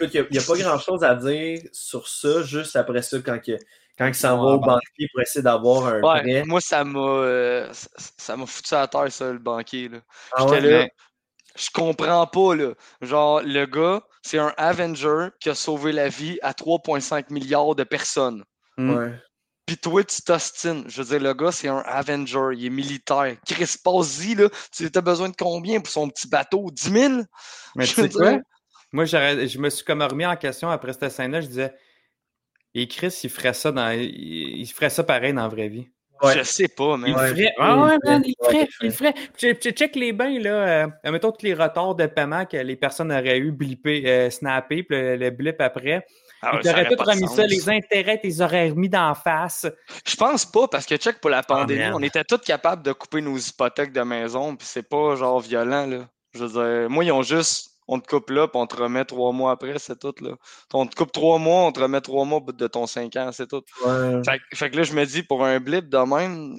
écoute, 0.05 0.13
il 0.13 0.27
n'y 0.31 0.37
a, 0.37 0.41
pas 0.41 0.57
grand 0.57 0.79
chose 0.79 1.03
à 1.03 1.15
dire 1.15 1.61
sur 1.71 2.07
ça, 2.07 2.43
juste 2.43 2.75
après 2.75 3.01
ça, 3.01 3.17
quand, 3.19 3.39
que- 3.39 3.57
quand 3.97 4.07
il 4.07 4.15
s'en 4.15 4.37
va 4.37 4.51
au 4.53 4.59
ben. 4.59 4.67
banquier 4.67 5.07
pour 5.11 5.21
essayer 5.21 5.41
d'avoir 5.43 5.87
un 5.87 6.01
Ouais, 6.01 6.21
prêt. 6.21 6.43
moi, 6.45 6.61
ça 6.61 6.83
m'a 6.83 6.99
euh, 6.99 7.67
ça- 8.17 8.37
m'a 8.37 8.45
foutu 8.45 8.73
à 8.75 8.87
terre, 8.87 9.11
ça, 9.11 9.31
le 9.31 9.39
banquier. 9.39 9.89
Là. 9.89 9.99
Ah 10.35 10.45
J'étais 10.49 10.61
ouais? 10.67 10.79
là, 10.81 10.87
je 11.57 11.69
comprends 11.73 12.27
pas. 12.27 12.55
Là. 12.55 12.73
Genre, 13.01 13.41
le 13.41 13.65
gars, 13.65 14.01
c'est 14.21 14.37
un 14.37 14.53
Avenger 14.57 15.29
qui 15.39 15.49
a 15.49 15.55
sauvé 15.55 15.91
la 15.91 16.09
vie 16.09 16.37
à 16.43 16.53
3,5 16.53 17.31
milliards 17.31 17.73
de 17.75 17.83
personnes. 17.83 18.43
Mm. 18.77 18.95
Ouais. 18.95 19.11
Puis 19.65 19.77
toi, 19.77 20.01
tu 20.03 20.21
t'ostines. 20.21 20.85
Je 20.87 21.01
veux 21.01 21.07
dire, 21.09 21.19
le 21.19 21.33
gars, 21.33 21.51
c'est 21.51 21.67
un 21.67 21.79
Avenger. 21.85 22.51
Il 22.53 22.65
est 22.67 22.69
militaire. 22.69 23.35
Chris, 23.45 23.75
passe-y, 23.83 24.35
là. 24.35 24.47
Tu 24.71 24.89
as 24.93 25.01
besoin 25.01 25.27
de 25.29 25.35
combien 25.37 25.81
pour 25.81 25.91
son 25.91 26.07
petit 26.07 26.27
bateau? 26.29 26.69
10 26.71 26.89
000? 26.91 27.13
Mais 27.75 27.85
Je 27.85 27.93
tu 27.95 28.01
sais 28.03 28.09
quoi? 28.09 28.37
Moi, 28.91 29.05
je 29.05 29.57
me 29.59 29.69
suis 29.69 29.83
comme 29.85 30.01
remis 30.01 30.25
en 30.25 30.35
question 30.35 30.69
après 30.69 30.93
cette 30.93 31.09
scène-là. 31.11 31.41
Je 31.41 31.47
disais, 31.47 31.73
et 32.73 32.87
Chris, 32.87 33.19
il 33.23 33.29
ferait 33.29 33.53
ça 33.53 33.71
dans, 33.71 33.89
il, 33.91 34.59
il 34.59 34.65
ferait 34.67 34.89
ça 34.89 35.03
pareil 35.03 35.33
dans 35.33 35.41
la 35.43 35.47
vraie 35.49 35.67
vie. 35.69 35.87
Ouais. 36.23 36.35
Je 36.37 36.43
sais 36.43 36.67
pas, 36.67 36.97
mais. 36.97 37.09
Il 37.11 37.15
Ouais, 37.15 37.27
ferait. 37.29 37.53
Ah 37.59 37.77
ouais, 37.77 37.97
man, 38.03 38.23
il 38.25 38.33
ferait. 38.43 38.67
il 38.81 38.91
ferait. 38.91 39.13
Che- 39.37 39.53
che- 39.59 39.71
Check 39.71 39.95
les 39.95 40.13
bains, 40.13 40.39
là. 40.39 40.85
Euh, 41.05 41.11
mettons 41.11 41.31
tous 41.31 41.45
les 41.45 41.53
retards 41.53 41.93
de 41.93 42.07
paiement 42.07 42.45
que 42.45 42.57
les 42.57 42.75
personnes 42.75 43.11
auraient 43.11 43.37
eu 43.37 43.51
blippé, 43.51 44.01
euh, 44.07 44.29
snappé, 44.31 44.81
puis 44.83 44.97
le, 44.97 45.15
le 45.15 45.29
blip 45.29 45.61
après. 45.61 46.05
Ah 46.41 46.53
ils 46.55 46.61
t'auraient 46.61 46.87
tout 46.87 47.03
remis 47.03 47.27
ça, 47.27 47.45
les 47.47 47.69
intérêts, 47.69 48.19
ils 48.23 48.41
auraient 48.43 48.69
remis 48.69 48.89
d'en 48.89 49.13
face. 49.15 49.65
Je 50.07 50.15
pense 50.15 50.45
pas, 50.45 50.67
parce 50.67 50.85
que 50.87 50.95
check 50.95 51.19
pour 51.19 51.29
la 51.31 51.41
pandémie, 51.43 51.79
merde. 51.79 51.95
on 51.97 52.01
était 52.03 52.23
tous 52.23 52.37
capables 52.39 52.83
de 52.83 52.93
couper 52.93 53.21
nos 53.21 53.37
hypothèques 53.37 53.91
de 53.91 54.01
maison, 54.01 54.55
puis 54.55 54.67
c'est 54.67 54.87
pas 54.87 55.15
genre 55.15 55.39
violent, 55.39 55.85
là. 55.87 56.07
Je 56.33 56.45
veux 56.45 56.49
dire, 56.79 56.89
moi, 56.89 57.03
ils 57.03 57.11
ont 57.11 57.23
juste, 57.23 57.76
on 57.87 57.99
te 57.99 58.07
coupe 58.07 58.29
là, 58.29 58.47
puis 58.47 58.59
on 58.59 58.67
te 58.67 58.75
remet 58.75 59.05
trois 59.05 59.31
mois 59.31 59.51
après, 59.51 59.79
c'est 59.79 59.99
tout, 59.99 60.13
là. 60.21 60.31
On 60.73 60.85
te 60.85 60.95
coupe 60.95 61.11
trois 61.11 61.37
mois, 61.37 61.61
on 61.63 61.71
te 61.71 61.79
remet 61.79 62.01
trois 62.01 62.25
mois 62.25 62.39
au 62.39 62.41
bout 62.41 62.51
de 62.51 62.67
ton 62.67 62.85
cinq 62.87 63.15
ans, 63.15 63.31
c'est 63.31 63.47
tout. 63.47 63.63
Ouais. 63.85 64.21
Fait, 64.25 64.39
que- 64.39 64.57
fait 64.57 64.69
que 64.69 64.77
là, 64.77 64.83
je 64.83 64.93
me 64.93 65.05
dis, 65.05 65.23
pour 65.23 65.45
un 65.45 65.59
blip 65.59 65.89
de 65.89 65.97
même, 65.97 66.55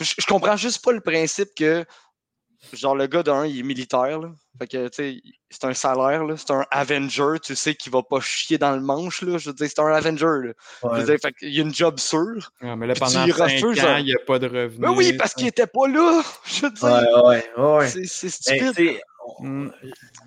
je, 0.00 0.14
je 0.18 0.26
comprends 0.26 0.56
juste 0.56 0.84
pas 0.84 0.92
le 0.92 1.00
principe 1.00 1.48
que, 1.56 1.84
genre, 2.72 2.94
le 2.94 3.06
gars 3.06 3.22
d'un, 3.22 3.46
il 3.46 3.60
est 3.60 3.62
militaire, 3.62 4.18
là. 4.20 4.28
Fait 4.58 4.66
que, 4.66 4.88
tu 4.88 4.94
sais, 4.94 5.22
c'est 5.50 5.64
un 5.64 5.74
salaire, 5.74 6.24
là. 6.24 6.34
C'est 6.36 6.50
un 6.50 6.64
Avenger, 6.70 7.38
tu 7.42 7.54
sais, 7.54 7.74
qui 7.74 7.90
va 7.90 8.02
pas 8.02 8.20
chier 8.20 8.56
dans 8.58 8.72
le 8.72 8.80
manche, 8.80 9.22
là. 9.22 9.36
Je 9.38 9.50
veux 9.50 9.54
dire, 9.54 9.66
c'est 9.68 9.80
un 9.80 9.92
Avenger, 9.92 10.26
là. 10.44 10.52
Je 10.82 10.88
Ouais. 10.88 10.98
veux 11.00 11.04
dire, 11.06 11.16
fait 11.20 11.32
qu'il 11.34 11.52
y 11.54 11.58
a 11.58 11.62
une 11.62 11.74
job 11.74 11.98
sûre. 11.98 12.52
Ah, 12.62 12.74
mais 12.76 12.86
là, 12.86 12.94
pendant 12.94 13.24
tu 13.24 13.30
y 13.30 13.32
5 13.32 13.42
refuses 13.44 13.84
ans, 13.84 13.88
un- 13.88 13.98
il 13.98 14.06
n'y 14.06 14.14
a 14.14 14.18
pas 14.26 14.38
de 14.38 14.46
revenus. 14.46 14.78
Mais 14.78 14.88
oui, 14.88 15.12
parce 15.12 15.34
qu'il 15.34 15.46
était 15.46 15.66
pas 15.66 15.86
là. 15.88 16.22
Je 16.46 16.62
veux 16.62 16.70
dire, 16.70 16.84
Ouais, 17.24 17.44
ouais, 17.56 17.76
ouais. 17.78 17.88
c'est 17.88 18.28
stupide. 18.30 18.98
Mm. 19.40 19.68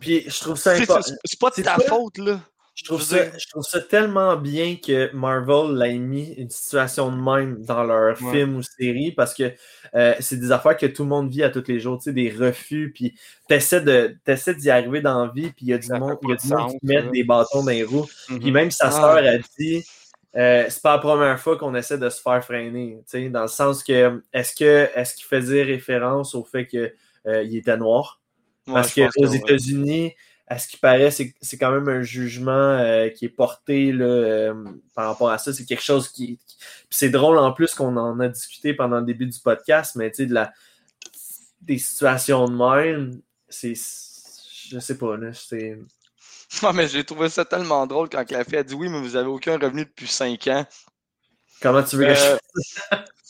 Puis 0.01 0.25
je 0.27 0.39
trouve 0.41 0.57
ça 0.57 0.75
C'est- 0.75 0.83
important. 0.83 1.11
C'est 1.23 1.39
pas 1.39 1.49
de 1.49 1.55
c'est 1.55 1.63
ta 1.63 1.77
faute, 1.77 2.17
là. 2.17 2.39
Je 2.79 2.85
trouve, 2.85 3.01
ça, 3.01 3.17
je 3.37 3.45
trouve 3.49 3.63
ça 3.63 3.81
tellement 3.81 4.37
bien 4.37 4.77
que 4.77 5.13
Marvel 5.13 5.77
l'ait 5.77 5.97
mis 5.97 6.31
une 6.37 6.49
situation 6.49 7.11
de 7.11 7.17
même 7.21 7.61
dans 7.65 7.83
leur 7.83 8.21
Ouais. 8.21 8.31
film 8.31 8.55
ou 8.55 8.61
série 8.63 9.11
parce 9.11 9.33
que 9.33 9.51
euh, 9.95 10.13
c'est 10.21 10.37
des 10.39 10.51
affaires 10.53 10.77
que 10.77 10.85
tout 10.85 11.03
le 11.03 11.09
monde 11.09 11.29
vit 11.29 11.43
à 11.43 11.49
tous 11.49 11.65
les 11.67 11.79
jours, 11.81 11.97
tu 11.97 12.05
sais, 12.05 12.13
des 12.13 12.29
refus, 12.29 12.91
puis 12.95 13.15
t'essaies 13.49 13.81
d'y 14.55 14.69
arriver 14.69 15.01
dans 15.01 15.25
la 15.25 15.31
vie, 15.31 15.49
puis 15.51 15.65
il 15.65 15.67
y 15.69 15.73
a 15.73 15.77
du 15.77 15.89
monde, 15.91 16.17
y 16.23 16.31
a 16.31 16.35
du 16.35 16.47
monde 16.47 16.71
qui 16.71 16.85
met 16.85 17.03
des 17.11 17.23
bâtons 17.25 17.63
dans 17.63 17.69
les 17.71 17.83
roues. 17.83 18.05
Puis 18.39 18.51
même 18.51 18.71
sa 18.71 18.87
Ah. 18.87 18.91
sœur 18.91 19.17
a 19.17 19.37
dit 19.59 19.83
euh, 20.37 20.65
c'est 20.69 20.81
pas 20.81 20.93
la 20.93 20.99
première 20.99 21.39
fois 21.39 21.57
qu'on 21.57 21.73
essaie 21.75 21.97
de 21.97 22.09
se 22.09 22.21
faire 22.21 22.43
freiner, 22.45 22.97
tu 22.99 23.03
sais, 23.07 23.29
dans 23.29 23.41
le 23.41 23.47
sens 23.47 23.83
que 23.83 24.21
est-ce 24.31 24.55
que 24.55 24.87
est-ce 24.95 25.15
qu'il 25.15 25.25
faisait 25.25 25.63
référence 25.63 26.33
au 26.35 26.45
fait 26.45 26.65
que 26.67 26.93
euh, 27.27 27.43
était 27.51 27.75
noir? 27.77 28.21
Parce 28.65 28.93
qu'aux 28.93 29.07
que. 29.07 29.35
États-Unis, 29.35 30.13
à 30.49 30.57
ce 30.57 30.67
qui 30.67 30.77
paraît, 30.77 31.11
c'est 31.11 31.57
quand 31.59 31.71
même 31.71 31.87
un 31.87 32.01
jugement 32.01 32.51
euh, 32.51 33.09
qui 33.09 33.25
est 33.25 33.29
porté 33.29 33.91
là, 33.91 34.05
euh, 34.05 34.53
par 34.95 35.05
rapport 35.05 35.29
à 35.29 35.37
ça. 35.37 35.53
C'est 35.53 35.63
quelque 35.63 35.83
chose 35.83 36.09
qui. 36.09 36.39
c'est 36.89 37.11
drôle 37.11 37.37
en 37.37 37.53
plus 37.53 37.75
qu'on 37.75 37.95
en 37.97 38.19
a 38.19 38.27
discuté 38.27 38.73
pendant 38.73 38.99
le 38.99 39.05
début 39.05 39.27
du 39.27 39.39
podcast, 39.39 39.95
mais 39.95 40.09
tu 40.09 40.17
sais, 40.17 40.25
de 40.25 40.33
la 40.33 40.51
des 41.61 41.77
situations 41.77 42.47
de 42.47 42.55
même, 42.55 43.21
c'est. 43.47 43.75
Je 44.69 44.79
sais 44.79 44.97
pas, 44.97 45.15
là. 45.17 45.31
C'est. 45.33 45.77
Non, 46.63 46.73
mais 46.73 46.87
j'ai 46.87 47.03
trouvé 47.03 47.29
ça 47.29 47.45
tellement 47.45 47.85
drôle 47.85 48.09
quand 48.09 48.31
la 48.31 48.43
fille 48.43 48.57
a 48.57 48.63
dit 48.63 48.73
oui, 48.73 48.89
mais 48.89 48.99
vous 48.99 49.15
avez 49.15 49.27
aucun 49.27 49.59
revenu 49.59 49.85
depuis 49.85 50.07
5 50.07 50.47
ans. 50.47 50.65
Comment 51.61 51.83
tu 51.83 51.95
veux 51.95 52.05
que 52.05 52.11
Euh, 52.11 52.37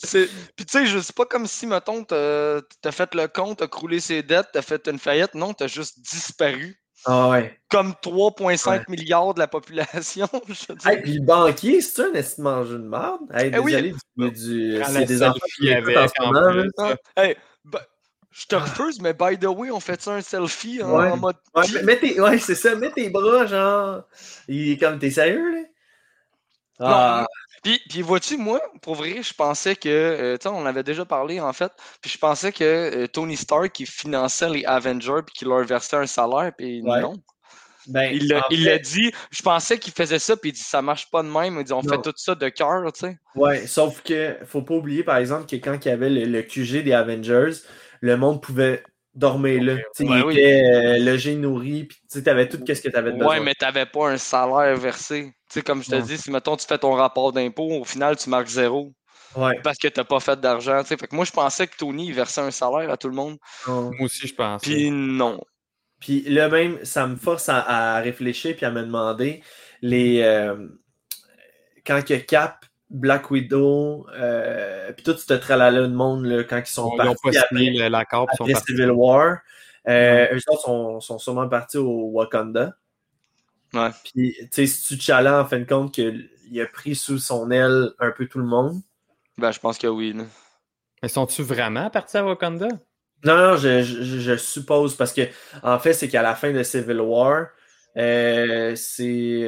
je. 0.02 0.26
Puis 0.56 0.64
tu 0.64 0.72
sais, 0.72 0.86
je 0.86 0.98
sais 1.00 1.12
pas 1.12 1.26
comme 1.26 1.46
si, 1.46 1.66
mettons, 1.66 2.02
t'as 2.02 2.62
t'as 2.80 2.92
fait 2.92 3.14
le 3.14 3.28
compte, 3.28 3.58
t'as 3.58 3.68
croulé 3.68 4.00
ses 4.00 4.22
dettes, 4.22 4.48
t'as 4.54 4.62
fait 4.62 4.88
une 4.88 4.98
faillite. 4.98 5.34
Non, 5.34 5.52
t'as 5.52 5.66
juste 5.66 6.00
disparu. 6.00 6.80
Ah 7.06 7.30
ouais. 7.30 7.58
Comme 7.70 7.94
3,5 8.02 8.88
milliards 8.88 9.34
de 9.34 9.38
la 9.38 9.48
population. 9.48 10.28
Hey, 10.84 11.00
puis 11.02 11.14
le 11.14 11.24
banquier, 11.24 11.80
c'est 11.80 12.02
un 12.02 12.12
esti 12.14 12.40
de 12.40 12.44
manger 12.44 12.72
de 12.74 12.78
merde? 12.78 13.20
Hey, 13.32 13.50
Eh 13.54 13.58
oui. 13.58 13.72
désolé, 13.72 13.94
du, 14.30 14.82
c'est 14.84 15.04
des 15.04 15.22
enfants 15.22 15.38
qui 15.56 15.72
avec, 15.72 15.96
en 15.96 16.08
ce 16.08 16.22
en 16.22 16.32
moment. 16.32 16.68
Ah, 16.78 16.94
hey, 17.16 17.36
ben, 17.64 17.80
je 18.30 18.46
te 18.46 18.54
refuse, 18.56 19.00
mais 19.00 19.12
by 19.14 19.38
the 19.38 19.46
way, 19.46 19.70
on 19.70 19.80
fait 19.80 20.00
ça 20.00 20.14
un 20.14 20.20
selfie 20.20 20.82
en, 20.82 20.98
Ouais. 20.98 21.10
en 21.10 21.16
mode. 21.16 21.36
Ouais, 21.54 21.82
mets 21.82 21.98
tes- 21.98 22.20
ouais, 22.20 22.38
c'est 22.38 22.54
ça, 22.54 22.74
mets 22.74 22.92
tes 22.92 23.08
bras, 23.08 23.46
genre. 23.46 24.02
Il 24.48 24.72
est 24.72 24.76
comme, 24.78 24.98
t'es 24.98 25.10
sérieux, 25.10 25.50
là? 25.52 25.62
Ah, 26.82 27.26
Puis, 27.62 27.80
puis 27.88 28.02
vois-tu, 28.02 28.36
moi, 28.38 28.60
pour 28.80 28.94
vrai, 28.94 29.22
je 29.22 29.34
pensais 29.34 29.76
que, 29.76 29.88
euh, 29.88 30.36
tu 30.38 30.44
sais, 30.44 30.48
on 30.48 30.64
avait 30.64 30.82
déjà 30.82 31.04
parlé 31.04 31.40
en 31.40 31.52
fait, 31.52 31.70
puis 32.00 32.10
je 32.10 32.16
pensais 32.18 32.52
que 32.52 32.64
euh, 32.64 33.06
Tony 33.06 33.36
Stark, 33.36 33.78
il 33.80 33.86
finançait 33.86 34.48
les 34.48 34.64
Avengers 34.64 35.20
puis 35.26 35.34
qu'il 35.34 35.48
leur 35.48 35.64
versait 35.64 35.96
un 35.96 36.06
salaire, 36.06 36.52
puis 36.56 36.82
Ouais. 36.82 37.02
non. 37.02 37.14
ben, 37.88 38.10
Il 38.14 38.28
l'a 38.28 38.42
fait, 38.50 38.78
dit, 38.78 39.12
je 39.30 39.42
pensais 39.42 39.78
qu'il 39.78 39.92
faisait 39.92 40.18
ça, 40.18 40.36
puis 40.36 40.50
il 40.50 40.52
dit 40.54 40.60
ça 40.60 40.80
marche 40.80 41.10
pas 41.10 41.22
de 41.22 41.28
même, 41.28 41.58
il 41.58 41.64
dit 41.64 41.72
on 41.72 41.82
Non. 41.82 41.90
fait 41.90 42.02
tout 42.02 42.12
ça 42.16 42.34
de 42.34 42.48
cœur, 42.48 42.90
tu 42.92 43.00
sais. 43.00 43.18
Ouais, 43.36 43.66
sauf 43.66 44.02
que 44.02 44.36
faut 44.44 44.62
pas 44.62 44.74
oublier, 44.74 45.04
par 45.04 45.16
exemple, 45.18 45.46
que 45.46 45.56
quand 45.56 45.84
il 45.84 45.88
y 45.88 45.92
avait 45.92 46.10
le, 46.10 46.24
le 46.24 46.42
QG 46.42 46.82
des 46.82 46.92
Avengers, 46.92 47.52
le 48.00 48.16
monde 48.16 48.42
pouvait 48.42 48.82
dormir 49.14 49.62
là. 49.62 49.76
Tu 49.96 50.04
Ouais, 50.04 50.18
il 50.20 50.24
oui. 50.24 50.38
était 50.38 50.62
euh, 50.64 50.98
logé, 50.98 51.34
nourri, 51.34 51.84
puis 51.84 51.98
tu 52.10 52.28
avais 52.30 52.48
tout 52.48 52.58
ce 52.66 52.80
que 52.80 52.88
tu 52.88 52.96
avais 52.96 53.12
besoin. 53.12 53.28
Ouais, 53.38 53.40
mais 53.40 53.54
t'avais 53.54 53.86
pas 53.86 54.10
un 54.10 54.16
salaire 54.18 54.76
versé. 54.76 55.32
Tu 55.50 55.54
sais, 55.54 55.62
comme 55.62 55.82
je 55.82 55.90
te 55.90 55.94
Ouais. 55.96 56.02
dis, 56.02 56.16
si 56.18 56.30
mettons 56.30 56.56
tu 56.56 56.66
fais 56.66 56.78
ton 56.78 56.92
rapport 56.92 57.32
d'impôt, 57.32 57.68
au 57.80 57.84
final 57.84 58.16
tu 58.16 58.30
marques 58.30 58.48
zéro 58.48 58.92
Ouais. 59.36 59.60
parce 59.62 59.78
que 59.78 59.86
t'as 59.88 60.02
pas 60.04 60.18
fait 60.20 60.40
d'argent, 60.40 60.82
tu 60.82 60.88
sais. 60.88 60.96
Fait 60.96 61.06
que 61.06 61.14
moi 61.14 61.24
je 61.24 61.30
pensais 61.32 61.66
que 61.66 61.76
Tony 61.76 62.06
il 62.08 62.14
versait 62.14 62.40
un 62.40 62.50
salaire 62.50 62.90
à 62.90 62.96
tout 62.96 63.08
le 63.08 63.14
monde. 63.14 63.36
Moi 63.66 63.92
aussi, 64.00 64.26
je 64.26 64.34
pense. 64.34 64.62
puis 64.62 64.90
non. 64.90 65.40
Puis 66.00 66.22
là 66.22 66.48
même, 66.48 66.78
ça 66.84 67.06
me 67.06 67.14
force 67.16 67.48
à, 67.48 67.58
à 67.96 68.00
réfléchir 68.00 68.56
puis 68.56 68.64
à 68.66 68.70
me 68.70 68.82
demander 68.82 69.42
les 69.82 70.22
euh, 70.22 70.66
quand 71.86 72.04
que 72.04 72.14
Cap, 72.14 72.64
Black 72.90 73.30
Widow, 73.30 74.06
euh, 74.16 74.92
puis 74.92 75.04
tout 75.04 75.16
ce 75.16 75.32
tralala 75.34 75.82
de 75.82 75.86
monde 75.86 76.24
là, 76.26 76.42
quand 76.44 76.58
ils 76.58 76.66
sont 76.66 76.90
Ils 76.94 77.04
n'ont 77.04 77.14
partis 77.14 77.22
pas 77.22 77.38
après, 77.44 77.56
signé 77.64 77.78
le- 77.78 77.88
l'accord, 77.88 78.26
puis 78.26 78.34
ils 78.34 78.36
sont 78.38 78.44
après 78.44 78.52
partis. 78.54 78.66
Civil 78.72 78.90
War, 78.90 79.38
euh, 79.88 80.26
eux 80.34 80.40
autres 80.48 80.62
sont, 80.62 81.00
sont 81.00 81.18
sûrement 81.18 81.48
partis 81.48 81.78
au 81.78 82.10
Wakanda. 82.10 82.74
Ouais. 83.72 83.90
Puis, 84.12 84.34
tu 84.40 84.48
sais, 84.50 84.66
si 84.66 84.98
tu 84.98 85.12
en 85.12 85.44
fin 85.44 85.60
de 85.60 85.64
compte, 85.64 85.94
qu'il 85.94 86.28
a 86.60 86.66
pris 86.66 86.96
sous 86.96 87.18
son 87.18 87.50
aile 87.52 87.90
un 88.00 88.10
peu 88.10 88.26
tout 88.26 88.40
le 88.40 88.44
monde. 88.46 88.80
Ben 89.38 89.52
je 89.52 89.60
pense 89.60 89.78
que 89.78 89.86
oui. 89.86 90.12
là. 90.12 90.24
Mais 91.02 91.08
sont-tu 91.08 91.42
vraiment 91.42 91.88
partis 91.90 92.16
à 92.16 92.24
Wakanda? 92.24 92.66
Non, 93.24 93.36
non, 93.36 93.56
je, 93.56 93.82
je- 93.82 94.18
je 94.18 94.36
suppose, 94.36 94.96
parce 94.96 95.12
que, 95.12 95.22
en 95.62 95.78
fait, 95.78 95.92
c'est 95.92 96.08
qu'à 96.08 96.22
la 96.22 96.34
fin 96.34 96.50
de 96.52 96.62
Civil 96.64 97.00
War, 97.00 97.46
euh, 97.96 98.74
c'est. 98.74 99.42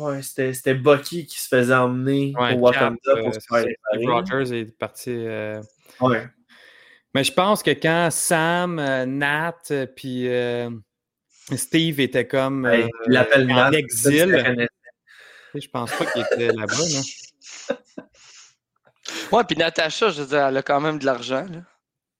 Euh, 0.00 0.12
ouais, 0.12 0.22
c'était 0.22 0.52
c'était 0.54 0.74
Bucky 0.74 1.26
qui 1.26 1.38
se 1.40 1.48
faisait 1.48 1.74
emmener 1.74 2.32
Ouais, 2.38 2.54
au 2.54 2.58
Wakanda 2.58 2.96
Cap, 3.04 3.18
pour 3.18 3.28
euh, 3.28 3.32
se 3.32 3.40
c'est 3.40 3.48
faire 3.64 3.66
réparer. 3.94 4.06
Rogers 4.36 4.58
est 4.60 4.78
parti. 4.78 5.10
euh, 5.10 5.60
Ouais. 6.00 6.26
Mais 7.14 7.24
je 7.24 7.32
pense 7.32 7.62
que 7.62 7.70
quand 7.70 8.08
Sam, 8.10 8.78
euh, 8.78 9.06
Nat, 9.06 9.54
euh, 9.70 9.86
puis 9.86 10.28
euh, 10.28 10.68
Steve 11.54 12.00
étaient 12.00 12.26
comme 12.26 12.66
Hey, 12.66 12.82
euh, 12.82 12.88
en 13.06 13.44
Nat, 13.46 13.70
exil, 13.72 14.68
je 15.54 15.68
pense 15.68 15.90
pas 15.92 16.04
qu'il 16.06 16.22
était 16.22 16.48
là-bas. 16.52 16.74
là. 16.74 17.76
Ouais, 19.32 19.44
puis 19.44 19.56
Natacha, 19.56 20.10
je 20.10 20.22
veux 20.22 20.28
dire, 20.28 20.46
elle 20.46 20.56
a 20.56 20.62
quand 20.62 20.80
même 20.80 20.98
de 20.98 21.06
l'argent. 21.06 21.46
là. 21.50 21.60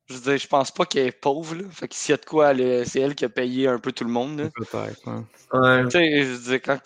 Je 0.09 0.15
veux 0.15 0.21
dire, 0.21 0.39
je 0.39 0.47
pense 0.47 0.71
pas 0.71 0.87
qu'elle 0.87 1.09
est 1.09 1.13
pauvre. 1.21 1.57
Là. 1.57 1.65
Fait 1.71 1.89
que 1.89 1.95
s'il 1.97 2.13
y 2.13 2.15
a 2.15 2.17
de 2.17 2.25
quoi, 2.25 2.53
elle- 2.53 2.87
c'est 2.87 3.01
elle 3.01 3.15
qui 3.17 3.25
a 3.25 3.29
payé 3.29 3.67
un 3.67 3.79
peu 3.81 3.91
tout 3.93 4.05
le 4.05 4.11
monde. 4.11 4.39
là. 4.41 4.51
Peut-être. 4.55 5.01
ouais. 5.07 5.59
Ouais. 5.59 5.85
Tu 5.85 5.91
sais, 5.91 6.23
je 6.23 6.29
veux 6.29 6.51
dire, 6.51 6.63
quand 6.63 6.79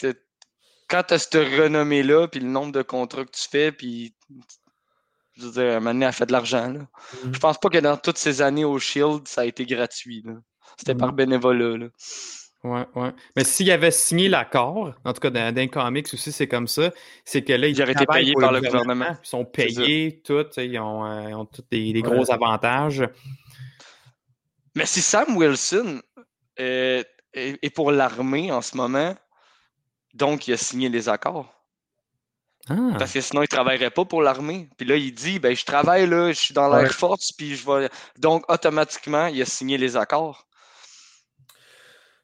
quand 0.90 1.02
t'as 1.06 1.18
cette 1.18 1.34
renommée-là, 1.34 2.28
puis 2.28 2.40
le 2.40 2.48
nombre 2.48 2.72
de 2.72 2.82
contrats 2.82 3.24
que 3.24 3.30
tu 3.30 3.48
fais, 3.48 3.72
puis 3.72 4.14
je 5.36 5.46
veux 5.46 5.52
dire, 5.52 5.62
à 5.72 5.76
un 5.76 5.80
moment 5.80 5.92
donné, 5.94 6.06
elle 6.06 6.12
fait 6.12 6.26
de 6.26 6.32
l'argent. 6.32 6.68
là. 6.72 6.80
Mhm. 7.24 7.34
Je 7.34 7.38
pense 7.38 7.58
pas 7.58 7.68
que 7.70 7.78
dans 7.78 7.96
toutes 7.96 8.18
ces 8.18 8.42
années 8.42 8.64
au 8.64 8.78
Shield, 8.78 9.26
ça 9.26 9.42
a 9.42 9.44
été 9.44 9.64
gratuit. 9.64 10.22
là. 10.26 10.34
C'était 10.78 10.94
par 10.94 11.12
bénévolat. 11.12 11.76
là. 11.78 11.86
Ouais, 12.62 12.84
ouais. 12.94 13.12
Mais 13.36 13.44
s'il 13.44 13.70
avait 13.70 13.90
signé 13.90 14.28
l'accord, 14.28 14.92
en 15.04 15.12
tout 15.14 15.20
cas 15.20 15.30
dans, 15.30 15.54
dans 15.54 15.60
les 15.62 15.68
comics 15.70 16.06
aussi, 16.12 16.30
c'est 16.30 16.46
comme 16.48 16.68
ça, 16.68 16.90
c'est 17.24 17.42
que 17.42 17.54
là, 17.54 17.68
ils 17.68 17.74
Ils 17.76 17.82
auraient 17.82 17.92
été 17.92 18.04
payés 18.04 18.34
par 18.38 18.52
le 18.52 18.60
gouvernement. 18.60 19.16
Ils 19.22 19.26
sont 19.26 19.46
payés, 19.46 20.20
tout, 20.22 20.44
tu 20.44 20.52
sais, 20.52 20.66
ils 20.68 20.78
ont, 20.78 21.06
euh, 21.06 21.30
ils 21.30 21.34
ont 21.34 21.46
tous 21.46 21.62
des, 21.70 21.92
des 21.94 22.02
Ouais. 22.02 22.10
gros 22.16 22.30
avantages. 22.30 23.02
Mais 24.74 24.84
si 24.86 25.00
Sam 25.00 25.36
Wilson 25.36 26.00
euh, 26.60 27.02
est, 27.32 27.58
est 27.62 27.70
pour 27.70 27.92
l'armée 27.92 28.52
en 28.52 28.60
ce 28.60 28.76
moment, 28.76 29.14
donc 30.14 30.48
il 30.48 30.52
a 30.54 30.56
signé 30.56 30.88
les 30.88 31.08
accords. 31.08 31.52
Ah, 32.68 32.74
Parce 32.98 33.12
que 33.12 33.20
sinon, 33.20 33.40
il 33.40 33.44
ne 33.44 33.48
travaillerait 33.48 33.90
pas 33.90 34.04
pour 34.04 34.22
l'armée. 34.22 34.68
Puis 34.76 34.86
là, 34.86 34.94
il 34.96 35.12
dit 35.14 35.38
ben, 35.38 35.56
je 35.56 35.64
travaille 35.64 36.06
là, 36.06 36.28
je 36.30 36.38
suis 36.38 36.54
dans 36.54 36.68
l'Air 36.68 36.82
Ouais. 36.82 36.88
Force, 36.88 37.32
puis 37.32 37.56
je 37.56 37.66
vais. 37.68 37.88
Donc, 38.18 38.50
automatiquement, 38.52 39.26
il 39.26 39.40
a 39.42 39.44
signé 39.46 39.78
les 39.78 39.96
accords. 39.96 40.46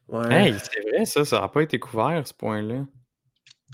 Ouais. 0.07 0.33
hey, 0.49 0.55
c'est 0.59 0.89
vrai, 0.89 1.05
ça, 1.05 1.25
ça 1.25 1.41
n'a 1.41 1.47
pas 1.49 1.61
été 1.63 1.79
couvert, 1.79 2.25
ce 2.25 2.33
point-là. 2.33 2.85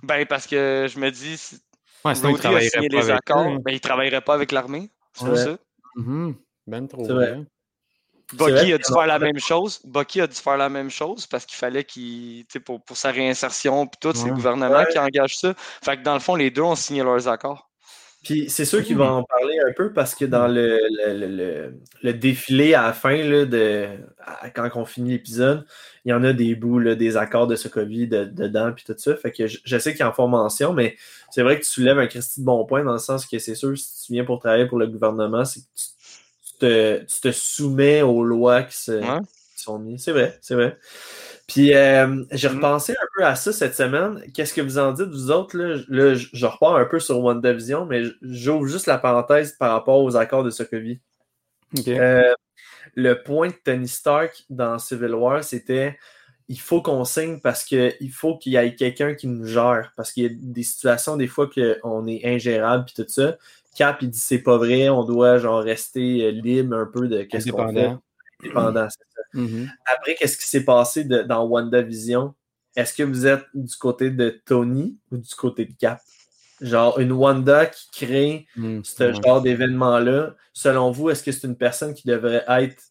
Ben, 0.02 0.26
parce 0.26 0.48
que 0.48 0.88
je 0.90 0.98
me 1.00 1.12
dis, 1.12 1.38
si 1.38 1.60
Ouais, 2.04 2.16
sinon, 2.16 2.34
a 2.36 2.38
signé 2.40 2.90
pas 2.90 2.96
les 2.98 3.10
avec 3.12 3.12
accords, 3.12 3.44
eux. 3.46 3.56
hein. 3.56 3.60
ben, 3.64 3.72
il 3.72 3.76
ne 3.76 3.80
travaillerait 3.80 4.22
pas 4.22 4.34
avec 4.34 4.52
l'armée. 4.52 4.90
C'est 5.14 5.26
pour 5.26 5.38
ça. 5.38 5.58
Mhm. 5.96 6.36
Ben 6.66 6.88
trop 6.88 7.04
vrai. 7.06 7.44
Bucky 8.38 8.74
a 8.74 8.78
dû 8.78 8.84
faire 8.84 9.08
la 9.08 9.20
même 9.20 9.40
chose. 9.40 9.80
Bucky 9.86 10.22
a 10.22 10.28
dû 10.28 10.36
faire 10.36 10.58
la 10.58 10.70
même 10.70 10.90
chose 10.90 11.26
parce 11.28 11.46
qu'il 11.46 11.58
fallait 11.58 11.84
qu'il. 11.84 12.46
tu 12.46 12.54
sais, 12.54 12.60
Pour, 12.60 12.82
pour 12.84 12.98
sa 12.98 13.12
réinsertion, 13.12 13.88
puis 13.88 13.98
tout, 14.02 14.14
c'est 14.16 14.28
le 14.28 14.34
gouvernement 14.34 14.78
Ouais. 14.80 14.88
qui 14.92 15.00
engage 15.00 15.38
ça. 15.38 15.54
Fait 15.84 15.98
que 15.98 16.04
dans 16.04 16.14
le 16.14 16.20
fond, 16.20 16.36
les 16.36 16.52
deux 16.52 16.62
ont 16.62 16.76
signé 16.76 17.04
leurs 17.04 17.28
accords. 17.28 17.70
Puis 18.24 18.50
c'est 18.50 18.64
sûr 18.64 18.82
qu'il 18.82 18.96
va 18.96 19.12
en 19.12 19.24
parler 19.24 19.60
un 19.68 19.74
peu 19.74 19.92
parce 19.92 20.16
que 20.16 20.24
dans 20.24 20.48
le, 20.48 20.80
le, 20.90 21.14
le- 21.14 21.28
le- 21.28 21.74
le 22.04 22.14
défilé 22.14 22.74
à 22.74 22.84
la 22.84 22.94
fin, 22.94 23.18
là, 23.18 23.44
de, 23.44 23.88
à- 24.26 24.50
quand 24.50 24.70
on 24.76 24.86
finit 24.86 25.12
l'épisode, 25.12 25.66
il 26.06 26.12
y 26.12 26.14
en 26.14 26.24
a 26.24 26.32
des 26.32 26.56
bouts, 26.56 26.80
là, 26.80 26.96
des 26.96 27.18
accords 27.18 27.48
de 27.48 27.58
Sokovie 27.58 28.08
de- 28.08 28.24
dedans, 28.24 28.72
puis 28.74 28.86
tout 28.86 28.96
ça. 28.98 29.14
Fait 29.18 29.34
que 29.34 29.48
je, 29.48 29.58
je 29.66 29.78
sais 29.78 29.94
qu'ils 29.94 30.06
en 30.06 30.14
font 30.14 30.30
mention, 30.30 30.72
mais 30.72 30.96
c'est 31.32 31.42
vrai 31.44 31.60
que 31.60 31.66
tu 31.66 31.70
soulèves 31.70 32.00
un 32.00 32.08
Christy 32.08 32.40
de 32.40 32.46
bon 32.46 32.64
point 32.64 32.86
dans 32.86 32.94
le 32.94 32.98
sens 33.00 33.26
que 33.26 33.38
c'est 33.40 33.56
sûr, 33.56 33.78
si 33.78 34.06
tu 34.06 34.14
viens 34.14 34.24
pour 34.24 34.40
travailler 34.40 34.68
pour 34.68 34.80
le 34.80 34.88
gouvernement, 34.88 35.44
c'est 35.44 35.60
que 35.60 35.66
tu, 35.76 35.84
tu 35.88 35.93
te, 36.60 37.00
tu 37.04 37.22
te 37.22 37.32
soumets 37.32 38.02
aux 38.02 38.24
lois 38.24 38.64
qui, 38.64 38.78
se, 38.78 38.92
Ouais. 38.94 39.20
qui 39.56 39.64
sont 39.64 39.80
mises. 39.80 40.04
C'est 40.04 40.12
vrai, 40.12 40.38
c'est 40.42 40.56
vrai. 40.56 40.78
Puis 41.48 41.76
euh, 41.76 42.24
j'ai 42.32 42.50
Mhm. 42.50 42.56
repensé 42.58 42.94
un 42.94 43.06
peu 43.18 43.26
à 43.26 43.36
ça 43.36 43.52
cette 43.54 43.76
semaine. 43.76 44.24
Qu'est-ce 44.34 44.54
que 44.54 44.62
vous 44.62 44.78
en 44.80 44.92
dites, 44.94 45.08
vous 45.10 45.30
autres? 45.32 45.58
Là, 45.58 45.78
Là, 45.90 46.16
je, 46.16 46.28
je 46.34 46.46
repars 46.46 46.76
un 46.78 46.86
peu 46.86 47.00
sur 47.00 47.20
WandaVision, 47.20 47.86
mais 47.86 48.04
j'ouvre 48.22 48.66
juste 48.68 48.88
la 48.88 48.98
parenthèse 48.98 49.54
par 49.60 49.72
rapport 49.74 50.02
aux 50.04 50.16
accords 50.16 50.44
de 50.44 50.50
Sokovie. 50.52 51.00
Ok. 51.78 51.88
Euh, 51.90 52.34
le 52.96 53.22
point 53.24 53.48
de 53.50 53.56
Tony 53.64 53.88
Stark 53.88 54.46
dans 54.50 54.80
Civil 54.80 55.14
War, 55.16 55.44
c'était 55.44 55.98
il 56.50 56.60
faut 56.60 56.82
qu'on 56.82 57.06
signe 57.06 57.40
parce 57.40 57.64
qu'il 57.64 58.12
faut 58.12 58.38
qu'il 58.38 58.52
y 58.54 58.56
ait 58.58 58.76
quelqu'un 58.76 59.16
qui 59.16 59.28
nous 59.28 59.46
gère. 59.46 59.94
Parce 59.96 60.12
qu'il 60.12 60.24
y 60.24 60.26
a 60.28 60.30
des 60.34 60.64
situations, 60.64 61.16
des 61.18 61.28
fois, 61.28 61.50
qu'on 61.50 62.06
est 62.08 62.26
ingérable 62.26 62.86
puis 62.86 63.04
tout 63.04 63.10
ça. 63.10 63.38
Cap, 63.76 64.02
il 64.02 64.10
dit 64.10 64.20
c'est 64.20 64.40
pas 64.40 64.58
vrai, 64.58 64.90
on 64.90 65.04
doit 65.04 65.38
genre 65.40 65.62
rester 65.62 66.26
euh, 66.26 66.32
libre 66.32 66.76
un 66.76 66.86
peu 66.86 67.08
de 67.08 67.24
qu'est-ce 67.24 67.46
qu'on 67.52 67.58
fait. 67.74 67.88
C'est 68.90 69.06
ça. 69.16 69.22
Mhm. 69.34 69.70
Après, 69.86 70.16
qu'est-ce 70.16 70.38
qui 70.38 70.48
s'est 70.48 70.64
passé 70.66 71.04
de- 71.06 71.24
dans 71.24 71.46
WandaVision? 71.46 72.34
Est-ce 72.76 72.94
que 72.94 73.04
vous 73.04 73.26
êtes 73.28 73.46
du 73.54 73.76
côté 73.78 74.10
de 74.10 74.42
Tony 74.46 74.98
ou 75.12 75.18
du 75.18 75.36
côté 75.36 75.66
de 75.66 75.74
Cap? 75.80 76.00
Genre 76.62 77.00
une 77.00 77.12
Wanda 77.12 77.66
qui 77.66 77.90
crée 77.92 78.48
Mhm. 78.56 78.84
ce 78.84 79.04
Ouais. 79.06 79.14
genre 79.24 79.42
d'événement-là, 79.42 80.36
selon 80.54 80.92
vous, 80.92 81.10
est-ce 81.10 81.24
que 81.24 81.32
c'est 81.32 81.48
une 81.48 81.58
personne 81.58 81.94
qui 81.94 82.08
devrait 82.08 82.44
être 82.48 82.82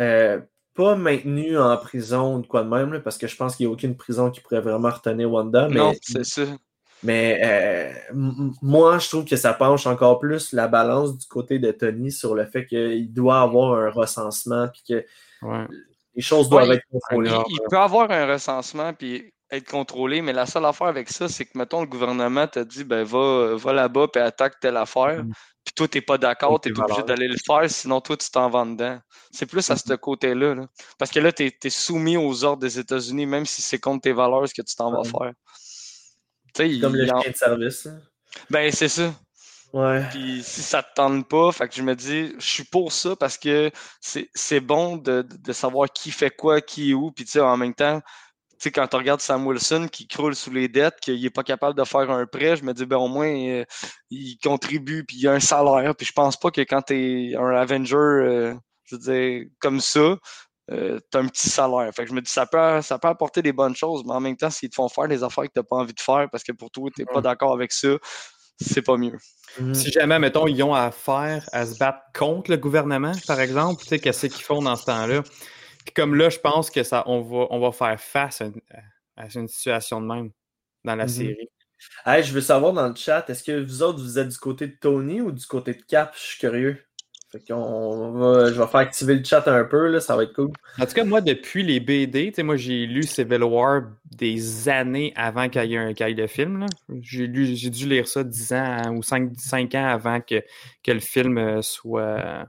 euh, 0.00 0.40
pas 0.74 0.96
maintenue 0.96 1.58
en 1.58 1.76
prison 1.76 2.36
ou 2.36 2.40
de 2.42 2.46
quoi 2.46 2.62
de 2.64 2.68
même, 2.68 2.92
là, 2.94 3.00
parce 3.00 3.18
que 3.18 3.26
je 3.26 3.36
pense 3.36 3.56
qu'il 3.56 3.66
n'y 3.66 3.70
a 3.70 3.74
aucune 3.74 3.94
prison 3.96 4.30
qui 4.30 4.40
pourrait 4.40 4.62
vraiment 4.62 4.88
retenir 4.90 5.30
Wanda, 5.30 5.68
mais, 5.68 5.74
Non, 5.78 5.92
c'est 6.02 6.24
ça. 6.24 6.42
Mais 7.02 7.40
euh, 7.44 7.92
moi, 8.62 8.98
je 8.98 9.08
trouve 9.08 9.24
que 9.24 9.36
ça 9.36 9.52
penche 9.54 9.86
encore 9.86 10.18
plus 10.18 10.52
la 10.52 10.68
balance 10.68 11.16
du 11.16 11.26
côté 11.26 11.58
de 11.58 11.70
Tony 11.72 12.12
sur 12.12 12.34
le 12.34 12.46
fait 12.46 12.66
qu'il 12.66 13.12
doit 13.12 13.40
avoir 13.40 13.74
un 13.78 13.90
recensement 13.90 14.68
puis 14.68 14.82
que 14.88 15.04
Ouais. 15.42 15.66
les 16.14 16.22
choses 16.22 16.48
doivent 16.48 16.68
Ouais, 16.68 16.76
être 16.76 16.84
contrôlées. 16.90 17.30
Il, 17.48 17.54
il 17.54 17.60
peut 17.68 17.78
avoir 17.78 18.10
un 18.10 18.26
recensement 18.32 18.92
puis 18.92 19.32
être 19.50 19.68
contrôlé, 19.68 20.22
mais 20.22 20.32
la 20.32 20.46
seule 20.46 20.64
affaire 20.64 20.86
avec 20.86 21.10
ça, 21.10 21.28
c'est 21.28 21.44
que, 21.44 21.58
mettons, 21.58 21.80
le 21.82 21.86
gouvernement 21.86 22.46
t'a 22.46 22.64
dit, 22.64 22.84
ben, 22.84 23.02
va, 23.04 23.54
va 23.56 23.72
là-bas 23.72 24.08
puis 24.08 24.22
attaque 24.22 24.58
telle 24.60 24.76
affaire. 24.78 25.24
Mm. 25.24 25.32
Puis 25.64 25.74
toi, 25.76 25.86
t'es 25.88 26.00
pas 26.00 26.18
d'accord, 26.18 26.60
t'es 26.60 26.70
obligé 26.76 27.02
d'aller 27.02 27.28
le 27.28 27.36
faire, 27.44 27.70
sinon 27.70 28.00
toi, 28.00 28.16
tu 28.16 28.28
t'en 28.30 28.48
vas 28.50 28.64
dedans. 28.64 28.98
C'est 29.30 29.46
plus 29.46 29.70
à 29.70 29.76
ce 29.76 29.94
côté-là. 29.94 30.54
là. 30.54 30.66
Parce 30.98 31.10
que 31.10 31.20
là, 31.20 31.32
t'es 31.32 31.56
es 31.62 31.70
soumis 31.70 32.16
aux 32.16 32.44
ordres 32.44 32.62
des 32.62 32.78
États-Unis, 32.78 33.26
même 33.26 33.46
si 33.46 33.62
c'est 33.62 33.78
contre 33.78 34.02
tes 34.02 34.12
valeurs 34.12 34.48
ce 34.48 34.54
que 34.54 34.62
tu 34.62 34.74
t'en 34.74 34.90
vas 34.90 35.04
faire. 35.04 35.32
Comme 36.80 36.96
le 36.96 37.10
en- 37.12 37.20
chien 37.20 37.30
de 37.30 37.36
service. 37.36 37.88
Ben, 38.50 38.70
c'est 38.72 38.88
ça. 38.88 39.14
Ouais. 39.72 40.04
Puis 40.10 40.42
si 40.42 40.62
ça 40.62 40.82
te 40.82 40.92
tente 40.94 41.26
pas, 41.28 41.50
fait 41.52 41.66
que 41.68 41.74
je 41.74 41.82
me 41.82 41.94
dis, 41.96 42.34
je 42.38 42.46
suis 42.46 42.64
pour 42.64 42.92
ça 42.92 43.16
parce 43.16 43.38
que 43.38 43.70
c'est 44.00 44.60
bon 44.60 44.96
de, 44.98 45.22
de- 45.22 45.52
savoir 45.52 45.90
qui 45.90 46.10
fait 46.10 46.30
quoi, 46.30 46.60
qui 46.60 46.90
est 46.90 46.94
où. 46.94 47.10
Puis 47.10 47.24
tu 47.24 47.32
sais, 47.32 47.40
en 47.40 47.56
même 47.56 47.72
temps, 47.74 48.00
tu 48.50 48.56
sais, 48.58 48.70
quand 48.70 48.86
tu 48.86 48.96
regardes 48.96 49.22
Sam 49.22 49.46
Wilson 49.46 49.88
qui 49.90 50.06
croule 50.06 50.36
sous 50.36 50.50
les 50.52 50.68
dettes, 50.68 51.00
qu'il 51.00 51.20
n'est 51.22 51.30
pas 51.30 51.42
capable 51.42 51.78
de 51.78 51.84
faire 51.84 52.10
un 52.10 52.26
prêt, 52.26 52.56
je 52.56 52.64
me 52.64 52.74
dis, 52.74 52.84
ben 52.84 52.98
au 52.98 53.08
moins, 53.08 53.28
euh, 53.34 53.64
il 54.10 54.36
contribue, 54.42 55.04
puis 55.04 55.16
il 55.18 55.26
a 55.28 55.32
un 55.32 55.40
salaire. 55.40 55.94
Puis 55.96 56.06
je 56.06 56.12
pense 56.12 56.38
pas 56.38 56.50
que 56.50 56.60
quand 56.60 56.82
tu 56.82 57.30
es 57.32 57.34
un 57.36 57.48
Avenger, 57.56 57.96
euh, 57.96 58.54
je 58.84 58.96
veux 58.96 59.00
dire, 59.00 59.46
comme 59.58 59.80
ça, 59.80 60.16
euh, 60.72 60.98
tu 61.10 61.18
as 61.18 61.20
un 61.20 61.26
petit 61.28 61.48
salaire. 61.48 61.90
Fait 61.94 62.04
que 62.04 62.10
je 62.10 62.14
me 62.14 62.20
dis, 62.20 62.30
ça 62.30 62.46
peut, 62.46 62.80
ça 62.82 62.98
peut 62.98 63.08
apporter 63.08 63.42
des 63.42 63.52
bonnes 63.52 63.76
choses, 63.76 64.02
mais 64.06 64.12
en 64.12 64.20
même 64.20 64.36
temps, 64.36 64.50
s'ils 64.50 64.70
te 64.70 64.74
font 64.74 64.88
faire 64.88 65.08
des 65.08 65.22
affaires 65.22 65.44
que 65.44 65.52
tu 65.52 65.58
n'as 65.60 65.64
pas 65.64 65.76
envie 65.76 65.94
de 65.94 66.00
faire 66.00 66.28
parce 66.30 66.42
que 66.44 66.52
pour 66.52 66.70
toi, 66.70 66.88
tu 66.94 67.02
n'es 67.02 67.06
pas 67.12 67.20
d'accord 67.20 67.52
avec 67.52 67.72
ça, 67.72 67.88
c'est 68.60 68.82
pas 68.82 68.96
mieux. 68.96 69.18
Mhm. 69.60 69.74
Si 69.74 69.90
jamais, 69.92 70.18
mettons, 70.18 70.46
ils 70.46 70.62
ont 70.62 70.74
affaire 70.74 71.48
à 71.52 71.66
se 71.66 71.78
battre 71.78 72.00
contre 72.14 72.50
le 72.50 72.56
gouvernement, 72.56 73.12
par 73.26 73.40
exemple, 73.40 73.82
tu 73.82 73.88
sais, 73.90 73.98
qu'est-ce 73.98 74.26
qu'ils 74.26 74.42
font 74.44 74.62
dans 74.62 74.76
ce 74.76 74.84
temps-là? 74.86 75.22
Puis 75.84 75.94
comme 75.94 76.14
là, 76.14 76.30
je 76.30 76.38
pense 76.38 76.70
que 76.70 76.82
ça, 76.82 77.02
on 77.06 77.20
va, 77.20 77.46
on 77.50 77.60
va 77.60 77.72
faire 77.72 78.00
face 78.00 78.40
à 78.40 78.46
une, 78.46 78.60
à 79.16 79.26
une 79.34 79.48
situation 79.48 80.00
de 80.00 80.06
même 80.06 80.30
dans 80.84 80.94
la 80.94 81.04
Mhm. 81.04 81.10
série. 81.10 81.48
Hey, 82.06 82.22
je 82.22 82.32
veux 82.32 82.40
savoir 82.40 82.72
dans 82.72 82.88
le 82.88 82.94
chat, 82.94 83.28
est-ce 83.28 83.42
que 83.42 83.60
vous 83.64 83.82
autres, 83.82 84.00
vous 84.00 84.18
êtes 84.18 84.28
du 84.28 84.38
côté 84.38 84.68
de 84.68 84.76
Tony 84.80 85.20
ou 85.20 85.32
du 85.32 85.44
côté 85.46 85.74
de 85.74 85.82
Cap? 85.82 86.14
Je 86.16 86.20
suis 86.20 86.38
curieux. 86.38 86.78
Fait 87.32 87.40
qu'on 87.48 88.12
va, 88.12 88.52
je 88.52 88.60
vais 88.60 88.66
faire 88.66 88.80
activer 88.80 89.14
le 89.14 89.24
chat 89.24 89.42
un 89.48 89.64
peu, 89.64 89.88
là, 89.88 90.00
ça 90.00 90.14
va 90.16 90.24
être 90.24 90.34
cool. 90.34 90.50
En 90.78 90.84
tout 90.84 90.92
cas, 90.92 91.04
moi, 91.04 91.22
depuis 91.22 91.62
les 91.62 91.80
BD, 91.80 92.30
moi, 92.42 92.56
j'ai 92.56 92.84
lu 92.86 93.04
Civil 93.04 93.42
War 93.42 93.84
des 94.04 94.68
années 94.68 95.14
avant 95.16 95.48
qu'il 95.48 95.64
y 95.64 95.74
ait 95.74 95.78
un 95.78 95.88
ait 95.88 96.12
le 96.12 96.26
film. 96.26 96.66
J'ai 97.00 97.26
lu, 97.26 97.56
j'ai 97.56 97.70
dû 97.70 97.88
lire 97.88 98.06
ça 98.06 98.22
10 98.22 98.52
ans 98.52 98.94
ou 98.94 99.02
5, 99.02 99.30
5 99.38 99.74
ans 99.74 99.86
avant 99.86 100.20
que, 100.20 100.42
que 100.84 100.92
le 100.92 101.00
film 101.00 101.38
euh, 101.38 101.62
soit, 101.62 102.46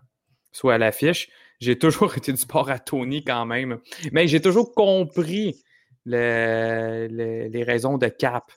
soit 0.51 0.73
à 0.73 0.77
l'affiche. 0.77 1.29
J'ai 1.61 1.79
toujours 1.79 2.13
été 2.17 2.33
du 2.33 2.45
port 2.45 2.69
à 2.69 2.77
Tony 2.77 3.23
quand 3.23 3.45
même. 3.45 3.79
Mais 4.11 4.27
j'ai 4.27 4.41
toujours 4.41 4.73
compris 4.75 5.63
le- 6.05 7.07
le- 7.09 7.47
les 7.47 7.63
raisons 7.63 7.97
de 7.97 8.07
Cap. 8.09 8.51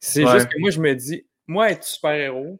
C'est 0.00 0.24
Ouais. 0.26 0.32
juste 0.34 0.48
que 0.48 0.58
moi, 0.60 0.68
je 0.70 0.80
me 0.80 0.94
dis, 0.94 1.24
moi, 1.46 1.70
être 1.70 1.84
super-héros, 1.84 2.58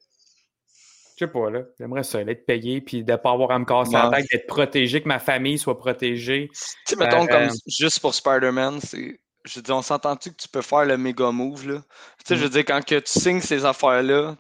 je 1.23 1.27
sais 1.27 1.33
pas, 1.33 1.51
là, 1.51 1.61
j'aimerais 1.79 2.03
ça, 2.03 2.21
être 2.21 2.47
payé, 2.47 2.81
puis 2.81 3.05
de 3.05 3.13
ne 3.13 3.17
pas 3.17 3.31
avoir 3.31 3.53
à 3.53 3.59
me 3.59 3.65
casser 3.65 3.93
la 3.93 4.11
tête, 4.11 4.27
d'être 4.31 4.47
protégé, 4.47 5.03
que 5.03 5.09
ma 5.09 5.19
famille 5.19 5.59
soit 5.59 5.79
protégée. 5.79 6.49
Tu 6.53 6.61
sais, 6.87 6.97
mettons, 6.97 7.25
Euh, 7.25 7.27
comme 7.27 7.43
euh, 7.43 7.55
juste 7.67 8.01
pour 8.01 8.15
Spider-Man, 8.15 8.81
c'est. 8.81 9.21
Je 9.45 9.61
dire, 9.61 9.77
on 9.77 9.83
s'entend-tu 9.83 10.31
que 10.31 10.37
tu 10.37 10.49
peux 10.49 10.63
faire 10.63 10.85
le 10.85 10.97
méga 10.97 11.33
move, 11.33 11.69
là? 11.69 11.81
Tu 12.19 12.25
sais, 12.27 12.37
je 12.37 12.45
veux 12.45 12.49
dire, 12.49 12.65
quand 12.65 12.85
que 12.85 12.95
tu 13.01 13.21
signes 13.21 13.41
ces 13.41 13.65
affaires-là, 13.65 14.37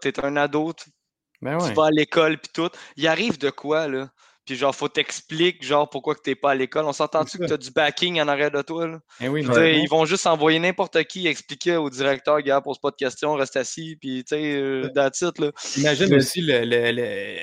t'es 0.00 0.24
un 0.24 0.36
ado, 0.36 0.72
tu, 0.72 0.90
Ben 1.42 1.58
ouais. 1.58 1.68
tu 1.68 1.74
vas 1.74 1.86
à 1.86 1.90
l'école, 1.90 2.38
puis 2.38 2.50
tout. 2.54 2.70
Il 2.96 3.06
arrive 3.06 3.38
de 3.38 3.50
quoi, 3.50 3.86
là? 3.86 4.08
Puis 4.46 4.54
genre, 4.54 4.74
faut 4.74 4.88
t'expliquer, 4.88 5.58
genre, 5.66 5.90
pourquoi 5.90 6.14
que 6.14 6.20
t'es 6.20 6.36
pas 6.36 6.52
à 6.52 6.54
l'école. 6.54 6.84
On 6.86 6.92
s'entend-tu 6.92 7.36
que 7.38 7.46
t'as 7.46 7.56
du 7.56 7.70
backing 7.72 8.20
en 8.20 8.28
arrière 8.28 8.52
de 8.52 8.62
toi, 8.62 8.86
là? 8.86 8.98
Eh 9.20 9.28
oui, 9.28 9.42
ils 9.44 9.88
vont 9.88 10.04
juste 10.04 10.26
envoyer 10.26 10.60
n'importe 10.60 11.02
qui 11.04 11.26
expliquer 11.26 11.76
au 11.76 11.90
directeur, 11.90 12.40
gars, 12.42 12.60
pose 12.60 12.78
pas 12.78 12.90
de 12.90 12.96
questions, 12.96 13.34
reste 13.34 13.56
assis, 13.56 13.96
puis 14.00 14.24
tu 14.24 14.36
sais, 14.36 14.54
euh, 14.56 14.88
that's 14.94 15.20
it, 15.22 15.38
là. 15.40 15.50
Imagine 15.76 16.10
Mais- 16.10 16.16
aussi 16.16 16.40
le, 16.40 16.60
le- 16.64 16.92
le- 16.92 17.36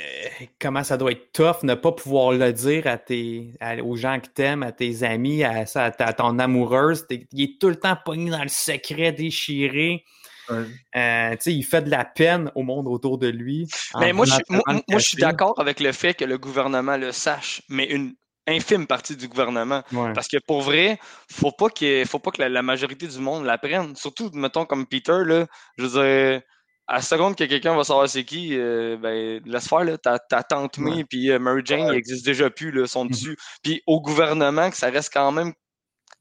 comment 0.61 0.83
ça 0.83 0.95
doit 0.97 1.11
être 1.11 1.31
tough 1.33 1.63
ne 1.63 1.75
pas 1.75 1.91
pouvoir 1.91 2.31
le 2.31 2.53
dire 2.53 2.87
à 2.87 2.97
tes, 2.97 3.53
à- 3.59 3.75
aux 3.83 3.97
gens 3.97 4.19
que 4.21 4.27
t'aimes, 4.33 4.63
à 4.63 4.71
tes 4.71 5.03
amis, 5.03 5.43
à, 5.43 5.65
ton 6.13 6.39
amoureuse. 6.39 7.05
Il 7.33 7.41
est 7.43 7.59
tout 7.59 7.67
le 7.69 7.75
temps 7.75 7.97
pogné 8.05 8.31
dans 8.31 8.43
le 8.43 8.49
secret, 8.49 9.11
déchiré. 9.11 10.05
Ouais. 10.49 10.65
Euh, 10.95 11.31
tu 11.31 11.37
sais, 11.39 11.53
il 11.53 11.63
fait 11.63 11.81
de 11.81 11.89
la 11.89 12.05
peine 12.05 12.51
au 12.55 12.63
monde 12.63 12.87
autour 12.87 13.17
de 13.17 13.27
lui. 13.27 13.67
Mais 13.99 14.13
moi, 14.13 14.25
je, 14.25 14.33
moi, 14.49 14.81
je 14.89 14.97
suis 14.97 15.17
d'accord 15.17 15.53
avec 15.59 15.79
le 15.79 15.91
fait 15.91 16.13
que 16.13 16.25
le 16.25 16.37
gouvernement 16.37 16.97
le 16.97 17.11
sache, 17.11 17.61
mais 17.69 17.85
une 17.85 18.13
infime 18.47 18.87
partie 18.87 19.15
du 19.15 19.27
gouvernement. 19.27 19.83
Ouais. 19.91 20.13
Parce 20.13 20.27
que 20.27 20.37
pour 20.45 20.61
vrai, 20.61 20.99
faut 21.31 21.51
pas 21.51 21.69
que, 21.69 22.03
faut 22.05 22.19
pas 22.19 22.31
que 22.31 22.41
la, 22.41 22.49
la 22.49 22.61
majorité 22.61 23.07
du 23.07 23.19
monde 23.19 23.45
l'apprenne. 23.45 23.95
Surtout, 23.95 24.29
mettons, 24.33 24.65
comme 24.65 24.85
Peter, 24.85 25.23
là, 25.25 25.45
je 25.77 25.85
veux 25.85 26.01
dire, 26.01 26.41
à 26.87 26.95
la 26.95 27.01
seconde 27.01 27.35
que 27.35 27.45
quelqu'un 27.45 27.75
va 27.75 27.83
savoir 27.83 28.09
c'est 28.09 28.25
qui, 28.25 28.57
euh, 28.57 28.97
ben, 28.97 29.41
laisse 29.45 29.67
faire, 29.67 29.83
là, 29.83 29.97
ta, 29.97 30.19
ta 30.19 30.43
tante 30.43 30.77
May 30.77 31.05
puis 31.05 31.31
euh, 31.31 31.39
Mary 31.39 31.61
Jane, 31.63 31.87
ils 31.93 31.97
existent 31.97 32.29
déjà 32.29 32.49
plus, 32.49 32.71
là, 32.71 32.85
sont 32.87 33.05
dessus. 33.05 33.37
Puis 33.63 33.81
au 33.87 34.01
gouvernement, 34.01 34.69
que 34.69 34.75
ça 34.75 34.89
reste 34.89 35.11
quand 35.13 35.31
même 35.31 35.53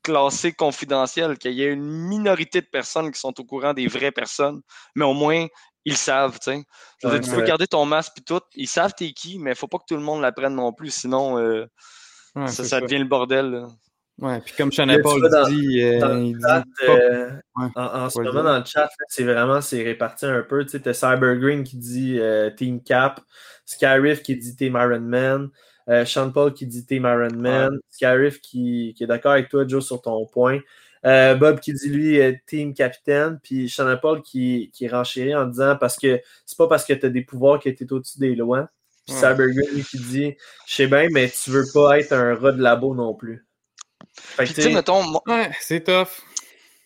classé 0.03 0.53
confidentiel, 0.53 1.39
qu'il 1.39 1.53
y 1.53 1.63
ait 1.63 1.73
une 1.73 1.85
minorité 1.85 2.61
de 2.61 2.67
personnes 2.67 3.11
qui 3.13 3.21
sont 3.21 3.39
au 3.41 3.45
courant 3.45 3.75
des 3.75 3.87
vraies 3.87 4.13
personnes, 4.13 4.61
mais 4.95 5.05
au 5.05 5.15
moins, 5.15 5.47
ils 5.85 5.97
savent, 5.97 6.39
tu 6.39 6.53
sais. 6.53 6.65
Ouais, 7.05 7.21
peux 7.21 7.37
ouais. 7.39 7.45
garder 7.45 7.67
ton 7.67 7.85
masque 7.85 8.13
puis 8.15 8.25
tout, 8.25 8.41
ils 8.55 8.69
savent 8.69 8.95
t'es 8.97 9.13
qui, 9.13 9.39
mais 9.39 9.55
faut 9.55 9.69
pas 9.69 9.79
que 9.79 9.85
tout 9.89 9.97
le 9.97 10.03
monde 10.03 10.21
l'apprenne 10.21 10.55
non 10.55 10.73
plus, 10.73 10.91
sinon 10.91 11.39
euh, 11.39 11.67
Ouais, 12.35 12.49
ça, 12.49 12.81
devient 12.81 12.99
le 12.99 13.05
bordel. 13.05 13.51
là. 13.51 13.69
Ouais, 14.19 14.41
puis 14.41 14.55
comme 14.57 14.71
tu 14.71 14.77
Paul 15.03 15.23
dit, 15.49 15.99
dans 15.99 16.09
le 16.09 16.21
il 16.23 16.37
dit 16.37 16.43
chat, 16.43 16.65
pas- 16.87 16.93
Ouais. 17.55 17.69
en, 17.75 18.05
en 18.05 18.11
ce 18.11 18.19
moment, 18.21 18.43
dans 18.43 18.59
le 18.59 18.65
chat, 18.65 18.89
c'est 19.09 19.25
vraiment 19.25 19.61
c'est 19.61 19.83
réparti 19.83 20.27
un 20.27 20.43
peu. 20.43 20.65
Tu 20.65 20.71
sais, 20.71 20.81
t'as 20.81 20.95
Cyber 20.95 21.37
Green 21.37 21.65
qui 21.65 21.77
dit 21.77 22.19
euh, 22.19 22.51
Team 22.51 22.83
Cap, 22.83 23.21
Skyriff 23.67 24.23
qui 24.23 24.37
dit 24.37 24.57
Team 24.57 24.77
Iron 24.77 25.01
Man, 25.01 25.51
euh, 25.89 26.05
Sean 26.05 26.31
Paul 26.31 26.53
qui 26.55 26.67
dit 26.67 26.85
Team 26.87 27.05
Iron 27.05 27.35
Man, 27.37 27.79
Skyriff 27.91 28.41
qui, 28.41 28.95
qui 28.97 29.05
est 29.05 29.07
d'accord 29.07 29.33
avec 29.33 29.49
toi, 29.49 29.67
Joe, 29.67 29.85
sur 29.85 30.01
ton 30.03 30.27
point. 30.27 30.61
Euh, 31.05 31.35
Bob 31.35 31.59
qui 31.59 31.73
dit 31.73 31.89
lui 31.89 32.21
euh, 32.21 32.33
Team 32.47 32.75
Capitaine, 32.75 33.41
puis 33.43 33.69
Sean 33.69 33.97
Paul 34.01 34.23
qui, 34.23 34.71
qui 34.73 34.87
renchérit 34.89 35.35
en 35.35 35.47
disant 35.47 35.77
parce 35.77 35.97
que 35.99 36.21
c'est 36.47 36.57
pas 36.57 36.69
parce 36.69 36.85
que 36.85 36.93
t'as 36.93 37.09
des 37.09 37.23
pouvoirs 37.23 37.59
que 37.59 37.69
t'es 37.71 37.93
au-dessus 37.93 38.19
des 38.21 38.35
lois. 38.37 38.69
Puis 39.07 39.15
Ouais. 39.17 39.21
Cyber 39.21 39.49
Green 39.49 39.75
lui, 39.75 39.83
qui 39.83 39.99
dit 39.99 40.35
Je 40.69 40.75
sais 40.75 40.87
bien, 40.87 41.09
mais 41.11 41.29
tu 41.29 41.51
veux 41.51 41.65
pas 41.75 41.99
être 41.99 42.13
un 42.13 42.37
rat 42.37 42.53
de 42.53 42.63
labo 42.63 42.95
non 42.95 43.15
plus. 43.15 43.45
Fait 44.17 44.45
que, 44.45 44.53
Puis 44.53 44.63
tu 44.63 44.69
tu 44.69 44.75
mettons, 44.75 45.03
moi- 45.03 45.23
Ouais, 45.27 45.51
c'est 45.61 45.83
tough. 45.83 46.07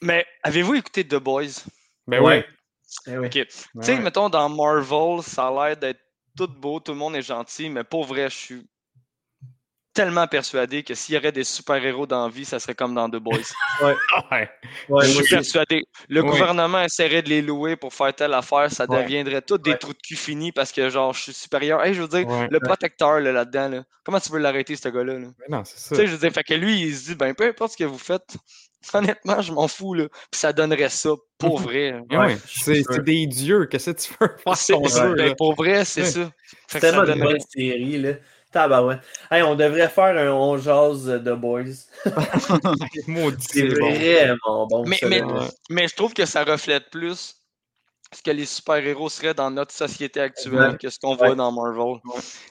mais 0.00 0.24
avez-vous 0.42 0.76
écouté 0.76 1.06
The 1.06 1.16
Boys? 1.16 1.64
Ben 2.06 2.22
Ouais. 2.22 2.46
oui. 2.48 3.12
eh 3.12 3.18
oui. 3.18 3.26
Ok. 3.26 3.32
Tu 3.32 3.46
sais, 3.82 3.98
mettons, 3.98 4.30
dans 4.30 4.48
Marvel, 4.48 5.22
ça 5.22 5.48
a 5.48 5.68
l'air 5.68 5.76
d'être 5.76 6.00
tout 6.38 6.48
beau, 6.48 6.80
tout 6.80 6.92
le 6.92 6.98
monde 6.98 7.16
est 7.16 7.22
gentil, 7.22 7.68
mais 7.68 7.84
pour 7.84 8.04
vrai, 8.04 8.30
je 8.30 8.34
suis 8.36 8.66
tellement 9.96 10.26
persuadé 10.26 10.82
que 10.82 10.94
s'il 10.94 11.14
y 11.14 11.18
aurait 11.18 11.32
des 11.32 11.42
super-héros 11.42 12.06
dans 12.06 12.24
la 12.26 12.30
vie, 12.32 12.44
ça 12.44 12.58
serait 12.60 12.74
comme 12.74 12.94
dans 12.94 13.08
The 13.08 13.16
Boys. 13.16 13.38
Ouais. 13.82 14.48
Ouais, 14.88 15.06
je 15.06 15.10
suis 15.22 15.28
persuadé. 15.34 15.82
Le 16.08 16.22
gouvernement 16.22 16.80
essaierait 16.82 17.22
de 17.22 17.28
les 17.28 17.42
louer 17.42 17.76
pour 17.76 17.92
faire 17.92 18.14
telle 18.14 18.32
affaire, 18.34 18.70
ça 18.70 18.86
Ouais. 18.88 19.02
deviendrait 19.02 19.42
tout 19.42 19.58
des 19.58 19.72
Ouais. 19.72 19.78
trous 19.78 19.92
de 19.92 19.98
cul 19.98 20.16
finis 20.16 20.52
parce 20.52 20.70
que, 20.72 20.88
genre, 20.88 21.12
je 21.12 21.22
suis 21.24 21.32
supérieur. 21.32 21.82
Hey, 21.84 21.92
je 21.94 22.02
veux 22.02 22.08
dire, 22.08 22.26
Ouais. 22.26 22.48
le 22.50 22.60
protecteur 22.60 23.20
là, 23.20 23.32
là-dedans, 23.32 23.68
là, 23.68 23.84
comment 24.04 24.20
tu 24.20 24.30
veux 24.30 24.38
l'arrêter, 24.38 24.76
ce 24.76 24.88
gars-là? 24.88 25.18
là? 25.18 25.26
Non, 25.48 25.62
c'est 25.64 25.78
ça. 25.78 25.94
Tu 25.94 26.00
sais, 26.02 26.06
je 26.06 26.12
veux 26.12 26.18
dire, 26.18 26.32
fait 26.32 26.44
que 26.44 26.54
lui, 26.54 26.80
il 26.82 26.94
se 26.96 27.06
dit, 27.08 27.14
ben, 27.16 27.34
peu 27.34 27.44
importe 27.48 27.72
ce 27.72 27.76
que 27.76 27.84
vous 27.84 27.98
faites, 27.98 28.36
honnêtement, 28.94 29.40
je 29.42 29.52
m'en 29.52 29.68
fous, 29.68 29.94
là. 29.94 30.04
Puis 30.30 30.38
ça 30.40 30.52
donnerait 30.52 30.88
ça, 30.90 31.10
pour 31.38 31.58
vrai. 31.58 32.00
Ouais, 32.10 32.36
c'est 32.46 33.02
des 33.02 33.26
dieux. 33.26 33.66
Qu'est-ce 33.66 33.90
que 33.90 33.96
tu 34.00 34.12
veux 34.20 34.28
faire 34.44 34.56
C'est 34.56 34.74
ben, 35.16 35.34
pour 35.36 35.54
vrai, 35.54 35.84
c'est 35.84 36.02
Ouais. 36.02 36.06
ça. 36.10 36.30
C'est 36.68 36.80
tellement 36.80 37.02
une 37.02 37.08
donnerait- 37.08 37.32
bonne 37.32 37.40
série, 37.54 37.98
là. 37.98 38.12
Tabarouette. 38.52 39.00
Hey, 39.30 39.42
on 39.42 39.54
devrait 39.54 39.88
faire 39.88 40.16
un 40.16 40.32
On 40.32 40.56
jase 40.56 41.06
de 41.06 41.32
Boys. 41.34 41.64
Maudit, 43.06 43.46
C'est 43.50 43.68
vraiment 43.68 44.66
bon. 44.66 44.84
Mais- 44.86 45.88
je 45.88 45.94
trouve 45.94 46.14
que 46.14 46.24
ça 46.26 46.44
reflète 46.44 46.90
plus 46.90 47.36
ce 48.12 48.22
que 48.22 48.30
les 48.30 48.46
super-héros 48.46 49.08
seraient 49.08 49.34
dans 49.34 49.50
notre 49.50 49.72
société 49.72 50.20
actuelle 50.20 50.54
Ouais. 50.72 50.76
que 50.78 50.88
ce 50.88 50.98
qu'on 50.98 51.16
voit 51.16 51.34
dans 51.34 51.50
Marvel. 51.50 52.00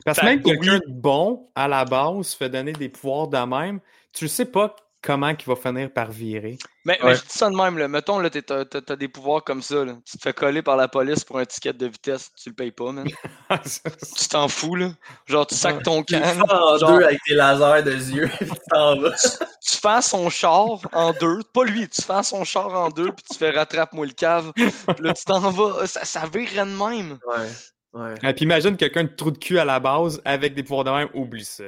Parce 0.04 0.20
que 0.20 0.26
même 0.26 0.42
que 0.42 0.50
quelqu'un 0.50 0.78
de 0.80 0.84
bon, 0.90 1.48
à 1.56 1.68
la 1.68 1.86
base, 1.86 2.28
se 2.28 2.36
fait 2.38 2.50
donner 2.50 2.74
des 2.74 2.90
pouvoirs 2.90 3.28
de 3.30 3.38
même, 3.38 3.80
tu 4.12 4.28
sais 4.28 4.46
pas 4.46 4.76
comment 5.06 5.30
il 5.30 5.46
va 5.46 5.56
finir 5.56 5.92
par 5.94 6.12
virer. 6.12 6.58
Mais, 6.84 7.00
Ouais. 7.02 7.10
mais 7.12 7.16
je 7.16 7.22
dis 7.22 7.28
ça 7.30 7.50
de 7.50 7.56
même, 7.56 7.78
là. 7.78 7.88
mettons, 7.88 8.20
là, 8.20 8.30
t'as, 8.30 8.66
t'as 8.66 8.96
des 8.96 9.08
pouvoirs 9.08 9.44
comme 9.44 9.62
ça. 9.62 9.86
Là. 9.86 9.94
Tu 10.06 10.18
te 10.18 10.24
fais 10.24 10.34
coller 10.34 10.62
par 10.62 10.76
la 10.76 10.88
police 10.88 11.24
pour 11.24 11.38
un 11.40 11.46
ticket 11.46 11.74
de 11.74 11.86
vitesse, 11.86 12.32
tu 12.42 12.50
le 12.50 12.56
payes 12.56 12.72
pas, 12.72 12.92
man. 12.92 13.08
tu 13.50 14.28
t'en 14.30 14.48
fous, 14.48 14.76
là. 14.76 14.90
Genre, 15.28 15.46
tu 15.46 15.56
sacs 15.56 15.84
ton 15.84 16.04
Tu 16.04 16.16
le 16.16 16.22
can, 16.22 16.26
fais 16.28 16.42
en 16.54 16.78
genre, 16.78 16.98
deux 16.98 17.04
avec 17.06 17.20
tes 17.26 17.36
lasers 17.36 17.84
de 17.84 17.92
yeux. 17.92 18.30
puis 18.40 18.50
tu 18.50 18.56
t'en 18.72 19.00
vas. 19.00 19.12
tu 19.12 19.76
fais 19.76 20.02
son 20.02 20.30
char 20.30 20.80
en 20.92 21.14
deux. 21.14 21.40
Pas 21.54 21.64
lui, 21.66 21.88
tu 21.88 22.02
fais 22.02 22.24
son 22.24 22.44
char 22.44 22.74
en 22.74 22.90
deux, 22.90 23.12
puis 23.12 23.26
tu 23.32 23.38
fais 23.38 23.52
rattrape-moi 23.52 24.08
le 24.08 24.14
cave. 24.14 24.52
Puis 24.56 24.66
là, 25.00 25.14
tu 25.14 25.26
t'en 25.26 25.40
vas. 25.52 25.86
Ça, 25.88 26.04
ça 26.04 26.24
virerait 26.34 26.66
de 26.66 26.72
même. 26.78 27.20
Ouais. 27.28 27.48
Ouais. 27.94 28.16
Et 28.24 28.34
puis 28.34 28.44
imagine 28.44 28.76
quelqu'un 28.76 29.06
de 29.06 29.10
trou 29.16 29.32
de 29.32 29.38
cul 29.38 29.58
à 29.58 29.64
la 29.64 29.80
base 29.80 30.22
avec 30.26 30.54
des 30.54 30.64
pouvoirs 30.64 30.84
de 30.84 30.92
même, 30.92 31.10
oublie 31.14 31.46
ça. 31.46 31.64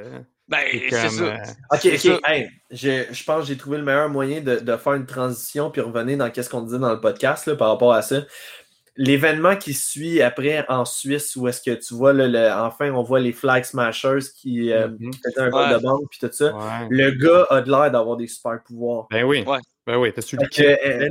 Ben, 0.47 0.59
C'est 0.89 1.09
ça. 1.09 1.23
euh, 1.23 1.37
Ok, 1.73 1.81
ça. 1.97 2.13
ok. 2.15 2.21
Hey, 2.25 2.49
je, 2.71 3.03
je 3.11 3.23
pense 3.25 3.41
que 3.41 3.47
j'ai 3.47 3.57
trouvé 3.57 3.77
le 3.79 3.83
meilleur 3.83 4.07
moyen 4.09 4.39
de, 4.41 4.57
de 4.59 4.77
faire 4.77 4.93
une 4.93 5.05
transition 5.05 5.69
puis 5.71 5.81
revenir 5.81 6.17
dans 6.17 6.31
ce 6.33 6.49
qu'on 6.49 6.61
disait 6.61 6.79
dans 6.79 6.93
le 6.93 7.01
podcast 7.01 7.47
là, 7.47 7.55
par 7.55 7.69
rapport 7.69 7.93
à 7.93 8.01
ça. 8.01 8.21
L'événement 8.99 9.55
qui 9.57 9.75
suit 9.75 10.21
après 10.23 10.65
en 10.69 10.83
Suisse, 10.83 11.35
où 11.35 11.47
est-ce 11.47 11.61
que 11.61 11.75
tu 11.75 11.93
vois, 11.93 12.13
là, 12.13 12.27
le- 12.27 12.51
enfin, 12.65 12.89
on 12.91 13.03
voit 13.03 13.19
les 13.19 13.31
Flag 13.33 13.63
Smashers 13.63 14.19
qui, 14.35 14.71
euh, 14.71 14.87
mhm. 14.87 15.11
faisaient 15.13 15.41
un 15.41 15.49
vol 15.49 15.67
Ouais. 15.69 15.73
de 15.73 15.83
banque 15.83 16.03
puis 16.09 16.19
tout 16.19 16.31
ça. 16.31 16.55
Ouais. 16.55 16.87
Le 16.89 17.11
gars 17.11 17.45
a 17.51 17.61
de 17.61 17.69
l'air 17.69 17.91
d'avoir 17.91 18.17
des 18.17 18.27
super 18.27 18.59
pouvoirs. 18.63 19.05
Ben 19.11 19.23
oui. 19.23 19.43
Ouais. 19.45 19.59
Ben 19.85 19.97
oui, 19.97 20.11
le 20.15 20.21
que, 20.21 20.45
kit? 20.47 20.63
euh, 20.65 21.09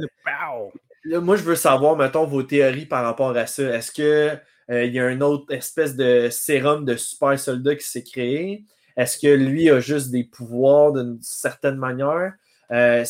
là, 1.05 1.21
moi, 1.21 1.37
je 1.37 1.43
veux 1.43 1.55
savoir, 1.55 1.97
mettons, 1.97 2.25
vos 2.25 2.43
théories 2.43 2.87
par 2.87 3.05
rapport 3.05 3.37
à 3.37 3.47
ça. 3.47 3.63
Est-ce 3.63 3.93
que 3.93 4.37
euh, 4.71 4.85
il 4.85 4.93
y 4.93 4.99
a 4.99 5.09
une 5.09 5.23
autre 5.23 5.53
espèce 5.55 5.95
de 5.95 6.29
sérum 6.31 6.85
de 6.85 6.97
super 6.97 7.39
soldat 7.39 7.77
qui 7.77 7.87
s'est 7.87 8.03
créé? 8.03 8.65
Est-ce 8.97 9.19
que 9.19 9.27
lui 9.29 9.71
a 9.71 9.81
juste 9.81 10.11
des 10.11 10.25
pouvoirs 10.25 10.93
d'une 10.93 11.19
certaine 11.21 11.77
manière? 11.77 12.33
Euh, 12.71 13.05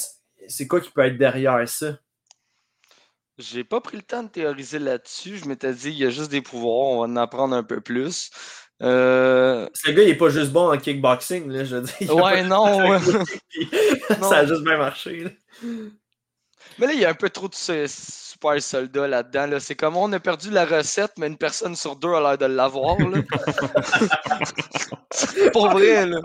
c'est 0.48 0.66
quoi 0.66 0.80
qui 0.80 0.90
peut 0.90 1.02
être 1.02 1.16
derrière 1.18 1.66
ça? 1.68 1.98
J'ai 3.38 3.64
pas 3.64 3.80
pris 3.80 3.96
le 3.98 4.02
temps 4.02 4.22
de 4.22 4.28
théoriser 4.28 4.78
là-dessus. 4.78 5.36
Je 5.38 5.46
m'étais 5.46 5.72
dit, 5.72 5.90
il 5.90 5.98
y 5.98 6.06
a 6.06 6.10
juste 6.10 6.30
des 6.30 6.40
pouvoirs, 6.40 6.88
on 6.88 7.00
va 7.00 7.06
en 7.06 7.16
apprendre 7.16 7.54
un 7.54 7.62
peu 7.62 7.80
plus. 7.80 8.30
Euh, 8.82 9.68
Ce 9.74 9.90
gars, 9.90 10.02
il 10.02 10.08
est 10.08 10.16
pas 10.16 10.28
juste 10.30 10.52
bon 10.52 10.72
en 10.72 10.76
kickboxing, 10.78 11.48
là, 11.50 11.64
je 11.64 11.76
veux 11.76 11.82
dire. 11.82 12.14
Ouais, 12.16 12.42
non. 12.42 12.98
ça 14.20 14.38
a 14.38 14.46
juste 14.46 14.62
bien 14.64 14.78
marché. 14.78 15.20
là. 15.24 15.30
Mais 16.78 16.86
là, 16.86 16.92
il 16.92 17.00
y 17.00 17.04
a 17.04 17.10
un 17.10 17.14
peu 17.14 17.30
trop 17.30 17.48
de 17.48 17.54
super 17.54 18.62
soldats 18.62 19.08
là-dedans. 19.08 19.46
Là. 19.46 19.60
C'est 19.60 19.74
comme 19.74 19.96
on 19.96 20.12
a 20.12 20.20
perdu 20.20 20.50
la 20.50 20.64
recette, 20.64 21.12
mais 21.18 21.26
une 21.26 21.38
personne 21.38 21.74
sur 21.74 21.96
deux 21.96 22.12
a 22.12 22.20
l'air 22.20 22.38
de 22.38 22.46
l'avoir. 22.46 22.96
Pour 25.52 25.70
vrai, 25.70 26.06
là. 26.06 26.20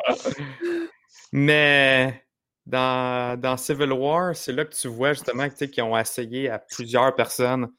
Mais 1.31 2.23
dans, 2.65 3.39
dans 3.39 3.57
Civil 3.57 3.91
War, 3.93 4.35
c'est 4.35 4.51
là 4.51 4.65
que 4.65 4.75
tu 4.75 4.87
vois 4.87 5.13
justement 5.13 5.49
qu'ils 5.49 5.83
ont 5.83 5.97
essayé 5.97 6.49
à 6.49 6.59
plusieurs 6.59 7.15
personnes 7.15 7.69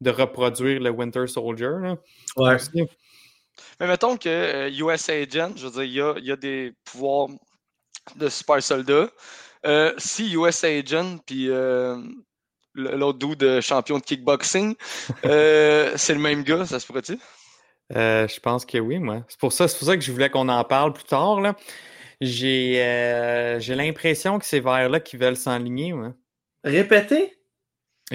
de 0.00 0.10
reproduire 0.10 0.80
le 0.80 0.90
Winter 0.90 1.26
Soldier. 1.26 1.70
là. 1.80 1.96
Ouais. 2.36 2.56
Mais 3.78 3.86
mettons 3.86 4.16
que 4.16 4.28
euh, 4.28 4.70
US 4.70 5.08
Agent, 5.08 5.52
je 5.56 5.68
veux 5.68 5.70
dire, 5.70 5.84
il 5.84 5.92
y 5.92 6.00
a, 6.00 6.14
il 6.18 6.24
y 6.24 6.32
a 6.32 6.36
des 6.36 6.72
pouvoirs 6.84 7.28
de 8.16 8.28
super 8.28 8.62
soldats. 8.62 9.08
Euh, 9.66 9.92
si 9.98 10.34
US 10.34 10.62
Agent, 10.64 11.18
puis 11.26 11.48
euh, 11.50 11.96
l'autre 12.74 13.18
dude 13.18 13.38
de 13.38 13.60
champion 13.60 13.98
de 13.98 14.02
kickboxing, 14.04 14.74
euh, 15.24 15.92
c'est 15.96 16.14
le 16.14 16.20
même 16.20 16.42
gars, 16.44 16.66
ça 16.66 16.78
se 16.80 16.86
pourrait-tu? 16.86 17.18
Euh, 17.94 18.26
je 18.28 18.40
pense 18.40 18.64
que 18.64 18.78
oui, 18.78 18.98
moi. 18.98 19.24
C'est 19.28 19.38
pour 19.38 19.52
ça, 19.52 19.68
c'est 19.68 19.78
pour 19.78 19.86
ça 19.86 19.96
que 19.96 20.02
je 20.02 20.10
voulais 20.12 20.30
qu'on 20.30 20.48
en 20.48 20.64
parle 20.64 20.92
plus 20.92 21.04
tard. 21.04 21.40
Là. 21.40 21.54
J'ai, 22.20 22.82
euh, 22.82 23.60
j'ai 23.60 23.74
l'impression 23.74 24.38
que 24.38 24.44
c'est 24.46 24.60
vers 24.60 24.88
là 24.88 25.00
qu'ils 25.00 25.20
veulent 25.20 25.36
s'enligner. 25.36 25.92
moi. 25.92 26.12
Répétez? 26.64 27.36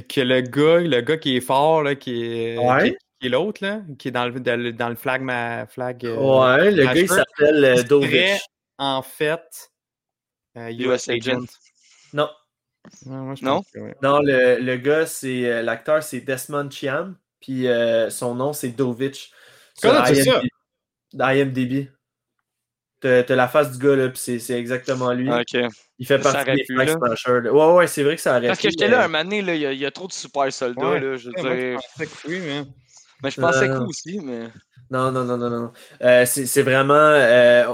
Que 0.07 0.21
le 0.21 0.41
gars, 0.41 0.79
le 0.79 1.01
gars 1.01 1.17
qui 1.17 1.35
est 1.37 1.41
fort, 1.41 1.83
là, 1.83 1.95
qui 1.95 2.23
est, 2.23 2.57
Ouais. 2.57 2.91
qui, 2.91 2.97
qui 3.19 3.27
est 3.27 3.29
l'autre, 3.29 3.63
là, 3.63 3.81
qui 3.97 4.07
est 4.07 4.11
dans 4.11 4.25
le, 4.27 4.39
dans 4.39 4.59
le, 4.59 4.71
dans 4.73 4.89
le 4.89 4.95
flag, 4.95 5.21
ma, 5.21 5.65
flag 5.67 6.05
euh, 6.05 6.15
ouais, 6.15 6.71
le 6.71 6.83
gars, 6.85 6.95
il 6.95 7.07
s'appelle 7.09 7.63
euh, 7.65 7.83
Dovich. 7.83 8.39
en 8.77 9.01
fait 9.01 9.71
euh, 10.59 10.71
US 10.71 11.09
Agent. 11.09 11.45
Non, 12.13 12.29
Ouais, 13.05 13.15
moi, 13.17 13.35
je 13.35 13.43
Non? 13.43 13.61
que 13.61 13.79
oui. 13.79 13.91
non 14.01 14.19
le, 14.21 14.59
le 14.59 14.77
gars, 14.77 15.05
c'est 15.05 15.45
euh, 15.45 15.61
l'acteur, 15.61 16.01
c'est 16.01 16.21
Desmond 16.21 16.69
Chiam, 16.71 17.17
puis 17.39 17.67
euh, 17.67 18.09
son 18.09 18.35
nom, 18.35 18.53
c'est 18.53 18.69
Dovich. 18.69 19.31
Comment 19.81 20.01
tu 20.03 20.15
sais 20.15 20.23
ça? 20.23 20.31
IMDb. 20.39 20.49
Dans 21.13 21.29
IMDb. 21.29 21.87
T'as 23.01 23.35
la 23.35 23.47
face 23.47 23.71
du 23.71 23.77
gars, 23.77 23.95
là, 23.95 24.09
puis 24.09 24.17
c'est- 24.19 24.39
c'est 24.39 24.59
exactement 24.59 25.13
lui. 25.13 25.29
Ok. 25.29 25.57
Il 25.99 26.05
fait 26.07 26.21
Ça 26.21 26.33
partie 26.33 26.51
des 26.51 26.65
Flag. 26.65 26.89
Smashers. 26.89 27.49
Ouais, 27.49 27.73
ouais, 27.73 27.87
c'est 27.87 28.03
vrai 28.03 28.15
que 28.15 28.21
ça 28.21 28.37
aurait 28.37 28.47
Parce 28.47 28.59
que 28.59 28.69
j'étais 28.69 28.87
là 28.87 29.03
un 29.03 29.07
moment 29.07 29.23
donné, 29.23 29.41
là, 29.41 29.55
il 29.55 29.61
y, 29.61 29.65
a- 29.65 29.73
il 29.73 29.79
y 29.79 29.85
a 29.85 29.91
trop 29.91 30.07
de 30.07 30.13
super 30.13 30.51
soldats. 30.51 30.89
Ouais, 30.89 30.99
là, 30.99 31.15
je 31.17 31.29
veux 31.29 31.35
Ouais, 31.35 31.43
moi, 31.43 31.55
je 31.55 31.67
dire. 31.71 31.79
pensais 31.79 32.05
que 32.07 32.27
oui, 32.27 32.39
mais... 32.41 32.63
Mais 33.21 33.31
je 33.31 33.41
pensais 33.41 33.69
Euh, 33.69 33.79
que 33.79 33.83
aussi, 33.83 34.19
mais. 34.19 34.47
Non, 34.89 35.11
non, 35.11 35.23
non, 35.25 35.37
non, 35.37 35.49
non. 35.49 35.71
Euh, 36.01 36.25
c'est 36.25 36.45
c'est 36.45 36.61
vraiment 36.63 36.93
euh, 36.93 37.67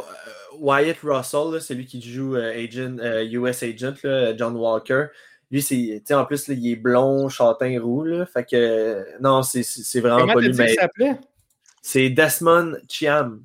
Wyatt 0.60 0.98
Russell, 1.04 1.54
là, 1.54 1.60
celui 1.60 1.86
qui 1.86 2.02
joue 2.02 2.36
euh, 2.36 2.52
agent, 2.52 2.98
euh, 3.00 3.24
US 3.24 3.64
Agent, 3.64 3.96
là, 4.04 4.36
John 4.36 4.56
Walker. 4.56 5.08
lui, 5.52 5.62
c'est, 5.62 6.02
en 6.14 6.26
plus, 6.26 6.48
là, 6.48 6.56
il 6.56 6.72
est 6.72 6.76
blond, 6.76 7.30
châtain, 7.30 7.80
roux, 7.82 8.04
là. 8.04 8.26
Fait 8.26 8.46
que, 8.46 9.06
non, 9.22 9.44
c'est, 9.44 9.64
c'est 9.64 9.84
c'est 9.84 10.02
vraiment 10.02 10.22
Comment 10.22 10.34
pas 10.34 10.42
lui. 10.42 10.54
Mais 10.54 10.74
s'appelait? 10.76 11.20
c'est 11.82 12.10
Desmond 12.10 12.78
Chiam. 12.90 13.44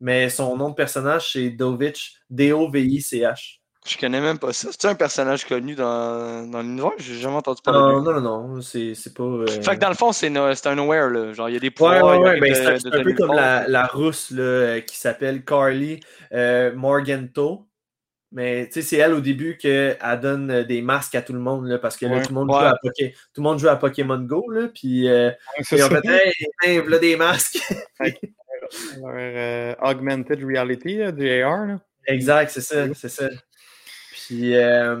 Mais 0.00 0.30
son 0.30 0.56
nom 0.56 0.70
de 0.70 0.74
personnage, 0.74 1.32
c'est 1.32 1.50
Dovich, 1.50 2.14
D-O-V-I-C-H. 2.30 3.59
Je 3.86 3.96
connais 3.96 4.20
même 4.20 4.38
pas 4.38 4.52
ça. 4.52 4.68
C'est 4.70 4.86
un 4.88 4.94
personnage 4.94 5.46
connu 5.46 5.74
dans, 5.74 6.46
dans 6.50 6.60
l'univers? 6.60 6.92
J'ai 6.98 7.14
jamais 7.14 7.36
entendu 7.36 7.62
parler 7.62 7.80
de 7.80 7.84
Non, 7.84 7.98
lui. 8.00 8.04
non, 8.04 8.20
non, 8.20 8.48
non, 8.48 8.60
c'est, 8.60 8.94
c'est 8.94 9.14
pas. 9.14 9.22
euh, 9.24 9.46
Fait 9.46 9.74
que 9.76 9.80
dans 9.80 9.88
le 9.88 9.94
fond, 9.94 10.12
c'est 10.12 10.28
no- 10.28 10.54
c'est 10.54 10.68
un 10.68 10.76
aware, 10.78 11.08
là. 11.08 11.32
Genre, 11.32 11.48
il 11.48 11.54
y 11.54 11.56
a 11.56 11.60
des 11.60 11.68
Ouais, 11.68 11.70
pouvoirs. 11.70 12.04
ouais, 12.04 12.18
ouais, 12.18 12.28
arrive 12.28 12.42
ben, 12.42 12.50
de- 12.50 12.54
c'est 12.54 12.66
un, 12.66 12.72
de- 12.74 12.78
c'est 12.78 12.94
un 12.94 12.98
de 12.98 13.02
peu 13.04 13.12
comme 13.14 13.32
la, 13.34 13.66
la 13.68 13.86
rousse 13.86 14.30
là, 14.32 14.42
euh, 14.42 14.80
qui 14.80 14.98
s'appelle 14.98 15.44
Carly 15.46 16.00
euh, 16.34 16.74
Morganto. 16.74 17.66
Mais 18.32 18.66
tu 18.68 18.74
sais, 18.74 18.82
c'est 18.82 18.96
elle 18.98 19.14
au 19.14 19.20
début 19.20 19.56
qu'elle 19.56 19.98
donne 20.22 20.62
des 20.64 20.82
masques 20.82 21.14
à 21.16 21.22
tout 21.22 21.32
le 21.32 21.40
monde 21.40 21.66
là, 21.66 21.78
parce 21.78 21.96
que 21.96 22.06
là, 22.06 22.16
Ouais. 22.16 22.22
tout, 22.22 22.28
le 22.28 22.34
monde 22.34 22.50
Ouais. 22.50 22.60
joue 22.60 22.64
à 22.66 22.74
Poké- 22.80 23.12
tout 23.12 23.40
le 23.40 23.42
monde 23.42 23.58
joue 23.58 23.68
à 23.68 23.76
Pokémon 23.76 24.18
Go. 24.18 24.48
Là, 24.50 24.68
puis 24.72 25.08
euh, 25.08 25.30
C'est 25.62 25.78
ils 25.78 25.84
ont 25.84 25.88
ça. 25.88 26.00
fait 26.02 26.32
Hey, 26.62 26.82
des 27.00 27.16
masques. 27.16 27.58
Alors, 27.98 29.14
euh, 29.16 29.74
augmented 29.82 30.44
reality, 30.44 30.98
là, 30.98 31.10
du 31.12 31.28
AR. 31.28 31.66
Là. 31.66 31.80
exact, 32.06 32.50
c'est 32.50 32.60
ça, 32.60 32.84
c'est 32.94 33.08
ça. 33.08 33.28
Puis 34.30 34.54
euh, 34.54 34.94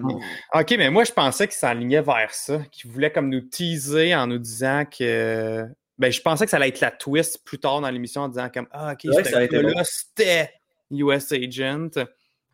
Ok, 0.52 0.74
mais 0.76 0.90
moi, 0.90 1.04
je 1.04 1.12
pensais 1.12 1.46
qu'il 1.46 1.56
s'enlignait 1.56 2.02
vers 2.02 2.34
ça, 2.34 2.58
qu'il 2.72 2.90
voulait 2.90 3.12
comme 3.12 3.28
nous 3.28 3.42
teaser 3.42 4.12
en 4.12 4.26
nous 4.26 4.38
disant 4.38 4.84
que. 4.84 5.64
Ben, 5.98 6.10
je 6.10 6.20
pensais 6.20 6.46
que 6.46 6.50
ça 6.50 6.56
allait 6.56 6.70
être 6.70 6.80
la 6.80 6.90
twist 6.90 7.44
plus 7.44 7.60
tard 7.60 7.80
dans 7.80 7.90
l'émission 7.90 8.22
en 8.22 8.28
disant 8.28 8.48
comme 8.52 8.66
Ah, 8.72 8.92
ok, 8.92 9.14
que 9.14 9.22
ça 9.22 9.44
été 9.44 9.62
là, 9.62 9.82
c'était 9.84 10.52
US 10.90 11.30
Agent. 11.30 11.90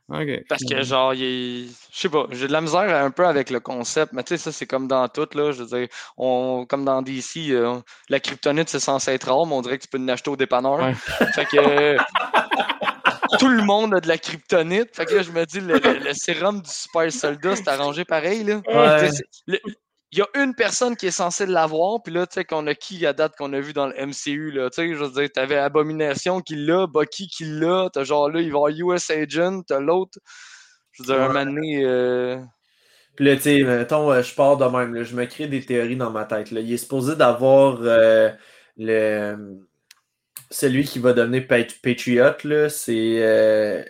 Ok. 0.08 0.44
Parce 0.50 0.62
que, 0.64 0.82
genre, 0.82 1.14
il 1.14 1.22
est... 1.22 1.68
Je 1.92 1.98
sais 1.98 2.08
pas, 2.10 2.26
j'ai 2.30 2.46
de 2.46 2.52
la 2.52 2.60
misère 2.60 2.94
un 2.94 3.10
peu 3.10 3.26
avec 3.26 3.48
le 3.48 3.58
concept, 3.58 4.12
mais 4.12 4.22
tu 4.22 4.36
sais, 4.36 4.36
ça, 4.36 4.52
c'est 4.52 4.66
comme 4.66 4.86
dans 4.86 5.08
tout, 5.08 5.26
là. 5.34 5.50
Je 5.50 5.62
veux 5.62 5.78
dire, 5.78 5.88
on... 6.18 6.66
comme 6.68 6.84
dans 6.84 7.00
DC, 7.00 7.48
euh, 7.48 7.80
la 8.10 8.20
kryptonite, 8.20 8.68
c'est 8.68 8.80
censé 8.80 9.12
être 9.12 9.32
rare, 9.32 9.46
mais 9.46 9.54
on 9.54 9.62
dirait 9.62 9.78
que 9.78 9.84
tu 9.84 9.88
peux 9.88 9.98
l'acheter 9.98 10.30
au 10.30 10.36
dépanneur. 10.36 10.78
Ouais. 10.78 10.94
Fait 11.34 11.46
que. 11.46 11.96
Tout 13.38 13.48
le 13.48 13.62
monde 13.62 13.94
a 13.94 14.00
de 14.00 14.08
la 14.08 14.18
kryptonite. 14.18 14.94
Fait 14.94 15.04
que 15.06 15.14
là, 15.14 15.22
je 15.22 15.30
me 15.32 15.44
dis, 15.44 15.60
le, 15.60 15.78
le- 15.78 15.98
le 16.04 16.12
sérum 16.14 16.60
du 16.60 16.70
super 16.70 17.10
soldat, 17.12 17.56
c'est 17.56 17.68
arrangé 17.68 18.04
pareil, 18.04 18.44
là. 18.44 18.60
ouais. 18.66 19.08
Le- 19.46 19.58
Il 20.12 20.18
y 20.18 20.22
a 20.22 20.28
une 20.42 20.54
personne 20.54 20.96
qui 20.96 21.06
est 21.06 21.10
censée 21.10 21.46
l'avoir, 21.46 22.00
puis 22.02 22.14
là, 22.14 22.26
tu 22.26 22.34
sais, 22.34 22.44
qu'on 22.44 22.66
a 22.68 22.74
qui 22.74 23.04
à 23.06 23.12
date 23.12 23.34
qu'on 23.36 23.52
a 23.52 23.60
vu 23.60 23.72
dans 23.72 23.88
le 23.88 23.94
MCU, 24.00 24.52
là. 24.52 24.70
Tu 24.70 24.76
sais, 24.76 24.94
je 24.94 25.02
veux 25.04 25.10
dire, 25.10 25.28
t'avais 25.32 25.56
Abomination 25.56 26.40
qui 26.40 26.54
l'a, 26.56 26.86
Bucky 26.86 27.26
qui 27.28 27.44
l'a, 27.44 27.90
t'as 27.92 28.04
genre 28.04 28.30
là, 28.30 28.40
il 28.40 28.52
va 28.52 28.70
y 28.70 28.80
avoir 28.82 28.96
US 28.96 29.10
Agent, 29.10 29.62
t'as 29.66 29.80
l'autre. 29.80 30.18
Je 30.92 31.02
veux 31.02 31.06
dire, 31.08 31.16
un 31.16 31.26
Ouais. 31.28 31.32
moment 31.34 31.44
donné, 31.44 31.84
euh, 31.84 32.38
Puis 33.16 33.24
là, 33.26 33.36
tu 33.36 33.42
sais, 33.42 33.62
mettons, 33.64 34.10
euh, 34.12 34.22
je 34.22 34.34
pars 34.34 34.56
de 34.56 34.64
même, 34.64 34.94
là, 34.94 35.02
je 35.02 35.14
me 35.14 35.24
crée 35.26 35.48
des 35.48 35.60
théories 35.64 35.96
dans 35.96 36.10
ma 36.10 36.24
tête. 36.24 36.50
Là. 36.52 36.60
Il 36.60 36.72
est 36.72 36.76
supposé 36.78 37.16
d'avoir 37.16 37.78
euh, 37.82 38.30
le 38.76 39.65
celui 40.50 40.84
qui 40.84 40.98
va 40.98 41.12
devenir 41.12 41.46
Pat- 41.46 41.78
Patriot, 41.82 42.68
c'est. 42.68 43.16
euh, 43.22 43.82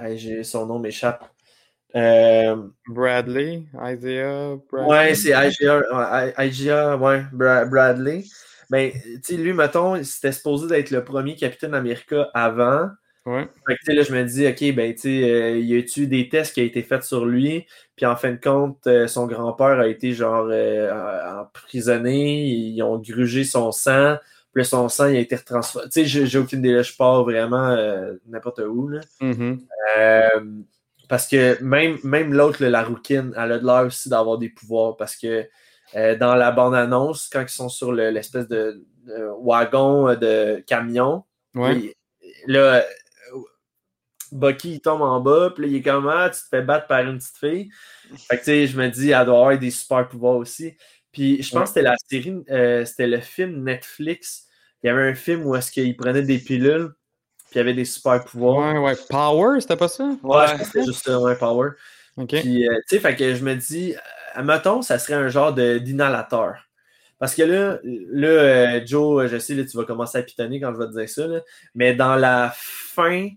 hey, 0.00 0.44
son 0.44 0.66
nom 0.66 0.78
m'échappe. 0.78 1.24
Euh, 1.94 2.56
Bradley, 2.88 3.62
Isaiah, 3.82 4.56
Bradley. 4.70 4.88
ouais, 4.88 5.14
c'est 5.14 5.30
IGA, 5.32 6.96
ouais, 6.96 7.24
Bra- 7.32 7.64
Bradley. 7.64 8.24
Ben, 8.68 8.90
tu 8.92 9.20
sais, 9.22 9.36
lui, 9.36 9.52
mettons, 9.52 10.02
c'était 10.02 10.32
supposé 10.32 10.66
d'être 10.66 10.90
le 10.90 11.04
premier 11.04 11.36
Capitaine 11.36 11.72
America 11.74 12.28
avant. 12.34 12.90
Ouais. 13.24 13.48
Fait 13.66 13.76
que, 13.76 13.92
là, 13.92 14.02
je 14.02 14.12
me 14.12 14.24
dis, 14.24 14.46
OK, 14.46 14.74
ben, 14.74 14.92
tu 14.94 15.00
sais, 15.00 15.30
euh, 15.30 15.58
y 15.58 15.78
a-tu 15.78 16.06
des 16.06 16.28
tests 16.28 16.54
qui 16.54 16.60
ont 16.60 16.64
été 16.64 16.82
faits 16.82 17.02
sur 17.04 17.24
lui? 17.24 17.66
Puis 17.96 18.04
en 18.06 18.14
fin 18.16 18.32
de 18.32 18.40
compte, 18.40 18.86
euh, 18.86 19.06
son 19.06 19.26
grand-père 19.26 19.80
a 19.80 19.86
été, 19.86 20.12
genre, 20.12 20.48
euh, 20.50 21.40
emprisonné. 21.40 22.44
Ils 22.44 22.82
ont 22.82 22.98
grugé 22.98 23.44
son 23.44 23.72
sang. 23.72 24.16
Puis 24.56 24.64
son 24.64 24.88
sang, 24.88 25.08
il 25.08 25.16
a 25.16 25.20
été 25.20 25.36
retransformé. 25.36 25.88
Tu 25.90 26.08
sais, 26.08 26.26
j'ai 26.26 26.38
aucune 26.38 26.60
idée, 26.60 26.72
là, 26.72 26.82
je 26.82 26.94
pars 26.96 27.22
vraiment 27.24 27.68
euh, 27.68 28.14
n'importe 28.26 28.60
où, 28.60 28.88
là. 28.88 29.00
Mhm. 29.20 29.60
Euh, 29.98 30.28
parce 31.10 31.28
que 31.28 31.62
même, 31.62 31.98
même 32.02 32.32
l'autre, 32.32 32.64
la 32.64 32.82
rouquine, 32.82 33.34
elle 33.36 33.52
a 33.52 33.58
de 33.58 33.66
l'air 33.66 33.84
aussi 33.84 34.08
d'avoir 34.08 34.38
des 34.38 34.48
pouvoirs. 34.48 34.96
Parce 34.96 35.14
que 35.14 35.46
euh, 35.94 36.16
dans 36.16 36.34
la 36.34 36.50
bande-annonce, 36.52 37.28
quand 37.30 37.42
ils 37.42 37.48
sont 37.50 37.68
sur 37.68 37.92
le- 37.92 38.08
l'espèce 38.10 38.48
de, 38.48 38.82
de 39.04 39.28
wagon 39.42 40.14
de 40.14 40.64
camion, 40.66 41.22
Ouais. 41.54 41.74
puis, 41.74 41.94
là, 42.46 42.82
Bucky, 44.32 44.72
il 44.74 44.80
tombe 44.80 45.02
en 45.02 45.20
bas, 45.20 45.50
puis 45.54 45.64
là, 45.64 45.70
il 45.70 45.76
est 45.76 45.82
comme, 45.82 46.08
ah, 46.08 46.28
tu 46.30 46.40
te 46.40 46.46
fais 46.50 46.62
battre 46.62 46.86
par 46.86 47.00
une 47.00 47.18
petite 47.18 47.36
fille. 47.36 47.70
Fait 48.28 48.36
que, 48.36 48.40
tu 48.40 48.44
sais, 48.46 48.66
je 48.66 48.76
me 48.76 48.88
dis, 48.88 49.10
elle 49.10 49.24
doit 49.26 49.36
avoir 49.38 49.58
des 49.58 49.70
super 49.70 50.08
pouvoirs 50.08 50.36
aussi. 50.36 50.76
Puis, 51.12 51.42
je 51.42 51.50
pense 51.52 51.62
que 51.62 51.68
c'était 51.68 51.82
la 51.82 51.94
série, 52.10 52.34
euh, 52.50 52.84
c'était 52.84 53.06
le 53.06 53.20
film 53.20 53.62
Netflix. 53.62 54.45
Il 54.86 54.90
y 54.90 54.92
avait 54.92 55.10
un 55.10 55.16
film 55.16 55.44
où 55.44 55.56
est-ce 55.56 55.72
qu'il 55.72 55.96
prenait 55.96 56.22
des 56.22 56.38
pilules, 56.38 56.92
puis 57.38 57.54
il 57.54 57.58
y 57.58 57.60
avait 57.60 57.74
des 57.74 57.84
super 57.84 58.24
pouvoirs. 58.24 58.72
Ouais, 58.72 58.78
ouais. 58.78 58.94
Power, 59.10 59.60
c'était 59.60 59.74
pas 59.74 59.88
ça? 59.88 60.08
Ouais, 60.22 60.46
c'était 60.62 60.84
juste 60.84 61.02
ça, 61.02 61.18
ouais, 61.18 61.34
Power. 61.34 61.70
Puis, 62.28 62.68
euh, 62.68 62.72
tu 62.88 62.94
sais, 62.94 63.00
fait 63.00 63.16
que 63.16 63.34
je 63.34 63.42
me 63.42 63.56
dis, 63.56 63.96
euh, 64.36 64.42
mettons, 64.44 64.82
ça 64.82 65.00
serait 65.00 65.14
un 65.14 65.26
genre 65.26 65.52
d'inhalateur. 65.52 66.68
Parce 67.18 67.34
que 67.34 67.42
là, 67.42 67.80
là 67.82 68.28
euh, 68.28 68.86
Joe, 68.86 69.26
je 69.26 69.38
sais, 69.38 69.56
là, 69.56 69.64
tu 69.64 69.76
vas 69.76 69.82
commencer 69.82 70.18
à 70.18 70.22
pitonner 70.22 70.60
quand 70.60 70.72
je 70.72 70.78
vais 70.78 70.86
te 70.86 70.96
dire 70.96 71.08
ça, 71.08 71.26
là, 71.26 71.40
mais 71.74 71.92
dans 71.92 72.14
la 72.14 72.52
fin 72.54 73.28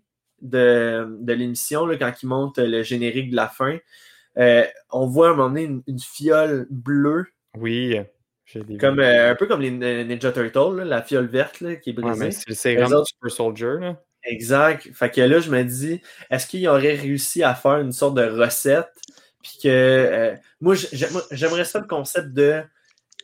de, 0.43 1.17
de 1.19 1.33
l'émission, 1.33 1.87
quand 1.97 2.13
ils 2.21 2.27
montent 2.27 2.59
le 2.59 2.83
générique 2.83 3.31
de 3.31 3.35
la 3.35 3.47
fin, 3.47 3.75
euh, 4.37 4.67
on 4.91 5.07
voit 5.07 5.29
à 5.29 5.31
un 5.31 5.33
moment 5.33 5.49
donné 5.49 5.63
une, 5.63 5.81
une 5.87 5.99
fiole 5.99 6.67
bleue, 6.69 7.25
Oui. 7.57 7.99
Comme, 8.79 8.99
euh, 8.99 9.31
un 9.31 9.35
peu 9.35 9.45
comme 9.45 9.61
les 9.61 9.71
Ninja 9.71 10.31
Turtles, 10.31 10.77
là, 10.77 10.83
la 10.85 11.01
fiole 11.03 11.27
verte 11.27 11.61
là, 11.61 11.75
qui 11.75 11.91
est 11.91 11.93
brisée. 11.93 12.31
c'est 12.31 12.75
le 12.75 12.85
autres- 12.95 13.07
Super 13.07 13.31
Soldier, 13.31 13.73
là. 13.79 13.95
Exact. 14.23 14.89
Fait 14.93 15.09
que 15.09 15.21
là, 15.21 15.39
je 15.39 15.49
me 15.49 15.63
dis, 15.63 16.01
est-ce 16.29 16.45
qu'il 16.47 16.67
aurait 16.67 16.95
réussi 16.95 17.43
à 17.43 17.53
faire 17.55 17.77
une 17.77 17.91
sorte 17.93 18.15
de 18.15 18.23
recette? 18.23 18.89
Puis 19.41 19.59
que 19.63 19.67
euh, 19.69 20.35
moi, 20.59 20.75
j'aime- 20.75 21.21
j'aimerais 21.31 21.63
ça 21.63 21.79
le 21.79 21.87
concept 21.87 22.29
de 22.33 22.61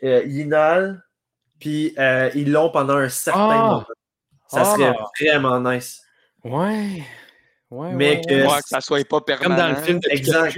euh, 0.04 0.24
inhalent, 0.26 0.98
puis 1.60 1.94
euh, 2.00 2.30
ils 2.36 2.52
l'ont 2.52 2.70
pendant 2.70 2.96
un 2.98 3.10
certain 3.10 3.50
Ah! 3.50 3.58
moment. 3.58 3.86
Ça 4.48 4.62
Ah! 4.62 4.76
serait 4.76 4.96
vraiment 5.30 5.60
nice. 5.60 6.02
Ouais. 6.44 7.04
Ouais, 7.72 7.92
Mais 7.94 8.10
ouais, 8.18 8.22
que- 8.22 8.34
ouais. 8.48 8.62
que 8.62 8.68
ça 8.70 8.80
soit 8.80 9.04
pas 9.08 9.22
permanent. 9.22 9.56
Comme 9.56 9.58
dans 9.58 9.70
le 9.80 9.84
film 9.84 10.00
de 10.00 10.10
Exact. 10.12 10.58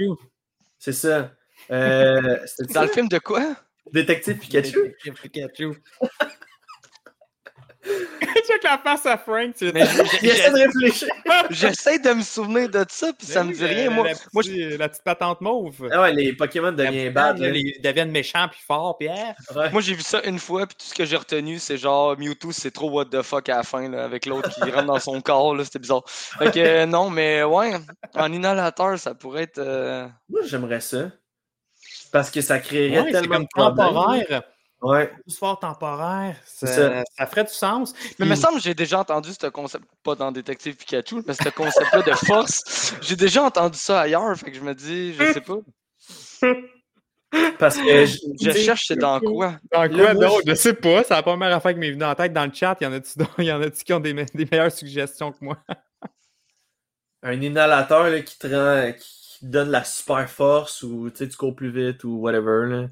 C'est 0.78 0.92
ça. 0.92 1.32
Euh, 1.70 2.20
Dans 2.68 2.72
ça? 2.74 2.82
le 2.82 2.88
film 2.92 3.08
de 3.08 3.18
quoi? 3.18 3.56
Détective 3.92 4.38
Pikachu? 4.38 4.94
Pikachu. 5.22 5.74
Check 8.46 8.62
la 8.64 8.78
face 8.78 9.06
à 9.06 9.16
Frank. 9.16 9.54
tu 9.56 9.66
sais. 9.66 9.72
Mais 9.72 9.86
j- 9.86 10.18
Il 10.22 10.28
essaie 10.30 10.50
de 10.50 10.56
réfléchir. 10.58 11.08
J'essaie 11.50 11.98
de 11.98 12.10
me 12.12 12.22
souvenir 12.22 12.68
de 12.68 12.84
ça, 12.88 13.12
puis 13.16 13.26
ça 13.26 13.44
me 13.44 13.52
dit 13.52 13.64
rien. 13.64 13.84
la- 13.84 13.90
Moi, 13.90 14.08
la, 14.08 14.14
moi, 14.32 14.42
petite, 14.42 14.78
la 14.78 14.88
petite 14.88 15.04
patente 15.04 15.40
mauve. 15.40 15.88
Ah 15.92 16.02
ouais, 16.02 16.12
les 16.12 16.32
Pokémon 16.34 16.72
deviennent 16.72 17.12
bad. 17.12 17.38
là. 17.38 17.48
Ils 17.50 17.80
deviennent 17.82 18.10
méchants 18.10 18.48
puis 18.50 18.60
forts. 18.66 18.98
Ah, 19.08 19.34
Ouais. 19.54 19.70
Moi, 19.70 19.80
j'ai 19.80 19.94
vu 19.94 20.02
ça 20.02 20.20
une 20.24 20.38
fois, 20.38 20.66
puis 20.66 20.76
tout 20.78 20.86
ce 20.86 20.94
que 20.94 21.04
j'ai 21.04 21.16
retenu, 21.16 21.58
c'est 21.58 21.78
genre 21.78 22.18
Mewtwo, 22.18 22.52
c'est 22.52 22.70
trop 22.70 22.90
what 22.90 23.06
the 23.06 23.22
fuck 23.22 23.48
à 23.48 23.58
la 23.58 23.62
fin, 23.62 23.88
là, 23.88 24.04
avec 24.04 24.26
l'autre 24.26 24.50
qui 24.50 24.70
rentre 24.70 24.86
dans 24.86 24.98
son 25.00 25.20
corps, 25.20 25.54
là, 25.54 25.64
c'était 25.64 25.78
bizarre. 25.78 26.02
Fait 26.06 26.50
que 26.50 26.58
euh, 26.58 26.86
non, 26.86 27.10
mais 27.10 27.42
ouais, 27.44 27.72
en 28.14 28.32
inhalateur, 28.32 28.98
ça 28.98 29.14
pourrait 29.14 29.44
être. 29.44 29.58
euh, 29.58 30.06
Moi, 30.28 30.40
j'aimerais 30.44 30.80
ça. 30.80 31.10
Parce 32.12 32.30
que 32.30 32.40
ça 32.40 32.58
créerait 32.58 33.02
ouais, 33.02 33.10
tellement 33.12 33.36
comme 33.36 33.42
de 33.44 33.48
problèmes. 33.54 33.92
temporaire. 34.24 34.42
Ouais. 34.80 35.08
Plus 35.24 35.36
fort 35.36 35.58
temporaire. 35.58 36.36
Ça, 36.44 36.66
C'est 36.66 37.04
ça 37.18 37.26
ferait 37.26 37.44
du 37.44 37.52
sens. 37.52 37.92
Mais 38.18 38.26
il 38.26 38.30
me 38.30 38.36
semble 38.36 38.58
que 38.58 38.62
j'ai 38.62 38.74
déjà 38.74 39.00
entendu 39.00 39.30
ce 39.38 39.48
concept, 39.48 39.84
pas 40.04 40.14
dans 40.14 40.30
Détective 40.30 40.76
Pikachu, 40.76 41.22
mais 41.26 41.34
ce 41.34 41.48
concept-là 41.48 42.02
de 42.02 42.14
force. 42.14 42.94
J'ai 43.02 43.16
déjà 43.16 43.42
entendu 43.42 43.76
ça 43.76 44.02
ailleurs, 44.02 44.36
fait 44.36 44.50
que 44.52 44.56
je 44.56 44.62
me 44.62 44.74
dis, 44.74 45.14
je 45.14 45.32
sais 45.32 45.40
pas. 45.40 45.58
Parce 47.58 47.76
que 47.76 48.06
je, 48.06 48.18
Je 48.40 48.50
cherche 48.52 48.84
c'est 48.86 48.96
dans 48.96 49.20
quoi? 49.20 49.56
Dans 49.72 49.88
quoi? 49.88 50.14
d'autre? 50.14 50.42
Je 50.46 50.54
sais 50.54 50.74
pas. 50.74 51.02
C'est 51.02 51.14
la 51.14 51.22
première 51.22 51.54
affaire 51.54 51.72
qui 51.72 51.78
m'est 51.78 51.90
venue 51.90 52.04
en 52.04 52.14
tête. 52.14 52.32
Dans 52.32 52.46
le 52.46 52.52
chat, 52.54 52.76
il 52.80 52.84
y 52.84 52.86
en 52.86 52.92
a-tu 52.92 53.10
il 53.38 53.44
y 53.44 53.52
en 53.52 53.60
a 53.60 53.70
qui 53.70 53.92
ont 53.92 54.00
des, 54.00 54.14
me- 54.14 54.24
des 54.32 54.46
meilleures 54.50 54.72
suggestions 54.72 55.32
que 55.32 55.38
moi? 55.44 55.58
un 57.22 57.40
inhalateur 57.40 58.08
là, 58.10 58.20
qui 58.22 58.38
te 58.38 58.46
rend, 58.46 58.92
qui 58.92 59.17
te 59.40 59.46
donne 59.46 59.70
la 59.70 59.84
super 59.84 60.28
force 60.28 60.82
ou 60.82 61.10
tu 61.10 61.16
sais, 61.18 61.28
tu 61.28 61.36
cours 61.36 61.54
plus 61.54 61.70
vite 61.70 62.04
ou 62.04 62.18
whatever. 62.18 62.66
Là. 62.68 62.88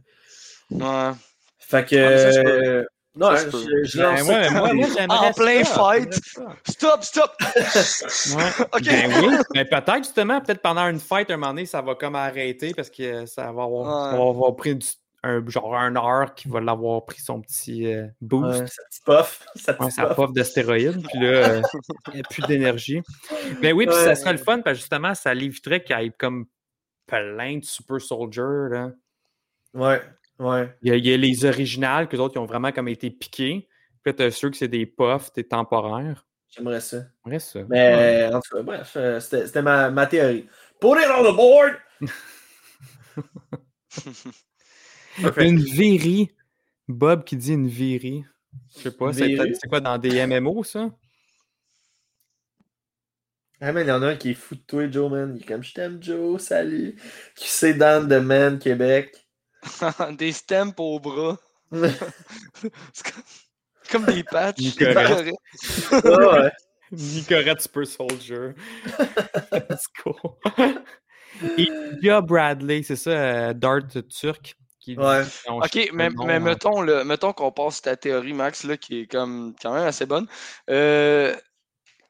Ouais. 0.71 1.15
Fait 1.59 1.85
que. 1.85 1.97
Ah, 1.97 2.49
euh, 2.49 2.85
non, 3.17 3.35
Ça 3.35 3.45
peut. 3.47 3.65
je, 3.85 3.89
je 3.91 3.99
Ben, 3.99 4.11
lance 4.17 4.25
moi, 4.53 4.73
moi, 4.75 5.17
En 5.29 5.33
plein 5.33 5.65
ça, 5.65 5.75
fight. 5.75 6.21
Stop, 6.69 7.03
stop! 7.03 7.33
Ouais. 7.41 8.81
Ben 8.85 9.13
oui, 9.25 9.37
mais 9.55 9.65
peut-être 9.65 10.05
justement, 10.05 10.41
peut-être 10.41 10.61
pendant 10.61 10.87
une 10.89 11.01
fight, 11.01 11.31
un 11.31 11.37
moment 11.39 11.53
donné, 11.55 11.65
ça 11.67 11.81
va 11.81 11.95
comme 11.95 12.15
arrêter 12.15 12.75
parce 12.75 12.91
que 12.91 13.25
ça 13.27 13.45
va 13.53 13.63
avoir, 13.65 14.13
Ouais. 14.13 14.19
va 14.19 14.29
avoir 14.29 14.55
pris 14.55 14.77
du- 14.77 14.87
un, 15.27 15.47
genre 15.49 15.77
un 15.77 15.95
heure 15.97 16.35
qui 16.35 16.49
va 16.49 16.61
l'avoir 16.61 17.05
pris 17.05 17.21
son 17.21 17.41
petit 17.41 17.93
euh, 17.93 18.07
boost. 18.21 18.61
Ouais, 18.61 18.67
te 18.67 19.05
puff. 19.05 19.47
Ça 19.57 19.75
te 19.75 19.83
Ouais, 19.83 20.15
puff. 20.15 20.33
de 20.33 20.43
stéroïdes, 20.43 21.07
puis 21.09 21.21
là, 21.21 21.29
euh, 21.29 21.63
il 22.09 22.15
n'y 22.15 22.21
a 22.21 22.25
plus 22.25 22.43
d'énergie. 22.45 23.03
Mais 23.61 23.73
oui, 23.73 23.87
puis 23.87 23.95
ça 23.95 24.15
serait 24.15 24.33
le 24.33 24.39
fun, 24.39 24.61
parce 24.61 24.77
que 24.77 24.81
justement, 24.81 25.15
ça 25.15 25.35
l'éviterait 25.35 25.83
qu'il 25.83 25.99
y 25.99 26.05
ait 26.05 26.11
comme 26.11 26.47
plein 27.07 27.59
de 27.59 27.65
super 27.65 28.01
soldiers, 28.01 28.69
là. 28.71 28.91
Ouais, 29.75 30.01
ouais. 30.39 30.75
Il 30.83 30.89
y, 30.89 30.93
a, 30.93 30.97
il 30.97 31.07
y 31.07 31.13
a 31.13 31.17
les 31.17 31.45
originales, 31.45 32.09
que 32.09 32.17
d'autres 32.17 32.33
qui 32.33 32.39
ont 32.39 32.47
vraiment 32.47 32.73
comme 32.73 32.89
été 32.89 33.11
piqués. 33.11 33.69
Puis 34.03 34.15
là, 34.19 34.31
ceux 34.31 34.51
que 34.51 34.57
c'est 34.57 34.69
des 34.69 34.87
puffs, 34.87 35.33
des 35.35 35.45
temporaires. 35.45 36.25
J'aimerais 36.49 36.81
ça. 36.81 36.99
Ouais, 37.25 37.39
ça. 37.39 37.61
Mais 37.69 38.31
en 38.33 38.41
tout 38.41 38.57
cas, 38.57 38.63
bref, 38.63 38.93
euh, 38.97 39.21
c'était 39.21 39.47
c'était 39.47 39.63
ma, 39.63 39.91
ma 39.91 40.07
théorie. 40.07 40.49
Put 40.81 40.97
it 40.99 41.09
on 41.11 41.31
the 41.31 41.37
board! 41.37 41.75
Perfect. 45.21 45.49
Une 45.49 45.59
virie. 45.59 46.31
Bob 46.89 47.25
qui 47.25 47.37
dit 47.37 47.53
une 47.53 47.69
virie. 47.69 48.25
Je 48.77 48.83
sais 48.83 48.91
pas, 48.91 49.13
c'est 49.13 49.69
quoi 49.69 49.81
dans 49.81 49.99
des 49.99 50.25
MMO, 50.27 50.63
ça? 50.65 50.91
Ah, 53.61 53.73
man, 53.73 53.87
il 53.87 53.89
y 53.89 53.93
en 53.93 54.03
a 54.03 54.09
un 54.09 54.17
qui 54.17 54.31
est 54.31 54.35
fou 54.35 54.55
de 54.55 54.61
toi, 54.61 54.91
Joe, 54.91 55.11
man. 55.11 55.35
Il 55.35 55.43
est 55.43 55.47
comme, 55.47 55.65
je 55.65 55.73
t'aime, 55.73 56.03
Joe, 56.03 56.41
salut. 56.41 56.95
Qui 57.35 57.49
c'est 57.49 57.75
Dan 57.75 58.07
de 58.07 58.19
Man, 58.19 58.59
Québec. 58.59 59.17
des 60.19 60.33
stamps 60.33 60.75
au 60.79 61.01
bras. 61.01 61.39
C'est 61.73 63.13
comme, 63.91 64.05
comme 64.05 64.15
des 64.15 64.23
patchs. 64.23 64.59
Nicolas. 64.61 65.25
Ah, 65.91 66.43
ouais. 66.43 66.53
Nicorette 66.93 67.61
Super 67.61 67.87
Soldier. 67.87 68.55
Let's 69.53 69.87
go. 70.05 70.39
Et 71.59 71.69
Bradley, 72.23 72.83
c'est 72.85 72.97
ça, 72.97 73.11
euh, 73.11 73.53
Dart 73.53 73.89
turc. 74.09 74.57
Qui 74.87 74.95
Ouais. 74.97 75.25
Ok, 75.49 75.91
mais, 75.95 76.11
nom, 76.11 76.29
hein. 76.29 76.39
mettons, 76.39 76.81
le, 76.81 77.03
mettons 77.03 77.33
qu'on 77.33 77.51
passe 77.51 77.83
ta 77.83 77.97
théorie, 77.97 78.33
Max, 78.33 78.63
là, 78.63 78.77
qui 78.77 79.01
est 79.01 79.07
comme 79.09 79.53
quand 79.61 79.75
même 79.75 79.85
assez 79.85 80.07
bonne. 80.07 80.29
Euh, 80.71 81.35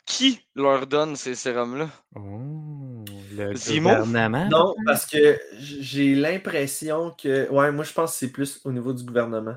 qui 0.05 0.47
leur 0.55 0.87
donne 0.87 1.17
ces 1.17 1.35
sérums-là? 1.35 1.89
Oh, 2.15 3.03
le 3.33 3.55
Zimo? 3.55 3.89
gouvernement. 3.89 4.47
Non, 4.51 4.75
parce 4.85 5.07
que 5.07 5.41
j'ai 5.59 6.15
l'impression 6.15 7.13
que. 7.13 7.49
Ouais, 7.49 7.73
moi, 7.73 7.83
je 7.83 7.95
pense 7.95 8.13
que 8.13 8.19
c'est 8.19 8.31
plus 8.31 8.61
au 8.67 8.73
niveau 8.73 8.93
du 8.93 9.05
gouvernement. 9.05 9.57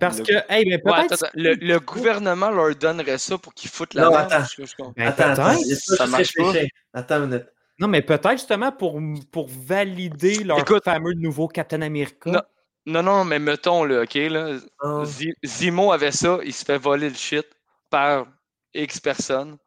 Parce 0.00 0.20
Le- 0.20 0.24
que, 0.24 0.32
hey, 0.48 0.64
mais 0.64 0.76
Ouais, 0.76 0.80
peut-être. 0.82 1.12
attends, 1.12 1.26
attends, 1.26 1.30
le, 1.34 1.54
le 1.56 1.78
gouvernement 1.78 2.50
leur 2.50 2.74
donnerait 2.74 3.18
ça 3.18 3.36
pour 3.36 3.52
qu'ils 3.52 3.68
foutent 3.68 3.92
la 3.92 4.04
Non, 4.04 4.12
merde, 4.12 4.32
attends. 4.32 4.46
je. 4.56 4.62
Ben, 4.96 5.08
attends, 5.08 5.28
attends. 5.32 5.58
ça 5.74 6.06
marche 6.06 6.34
pas? 6.34 6.52
Attends 6.94 7.16
une 7.24 7.26
minute. 7.26 7.46
Non, 7.78 7.88
mais 7.88 8.00
peut-être 8.02 8.32
justement 8.38 8.72
pour, 8.72 9.00
pour 9.30 9.48
valider 9.48 10.42
leur 10.44 10.60
Écoute. 10.60 10.84
fameux 10.84 11.12
nouveau 11.14 11.46
Captain 11.48 11.82
America. 11.82 12.30
Non. 12.30 12.40
Non, 12.88 13.02
non, 13.02 13.24
mais 13.24 13.38
mettons, 13.40 13.82
là, 13.84 14.02
OK, 14.02 14.14
là, 14.14 14.58
Ah, 14.80 15.02
Zi- 15.04 15.34
Zimo 15.44 15.90
avait 15.90 16.12
ça, 16.12 16.38
il 16.44 16.52
se 16.54 16.64
fait 16.64 16.78
voler 16.78 17.08
le 17.08 17.16
shit 17.16 17.44
par 17.90 18.26
X 18.72 19.00
personnes. 19.00 19.58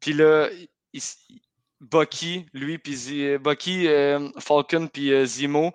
Puis 0.00 0.12
là, 0.12 0.48
il 0.92 1.02
Bucky, 1.80 2.44
lui, 2.52 2.76
puis 2.78 2.94
Zi- 2.94 3.38
Bucky, 3.38 3.88
euh, 3.88 4.28
Falcon, 4.38 4.86
puis 4.88 5.12
euh, 5.12 5.24
Zimo, 5.24 5.72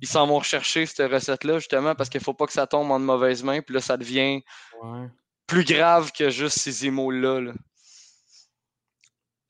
ils 0.00 0.08
s'en 0.08 0.26
vont 0.26 0.38
rechercher 0.38 0.84
cette 0.84 1.10
recette-là, 1.10 1.58
justement, 1.60 1.94
parce 1.94 2.10
qu'il 2.10 2.20
faut 2.20 2.34
pas 2.34 2.46
que 2.46 2.52
ça 2.52 2.66
tombe 2.66 2.90
en 2.90 3.00
de 3.00 3.04
mauvaises 3.04 3.42
mains. 3.42 3.60
Puis 3.62 3.74
là, 3.74 3.80
ça 3.80 3.96
devient 3.96 4.42
Ouais. 4.82 5.06
plus 5.46 5.64
grave 5.64 6.12
que 6.12 6.28
juste 6.28 6.58
ces 6.58 6.72
Zimo-là. 6.72 7.40
là. 7.40 7.52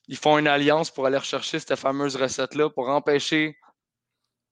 Ils 0.09 0.17
font 0.17 0.39
une 0.39 0.49
alliance 0.49 0.91
pour 0.91 1.07
aller 1.07 1.19
rechercher 1.19 1.59
cette 1.59 1.77
fameuse 1.77 2.17
recette-là 2.17 2.71
pour 2.71 2.89
empêcher 2.89 3.57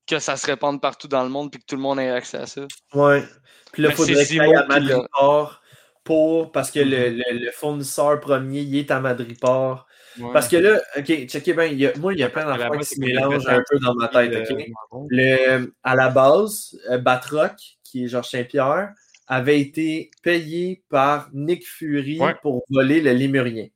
que 0.07 0.19
ça 0.19 0.37
se 0.37 0.47
répande 0.47 0.81
partout 0.81 1.09
dans 1.09 1.23
le 1.25 1.31
monde 1.31 1.51
puis 1.51 1.61
que 1.61 1.67
tout 1.67 1.77
le 1.77 1.83
monde 1.83 1.99
ait 1.99 2.11
accès 2.11 2.37
à 2.39 2.47
ça. 2.47 2.63
ouais. 2.95 3.25
Puis 3.73 3.83
là, 3.83 3.89
il 3.91 3.95
faudrait 3.95 4.25
que 4.25 4.57
à 4.57 4.67
Madripoor 4.67 5.61
pour. 6.05 6.53
Parce 6.53 6.71
que 6.71 6.79
le, 6.81 7.11
le- 7.11 7.45
le 7.45 7.51
fournisseur 7.51 8.19
premier, 8.21 8.61
il 8.61 8.77
est 8.79 8.91
à 8.91 9.01
Madripoor. 9.01 9.87
Ouais. 10.19 10.33
Parce 10.33 10.49
que 10.49 10.57
là, 10.57 10.81
ok, 10.97 11.27
checkez 11.27 11.53
bien, 11.53 11.65
il 11.67 11.79
y 11.79 11.87
a- 11.87 11.97
moi, 11.99 12.15
il 12.15 12.21
y 12.21 12.23
a 12.23 12.31
plein 12.31 12.47
d'affaires 12.47 12.71
qui 12.79 12.85
se 12.87 13.01
mélangent 13.01 13.47
un 13.49 13.63
peu 13.69 13.79
dans 13.81 13.95
ma 13.95 14.09
tête, 14.09 14.51
ok? 14.51 14.67
Le, 15.11 15.75
à 15.83 15.95
la 15.95 16.09
base, 16.09 16.79
euh, 16.91 16.97
Batroc, 16.99 17.53
qui 17.83 18.05
est 18.05 18.09
Georges 18.09 18.31
Saint-Pierre, 18.31 18.93
avait 19.27 19.61
été 19.61 20.11
payé 20.23 20.85
par 20.89 21.29
Nick 21.35 21.67
Fury 21.67 22.19
Ouais. 22.21 22.35
pour 22.41 22.65
voler 22.71 23.03
le 23.03 23.13
Lémurien. 23.13 23.67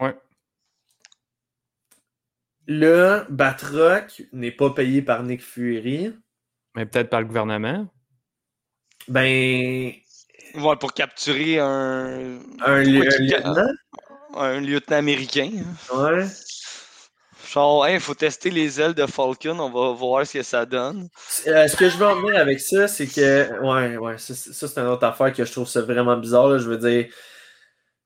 Ouais. 0.00 0.14
Le 2.66 3.24
Batroc 3.28 4.22
n'est 4.32 4.52
pas 4.52 4.70
payé 4.70 5.02
par 5.02 5.22
Nick 5.22 5.42
Fury. 5.42 6.12
Mais 6.74 6.86
peut-être 6.86 7.10
par 7.10 7.20
le 7.20 7.26
gouvernement. 7.26 7.86
Ben, 9.08 9.92
Ouais, 10.54 10.76
pour 10.76 10.92
capturer 10.92 11.58
un, 11.58 12.36
un, 12.36 12.38
Pourquoi 12.58 12.80
li- 12.82 13.00
un 13.08 13.18
lieutenant. 13.18 13.68
un 14.36 14.60
lieutenant 14.60 14.96
américain. 14.98 15.50
Ouais. 15.94 16.26
Genre, 17.50 17.88
il 17.88 18.00
faut 18.00 18.14
tester 18.14 18.50
les 18.50 18.80
ailes 18.80 18.92
de 18.94 19.06
Falcon, 19.06 19.58
on 19.58 19.70
va 19.70 19.92
voir 19.94 20.26
ce 20.26 20.34
que 20.34 20.42
ça 20.42 20.64
donne. 20.66 21.08
Euh, 21.46 21.66
ce 21.68 21.76
que 21.76 21.88
je 21.88 21.96
veux 21.96 22.06
en 22.06 22.16
venir 22.20 22.38
avec 22.38 22.60
ça, 22.60 22.86
c'est 22.86 23.06
que. 23.06 23.60
Ouais, 23.60 23.96
ouais, 23.96 24.18
ça, 24.18 24.34
c'est- 24.34 24.52
ça, 24.52 24.68
c'est 24.68 24.80
une 24.80 24.86
autre 24.88 25.04
affaire 25.04 25.32
que 25.32 25.44
je 25.44 25.52
trouve 25.52 25.68
ça 25.68 25.80
vraiment 25.82 26.16
bizarre. 26.18 26.48
là. 26.48 26.58
Je 26.58 26.68
veux 26.68 26.78
dire. 26.78 27.06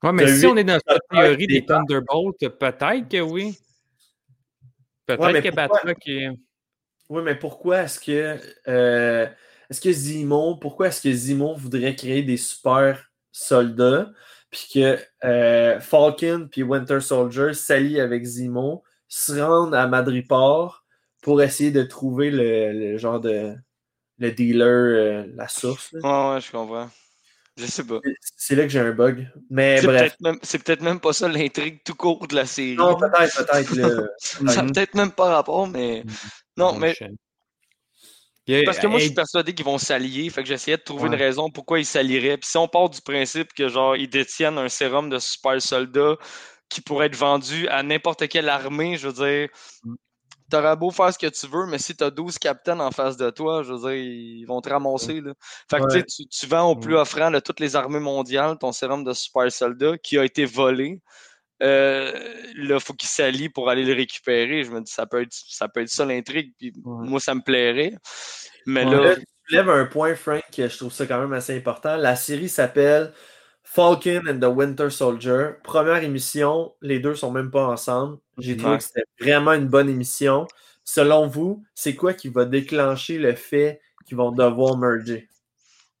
Ouais, 0.03 0.11
mais 0.13 0.27
si 0.27 0.45
on 0.45 0.55
est 0.55 0.63
dans 0.63 0.79
cette 0.87 1.01
théorie 1.11 1.47
des 1.47 1.59
des 1.61 1.65
Thunderbolts, 1.65 2.37
peut-être 2.39 3.09
que 3.09 3.19
oui. 3.21 3.57
Peut-être 5.07 5.21
Ouais, 5.23 5.41
que 5.41 5.49
pourquoi- 5.49 5.91
est. 6.05 6.29
Oui, 7.09 7.21
mais 7.23 7.35
pourquoi 7.35 7.81
est-ce 7.83 7.99
que. 7.99 8.37
euh, 8.67 9.25
est-ce 9.69 9.81
que 9.81 9.91
Zimo. 9.91 10.55
Pourquoi 10.57 10.87
est-ce 10.87 11.01
que 11.01 11.11
Zimo 11.11 11.55
voudrait 11.55 11.95
créer 11.95 12.21
des 12.23 12.37
super 12.37 13.09
soldats? 13.31 14.11
Puis 14.51 14.67
que 14.73 14.97
euh, 15.25 15.79
Falcon 15.79 16.47
puis 16.51 16.63
Winter 16.63 16.99
Soldier 17.01 17.53
s'allient 17.53 17.99
avec 18.01 18.23
Zimo, 18.23 18.83
se 19.07 19.33
rendent 19.39 19.75
à 19.75 19.87
Madripoor 19.87 20.85
pour 21.21 21.41
essayer 21.41 21.71
de 21.71 21.83
trouver 21.83 22.29
le, 22.31 22.71
le 22.73 22.97
genre 22.97 23.19
de. 23.19 23.55
Le 24.19 24.31
dealer, 24.31 24.65
euh, 24.65 25.25
la 25.35 25.47
source. 25.47 25.93
ouais, 25.93 26.01
je 26.01 26.51
comprends. 26.51 26.89
Je 27.57 27.65
sais 27.65 27.83
pas. 27.83 27.99
C'est 28.35 28.55
là 28.55 28.63
que 28.63 28.69
j'ai 28.69 28.79
un 28.79 28.91
bug. 28.91 29.27
Mais 29.49 29.81
C'est 29.81 29.87
bref. 29.87 29.99
peut-être 30.01 30.21
même, 30.21 30.39
c'est 30.43 30.63
peut-être 30.63 30.81
même 30.81 30.99
pas 30.99 31.11
ça 31.11 31.27
l'intrigue 31.27 31.81
tout 31.83 31.95
court 31.95 32.27
de 32.27 32.35
la 32.35 32.45
série. 32.45 32.75
Non, 32.75 32.95
peut-être, 32.95 33.45
peut-être. 33.45 34.09
ça 34.19 34.61
n'a 34.61 34.71
peut-être 34.71 34.93
même 34.93 35.11
pas 35.11 35.35
rapport, 35.35 35.67
mais. 35.67 36.03
Non, 36.55 36.77
mais 36.77 36.95
Il 38.45 38.55
y 38.55 38.59
a- 38.59 38.63
Parce 38.63 38.79
que 38.79 38.87
moi, 38.87 38.99
je 38.99 39.05
suis 39.05 39.13
persuadé 39.13 39.53
qu'ils 39.53 39.65
vont 39.65 39.77
s'allier. 39.77 40.29
Fait 40.29 40.41
que 40.43 40.47
j'essayais 40.47 40.77
de 40.77 40.81
trouver 40.83 41.03
Ouais. 41.09 41.15
une 41.15 41.15
raison 41.21 41.49
pourquoi 41.49 41.79
ils 41.79 41.85
s'allieraient. 41.85 42.37
Puis 42.37 42.49
si 42.49 42.57
on 42.57 42.67
part 42.67 42.89
du 42.89 43.01
principe 43.01 43.51
que 43.53 43.67
genre 43.67 43.95
ils 43.97 44.07
détiennent 44.09 44.57
un 44.57 44.69
sérum 44.69 45.09
de 45.09 45.19
super 45.19 45.61
soldat 45.61 46.15
qui 46.69 46.79
pourrait 46.81 47.07
être 47.07 47.15
vendu 47.15 47.67
à 47.69 47.83
n'importe 47.83 48.27
quelle 48.29 48.47
armée, 48.49 48.97
je 48.97 49.07
veux 49.09 49.13
dire, 49.25 49.49
Mm. 49.83 49.95
T'auras 50.49 50.75
beau 50.75 50.91
faire 50.91 51.13
ce 51.13 51.19
que 51.19 51.27
tu 51.27 51.47
veux, 51.47 51.65
mais 51.65 51.77
si 51.77 51.95
t'as 51.95 52.09
12 52.09 52.37
capitaines 52.39 52.81
en 52.81 52.91
face 52.91 53.17
de 53.17 53.29
toi, 53.29 53.63
je 53.63 53.73
veux 53.73 53.79
dire, 53.79 53.93
ils 53.93 54.45
vont 54.45 54.61
te 54.61 54.69
ramasser. 54.69 55.21
Là. 55.21 55.33
Fait 55.69 55.79
que 55.79 55.83
Ouais. 55.93 56.03
tu 56.03 56.27
tu, 56.27 56.45
vends 56.47 56.71
au 56.71 56.75
plus 56.75 56.95
offrant 56.95 57.31
de 57.31 57.39
toutes 57.39 57.59
les 57.59 57.75
armées 57.75 57.99
mondiales 57.99 58.57
ton 58.57 58.71
sérum 58.71 59.03
de 59.03 59.13
super 59.13 59.51
soldat 59.51 59.97
qui 59.97 60.17
a 60.17 60.23
été 60.23 60.45
volé. 60.45 61.01
Euh, 61.63 62.11
là, 62.55 62.75
il 62.75 62.79
faut 62.79 62.93
qu'ils 62.93 63.09
s'allient 63.09 63.49
pour 63.49 63.69
aller 63.69 63.83
le 63.83 63.93
récupérer. 63.93 64.63
Je 64.63 64.71
me 64.71 64.79
dis, 64.81 64.91
ça 64.91 65.05
peut 65.07 65.21
être 65.23 65.33
ça, 65.33 65.67
peut 65.67 65.81
être 65.81 65.89
ça 65.89 66.05
l'intrigue. 66.05 66.53
Puis 66.59 66.71
Ouais. 66.83 67.07
moi, 67.07 67.19
ça 67.19 67.33
me 67.33 67.41
plairait. 67.41 67.93
Mais 68.65 68.85
Ouais. 68.85 68.95
Là, 69.03 69.15
tu 69.15 69.55
lèves 69.55 69.69
un 69.69 69.85
point, 69.85 70.13
Frank, 70.15 70.43
que 70.55 70.67
je 70.67 70.77
trouve 70.77 70.91
ça 70.93 71.05
quand 71.07 71.19
même 71.19 71.33
assez 71.33 71.57
important. 71.57 71.95
La 71.95 72.15
série 72.15 72.49
s'appelle 72.49 73.11
Falcon 73.73 74.23
and 74.27 74.39
the 74.39 74.45
Winter 74.51 74.89
Soldier. 74.89 75.51
Première 75.63 76.03
émission, 76.03 76.73
les 76.81 76.99
deux 76.99 77.15
sont 77.15 77.31
même 77.31 77.51
pas 77.51 77.65
ensemble. 77.67 78.17
J'ai 78.37 78.55
trouvé 78.57 78.73
Ouais. 78.73 78.77
que 78.79 78.83
c'était 78.83 79.03
vraiment 79.19 79.53
une 79.53 79.67
bonne 79.67 79.89
émission. 79.89 80.47
Selon 80.83 81.27
vous, 81.27 81.63
c'est 81.75 81.95
quoi 81.95 82.13
qui 82.13 82.29
va 82.29 82.45
déclencher 82.45 83.17
le 83.19 83.35
fait 83.35 83.81
qu'ils 84.07 84.17
vont 84.17 84.31
devoir 84.31 84.77
merger? 84.77 85.27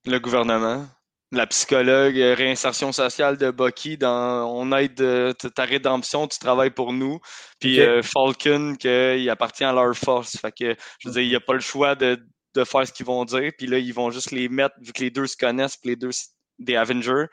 le 0.05 0.19
gouvernement, 0.19 0.85
la 1.33 1.45
psychologue, 1.47 2.17
euh, 2.17 2.33
réinsertion 2.33 2.93
sociale 2.93 3.35
de 3.37 3.51
Bucky 3.51 3.97
dans 3.97 4.49
on 4.49 4.71
aide 4.71 5.01
euh, 5.01 5.33
ta 5.33 5.65
rédemption, 5.65 6.25
tu 6.29 6.39
travailles 6.39 6.69
pour 6.71 6.93
nous. 6.93 7.19
Puis 7.59 7.81
euh, 7.81 8.01
Falcon, 8.01 8.75
qu'il 8.79 9.29
appartient 9.29 9.65
à 9.65 9.73
leur 9.73 9.93
force. 9.97 10.37
Fait 10.37 10.53
que 10.53 10.75
je 10.99 11.09
veux 11.09 11.13
dire, 11.15 11.23
il 11.23 11.27
n'y 11.29 11.35
a 11.35 11.41
pas 11.41 11.53
le 11.55 11.59
choix 11.59 11.95
de, 11.95 12.17
de 12.55 12.63
faire 12.63 12.87
ce 12.87 12.93
qu'ils 12.93 13.05
vont 13.05 13.25
dire. 13.25 13.51
Puis 13.57 13.67
là, 13.67 13.77
ils 13.79 13.93
vont 13.93 14.09
juste 14.11 14.31
les 14.31 14.47
mettre, 14.47 14.75
vu 14.79 14.93
que 14.93 15.01
les 15.01 15.11
deux 15.11 15.27
se 15.27 15.35
connaissent, 15.35 15.75
puis 15.75 15.89
les 15.89 15.95
deux 15.97 16.11
des 16.59 16.75
Avengers, 16.75 17.25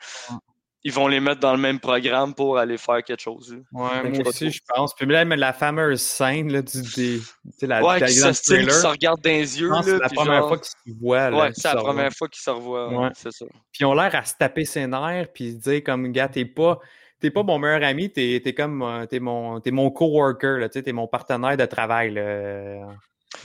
ils 0.87 0.91
vont 0.93 1.07
les 1.07 1.19
mettre 1.19 1.39
dans 1.39 1.51
le 1.53 1.57
même 1.59 1.79
programme 1.79 2.35
pour 2.35 2.59
aller 2.59 2.77
faire 2.77 3.03
quelque 3.03 3.19
chose. 3.21 3.51
là. 3.53 3.59
Ouais, 4.03 4.09
moi 4.11 4.27
aussi, 4.27 4.51
je 4.51 4.61
pense. 4.73 4.93
Puis 4.93 5.07
là, 5.07 5.25
mais 5.25 5.35
la 5.35 5.51
fameuse 5.51 5.99
scène 6.01 6.51
là, 6.53 6.61
du. 6.61 6.79
Des, 6.81 7.19
tu 7.19 7.23
sais, 7.57 7.65
la, 7.65 7.83
Ouais, 7.83 7.99
qui 8.05 8.13
se 8.13 8.31
se 8.33 8.85
regardent 8.87 9.21
dans 9.21 9.29
les 9.31 9.59
yeux. 9.59 9.71
c'est 9.83 9.97
la 9.97 10.09
première 10.09 10.39
genre- 10.41 10.47
fois 10.49 10.57
qu'ils 10.59 10.93
se 10.93 10.99
voient. 10.99 11.29
Ouais, 11.31 11.49
c'est 11.55 11.73
la 11.73 11.81
première 11.81 12.13
fois 12.13 12.27
qu'ils 12.27 12.41
se 12.43 12.49
revoient. 12.51 12.89
ouais. 12.89 13.09
C'est 13.15 13.31
ça. 13.31 13.45
Puis 13.71 13.79
ils 13.81 13.85
ont 13.85 13.95
l'air 13.95 14.13
à 14.13 14.23
se 14.25 14.35
taper 14.35 14.63
ses 14.65 14.85
nerfs, 14.85 15.27
puis 15.33 15.53
se 15.53 15.57
dire 15.57 15.83
comme, 15.83 16.11
gars, 16.11 16.27
t'es 16.29 16.45
pas, 16.45 16.79
t'es 17.19 17.31
pas 17.31 17.41
mon 17.41 17.57
meilleur 17.57 17.81
ami, 17.83 18.11
t'es, 18.11 18.39
t'es 18.43 18.53
comme, 18.53 18.83
euh, 18.83 19.07
t'es 19.07 19.19
mon, 19.19 19.59
t'es 19.61 19.71
mon 19.71 19.89
coworker, 19.89 20.67
t'es 20.69 20.93
mon 20.93 21.07
partenaire 21.07 21.57
de 21.57 21.65
travail. 21.65 22.11
Là. 22.13 22.85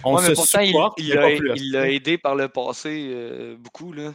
On 0.04 0.14
Ouais, 0.16 0.22
mais 0.22 0.28
se 0.28 0.34
pourtant, 0.34 0.60
il- 0.60 0.66
supporte, 0.68 0.98
il 1.00 1.70
l'a 1.72 1.90
aidé 1.90 2.18
par 2.18 2.34
le 2.34 2.48
passé 2.48 3.08
euh, 3.14 3.56
beaucoup. 3.58 3.94
Là. 3.94 4.12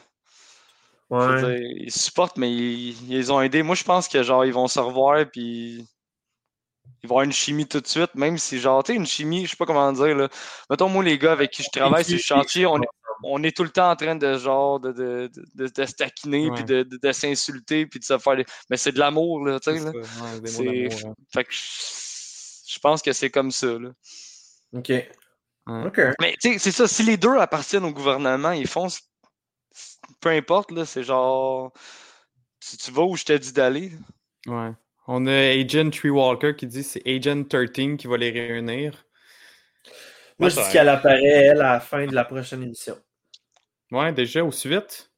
Ouais. 1.10 1.40
dire, 1.40 1.72
ils 1.78 1.92
supportent, 1.92 2.38
mais 2.38 2.52
ils, 2.52 3.12
ils 3.12 3.32
ont 3.32 3.42
aidés. 3.42 3.64
Moi, 3.64 3.76
je 3.76 3.84
pense 3.84 4.08
que 4.08 4.24
genre 4.24 4.44
ils 4.46 4.54
vont 4.54 4.68
se 4.68 4.80
revoir 4.80 5.26
puis 5.30 5.86
il 7.04 7.08
va 7.08 7.14
y 7.14 7.18
avoir 7.18 7.24
une 7.24 7.32
chimie 7.32 7.68
tout 7.68 7.80
de 7.80 7.88
suite, 7.88 8.16
même 8.16 8.38
si, 8.40 8.60
genre, 8.60 8.84
tu 8.84 8.92
sais, 8.92 8.98
une 8.98 9.06
chimie, 9.06 9.46
je 9.46 9.52
sais 9.52 9.58
pas 9.58 9.66
comment 9.66 9.92
dire, 9.94 10.16
là. 10.16 10.30
Mettons, 10.70 10.90
moi, 10.90 11.04
les 11.04 11.20
gars 11.20 11.34
avec 11.34 11.52
qui 11.52 11.62
je 11.62 11.70
travaille 11.72 12.04
sur 12.04 12.16
le 12.16 12.20
chantier, 12.20 12.66
on 12.66 12.82
est, 12.82 12.88
on 13.24 13.44
est 13.44 13.56
tout 13.56 13.64
le 13.64 13.70
temps 13.70 13.92
en 13.92 13.96
train 13.96 14.16
de, 14.16 14.38
genre, 14.38 14.80
de, 14.80 14.92
de, 14.92 15.32
de, 15.54 15.68
de 15.68 15.86
se 15.86 15.94
taquiner, 15.94 16.50
puis 16.54 16.64
de, 16.64 16.82
de, 16.84 16.98
de 17.02 17.12
s'insulter, 17.12 17.86
puis 17.86 18.00
de 18.00 18.06
se 18.06 18.18
faire 18.18 18.36
des... 18.38 18.46
Mais 18.70 18.78
c'est 18.78 18.92
de 18.92 19.00
l'amour, 19.00 19.46
là, 19.46 19.60
tu 19.60 19.72
sais. 19.72 19.82
Ouais, 19.82 20.90
hein. 20.92 21.14
Fait 21.32 21.44
que 21.44 21.54
je 21.54 22.80
pense 22.80 23.02
que 23.04 23.14
c'est 23.14 23.30
comme 23.30 23.52
ça, 23.52 23.68
là. 23.68 23.90
OK. 24.74 24.90
Ouais. 24.90 25.08
OK. 25.68 26.02
Mais, 26.20 26.36
tu 26.42 26.54
sais, 26.54 26.60
c'est 26.60 26.72
ça, 26.72 26.88
si 26.88 27.04
les 27.04 27.18
deux 27.18 27.38
appartiennent 27.38 27.86
au 27.86 27.92
gouvernement, 27.92 28.52
ils 28.52 28.68
font... 28.68 28.88
Peu 30.22 30.30
importe, 30.30 30.72
là, 30.72 30.86
c'est 30.86 31.04
genre... 31.04 31.72
Tu, 32.60 32.78
tu 32.78 32.92
vas 32.92 33.04
où 33.04 33.16
je 33.16 33.26
t'ai 33.26 33.38
dit 33.40 33.54
d'aller. 33.54 33.92
Ouais. 34.48 34.72
On 35.08 35.28
a 35.28 35.32
Agent 35.34 35.92
Tree 35.92 36.10
Walker 36.10 36.56
qui 36.56 36.66
dit 36.68 36.82
que 36.82 36.88
c'est 36.88 37.08
Agent 37.08 37.44
13 37.44 37.98
qui 37.98 38.08
va 38.08 38.18
les 38.18 38.32
réunir. 38.32 39.06
Moi, 40.40 40.50
je 40.50 40.56
dis 40.56 40.72
qu'elle 40.72 40.90
apparaît, 40.90 41.22
elle, 41.24 41.62
à 41.62 41.74
la 41.74 41.80
fin 41.80 42.06
de 42.08 42.14
la 42.16 42.26
prochaine 42.26 42.64
émission. 42.64 42.98
Ouais, 43.92 44.12
déjà, 44.12 44.44
aussi 44.44 44.68
vite. 44.68 45.12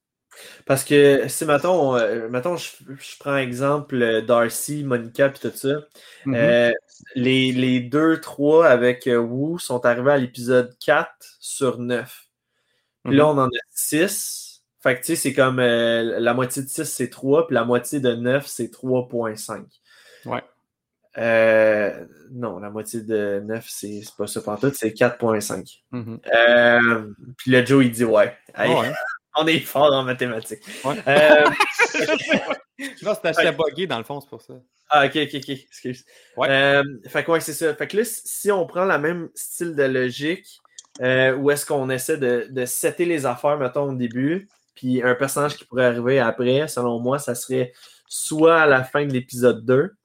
Parce 0.67 0.83
que 0.83 1.27
si, 1.29 1.45
mettons, 1.45 1.95
euh, 1.95 2.29
mettons 2.29 2.57
je, 2.57 2.69
je 2.99 3.17
prends 3.17 3.37
exemple 3.37 3.95
euh, 3.99 4.21
Darcy, 4.21 4.83
Monica, 4.83 5.29
puis 5.29 5.49
tout 5.49 5.55
ça, 5.57 5.87
Mhm. 6.25 6.35
euh, 6.35 6.71
les, 7.15 7.51
les 7.53 7.79
deux, 7.79 8.19
trois 8.21 8.67
avec 8.67 9.07
euh, 9.07 9.17
Wu 9.17 9.57
sont 9.59 9.83
arrivés 9.85 10.11
à 10.11 10.17
l'épisode 10.17 10.77
4 10.85 11.37
sur 11.39 11.79
9. 11.79 12.25
Puis 13.05 13.15
là, 13.15 13.23
Mhm. 13.23 13.29
on 13.29 13.41
en 13.43 13.47
a 13.47 13.59
6. 13.71 14.43
Fait 14.87 14.95
que, 14.95 14.99
tu 15.01 15.07
sais, 15.07 15.15
c'est 15.17 15.33
comme 15.33 15.59
euh, 15.59 16.17
la 16.17 16.33
moitié 16.33 16.63
de 16.63 16.69
6, 16.69 16.85
c'est 16.85 17.09
3, 17.09 17.47
puis 17.47 17.55
la 17.55 17.65
moitié 17.65 17.99
de 17.99 18.15
9, 18.15 18.47
c'est 18.47 18.71
3.5. 18.71 19.65
Ouais. 20.23 20.41
Euh, 21.17 22.05
non, 22.31 22.59
la 22.59 22.69
moitié 22.69 23.01
de 23.01 23.41
9, 23.43 23.65
c'est 23.67 24.01
c'est 24.05 24.15
pas 24.15 24.27
ça 24.27 24.39
pantoute, 24.39 24.75
c'est 24.75 24.91
4.5. 24.91 25.81
Mhm. 25.91 26.21
Euh, 26.33 27.07
puis 27.35 27.51
le 27.51 27.65
Joe, 27.65 27.83
il 27.83 27.91
dit 27.91 28.05
ouais. 28.05 28.33
On 29.35 29.45
est 29.45 29.59
fort 29.59 29.91
en 29.91 30.03
mathématiques. 30.03 30.63
Ouais. 30.85 30.95
Non, 33.03 33.13
c'était 33.13 33.33
j'étais 33.33 33.51
buggé 33.51 33.87
dans 33.87 33.97
le 33.97 34.05
fond, 34.05 34.21
c'est 34.21 34.29
pour 34.29 34.41
ça. 34.41 34.53
ah, 34.89 35.05
ok, 35.05 35.17
ok, 35.17 35.35
ok. 35.35 35.49
Excuse. 35.49 36.05
Ouais. 36.37 36.81
Fait 37.09 37.25
que 37.25 37.31
ouais, 37.31 37.41
c'est 37.41 37.53
ça. 37.53 37.75
Fait 37.75 37.87
que 37.87 37.97
là, 37.97 38.03
si 38.05 38.51
on 38.53 38.65
prend 38.65 38.85
le 38.85 38.97
même 38.99 39.29
style 39.35 39.75
de 39.75 39.83
logique, 39.83 40.61
euh, 41.01 41.35
où 41.35 41.51
est-ce 41.51 41.65
qu'on 41.65 41.89
essaie 41.89 42.17
de, 42.17 42.47
de 42.49 42.65
setter 42.65 43.05
les 43.05 43.25
affaires, 43.25 43.57
mettons, 43.57 43.89
au 43.89 43.93
début, 43.93 44.47
puis 44.77 45.01
un 45.03 45.15
personnage 45.15 45.57
qui 45.57 45.65
pourrait 45.65 45.85
arriver 45.87 46.19
après, 46.19 46.67
selon 46.69 46.99
moi, 46.99 47.17
ça 47.19 47.33
serait 47.35 47.73
soit 48.07 48.61
à 48.61 48.65
la 48.67 48.83
fin 48.83 49.05
de 49.05 49.11
l'épisode 49.11 49.65
2 49.65 49.95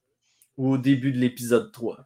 ou 0.57 0.73
au 0.73 0.77
début 0.77 1.11
de 1.13 1.19
l'épisode 1.19 1.71
3. 1.71 2.05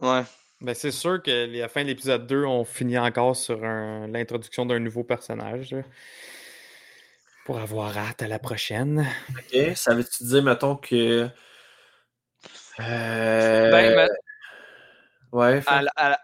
Ouais. 0.00 0.22
Ben, 0.60 0.74
c'est 0.74 0.90
sûr 0.90 1.22
que 1.22 1.46
la 1.56 1.68
fin 1.68 1.82
de 1.82 1.88
l'épisode 1.88 2.26
2, 2.26 2.44
on 2.44 2.64
finit 2.64 2.98
encore 2.98 3.36
sur 3.36 3.64
un- 3.64 4.08
l'introduction 4.08 4.66
d'un 4.66 4.78
nouveau 4.80 5.04
personnage. 5.04 5.70
là. 5.70 5.82
Pour 7.46 7.58
avoir 7.60 7.96
hâte 7.96 8.22
à 8.22 8.28
la 8.28 8.38
prochaine. 8.38 9.06
Ok, 9.30 9.76
ça 9.76 9.94
veut-tu 9.94 10.24
dire, 10.24 10.42
mettons, 10.42 10.76
que. 10.76 11.28
Euh, 12.80 13.70
Ben, 13.70 13.96
mais- 13.96 14.08
Ouais, 15.32 15.62
à 15.66 15.82
à 15.96 16.08
la- 16.10 16.20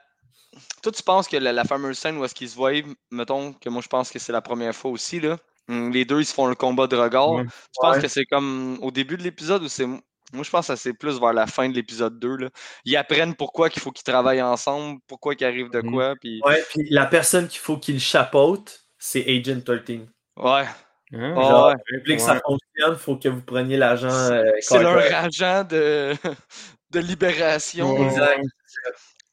Toi, 0.84 0.92
tu 0.92 1.02
penses 1.02 1.26
que 1.28 1.36
la, 1.38 1.52
la 1.52 1.64
fameuse 1.64 1.98
scène 1.98 2.16
où 2.18 2.24
est-ce 2.24 2.34
qu'ils 2.34 2.48
se 2.50 2.54
voient, 2.56 2.72
mettons 3.10 3.52
que 3.54 3.68
moi 3.70 3.80
je 3.82 3.88
pense 3.88 4.10
que 4.10 4.18
c'est 4.18 4.32
la 4.32 4.42
première 4.42 4.74
fois 4.74 4.90
aussi, 4.92 5.18
là. 5.18 5.36
hum, 5.68 5.90
Les 5.90 6.04
deux, 6.04 6.20
ils 6.20 6.26
se 6.26 6.34
font 6.34 6.46
le 6.46 6.54
combat 6.54 6.86
de 6.86 6.94
regard. 6.96 7.30
Ouais. 7.32 7.44
Tu 7.44 7.50
penses 7.80 7.96
Ouais. 7.96 8.02
que 8.02 8.08
c'est 8.08 8.26
comme 8.26 8.78
au 8.82 8.90
début 8.90 9.16
de 9.16 9.22
l'épisode 9.22 9.62
ou 9.62 9.68
c'est. 9.68 9.86
Moi, 9.86 10.42
je 10.42 10.50
pense 10.50 10.66
que 10.68 10.76
c'est 10.76 10.94
plus 10.94 11.18
vers 11.20 11.32
la 11.32 11.46
fin 11.46 11.68
de 11.68 11.74
l'épisode 11.74 12.18
2. 12.18 12.36
Là. 12.36 12.48
Ils 12.84 12.96
apprennent 12.96 13.34
pourquoi 13.36 13.70
qu'il 13.70 13.80
faut 13.80 13.92
qu'ils 13.92 14.04
travaillent 14.04 14.42
ensemble, 14.42 14.98
pourquoi 15.06 15.34
qu'ils 15.36 15.46
arrivent 15.46 15.70
de 15.70 15.80
Mhm. 15.80 15.92
quoi. 15.92 16.14
Puis... 16.20 16.40
Ouais, 16.44 16.62
puis 16.70 16.86
la 16.90 17.06
personne 17.06 17.46
qu'il 17.48 17.60
faut 17.60 17.76
qu'il 17.78 18.00
chapeaute, 18.00 18.84
c'est 18.98 19.24
Agent 19.28 19.60
13. 19.64 20.00
Ouais. 20.36 20.64
Hein? 21.12 21.34
Ouais. 21.36 22.02
Que 22.04 22.18
ça 22.18 22.40
fonctionne, 22.44 22.92
il 22.94 22.98
faut 22.98 23.16
que 23.16 23.28
vous 23.28 23.42
preniez 23.42 23.76
l'agent. 23.76 24.08
euh, 24.10 24.42
C'est 24.60 24.82
leur 24.82 24.96
Carter. 25.08 25.14
agent 25.14 25.64
de, 25.64 26.14
de 26.90 26.98
libération, 27.00 27.94
Ouais. 27.94 28.06
Exact. 28.06 28.42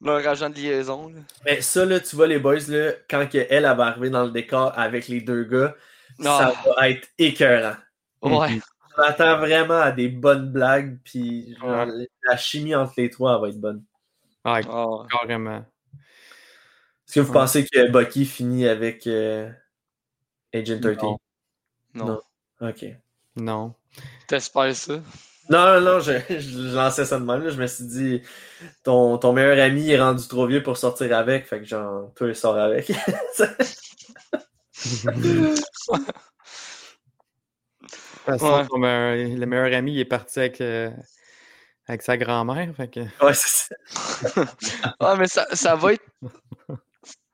Leur 0.01 0.27
agent 0.27 0.49
de 0.49 0.55
liaison. 0.55 1.09
là. 1.09 1.19
Mais 1.45 1.61
ça, 1.61 1.85
là, 1.85 1.99
tu 1.99 2.15
vois, 2.15 2.27
les 2.27 2.39
boys, 2.39 2.57
là, 2.67 2.91
quand 3.09 3.27
que 3.29 3.37
elle, 3.37 3.65
elle 3.65 3.77
va 3.77 3.85
arriver 3.87 4.09
dans 4.09 4.23
le 4.25 4.31
décor 4.31 4.71
avec 4.77 5.07
les 5.07 5.21
deux 5.21 5.43
gars, 5.43 5.75
ça 6.19 6.53
Ah, 6.55 6.73
va 6.77 6.89
être 6.89 7.07
écœurant. 7.17 7.75
ouais. 8.23 8.59
On 8.97 9.01
attend 9.03 9.37
vraiment 9.37 9.79
à 9.79 9.91
des 9.91 10.09
bonnes 10.09 10.51
blagues, 10.51 10.99
puis 11.03 11.55
genre, 11.59 11.87
Ouais. 11.87 12.07
la 12.23 12.37
chimie 12.37 12.75
entre 12.75 12.93
les 12.97 13.09
trois 13.09 13.35
elle 13.35 13.41
va 13.41 13.47
être 13.49 13.59
bonne. 13.61 13.83
Ouais, 14.43 14.61
Ah, 14.69 14.87
ouais. 14.89 15.07
carrément. 15.09 15.65
Est-ce 17.07 17.15
que 17.15 17.19
vous 17.21 17.31
Ouais. 17.31 17.39
pensez 17.39 17.65
que 17.65 17.89
Bucky 17.89 18.25
finit 18.25 18.67
avec 18.67 19.07
euh, 19.07 19.49
Agent 20.53 20.79
13? 20.81 20.97
Non. 21.03 21.17
Non. 21.93 22.05
Non. 22.05 22.21
Ok. 22.69 22.85
Non. 23.37 23.73
T'espères 24.27 24.75
ça? 24.75 24.95
Non, 25.51 25.65
non, 25.65 25.81
non, 25.81 25.99
je, 25.99 26.13
je 26.39 26.75
lançais 26.75 27.05
ça 27.05 27.19
de 27.19 27.25
même. 27.25 27.43
là. 27.43 27.49
Je 27.49 27.61
me 27.61 27.67
suis 27.67 27.83
dit, 27.85 28.21
ton, 28.83 29.17
ton 29.17 29.33
meilleur 29.33 29.59
ami 29.63 29.89
est 29.91 29.99
rendu 29.99 30.27
trop 30.27 30.47
vieux 30.47 30.63
pour 30.63 30.77
sortir 30.77 31.15
avec. 31.17 31.45
Fait 31.47 31.59
que 31.59 31.65
genre, 31.65 32.11
toi, 32.15 32.27
il 32.29 32.35
sort 32.35 32.57
avec. 32.57 32.91
Façon, 38.25 38.65
Ouais. 38.71 39.27
le 39.35 39.45
meilleur 39.45 39.73
ami 39.77 39.93
il 39.93 39.99
est 39.99 40.05
parti 40.05 40.39
avec, 40.39 40.61
euh, 40.61 40.89
avec 41.87 42.01
sa 42.03 42.17
grand-mère. 42.17 42.69
Fait 42.75 42.87
que... 42.87 42.99
ouais, 42.99 43.33
c'est 43.33 43.75
ça. 44.29 44.45
Ouais, 45.01 45.17
mais 45.17 45.27
ça, 45.27 45.47
ça 45.53 45.75
va 45.75 45.93
être. 45.93 46.05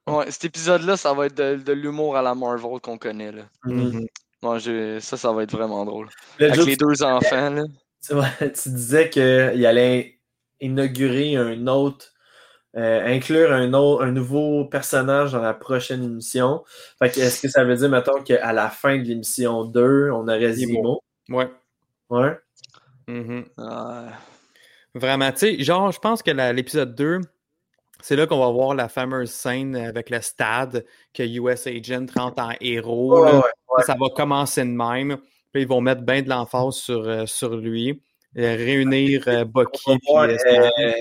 Ouais, 0.07 0.31
cet 0.31 0.45
épisode-là, 0.45 0.95
ça 0.95 1.13
va 1.13 1.25
être 1.25 1.35
de, 1.35 1.55
de 1.57 1.73
l'humour 1.73 2.15
à 2.15 2.21
la 2.21 2.33
Marvel 2.33 2.79
qu'on 2.81 2.97
connaît. 2.97 3.33
Là. 3.33 3.43
Mhm. 3.65 4.07
Ouais, 4.43 4.59
j'ai- 4.59 5.01
ça, 5.01 5.17
ça 5.17 5.31
va 5.33 5.43
être 5.43 5.51
vraiment 5.51 5.83
drôle. 5.83 6.07
Le 6.39 6.45
Avec 6.51 6.65
les 6.65 6.75
deux 6.77 7.03
enfants, 7.03 7.49
là. 7.49 7.63
tu, 8.07 8.69
disais 8.69 9.09
qu'il 9.09 9.65
allait 9.65 10.19
inaugurer 10.59 11.35
un 11.35 11.67
autre, 11.67 12.13
euh, 12.75 13.05
inclure 13.05 13.51
un, 13.51 13.73
autre, 13.73 14.03
un 14.03 14.11
nouveau 14.11 14.65
personnage 14.65 15.31
dans 15.31 15.41
la 15.41 15.53
prochaine 15.53 16.03
émission. 16.03 16.63
Fait 16.99 17.09
que 17.09 17.19
est-ce 17.19 17.41
que 17.41 17.49
ça 17.49 17.63
veut 17.63 17.75
dire, 17.75 17.89
mettons, 17.89 18.21
qu'à 18.21 18.53
la 18.53 18.69
fin 18.69 18.97
de 18.97 19.03
l'émission 19.03 19.65
2, 19.65 20.11
on 20.11 20.27
aurait. 20.27 20.53
Zemo? 20.53 21.01
Ouais. 21.29 21.49
Ouais. 22.09 22.37
Mhm. 23.07 23.45
Ouais. 23.57 24.11
Vraiment, 24.95 25.31
tu 25.31 25.39
sais, 25.39 25.63
genre, 25.63 25.91
je 25.91 25.99
pense 25.99 26.23
que 26.23 26.31
la- 26.31 26.53
l'épisode 26.53 26.95
2, 26.95 27.21
c'est 28.01 28.15
là 28.15 28.27
qu'on 28.27 28.39
va 28.39 28.51
voir 28.51 28.75
la 28.75 28.89
fameuse 28.89 29.31
scène 29.31 29.75
avec 29.75 30.09
le 30.09 30.21
stade 30.21 30.85
que 31.13 31.23
US 31.23 31.67
Agent 31.67 32.05
rentre 32.15 32.41
en 32.41 32.51
héros. 32.61 33.23
Ouais, 33.23 33.31
là. 33.31 33.37
ouais. 33.39 33.83
Ça 33.83 33.95
va 33.99 34.07
commencer 34.15 34.61
de 34.61 34.69
même. 34.69 35.17
Puis 35.57 35.63
ils 35.63 35.67
vont 35.67 35.81
mettre 35.81 36.03
bien 36.03 36.21
de 36.21 36.29
l'emphase 36.29 36.75
sur, 36.75 37.07
euh, 37.09 37.25
sur 37.25 37.57
lui. 37.57 37.99
Euh, 38.37 38.55
réunir 38.55 39.23
euh, 39.27 39.43
Bucky. 39.43 39.81
On 39.87 39.93
va 39.93 39.97
puis, 39.97 40.07
voir, 40.07 40.23
euh, 40.29 40.69
euh, 40.79 40.91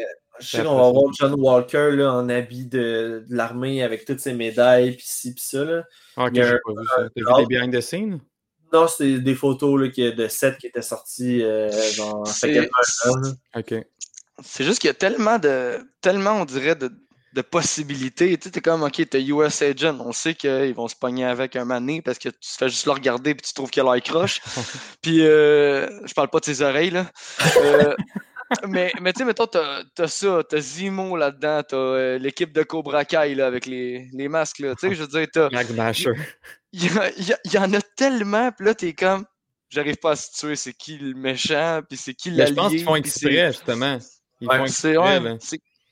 je 0.40 0.46
sais 0.46 0.62
qu'on 0.62 0.76
va 0.76 0.90
voir 0.92 1.12
John 1.12 1.34
Walker 1.38 1.90
là, 1.92 2.14
en 2.14 2.26
habit 2.30 2.64
de, 2.64 3.22
de 3.28 3.36
l'armée 3.36 3.82
avec 3.82 4.06
toutes 4.06 4.20
ses 4.20 4.32
médailles, 4.32 4.92
puis 4.92 5.04
ci, 5.06 5.34
puis 5.34 5.44
ça. 5.44 5.62
Là. 5.62 5.84
Ok, 6.16 6.30
il 6.32 6.38
y 6.38 6.40
a 6.40 6.44
j'ai 6.46 6.52
un- 6.54 6.58
pas 6.64 6.72
vu 6.72 6.86
ça. 6.88 7.08
T'as 7.14 7.36
vu 7.38 7.46
des 7.46 7.54
behind 7.54 7.76
the 7.76 7.82
scenes? 7.82 8.18
Non, 8.72 8.88
c'est 8.88 9.18
des 9.18 9.34
photos 9.34 9.78
là, 9.78 9.88
qui- 9.90 10.10
de 10.14 10.26
sets 10.26 10.56
qui 10.58 10.68
étaient 10.68 10.80
sortis 10.80 11.42
euh, 11.42 11.68
dans. 11.98 12.22
Ok. 13.54 13.74
C'est 14.42 14.64
juste 14.64 14.78
qu'il 14.80 14.88
y 14.88 14.90
a 14.90 14.94
tellement 14.94 15.38
de. 15.38 15.80
Tellement, 16.00 16.40
on 16.40 16.46
dirait, 16.46 16.76
de, 16.76 16.90
de 17.36 17.42
possibilités. 17.42 18.36
Tu 18.38 18.44
sais, 18.44 18.50
t'es 18.50 18.60
comme, 18.62 18.82
OK, 18.82 19.00
t'as 19.10 19.18
US 19.18 19.60
Agent. 19.60 19.98
On 20.00 20.12
sait 20.12 20.34
qu'ils 20.34 20.74
vont 20.74 20.88
se 20.88 20.96
pogner 20.96 21.26
avec 21.26 21.54
un 21.54 21.66
mané 21.66 22.00
parce 22.00 22.18
que 22.18 22.30
tu 22.30 22.50
fais 22.58 22.70
juste 22.70 22.86
le 22.86 22.92
regarder 22.92 23.34
puis 23.34 23.46
tu 23.46 23.52
trouves 23.52 23.70
qu'il 23.70 23.86
a 23.86 23.92
l'air 23.92 24.02
croche. 24.02 24.40
puis, 25.02 25.20
euh, 25.20 25.86
je 26.06 26.14
parle 26.14 26.30
pas 26.30 26.40
de 26.40 26.46
ses 26.46 26.62
oreilles, 26.62 26.90
là. 26.90 27.06
Euh, 27.58 27.94
mais, 28.66 28.90
mais 29.02 29.12
tu 29.12 29.18
sais, 29.18 29.24
mettons, 29.26 29.46
t'as 29.46 29.82
as 29.98 30.08
ça, 30.08 30.42
t'as 30.48 30.60
Zemo 30.60 31.14
là-dedans, 31.14 31.62
t'as 31.68 31.76
euh, 31.76 32.18
l'équipe 32.18 32.52
de 32.54 32.62
Cobra 32.62 33.04
Kai, 33.04 33.34
là, 33.34 33.46
avec 33.46 33.66
les, 33.66 34.08
les 34.14 34.28
masques, 34.28 34.60
là. 34.60 34.74
Tu 34.74 34.88
sais, 34.88 34.94
je 34.94 35.02
veux 35.02 35.08
dire, 35.08 35.26
t'as. 35.30 35.48
Il 36.72 36.84
y, 36.84 37.52
y 37.52 37.58
en 37.58 37.72
a 37.74 37.80
tellement, 37.96 38.50
puis 38.52 38.66
là, 38.66 38.74
t'es 38.74 38.94
comme. 38.94 39.26
J'arrive 39.68 39.96
pas 39.96 40.12
à 40.12 40.16
situer 40.16 40.54
c'est 40.56 40.72
qui 40.72 40.96
le 40.96 41.14
méchant, 41.14 41.80
puis 41.88 41.98
c'est 41.98 42.14
qui 42.14 42.30
l'allié. 42.30 42.54
je 42.54 42.54
pense 42.54 42.70
qu'ils 42.70 42.84
font 42.84 42.96
exprès, 42.96 43.52
justement. 43.52 43.98
Ils 44.40 44.48
Ouais, 44.48 44.58
font 44.58 44.66
c'est 44.68 44.90
exprès, 44.92 45.18
ouais, 45.18 45.38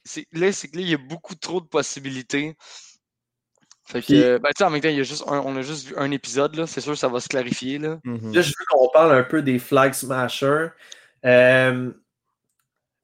là. 0.05 0.10
c'est- 0.10 0.26
c'est- 0.32 0.39
là, 0.39 0.52
c'est 0.52 0.68
que 0.68 0.76
là, 0.76 0.82
il 0.82 0.89
y 0.90 0.94
a 0.94 0.98
beaucoup 0.98 1.35
trop 1.35 1.60
de 1.60 1.66
possibilités. 1.66 2.56
Fait 3.86 4.01
que, 4.01 4.06
Puis- 4.06 4.40
ben, 4.43 4.66
en 4.66 4.70
même 4.70 4.81
temps, 4.81 4.89
il 4.89 4.97
y 4.97 5.01
a 5.01 5.02
juste 5.05 5.24
un- 5.26 5.40
on 5.40 5.55
a 5.56 5.62
juste 5.62 5.89
vu 5.89 5.94
un 5.98 6.10
épisode, 6.10 6.55
là. 6.56 6.66
C'est 6.66 6.81
sûr, 6.81 6.97
ça 6.97 7.09
va 7.09 7.20
se 7.20 7.28
clarifier, 7.28 7.78
là. 7.78 7.98
Mhm. 8.05 8.35
Là, 8.35 8.40
je 8.40 8.48
veux 8.48 8.64
qu'on 8.70 8.89
parle 8.89 9.12
un 9.14 9.22
peu 9.24 9.43
des 9.43 9.59
Flag 9.59 9.93
Smashers. 9.93 10.68
Euh, 11.26 11.90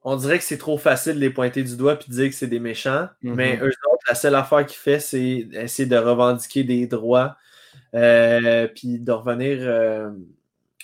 on 0.02 0.16
dirait 0.16 0.38
que 0.38 0.44
c'est 0.44 0.56
trop 0.56 0.78
facile 0.78 1.14
de 1.16 1.20
les 1.20 1.28
pointer 1.30 1.62
du 1.62 1.76
doigt 1.76 1.94
et 1.94 2.08
de 2.08 2.14
dire 2.14 2.28
que 2.30 2.34
c'est 2.34 2.46
des 2.46 2.60
méchants. 2.60 3.08
Mhm. 3.22 3.34
Mais 3.34 3.58
eux 3.60 3.72
autres, 3.92 4.02
la 4.08 4.14
seule 4.14 4.34
affaire 4.34 4.64
qu'ils 4.64 4.78
font, 4.78 4.98
c'est 5.00 5.48
essayer 5.52 5.86
de 5.86 5.96
revendiquer 5.98 6.64
des 6.64 6.86
droits. 6.86 7.36
euh, 7.94 8.68
puis 8.68 8.98
de 9.00 9.10
revenir. 9.12 9.58
euh, 9.62 10.10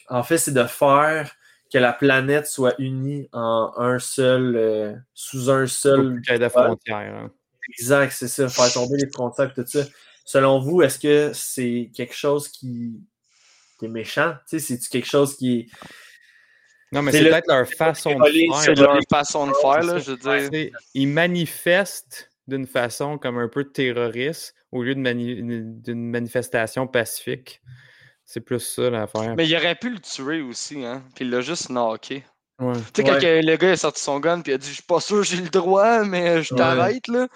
en 0.08 0.22
fait, 0.24 0.38
c'est 0.38 0.52
de 0.52 0.64
faire 0.64 1.34
que 1.76 1.80
la 1.80 1.92
planète 1.92 2.46
soit 2.46 2.74
unie 2.78 3.28
en 3.34 3.70
un 3.76 3.98
seul, 3.98 4.56
euh, 4.56 4.94
sous 5.12 5.50
un 5.50 5.66
seul. 5.66 6.22
Plus 6.22 6.38
de 6.38 6.48
frontières. 6.48 6.96
Hein. 6.96 7.30
Exact, 7.68 8.12
c'est 8.12 8.28
ça, 8.28 8.48
faire 8.48 8.72
tomber 8.72 8.96
les 8.96 9.10
frontières 9.10 9.52
tout 9.52 9.66
ça. 9.66 9.84
Selon 10.24 10.58
vous, 10.58 10.80
est-ce 10.80 10.98
que 10.98 11.32
c'est 11.34 11.90
quelque 11.94 12.14
chose 12.14 12.48
qui, 12.48 12.98
qui 13.78 13.84
est 13.84 13.88
méchant? 13.88 14.36
Tu 14.48 14.58
sais, 14.58 14.66
c'est-tu 14.66 14.88
quelque 14.88 15.06
chose 15.06 15.36
qui 15.36 15.58
est. 15.60 15.66
Non, 16.92 17.02
mais 17.02 17.12
c'est 17.12 17.28
peut-être 17.28 17.46
leur 17.46 17.68
façon 17.68 18.18
de 18.18 18.24
faire. 18.24 18.60
C'est 18.62 18.74
leur 18.74 18.98
façon 19.10 19.46
de 19.46 19.52
faire, 19.60 19.82
là, 19.82 19.98
je 19.98 20.12
veux 20.12 20.48
dire. 20.48 20.70
Ils 20.94 21.08
manifestent 21.08 22.30
d'une 22.48 22.66
façon 22.66 23.18
comme 23.18 23.36
un 23.36 23.48
peu 23.48 23.70
terroriste 23.70 24.54
au 24.72 24.82
lieu 24.82 24.94
d'une 24.94 26.10
manifestation 26.10 26.86
pacifique. 26.86 27.60
C'est 28.26 28.40
plus 28.40 28.60
ça 28.60 28.90
l'affaire. 28.90 29.34
Mais 29.36 29.48
il 29.48 29.56
aurait 29.56 29.76
pu 29.76 29.88
le 29.88 30.00
tuer 30.00 30.42
aussi, 30.42 30.84
hein. 30.84 31.02
Puis 31.14 31.24
il 31.24 31.30
l'a 31.30 31.40
juste 31.40 31.70
knocké. 31.70 32.24
Tu 32.58 32.64
sais, 32.94 33.04
quand 33.04 33.18
le 33.22 33.56
gars 33.56 33.72
a 33.72 33.76
sorti 33.76 34.02
son 34.02 34.18
gun 34.18 34.40
puis 34.40 34.52
il 34.52 34.54
a 34.56 34.58
dit 34.58 34.68
Je 34.68 34.74
suis 34.74 34.82
pas 34.82 35.00
sûr 35.00 35.22
j'ai 35.22 35.36
le 35.36 35.48
droit, 35.48 36.04
mais 36.04 36.42
je 36.42 36.54
t'arrête, 36.54 37.06
là. 37.08 37.28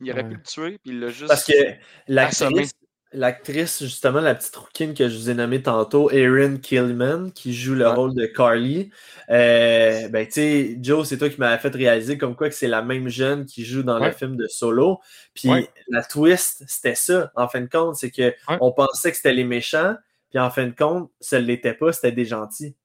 Il 0.00 0.12
aurait 0.12 0.28
pu 0.28 0.36
le 0.36 0.42
tuer, 0.42 0.78
puis 0.82 0.92
il 0.92 1.00
l'a 1.00 1.08
juste. 1.08 1.28
Parce 1.28 1.44
que 1.44 1.52
l'actrice, 2.06 2.74
l'actrice, 3.12 3.82
justement, 3.82 4.20
la 4.20 4.34
petite 4.34 4.54
rouquine 4.54 4.94
que 4.94 5.08
je 5.08 5.16
vous 5.16 5.30
ai 5.30 5.34
nommée 5.34 5.62
tantôt, 5.62 6.10
Erin 6.10 6.58
Killman, 6.58 7.30
qui 7.30 7.54
joue 7.54 7.74
le 7.74 7.88
rôle 7.88 8.14
de 8.14 8.26
Carly. 8.26 8.90
Euh, 9.30 10.08
ben, 10.08 10.26
tu 10.26 10.32
sais, 10.32 10.78
Joe, 10.80 11.08
c'est 11.08 11.18
toi 11.18 11.28
qui 11.28 11.40
m'avais 11.40 11.60
fait 11.60 11.74
réaliser 11.74 12.18
comme 12.18 12.36
quoi 12.36 12.48
que 12.48 12.54
c'est 12.54 12.68
la 12.68 12.82
même 12.82 13.08
jeune 13.08 13.46
qui 13.46 13.64
joue 13.64 13.82
dans 13.82 13.98
le 13.98 14.12
film 14.12 14.36
de 14.36 14.46
Solo. 14.46 15.00
Puis 15.34 15.50
la 15.88 16.02
twist, 16.04 16.62
c'était 16.68 16.94
ça, 16.94 17.32
en 17.34 17.48
fin 17.48 17.62
de 17.62 17.68
compte, 17.68 17.96
c'est 17.96 18.10
que 18.10 18.34
on 18.60 18.72
pensait 18.72 19.10
que 19.10 19.16
c'était 19.16 19.32
les 19.32 19.44
méchants, 19.44 19.96
puis 20.30 20.38
en 20.38 20.50
fin 20.50 20.66
de 20.66 20.74
compte, 20.74 21.10
ça 21.20 21.40
ne 21.40 21.46
l'était 21.46 21.74
pas, 21.74 21.92
c'était 21.92 22.12
des 22.12 22.24
gentils. 22.24 22.76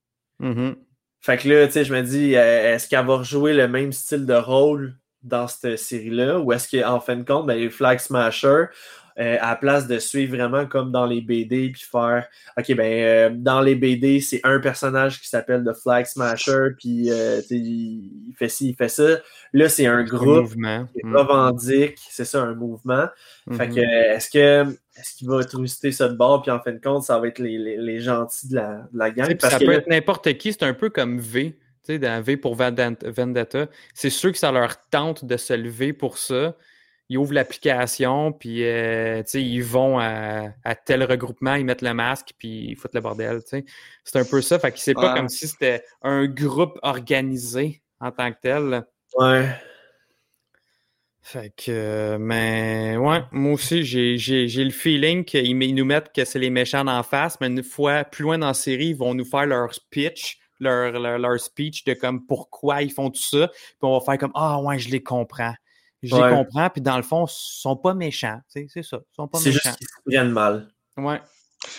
Mm-hmm. 0.42 0.76
Fait 1.22 1.38
que 1.38 1.50
là, 1.50 1.66
tu 1.66 1.74
sais, 1.74 1.86
je 1.86 1.94
me 1.94 2.02
dis, 2.02 2.36
euh, 2.36 2.74
est-ce 2.74 2.88
qu'elle 2.88 3.06
va 3.06 3.18
rejouer 3.18 3.54
le 3.54 3.68
même 3.68 3.92
style 3.92 4.26
de 4.26 4.34
rôle 4.34 4.98
dans 5.24 5.48
cette 5.48 5.78
série-là, 5.78 6.40
ou 6.40 6.54
est-ce 6.54 6.80
qu'en 6.80 7.00
fin 7.00 7.16
de 7.16 7.24
compte, 7.24 7.48
ben, 7.48 7.58
les 7.58 7.70
Flag 7.70 8.00
Smasher, 8.00 8.66
euh, 9.18 9.38
à 9.40 9.52
la 9.52 9.56
place 9.56 9.88
de 9.88 9.98
suivre 9.98 10.36
vraiment 10.36 10.66
comme 10.66 10.92
dans 10.92 11.06
les 11.06 11.22
BD, 11.22 11.70
puis 11.70 11.84
faire, 11.90 12.28
OK, 12.58 12.76
ben, 12.76 12.82
euh, 12.82 13.30
dans 13.34 13.62
les 13.62 13.76
BD, 13.76 14.20
c'est 14.20 14.42
un 14.44 14.60
personnage 14.60 15.22
qui 15.22 15.30
s'appelle 15.30 15.64
The 15.64 15.74
Flag 15.74 16.06
Smasher, 16.06 16.72
puis 16.78 17.10
euh, 17.10 17.40
il 17.50 18.34
fait 18.38 18.50
ci, 18.50 18.70
il 18.70 18.76
fait 18.76 18.90
ça. 18.90 19.20
Là, 19.54 19.70
c'est 19.70 19.86
un 19.86 20.04
groupe 20.04 20.50
qui 20.52 20.60
mm. 20.60 21.16
revendique, 21.16 21.98
c'est 22.10 22.26
ça, 22.26 22.42
un 22.42 22.56
mouvement. 22.56 23.06
Fait 23.54 23.70
que, 23.70 23.76
mm-hmm. 23.76 24.16
est-ce 24.16 24.30
que 24.30 24.76
est-ce 24.98 25.16
qu'il 25.16 25.30
va 25.30 25.44
twister 25.46 25.94
ça 25.94 26.10
de 26.10 26.16
bord, 26.16 26.42
puis 26.42 26.52
en 26.52 26.60
fin 26.60 26.74
de 26.74 26.82
compte, 26.82 27.04
ça 27.04 27.18
va 27.18 27.28
être 27.30 27.40
les, 27.40 27.58
les, 27.58 27.78
les 27.78 28.00
gentils 28.02 28.50
de 28.50 28.56
la, 28.56 28.88
de 28.92 28.98
la 28.98 29.12
gang? 29.12 29.34
ça 29.40 29.60
peut 29.60 29.72
être 29.72 29.88
n'importe 29.88 30.38
qui, 30.38 30.52
c'est 30.52 30.64
un 30.64 30.74
peu 30.74 30.90
comme 30.90 31.20
V. 31.20 31.58
Tu 31.86 31.94
sais, 31.94 32.00
dans 32.00 32.22
V 32.22 32.36
pour 32.36 32.56
Vendetta, 32.56 33.68
c'est 33.94 34.10
sûr 34.10 34.32
que 34.34 34.38
ça 34.38 34.52
leur 34.52 34.90
tente 34.90 35.24
de 35.24 35.38
se 35.38 35.54
lever 35.54 35.94
pour 35.94 36.18
ça 36.18 36.56
ils 37.10 37.18
ouvrent 37.18 37.34
l'application, 37.34 38.32
puis 38.32 38.64
euh, 38.64 39.22
ils 39.34 39.64
vont 39.64 39.99
à, 39.99 40.76
tel 40.86 41.03
regroupement, 41.03 41.56
ils 41.56 41.65
mettent 41.65 41.82
le 41.82 41.94
masque, 41.94 42.34
puis 42.38 42.69
ils 42.69 42.76
foutent 42.76 42.95
le 42.95 43.02
bordel. 43.02 43.41
C'est 43.45 44.19
un 44.19 44.26
peu 44.26 44.41
ça. 44.41 44.57
Fait 44.60 44.72
que 44.72 44.80
c'est 44.80 44.94
pas 44.94 45.15
comme 45.15 45.30
si 45.30 45.48
c'était 45.48 45.84
un 46.02 46.26
groupe 46.26 46.80
organisé 46.82 47.82
en 47.99 48.11
tant 48.11 48.32
que 48.32 48.38
tel. 48.41 48.86
Ouais. 49.18 49.49
Fait 51.22 51.52
que, 51.57 52.18
mais 52.18 52.98
ouais, 52.98 53.23
moi 53.32 53.53
aussi, 53.53 53.84
j'ai 53.84 54.64
le 54.64 54.69
feeling 54.69 55.26
qu'ils 55.26 55.76
nous 55.76 55.86
mettent 55.86 56.14
que 56.14 56.23
c'est 56.23 56.38
les 56.38 56.52
méchants 56.52 56.86
en 56.86 57.02
face, 57.02 57.40
mais 57.41 57.48
une 57.48 57.64
fois 57.64 58.03
plus 58.03 58.23
loin 58.23 58.38
dans 58.38 58.48
la 58.48 58.53
série, 58.53 58.90
ils 58.90 58.95
vont 58.95 59.15
nous 59.15 59.26
faire 59.26 59.48
leur 59.48 59.72
pitch, 59.90 60.38
leur, 60.60 60.99
leur, 60.99 61.40
speech 61.40 61.84
de 61.84 61.95
comme 61.95 62.26
pourquoi 62.27 62.84
ils 62.84 62.91
font 62.91 63.10
tout 63.10 63.22
ça, 63.22 63.48
puis 63.48 63.77
on 63.82 63.98
va 63.98 64.06
faire 64.06 64.19
comme 64.19 64.34
Ah 64.36 64.61
ouais, 64.61 64.77
je 64.77 64.90
les 64.90 65.02
comprends. 65.02 65.56
Les 66.02 66.10
comprends, 66.10 66.70
puis 66.70 66.82
dans 66.82 66.98
le 66.98 67.04
fond, 67.04 67.26
ils 67.26 67.34
sont 67.34 67.76
pas 67.76 67.94
méchants. 67.94 68.40
C'est 68.48 68.68
ça. 68.84 68.98
Ils 68.98 69.16
sont 69.16 69.28
pas 69.28 69.40
méchants. 69.40 69.44
C'est 69.44 69.52
juste 69.52 69.78
qu'ils 70.08 70.14
se 70.14 70.24
mal. 70.24 70.70
Ouais. 70.98 71.22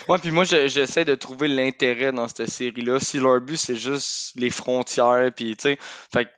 Ouais, 0.09 0.17
puis 0.17 0.31
moi, 0.31 0.43
j'essaie 0.43 1.05
de 1.05 1.15
trouver 1.15 1.47
l'intérêt 1.47 2.11
dans 2.11 2.27
cette 2.27 2.49
série-là. 2.49 2.99
Si 2.99 3.19
leur 3.19 3.39
but, 3.39 3.57
c'est 3.57 3.75
juste 3.75 4.31
les 4.35 4.49
frontières, 4.49 5.31
puis 5.33 5.55
tu 5.55 5.63
sais, 5.63 5.79
fait 6.11 6.29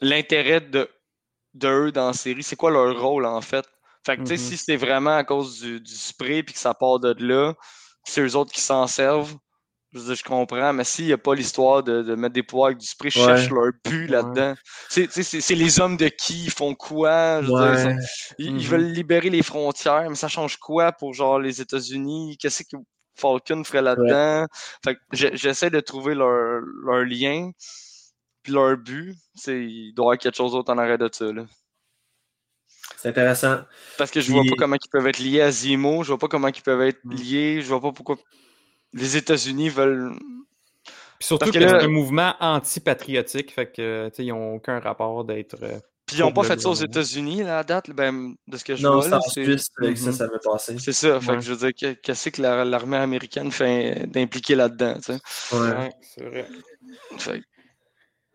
l'intérêt 0.00 0.60
de, 0.60 0.88
de 1.54 1.68
eux 1.68 1.92
dans 1.92 2.08
la 2.08 2.12
série, 2.12 2.42
c'est 2.42 2.56
quoi 2.56 2.70
leur 2.70 3.00
rôle, 3.00 3.24
en 3.26 3.40
fait? 3.40 3.64
Fait 4.04 4.16
que, 4.16 4.22
tu 4.22 4.28
sais, 4.28 4.34
mm-hmm. 4.34 4.38
si 4.38 4.56
c'est 4.56 4.76
vraiment 4.76 5.16
à 5.16 5.24
cause 5.24 5.60
du, 5.60 5.80
du 5.80 5.94
spray, 5.94 6.42
puis 6.42 6.54
que 6.54 6.60
ça 6.60 6.74
part 6.74 6.98
de 6.98 7.14
là, 7.18 7.54
c'est 8.04 8.22
eux 8.22 8.36
autres 8.36 8.52
qui 8.52 8.60
s'en 8.60 8.86
servent, 8.86 9.36
je, 9.92 10.22
comprends, 10.22 10.72
mais 10.72 10.84
s'il 10.84 11.06
n'y 11.06 11.12
a 11.12 11.18
pas 11.18 11.34
l'histoire 11.34 11.82
de, 11.82 12.02
de, 12.02 12.14
mettre 12.14 12.34
des 12.34 12.42
pouvoirs 12.42 12.68
avec 12.68 12.78
du 12.78 12.86
spray, 12.86 13.10
je 13.10 13.20
cherche 13.20 13.50
leur 13.50 13.72
but 13.84 14.08
là-dedans. 14.08 14.54
C'est 14.88 15.54
les 15.54 15.80
hommes 15.80 15.96
de 15.96 16.08
qui, 16.08 16.44
ils 16.44 16.50
font 16.50 16.74
quoi? 16.74 17.40
ils, 17.42 17.48
mm-hmm. 17.48 18.66
veulent 18.66 18.92
libérer 18.92 19.30
les 19.30 19.42
frontières, 19.42 20.08
mais 20.08 20.16
ça 20.16 20.28
change 20.28 20.56
quoi 20.56 20.92
pour 20.92 21.14
genre 21.14 21.38
les 21.38 21.60
États-Unis? 21.60 22.36
Qu'est-ce 22.40 22.64
que 22.64 22.76
Falcon 23.14 23.64
ferait 23.64 23.82
là-dedans? 23.82 24.46
j'essaie 25.12 25.70
de 25.70 25.80
trouver 25.80 26.14
leur, 26.14 26.60
leur 26.84 27.04
lien, 27.04 27.50
puis 28.42 28.52
leur 28.52 28.76
but. 28.76 29.16
Il 29.46 29.92
doit 29.94 30.04
y 30.04 30.06
avoir 30.06 30.18
quelque 30.18 30.36
chose 30.36 30.52
d'autre 30.52 30.72
en 30.72 30.78
arrêt 30.78 30.98
de 30.98 31.08
ça. 31.12 31.26
C'est 32.96 33.08
intéressant. 33.08 33.60
Parce 33.98 34.10
que 34.10 34.20
je 34.20 34.32
vois 34.32 34.42
pas 34.42 34.56
comment 34.58 34.76
ils 34.76 34.90
peuvent 34.90 35.06
être 35.06 35.18
liés 35.18 35.42
à 35.42 35.50
Zemo, 35.50 36.02
je 36.02 36.08
vois 36.08 36.18
pas 36.18 36.28
comment 36.28 36.48
ils 36.48 36.62
peuvent 36.62 36.82
être 36.82 37.00
liés, 37.04 37.60
je 37.60 37.68
vois 37.68 37.80
pas 37.80 37.92
pourquoi 37.92 38.16
les 38.96 39.16
États-Unis 39.16 39.68
veulent. 39.68 40.12
surtout 41.20 41.50
que, 41.50 41.58
c'est 41.58 41.64
un 41.64 41.88
mouvement 41.88 42.34
anti-patriotique, 42.40 43.52
fait 43.52 43.70
que 43.70 44.10
ils 44.18 44.28
n'ont 44.28 44.54
aucun 44.54 44.80
rapport 44.80 45.24
d'être. 45.24 45.56
Euh, 45.62 45.78
Puis 46.06 46.16
ils 46.16 46.20
n'ont 46.20 46.32
pas 46.32 46.42
fait 46.42 46.60
ça 46.60 46.70
aux 46.70 46.74
États-Unis, 46.74 47.42
la 47.42 47.62
date, 47.62 47.90
ben, 47.90 48.34
de 48.48 48.56
ce 48.56 48.64
que 48.64 48.74
je 48.74 48.82
non, 48.82 49.00
vois. 49.00 49.08
Non, 49.08 49.20
c'est 49.20 49.40
en 49.40 49.44
Suisse 49.44 49.68
que 49.76 49.94
ça, 49.94 50.12
ça 50.12 50.26
veut 50.26 50.40
passer. 50.42 50.76
C'est 50.78 50.92
ça, 50.92 51.20
fait 51.20 51.34
que 51.34 51.40
je 51.40 51.52
veux 51.52 51.70
dire, 51.70 51.96
qu'est-ce 52.02 52.30
que 52.30 52.42
l'armée 52.42 52.96
américaine 52.96 53.50
fait 53.52 54.06
d'impliquer 54.06 54.54
là-dedans, 54.54 54.94
tu 54.96 55.12
sais? 55.12 55.20
Ouais, 55.52 55.90
c'est 56.00 56.24
vrai. 56.24 56.48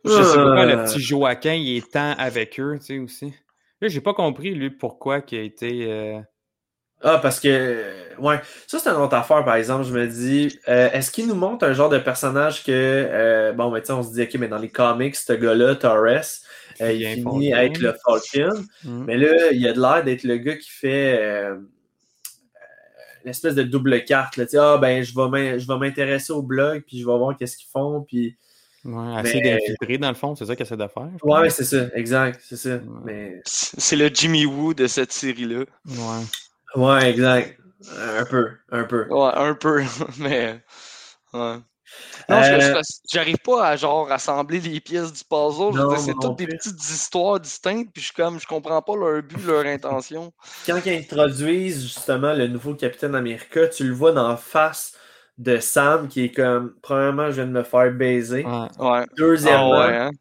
Je 0.03 0.09
sais 0.09 0.35
pas 0.35 0.45
pourquoi 0.45 0.65
le 0.65 0.83
petit 0.83 0.99
Joaquin, 0.99 1.53
il 1.53 1.77
est 1.77 1.91
tant 1.91 2.13
avec 2.17 2.59
eux, 2.59 2.77
tu 2.79 2.85
sais, 2.85 2.99
aussi. 2.99 3.33
Là, 3.81 3.87
j'ai 3.87 4.01
pas 4.01 4.13
compris, 4.13 4.53
lui, 4.53 4.69
pourquoi 4.69 5.21
il 5.31 5.37
a 5.37 5.41
été. 5.41 5.91
Euh, 5.91 6.19
ah, 7.03 7.17
parce 7.19 7.39
que, 7.39 7.83
ouais, 8.19 8.39
ça 8.67 8.79
c'est 8.79 8.89
une 8.89 8.97
autre 8.97 9.15
affaire, 9.15 9.43
par 9.43 9.55
exemple. 9.55 9.85
Je 9.85 9.93
me 9.93 10.07
dis, 10.07 10.59
euh, 10.67 10.89
est-ce 10.91 11.11
qu'il 11.11 11.27
nous 11.27 11.35
montre 11.35 11.65
un 11.65 11.73
genre 11.73 11.89
de 11.89 11.97
personnage 11.97 12.63
que, 12.63 12.71
euh, 12.71 13.53
bon, 13.53 13.71
ben, 13.71 13.81
on 13.89 14.03
se 14.03 14.13
dit, 14.13 14.23
ok, 14.23 14.35
mais 14.35 14.47
dans 14.47 14.59
les 14.59 14.69
comics, 14.69 15.15
ce 15.15 15.33
gars-là, 15.33 15.75
Torres, 15.75 16.23
euh, 16.81 16.91
il 16.91 17.07
finit 17.15 17.53
à 17.53 17.65
être 17.65 17.79
le 17.79 17.95
Falcon, 18.05 18.65
mm. 18.83 19.03
mais 19.05 19.17
là, 19.17 19.51
il 19.51 19.67
a 19.67 19.73
de 19.73 19.81
l'air 19.81 20.03
d'être 20.03 20.23
le 20.23 20.37
gars 20.37 20.55
qui 20.55 20.69
fait 20.69 21.49
l'espèce 23.23 23.53
de 23.53 23.63
double 23.63 24.03
carte, 24.03 24.37
là, 24.37 24.45
tu 24.45 24.51
sais, 24.51 24.57
ah, 24.57 24.77
ben, 24.77 25.03
je 25.03 25.13
vais 25.15 25.77
m'intéresser 25.77 26.33
au 26.33 26.41
blog, 26.41 26.83
puis 26.85 26.99
je 26.99 27.05
vais 27.05 27.17
voir 27.17 27.35
qu'est-ce 27.37 27.57
qu'ils 27.57 27.69
font, 27.71 28.01
puis. 28.01 28.37
Ouais, 28.83 29.21
essayer 29.23 29.43
d'infiltrer 29.43 29.99
dans 29.99 30.09
le 30.09 30.15
fond, 30.15 30.35
c'est 30.35 30.45
ça 30.45 30.55
qu'il 30.55 30.65
essaie 30.65 30.75
de 30.75 30.87
faire. 30.87 31.09
Ouais, 31.21 31.51
c'est 31.51 31.65
ça, 31.65 31.85
exact, 31.93 32.41
c'est 32.43 32.57
ça. 32.57 32.79
Mais... 33.05 33.41
C'est 33.45 33.95
le 33.95 34.09
Jimmy 34.11 34.47
Woo 34.47 34.73
de 34.73 34.87
cette 34.87 35.11
série-là. 35.11 35.65
Ouais. 35.85 36.25
Ouais, 36.75 37.09
exact. 37.09 37.59
Un 37.97 38.25
peu, 38.25 38.51
un 38.71 38.83
peu. 38.83 39.07
Ouais, 39.09 39.31
un 39.33 39.55
peu, 39.55 39.83
mais. 40.19 40.61
Ouais. 41.33 41.57
Non, 42.29 42.37
euh, 42.37 42.81
j'arrive 43.11 43.37
pas 43.39 43.67
à 43.67 43.75
genre 43.75 44.07
rassembler 44.07 44.59
les 44.59 44.79
pièces 44.79 45.11
du 45.11 45.23
puzzle. 45.23 45.73
C'est 45.97 46.13
toutes 46.21 46.37
des 46.37 46.47
petites 46.47 46.79
histoires 46.89 47.39
distinctes, 47.39 47.91
puis 47.93 48.01
je 48.01 48.13
comme 48.13 48.39
je 48.39 48.47
comprends 48.47 48.81
pas 48.81 48.95
leur 48.95 49.21
but, 49.21 49.43
leur 49.45 49.65
intention. 49.65 50.31
Quand 50.65 50.79
ils 50.85 50.99
introduisent 50.99 51.81
justement 51.83 52.33
le 52.33 52.47
nouveau 52.47 52.75
Capitaine 52.75 53.15
America, 53.15 53.67
tu 53.67 53.83
le 53.83 53.93
vois 53.93 54.13
dans 54.13 54.27
la 54.27 54.37
face 54.37 54.93
de 55.37 55.57
Sam 55.57 56.07
qui 56.07 56.25
est 56.25 56.31
comme 56.31 56.75
premièrement, 56.81 57.27
je 57.27 57.35
viens 57.35 57.47
de 57.47 57.51
me 57.51 57.63
faire 57.63 57.91
baiser. 57.91 58.45
Ouais. 58.79 59.05
Deuxièmement, 59.17 59.73
ah 59.73 60.05
hein. 60.05 60.11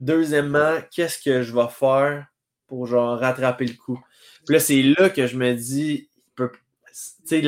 deuxièmement, 0.00 0.76
qu'est-ce 0.90 1.20
que 1.22 1.42
je 1.42 1.54
vais 1.54 1.68
faire 1.68 2.26
pour 2.66 2.86
genre 2.86 3.18
rattraper 3.18 3.66
le 3.66 3.74
coup? 3.74 4.00
Puis 4.46 4.54
là, 4.54 4.60
c'est 4.60 4.82
là 4.82 5.10
que 5.10 5.26
je 5.26 5.36
me 5.36 5.54
dis, 5.54 6.08
tu 6.36 6.48
sais, 7.24 7.42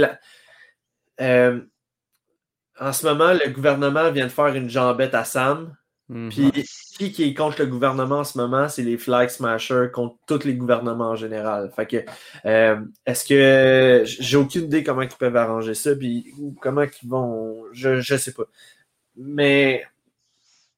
euh, 1.21 1.61
en 2.81 2.93
ce 2.93 3.07
moment, 3.07 3.33
le 3.33 3.51
gouvernement 3.51 4.11
vient 4.11 4.27
de 4.27 4.33
faire 4.33 4.55
une 4.55 4.71
jambette 4.71 5.15
à 5.15 5.25
Sam. 5.25 5.77
Mhm. 6.09 6.31
Puis 6.31 7.11
qui 7.13 7.23
est 7.25 7.35
contre 7.35 7.61
le 7.61 7.67
gouvernement 7.67 8.19
en 8.19 8.25
ce 8.25 8.37
moment, 8.37 8.69
c'est 8.69 8.83
les 8.83 8.99
Flag 8.99 9.29
Smashers 9.31 9.89
contre 9.93 10.17
tous 10.27 10.45
les 10.45 10.55
gouvernements 10.55 11.11
en 11.11 11.17
général. 11.17 11.73
Fait 11.75 11.87
que 11.87 11.97
euh, 12.45 12.81
est-ce 13.07 13.25
que 13.25 14.03
j'ai 14.05 14.37
aucune 14.37 14.65
idée 14.65 14.85
comment 14.85 15.03
ils 15.03 15.09
peuvent 15.09 15.37
arranger 15.37 15.75
ça, 15.75 15.97
puis 15.97 16.35
comment 16.61 16.83
ils 16.83 17.09
vont. 17.09 17.65
Je, 17.73 18.01
je 18.01 18.17
sais 18.17 18.33
pas. 18.33 18.45
Mais 19.17 19.85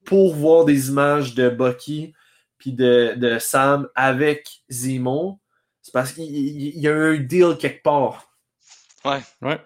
pour 0.05 0.35
voir 0.35 0.65
des 0.65 0.89
images 0.89 1.35
de 1.35 1.49
Bucky 1.49 2.13
puis 2.57 2.71
de, 2.71 3.15
de 3.17 3.37
Sam 3.37 3.89
avec 3.95 4.63
Zemo, 4.69 5.39
c'est 5.85 5.91
parce 5.91 6.13
qu'il 6.13 6.79
y 6.79 6.87
a 6.87 6.95
un 6.95 7.17
deal 7.17 7.57
quelque 7.59 7.83
part. 7.83 8.27
Ouais. 9.05 9.21
Ouais. 9.43 9.61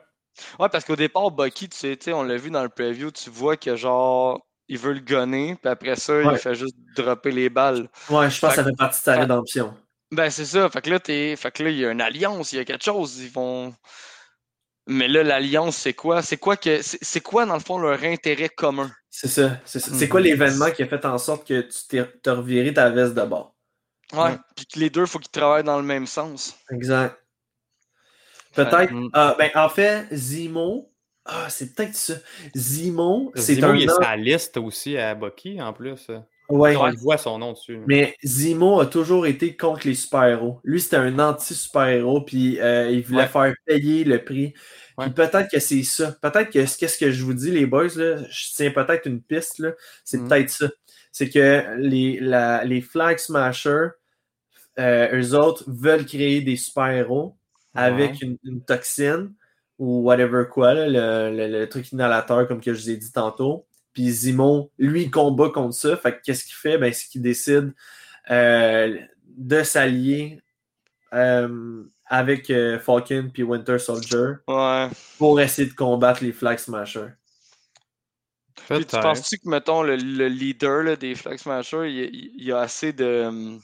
Ouais, 0.60 0.68
parce 0.70 0.84
qu'au 0.84 0.98
départ, 0.98 1.32
Bucky, 1.32 1.70
tu 1.70 1.78
sais, 1.98 2.12
on 2.12 2.24
l'a 2.24 2.36
vu 2.36 2.52
dans 2.52 2.62
le 2.62 2.68
preview, 2.68 3.10
tu 3.10 3.30
vois 3.30 3.56
que 3.56 3.78
genre 3.78 4.46
il 4.68 4.78
veut 4.78 4.92
le 4.92 5.00
gonner, 5.00 5.56
puis 5.56 5.72
après 5.72 5.96
ça, 5.96 6.22
il 6.22 6.38
fait 6.38 6.56
juste 6.56 6.76
dropper 6.94 7.32
les 7.32 7.50
balles. 7.50 7.88
Ouais, 8.10 8.30
je 8.30 8.38
pense 8.38 8.50
que 8.50 8.56
ça 8.58 8.64
Fait- 8.66 8.76
partie 8.78 9.00
de 9.00 9.04
sa 9.06 9.18
rédemption. 9.18 9.74
Ben, 10.12 10.30
c'est 10.30 10.44
ça. 10.44 10.70
Fait 10.70 10.82
que 10.82 10.90
là, 10.90 11.00
t'es... 11.00 11.38
Fait 11.38 11.52
que 11.52 11.64
là, 11.64 11.70
il 11.70 11.78
y 11.78 11.86
a 11.86 11.92
une 11.92 12.02
alliance, 12.02 12.52
il 12.52 12.58
y 12.58 12.60
a 12.60 12.66
quelque 12.66 12.84
chose. 12.84 13.18
Ils 13.20 13.32
vont. 13.32 13.74
Mais 14.88 15.08
là, 15.08 15.24
l'alliance, 15.24 15.78
c'est 15.78 15.94
quoi? 15.94 16.22
C'est 16.22 16.38
quoi 16.38 16.58
que. 16.58 16.82
C'est 16.82 17.22
quoi, 17.22 17.46
dans 17.46 17.54
le 17.54 17.62
fond, 17.62 17.78
leur 17.78 18.04
intérêt 18.04 18.50
commun? 18.50 18.92
C'est 19.10 19.30
ça. 19.30 19.58
C'est 19.64 19.80
ça. 19.80 19.92
C'est 19.94 20.10
quoi 20.10 20.20
l'événement 20.20 20.70
qui 20.72 20.84
a 20.84 20.88
fait 20.88 21.06
en 21.06 21.18
sorte 21.18 21.48
que 21.48 21.62
tu 21.62 21.88
t'es 21.88 22.06
t'as 22.22 22.34
reviré 22.34 22.74
ta 22.74 22.90
veste 22.90 23.14
de 23.14 23.24
bord? 23.24 23.56
Ouais. 24.14 24.36
Puis 24.56 24.66
que 24.66 24.80
les 24.80 24.90
deux, 24.90 25.02
il 25.02 25.08
faut 25.08 25.20
qu'ils 25.20 25.30
travaillent 25.32 25.64
dans 25.64 25.78
le 25.78 25.86
même 25.86 26.08
sens. 26.08 26.56
Exact. 26.72 27.16
Peut-être. 28.56 28.92
Mm. 28.92 29.10
ah, 29.14 29.36
ben, 29.38 29.50
en 29.56 29.70
fait, 29.70 30.08
Zimo. 30.12 30.92
Ah, 31.26 31.48
c'est 31.50 31.76
peut-être 31.76 31.94
ça. 31.96 32.16
Zimo, 32.56 33.32
c'est 33.36 33.56
Zimo, 33.56 33.68
un. 33.68 33.76
il 33.76 33.84
est 33.84 33.90
an- 33.90 33.94
sur 33.94 34.02
la 34.02 34.16
liste 34.18 34.58
aussi 34.58 34.98
à 34.98 35.14
Bucky, 35.14 35.62
en 35.62 35.74
plus. 35.74 36.08
Ouais. 36.50 36.76
On 36.76 36.88
le 36.88 36.98
voit 36.98 37.20
son 37.20 37.38
nom 37.38 37.54
dessus. 37.54 37.80
Mais 37.86 38.16
Zimo 38.26 38.80
a 38.80 38.88
toujours 38.88 39.28
été 39.28 39.56
contre 39.56 39.86
les 39.86 39.94
super-héros. 39.94 40.60
Lui, 40.64 40.82
c'était 40.82 40.96
un 40.96 41.20
anti-super-héros, 41.20 42.22
puis 42.22 42.60
euh, 42.60 42.90
il 42.90 43.04
voulait 43.04 43.22
Ouais. 43.24 43.28
faire 43.28 43.54
payer 43.68 44.04
le 44.04 44.24
prix. 44.24 44.54
Puis 44.54 45.08
Ouais. 45.08 45.10
peut-être 45.12 45.52
que 45.52 45.60
c'est 45.60 45.84
ça. 45.84 46.16
Peut-être 46.20 46.50
que 46.50 46.54
qu'est-ce 46.78 46.98
que 46.98 47.12
je 47.12 47.24
vous 47.24 47.36
dis, 47.36 47.52
les 47.52 47.68
boys, 47.68 47.90
là, 47.96 48.18
je 48.32 48.46
tiens 48.56 48.72
peut-être 48.72 49.06
une 49.06 49.22
piste, 49.22 49.60
là, 49.60 49.74
c'est 50.04 50.18
Mhm. 50.18 50.28
peut-être 50.30 50.50
ça. 50.50 50.70
C'est 51.12 51.30
que 51.30 51.76
les, 51.78 52.20
la- 52.20 52.64
les 52.66 52.82
Flag 52.82 53.20
Smashers, 53.20 53.90
euh, 54.80 55.10
eux 55.22 55.36
autres, 55.36 55.64
veulent 55.68 56.06
créer 56.06 56.42
des 56.42 56.56
super-héros 56.56 57.36
avec 57.76 58.22
une, 58.22 58.38
une 58.44 58.64
toxine 58.64 59.34
ou 59.78 60.02
whatever 60.02 60.46
quoi, 60.52 60.74
là, 60.74 60.88
le, 60.88 61.36
le- 61.38 61.60
le 61.60 61.70
truc 61.70 61.92
inhalateur, 61.92 62.48
comme 62.48 62.60
que 62.62 62.74
je 62.74 62.82
vous 62.82 62.90
ai 62.90 62.98
dit 62.98 63.12
tantôt. 63.12 63.66
Puis 63.94 64.10
Zimo, 64.10 64.72
lui, 64.78 65.10
combat 65.10 65.50
contre 65.50 65.76
ça. 65.76 65.96
Fait 65.98 66.14
que 66.14 66.22
qu'est-ce 66.24 66.44
qu'il 66.46 66.56
fait? 66.56 66.78
Ben, 66.78 66.92
c'est 66.94 67.08
qu'il 67.08 67.22
décide 67.22 67.74
euh, 68.32 68.98
de 69.26 69.64
s'allier 69.64 70.42
euh, 71.14 71.84
avec 72.06 72.50
euh, 72.50 72.78
Falcon 72.80 73.30
puis 73.34 73.44
Winter 73.44 73.80
Soldier 73.80 74.34
Ouais. 74.48 74.88
pour 75.18 75.40
essayer 75.42 75.68
de 75.70 75.74
combattre 75.76 76.24
les 76.24 76.32
Flag 76.34 76.58
Smashers. 76.60 77.10
Puis 78.68 78.86
tu 78.86 78.98
penses-tu 79.00 79.38
que, 79.40 79.50
mettons, 79.50 79.82
le, 79.82 79.96
le 79.96 80.28
leader 80.28 80.84
là, 80.84 80.96
des 80.96 81.16
Flag 81.16 81.38
Smashers, 81.40 81.90
il, 81.90 82.16
il- 82.16 82.32
il 82.38 82.52
a 82.52 82.60
assez 82.62 82.94
de. 82.94 83.58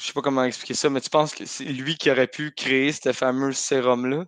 Je 0.00 0.06
sais 0.06 0.12
pas 0.12 0.20
comment 0.22 0.44
expliquer 0.44 0.74
ça, 0.74 0.88
mais 0.90 1.00
tu 1.00 1.10
penses 1.10 1.34
que 1.34 1.44
c'est 1.46 1.64
lui 1.64 1.96
qui 1.96 2.10
aurait 2.10 2.26
pu 2.28 2.52
créer 2.52 2.92
ce 2.92 3.12
fameux 3.12 3.52
sérum-là? 3.52 4.24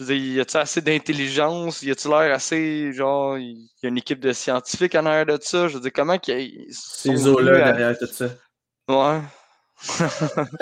Y 0.00 0.38
a-tu 0.40 0.56
assez 0.56 0.80
d'intelligence? 0.80 1.82
Y 1.82 1.90
a-tu 1.90 2.08
l'air 2.08 2.32
assez, 2.32 2.92
genre, 2.92 3.36
il 3.36 3.56
y 3.82 3.86
a 3.86 3.88
une 3.88 3.98
équipe 3.98 4.20
de 4.20 4.32
scientifiques 4.32 4.94
en 4.94 5.06
arrière 5.06 5.26
de 5.26 5.38
ça? 5.42 5.66
Je 5.66 5.74
veux 5.74 5.80
dire, 5.80 5.92
comment 5.92 6.18
qu'il 6.18 6.66
C'est 6.70 7.16
Zola 7.16 7.72
derrière 7.72 7.98
tout 7.98 8.06
ça. 8.06 8.26
Ouais. 8.88 9.20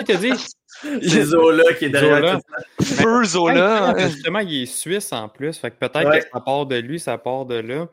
Tu 0.05 0.11
as 0.11 0.15
dit? 0.17 0.33
C'est 1.01 1.23
Zola 1.23 1.73
qui 1.73 1.85
est 1.85 1.89
derrière 1.89 2.17
Zola. 2.17 2.39
tout 2.79 2.83
ça. 2.85 2.95
Feu 3.03 3.23
Zola! 3.25 3.89
Hein. 3.89 4.09
Justement, 4.09 4.39
il 4.39 4.63
est 4.63 4.65
suisse 4.65 5.13
en 5.13 5.29
plus. 5.29 5.57
Fait 5.57 5.69
que 5.71 5.77
peut-être 5.77 6.09
Ouais. 6.09 6.19
que 6.21 6.25
ça 6.33 6.39
part 6.39 6.65
de 6.65 6.75
lui, 6.77 6.99
ça 6.99 7.17
part 7.19 7.45
de 7.45 7.55
là. 7.55 7.87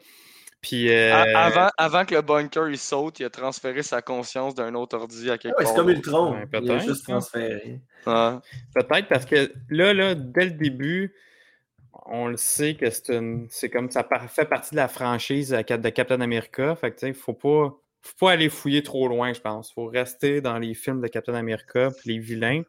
Puis. 0.67 0.91
euh, 0.91 1.15
Avant, 1.15 1.69
avant 1.77 2.05
que 2.05 2.15
le 2.15 2.23
bunker 2.23 2.69
il 2.71 2.79
saute, 2.79 3.21
il 3.21 3.25
a 3.25 3.31
transféré 3.31 3.83
sa 3.83 4.01
conscience 4.03 4.55
d'un 4.55 4.75
autre 4.75 4.97
ordi 4.97 5.31
à 5.31 5.37
quelque 5.39 5.57
Ouais, 5.59 5.65
part. 5.65 5.73
c'est 5.73 5.79
comme 5.79 5.91
Ultron. 5.91 6.33
Ouais, 6.33 6.39
il 6.51 6.57
a 6.57 6.61
peut-être, 6.61 6.85
juste 6.85 7.03
hein. 7.09 7.13
transféré. 7.13 7.81
Ouais. 8.07 8.31
Peut-être 8.75 9.09
parce 9.09 9.27
que 9.27 9.53
là, 9.69 9.93
là, 9.93 10.15
dès 10.15 10.47
le 10.47 10.51
début, 10.53 11.15
on 12.07 12.27
le 12.29 12.37
sait 12.37 12.75
que 12.75 12.89
c'est 12.91 13.11
une. 13.11 13.47
C'est 13.51 13.69
comme 13.71 13.91
ça 13.91 14.07
fait 14.29 14.47
partie 14.47 14.71
de 14.73 14.77
la 14.77 14.89
franchise 14.89 15.51
de 15.51 15.61
Cap- 15.63 15.81
de 15.81 15.89
Captain 15.91 16.21
America. 16.21 16.75
Fait 16.77 16.91
que 16.91 16.99
tu 16.99 17.07
sais, 17.07 17.13
faut 17.13 17.35
pas. 17.35 17.77
Faut 18.07 18.27
pas 18.27 18.33
aller 18.33 18.51
fouiller 18.51 18.83
trop 18.83 19.09
loin, 19.09 19.33
je 19.33 19.41
pense. 19.41 19.73
Faut 19.73 19.87
rester 19.87 20.41
dans 20.43 20.59
les 20.59 20.75
films 20.75 21.01
de 21.01 21.09
Captain 21.09 21.35
America 21.35 21.89
puis 21.99 22.13
les 22.13 22.19
vilains. 22.19 22.63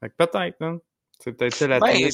Fait 0.00 0.10
que 0.10 0.14
peut-être, 0.18 0.56
hein. 0.62 0.78
C'est 1.18 1.32
peut-être 1.32 1.54
ça 1.54 1.66
la 1.66 1.80
Ben. 1.80 2.08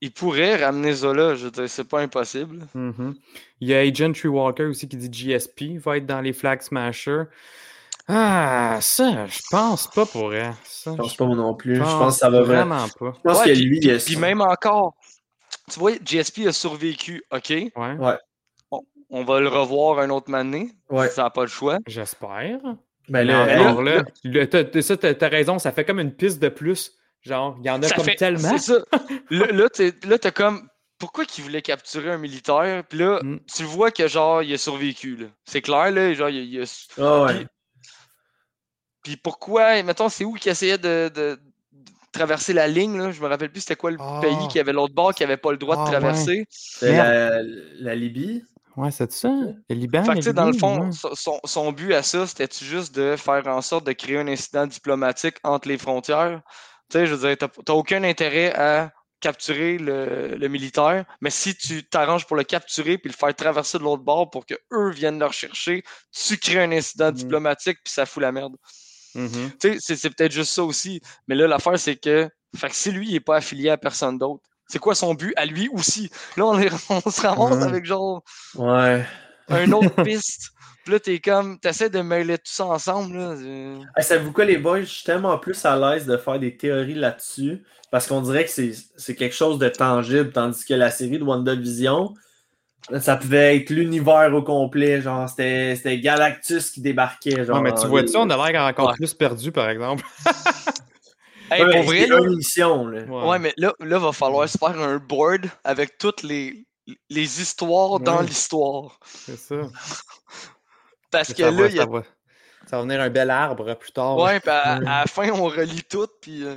Il 0.00 0.12
pourrait 0.12 0.56
ramener 0.64 0.92
Zola, 0.92 1.34
je 1.34 1.46
veux 1.46 1.50
dire, 1.50 1.68
c'est 1.68 1.88
pas 1.88 2.00
impossible. 2.00 2.66
Mhm. 2.74 3.14
Il 3.60 3.68
y 3.68 3.74
a 3.74 3.80
Agent 3.80 4.12
Tree 4.12 4.28
Walker 4.28 4.64
aussi 4.66 4.88
qui 4.88 4.96
dit 4.96 5.10
GSP 5.12 5.78
va 5.78 5.96
être 5.96 6.06
dans 6.06 6.20
les 6.20 6.32
Flag 6.32 6.62
Smashers. 6.62 7.24
Ah, 8.06 8.78
ça, 8.80 9.26
je 9.26 9.40
pense 9.50 9.86
pas 9.90 10.06
pour 10.06 10.32
elle. 10.32 10.54
Ça, 10.64 10.92
Je 10.92 10.96
pense 10.96 11.16
pas 11.16 11.26
moi 11.26 11.36
non 11.36 11.54
plus. 11.54 11.74
Je 11.76 11.80
je 11.80 11.84
pense 11.84 12.14
que 12.14 12.20
ça 12.20 12.30
va 12.30 12.40
vraiment. 12.42 12.76
vraiment 12.76 12.88
pas. 12.98 13.12
Je 13.18 13.20
pense 13.22 13.38
Ouais, 13.40 13.44
que 13.46 13.50
puis- 13.52 13.64
lui, 13.64 13.80
puis, 13.80 13.90
a 13.90 13.98
puis 13.98 14.16
même 14.16 14.40
encore, 14.40 14.94
tu 15.70 15.78
vois, 15.78 15.92
GSP 16.04 16.46
a 16.46 16.52
survécu, 16.52 17.22
OK? 17.32 17.50
Ouais, 17.50 17.70
Ouais. 17.76 18.14
On 19.10 19.24
va 19.24 19.40
le 19.40 19.48
revoir 19.48 20.00
un 20.00 20.10
autre 20.10 20.32
année. 20.34 20.70
Ouais. 20.90 21.08
Ça 21.08 21.22
n'a 21.22 21.30
pas 21.30 21.40
le 21.42 21.48
choix. 21.48 21.78
j'espère. 21.86 22.58
Ben 22.62 22.76
Mais 23.08 23.24
là, 23.24 23.70
encore 23.70 23.82
là- 23.82 24.02
là, 24.22 24.46
t'as 24.46 25.28
raison, 25.28 25.58
ça 25.58 25.72
fait 25.72 25.86
comme 25.86 25.98
une 25.98 26.12
piste 26.12 26.40
de 26.42 26.50
plus. 26.50 26.92
Genre, 27.22 27.56
il 27.60 27.66
y 27.66 27.70
en 27.70 27.82
a 27.82 27.88
Ça 27.88 27.94
comme 27.96 28.04
fait- 28.04 28.14
tellement. 28.16 28.56
C'est 28.58 28.72
ça. 28.72 28.78
là, 29.30 29.46
là, 29.52 29.68
t'es- 29.68 29.94
là, 30.06 30.18
t'as 30.18 30.30
comme. 30.30 30.68
Pourquoi 30.98 31.24
qu'il 31.24 31.44
voulait 31.44 31.62
capturer 31.62 32.10
un 32.10 32.18
militaire? 32.18 32.82
Puis 32.88 32.98
là, 32.98 33.20
Mm. 33.22 33.38
tu 33.54 33.62
vois 33.64 33.90
que 33.92 34.08
genre, 34.08 34.42
il 34.42 34.52
a 34.52 34.58
survécu. 34.58 35.28
C'est 35.44 35.62
clair, 35.62 35.90
là. 35.92 36.12
Genre, 36.14 36.28
il, 36.28 36.52
il 36.54 36.60
a. 36.62 36.64
Ah 37.00 37.22
ouais. 37.24 37.46
Puis 39.04 39.16
pourquoi, 39.16 39.82
mettons, 39.82 40.08
c'est 40.08 40.24
où 40.24 40.32
qu'il 40.34 40.50
essayait 40.50 40.78
de, 40.78 41.08
de- 41.14 41.40
de 41.72 41.92
traverser 42.12 42.52
la 42.52 42.66
ligne, 42.68 42.98
là? 42.98 43.10
Je 43.12 43.20
me 43.20 43.26
rappelle 43.28 43.50
plus 43.50 43.60
c'était 43.60 43.76
quoi 43.76 43.90
le 43.90 43.96
Ah. 44.00 44.18
pays 44.20 44.48
qui 44.50 44.58
avait 44.58 44.72
l'autre 44.72 44.94
bord 44.94 45.14
qui 45.14 45.22
avait 45.24 45.36
pas 45.36 45.52
le 45.52 45.58
droit 45.58 45.76
Ah, 45.78 45.80
de 45.80 45.84
ouais. 45.84 45.90
traverser. 46.00 46.46
C'est 46.50 46.96
la, 46.96 47.42
la 47.42 47.94
Libye? 47.94 48.42
Ouais, 48.76 48.90
c'est 48.90 49.10
ça. 49.12 49.28
Le 49.28 49.74
Liban. 49.74 50.02
Fait 50.04 50.10
que, 50.10 50.14
le 50.16 50.20
tu 50.20 50.24
sais, 50.24 50.32
dans 50.32 50.46
le 50.46 50.52
fond, 50.52 50.80
ouais. 50.86 50.92
son- 50.92 51.14
son, 51.14 51.40
son 51.44 51.72
but 51.72 51.94
à 51.94 52.02
ça, 52.02 52.26
c'était 52.26 52.48
juste 52.64 52.94
de 52.94 53.16
faire 53.16 53.46
en 53.48 53.60
sorte 53.60 53.84
de 53.86 53.92
créer 53.92 54.18
un 54.18 54.28
incident 54.28 54.66
diplomatique 54.66 55.36
entre 55.44 55.68
les 55.68 55.78
frontières? 55.78 56.42
Tu 56.90 56.98
sais, 56.98 57.06
je 57.06 57.14
veux 57.14 57.28
dire, 57.34 57.48
t'as 57.64 57.72
aucun 57.72 58.02
intérêt 58.04 58.52
à 58.54 58.92
capturer 59.20 59.78
le, 59.78 60.36
le 60.36 60.48
militaire, 60.48 61.04
mais 61.20 61.30
si 61.30 61.56
tu 61.56 61.82
t'arranges 61.84 62.24
pour 62.26 62.36
le 62.36 62.44
capturer 62.44 62.98
puis 62.98 63.10
le 63.10 63.16
faire 63.16 63.34
traverser 63.34 63.76
de 63.78 63.82
l'autre 63.82 64.02
bord 64.04 64.30
pour 64.30 64.46
que 64.46 64.54
eux 64.72 64.90
viennent 64.90 65.18
le 65.18 65.26
rechercher, 65.26 65.82
tu 66.12 66.38
crées 66.38 66.62
un 66.62 66.70
incident 66.72 67.06
Mhm. 67.08 67.12
diplomatique 67.14 67.78
puis 67.84 67.92
ça 67.92 68.06
fout 68.06 68.22
la 68.22 68.30
merde. 68.32 68.54
Mhm. 69.14 69.50
Tu 69.60 69.80
sais, 69.80 69.96
c'est- 69.96 70.10
peut-être 70.10 70.30
juste 70.32 70.52
ça 70.52 70.62
aussi. 70.62 71.00
Mais 71.26 71.34
là, 71.34 71.48
l'affaire, 71.48 71.78
c'est 71.78 71.96
que, 71.96 72.28
fait 72.56 72.68
que 72.68 72.76
si 72.76 72.92
lui, 72.92 73.08
il 73.08 73.12
n'est 73.14 73.20
pas 73.20 73.36
affilié 73.36 73.70
à 73.70 73.76
personne 73.76 74.18
d'autre, 74.18 74.44
c'est 74.68 74.78
quoi 74.78 74.94
son 74.94 75.14
but 75.14 75.32
à 75.36 75.46
lui 75.46 75.68
aussi? 75.72 76.10
Là, 76.36 76.44
on, 76.46 76.58
est- 76.58 76.70
on 76.90 77.10
se 77.10 77.20
ramasse 77.20 77.56
Ouais. 77.56 77.62
avec 77.64 77.84
genre 77.86 78.22
Ouais. 78.54 79.04
Un 79.48 79.72
autre 79.72 80.02
piste. 80.04 80.50
Puis 80.84 80.92
là, 80.94 81.00
t'es 81.00 81.18
comme, 81.18 81.58
t'essaies 81.58 81.90
de 81.90 82.00
mêler 82.00 82.38
tout 82.38 82.44
ça 82.52 82.64
ensemble. 82.66 83.16
Là. 83.18 83.34
Hey, 83.96 84.02
Savez-vous 84.04 84.32
quoi, 84.32 84.44
les 84.46 84.56
boys? 84.58 84.80
Je 84.80 84.84
suis 84.86 85.04
tellement 85.04 85.36
plus 85.38 85.62
à 85.64 85.76
l'aise 85.76 86.06
de 86.06 86.16
faire 86.16 86.38
des 86.38 86.56
théories 86.56 86.94
là-dessus 86.94 87.62
parce 87.90 88.06
qu'on 88.06 88.20
dirait 88.22 88.44
que 88.44 88.50
c'est 88.50 88.72
c'est 88.96 89.14
quelque 89.14 89.34
chose 89.34 89.58
de 89.58 89.68
tangible, 89.68 90.30
tandis 90.32 90.64
que 90.64 90.74
la 90.74 90.90
série 90.90 91.18
de 91.18 91.24
WandaVision, 91.24 92.14
ça 93.00 93.16
pouvait 93.16 93.56
être 93.56 93.68
l'univers 93.70 94.30
au 94.34 94.42
complet. 94.42 95.00
Genre, 95.02 95.28
c'était 95.28 95.76
c'était 95.76 95.98
Galactus 95.98 96.70
qui 96.70 96.80
débarquait. 96.80 97.44
Genre, 97.44 97.56
Ouais, 97.56 97.62
mais 97.70 97.74
tu 97.78 97.86
vois 97.86 98.02
les- 98.02 98.08
ça, 98.08 98.20
on 98.20 98.30
a 98.30 98.50
l'air 98.50 98.62
encore 98.62 98.88
Ouais. 98.88 98.94
plus 98.94 99.12
perdu, 99.14 99.52
par 99.52 99.68
exemple. 99.68 100.04
Hey, 101.50 101.64
Ouais, 101.64 101.76
pour 101.76 101.82
vrai, 101.84 102.00
c'est 102.00 102.06
là, 102.08 102.18
une 102.18 102.36
mission, 102.36 102.86
là. 102.88 103.04
ouais, 103.06 103.38
mais 103.38 103.54
là, 103.56 103.72
là, 103.80 103.98
va 103.98 104.12
falloir 104.12 104.46
se 104.46 104.58
faire 104.58 104.78
un 104.78 104.98
board 104.98 105.46
avec 105.64 105.96
toutes 105.96 106.22
les, 106.22 106.66
les 107.10 107.40
histoires 107.40 108.00
dans 108.00 108.20
l'histoire. 108.20 108.98
C'est 109.04 109.36
ça. 109.38 109.56
Parce 111.10 111.32
que 111.32 111.42
ça, 111.42 111.50
là, 111.50 111.56
va, 111.62 111.66
il 111.68 111.76
y 111.76 111.78
a 111.80 111.84
ça, 111.84 111.88
va, 111.88 112.02
ça 112.66 112.76
va 112.76 112.82
venir 112.82 113.00
un 113.00 113.10
bel 113.10 113.30
arbre 113.30 113.74
plus 113.74 113.92
tard. 113.92 114.16
Ouais, 114.18 114.40
puis 114.40 114.50
à, 114.50 114.78
Ouais. 114.78 114.86
à 114.86 115.00
la 115.00 115.06
fin, 115.06 115.30
on 115.30 115.44
relie 115.44 115.82
tout, 115.84 116.08
puis 116.20 116.44
euh, 116.44 116.56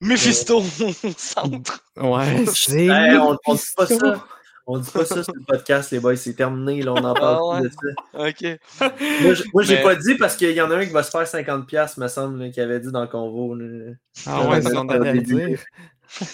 Mephisto 0.00 0.58
au 1.04 1.12
centre. 1.16 1.80
Ouais, 1.96 2.44
c'est. 2.54 2.86
Hey, 2.86 3.16
on, 3.16 3.36
on 3.46 3.54
dit 3.54 3.62
pas 3.76 3.86
ça. 3.86 4.24
On 4.70 4.76
dit 4.78 4.90
pas 4.90 5.06
ça 5.06 5.24
sur 5.24 5.32
le 5.34 5.42
podcast, 5.46 5.90
les 5.92 5.98
boys. 5.98 6.14
C'est 6.16 6.34
terminé, 6.34 6.82
là. 6.82 6.92
On 6.92 7.02
en 7.02 7.14
parle 7.14 7.56
Ah 7.56 7.60
plus 7.60 7.70
ouais. 8.22 8.28
de 8.28 8.34
ça. 8.44 8.58
OK. 8.82 9.40
Moi, 9.54 9.62
j'ai 9.62 9.76
Mais- 9.76 9.82
pas 9.82 9.94
dit 9.94 10.14
parce 10.16 10.36
qu'il 10.36 10.50
y 10.50 10.60
en 10.60 10.70
a 10.70 10.76
un 10.76 10.84
qui 10.84 10.92
va 10.92 11.02
se 11.02 11.10
faire 11.10 11.22
50$, 11.26 11.98
me 11.98 12.06
semble, 12.08 12.50
qui 12.50 12.60
avait 12.60 12.78
dit 12.78 12.92
dans 12.92 13.00
le 13.00 13.06
convo. 13.06 13.54
là. 13.54 13.94
Ah 14.26 14.46
ouais, 14.46 14.60
c'est 14.60 14.68
ce 14.68 14.74
qu'on 14.74 14.88
allait 14.90 15.22
dire. 15.22 15.58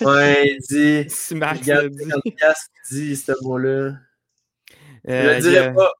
Ouais, 0.01 0.47
il 0.47 0.59
dit. 1.05 1.11
Si 1.11 1.35
Max 1.35 1.61
Regarde, 1.61 1.89
dit. 1.91 2.05
50$ 2.05 2.55
qui 2.89 2.95
dit 2.95 3.17
ce 3.17 3.33
mot-là. 3.43 3.97
Je 5.07 5.13
Euh, 5.13 5.33
le 5.33 5.33
il 5.35 5.39
y 5.39 5.43
dirais 5.51 5.67
a- 5.67 5.73
pas. 5.73 5.93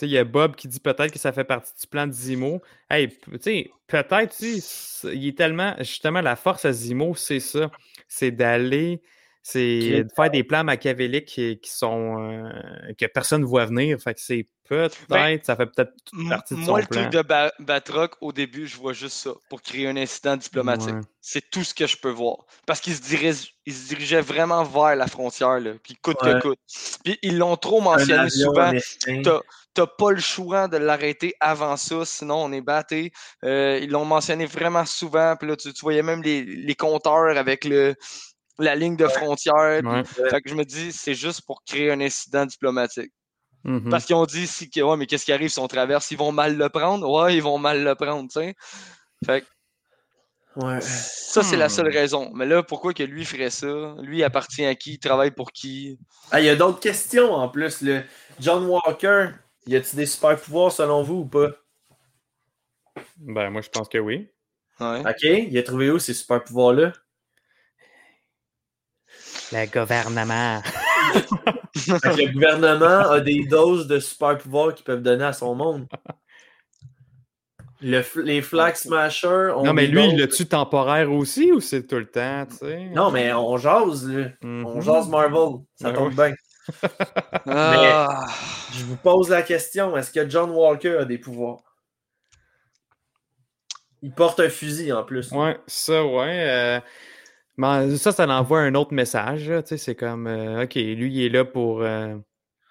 Il 0.00 0.08
y 0.08 0.18
a 0.18 0.24
Bob 0.24 0.56
qui 0.56 0.66
dit 0.66 0.80
peut-être 0.80 1.12
que 1.12 1.18
ça 1.18 1.32
fait 1.32 1.44
partie 1.44 1.72
du 1.80 1.86
plan 1.86 2.08
de 2.08 2.12
Zimo. 2.12 2.60
Hey, 2.90 3.06
p- 3.08 3.16
tu 3.32 3.38
sais, 3.40 3.70
peut-être, 3.86 4.34
il 4.40 5.28
est 5.28 5.38
tellement. 5.38 5.76
Justement, 5.78 6.20
la 6.20 6.34
force 6.34 6.64
à 6.64 6.72
Zimo, 6.72 7.14
c'est 7.14 7.38
ça. 7.40 7.70
C'est 8.08 8.32
d'aller. 8.32 9.00
C'est 9.44 10.02
de 10.04 10.08
faire 10.16 10.30
des 10.30 10.42
plans 10.44 10.64
machiavéliques 10.64 11.26
qui, 11.26 11.58
qui 11.60 11.70
sont. 11.70 12.18
euh, 12.20 12.50
que 12.98 13.06
personne 13.06 13.42
ne 13.42 13.46
voit 13.46 13.66
venir. 13.66 14.00
Fait 14.00 14.14
que 14.14 14.20
c'est 14.20 14.48
Peut-être, 14.72 14.98
Ben, 15.08 15.38
ça 15.42 15.56
fait 15.56 15.66
peut-être 15.66 15.92
partie 16.28 16.54
de 16.54 16.60
son 16.60 16.70
Moi, 16.70 16.80
le 16.80 16.86
plan. 16.86 17.00
truc 17.02 17.12
de 17.12 17.22
Ba- 17.22 17.52
Batroc, 17.58 18.12
au 18.20 18.32
début, 18.32 18.66
je 18.66 18.76
vois 18.76 18.92
juste 18.92 19.16
ça, 19.16 19.30
pour 19.50 19.60
créer 19.62 19.86
un 19.88 19.96
incident 19.96 20.36
diplomatique. 20.36 20.94
Ouais. 20.94 21.00
C'est 21.20 21.50
tout 21.50 21.62
ce 21.64 21.74
que 21.74 21.86
je 21.86 21.96
peux 21.96 22.10
voir. 22.10 22.38
Parce 22.66 22.80
qu'ils 22.80 22.94
se, 22.96 23.02
dirige- 23.02 23.54
ils 23.66 23.74
se 23.74 23.88
dirigeaient 23.88 24.20
vraiment 24.22 24.62
vers 24.64 24.96
la 24.96 25.06
frontière, 25.06 25.60
là, 25.60 25.72
puis 25.82 25.94
coûte 25.96 26.16
Ouais. 26.22 26.34
que 26.34 26.40
coûte. 26.40 26.58
Puis 27.04 27.18
ils 27.22 27.36
l'ont 27.38 27.56
trop 27.56 27.80
mentionné 27.80 28.30
souvent. 28.30 28.72
T'as 29.74 29.86
pas 29.86 30.10
le 30.10 30.20
choix 30.20 30.68
de 30.68 30.76
l'arrêter 30.76 31.34
avant 31.40 31.78
ça, 31.78 32.04
sinon 32.04 32.44
on 32.44 32.52
est 32.52 32.60
batté. 32.60 33.10
Euh, 33.42 33.78
ils 33.80 33.88
l'ont 33.90 34.04
mentionné 34.04 34.44
vraiment 34.44 34.84
souvent. 34.84 35.34
Puis 35.36 35.48
là, 35.48 35.56
tu, 35.56 35.72
tu 35.72 35.80
voyais 35.80 36.02
même 36.02 36.22
les, 36.22 36.42
les 36.44 36.74
compteurs 36.74 37.34
avec 37.38 37.64
le, 37.64 37.94
la 38.58 38.74
ligne 38.74 38.96
de 38.96 39.08
frontière. 39.08 39.80
puis- 39.80 39.88
Ouais. 39.88 40.04
Fait 40.28 40.42
que 40.42 40.50
je 40.50 40.54
me 40.54 40.64
dis, 40.66 40.92
c'est 40.92 41.14
juste 41.14 41.42
pour 41.46 41.62
créer 41.64 41.90
un 41.90 42.02
incident 42.02 42.44
diplomatique. 42.44 43.10
Mhm. 43.64 43.90
Parce 43.90 44.04
qu'ils 44.04 44.16
ont 44.16 44.26
dit, 44.26 44.46
si, 44.46 44.68
que- 44.70 44.80
ouais, 44.80 44.96
mais 44.96 45.06
qu'est-ce 45.06 45.24
qui 45.24 45.32
arrive 45.32 45.48
si 45.50 45.58
on 45.58 45.68
traverse? 45.68 46.10
Ils 46.10 46.18
vont 46.18 46.32
mal 46.32 46.56
le 46.56 46.68
prendre? 46.68 47.08
Ouais, 47.08 47.36
ils 47.36 47.42
vont 47.42 47.58
mal 47.58 47.82
le 47.84 47.94
prendre, 47.94 48.28
tu 48.30 48.40
sais. 48.40 48.54
Fait 49.24 49.42
que 49.42 49.46
Ouais. 50.56 50.80
ça, 50.80 51.42
c'est 51.42 51.56
la 51.56 51.68
seule 51.70 51.88
Hmm. 51.88 51.94
raison. 51.94 52.30
Mais 52.34 52.44
là, 52.44 52.62
pourquoi 52.62 52.92
que 52.92 53.02
lui 53.02 53.24
ferait 53.24 53.50
ça? 53.50 53.94
Lui, 54.02 54.18
il 54.18 54.24
appartient 54.24 54.64
à 54.66 54.74
qui? 54.74 54.94
Il 54.94 54.98
travaille 54.98 55.30
pour 55.30 55.52
qui? 55.52 55.98
Ah, 56.30 56.40
il 56.40 56.46
y 56.46 56.48
a 56.50 56.56
d'autres 56.56 56.80
questions 56.80 57.32
en 57.32 57.48
plus. 57.48 57.80
Le 57.82 58.02
John 58.40 58.66
Walker, 58.66 59.28
y 59.66 59.76
a-t-il 59.76 59.96
des 59.96 60.06
super 60.06 60.36
pouvoirs 60.38 60.72
selon 60.72 61.02
vous 61.02 61.20
ou 61.20 61.24
pas? 61.24 61.48
Ben, 63.16 63.48
moi, 63.50 63.62
je 63.62 63.68
pense 63.70 63.88
que 63.88 63.98
oui. 63.98 64.28
Ouais. 64.80 65.00
Ok, 65.00 65.22
il 65.22 65.56
a 65.56 65.62
trouvé 65.62 65.90
où 65.90 65.98
ces 65.98 66.12
super 66.14 66.42
pouvoirs-là? 66.42 66.92
Le 69.52 69.66
gouvernement. 69.70 70.60
Le 71.74 72.32
gouvernement 72.32 73.10
a 73.10 73.20
des 73.20 73.46
doses 73.46 73.86
de 73.86 73.98
super 73.98 74.36
pouvoirs 74.38 74.74
qu'ils 74.74 74.84
peuvent 74.84 75.02
donner 75.02 75.24
à 75.24 75.32
son 75.32 75.54
monde. 75.54 75.86
Le 77.80 78.02
les 78.22 78.42
Flag 78.42 78.76
Smashers 78.76 79.52
ont 79.56 79.64
Non, 79.64 79.72
mais 79.72 79.86
lui, 79.88 80.04
il 80.06 80.18
l'a-tu 80.18 80.46
temporaire 80.46 81.10
aussi 81.10 81.50
ou 81.50 81.60
c'est 81.60 81.86
tout 81.86 81.96
le 81.96 82.06
temps, 82.06 82.46
tu 82.46 82.56
sais? 82.58 82.84
Non, 82.90 83.10
mais 83.10 83.32
on 83.32 83.56
jase, 83.56 84.08
là. 84.08 84.28
On 84.42 84.76
Mhm. 84.76 84.82
jase 84.82 85.08
Marvel. 85.08 85.60
Ça 85.74 85.90
Ben 85.90 85.94
tombe 85.94 86.08
oui. 86.10 86.14
bien. 86.14 86.34
Ah. 87.46 88.26
Je 88.72 88.84
vous 88.84 88.96
pose 88.96 89.28
la 89.30 89.42
question 89.42 89.96
est-ce 89.96 90.12
que 90.12 90.28
John 90.30 90.50
Walker 90.50 90.98
a 90.98 91.04
des 91.04 91.18
pouvoirs? 91.18 91.58
Il 94.00 94.12
porte 94.12 94.38
un 94.40 94.48
fusil 94.48 94.92
en 94.92 95.02
plus. 95.02 95.30
Ouais, 95.32 95.58
ça, 95.66 96.04
ouais. 96.04 96.48
euh, 96.48 96.80
mais 97.56 97.96
ça, 97.96 98.12
ça 98.12 98.26
envoie 98.28 98.60
un 98.60 98.74
autre 98.74 98.92
message. 98.94 99.50
C'est 99.66 99.94
comme, 99.94 100.26
euh, 100.26 100.64
OK, 100.64 100.74
lui, 100.74 101.12
il 101.12 101.24
est 101.24 101.28
là 101.28 101.44
pour 101.44 101.82
euh, 101.82 102.16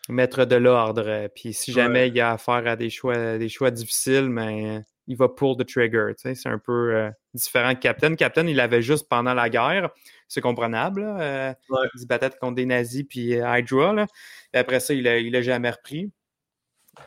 mettre 0.09 0.45
de 0.45 0.55
l'ordre. 0.55 1.03
euh, 1.07 1.27
Puis 1.33 1.53
si 1.53 1.71
jamais 1.71 2.09
il 2.09 2.19
a 2.19 2.31
affaire 2.31 2.65
à 2.67 2.75
des 2.75 2.89
choix, 2.89 3.37
des 3.37 3.49
choix 3.49 3.71
difficiles, 3.71 4.29
mais 4.29 4.81
il 5.07 5.17
va 5.17 5.29
pull 5.29 5.55
the 5.57 5.65
trigger. 5.65 6.13
C'est 6.17 6.47
un 6.47 6.57
peu 6.59 6.95
euh, 6.95 7.09
différent 7.33 7.73
de 7.73 7.77
Captain. 7.79 8.15
Captain, 8.15 8.47
il 8.47 8.55
l'avait 8.55 8.81
juste 8.81 9.07
pendant 9.09 9.33
la 9.33 9.49
guerre. 9.49 9.89
C'est 10.27 10.41
comprenable. 10.41 11.01
là, 11.01 11.55
Ouais. 11.69 11.87
Il 11.95 12.01
se 12.01 12.05
battait 12.07 12.31
contre 12.39 12.55
des 12.55 12.65
nazis 12.65 13.03
puis 13.07 13.33
Hydra. 13.33 13.93
Là. 13.93 14.07
Et 14.53 14.57
après 14.57 14.79
ça, 14.79 14.93
il 14.93 15.03
l'a 15.03 15.41
jamais 15.41 15.69
repris. 15.69 16.11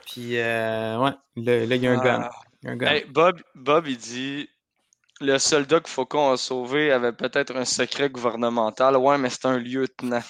Puis, 0.07 0.33
ouais, 0.33 0.39
là, 0.39 1.17
là, 1.37 1.75
il 1.77 1.77
y 1.77 1.87
a 1.87 1.93
un 1.93 2.03
gun. 2.03 2.21
Ah. 2.23 2.31
Un 2.67 2.77
gun. 2.77 2.87
Hey, 2.87 3.05
Bob, 3.09 3.41
Bob, 3.55 3.87
il 3.87 3.97
dit 3.99 4.49
le 5.25 5.39
soldat 5.39 5.81
que 5.81 5.89
Faucon 5.89 6.33
a 6.33 6.37
sauvé 6.37 6.93
avait 6.93 7.13
peut-être 7.13 7.57
un 7.57 7.65
secret 7.65 8.11
gouvernemental. 8.11 8.97
Ouais, 8.97 9.19
mais 9.19 9.31
c'est 9.31 9.47
un 9.47 9.59
lieutenant. 9.59 10.23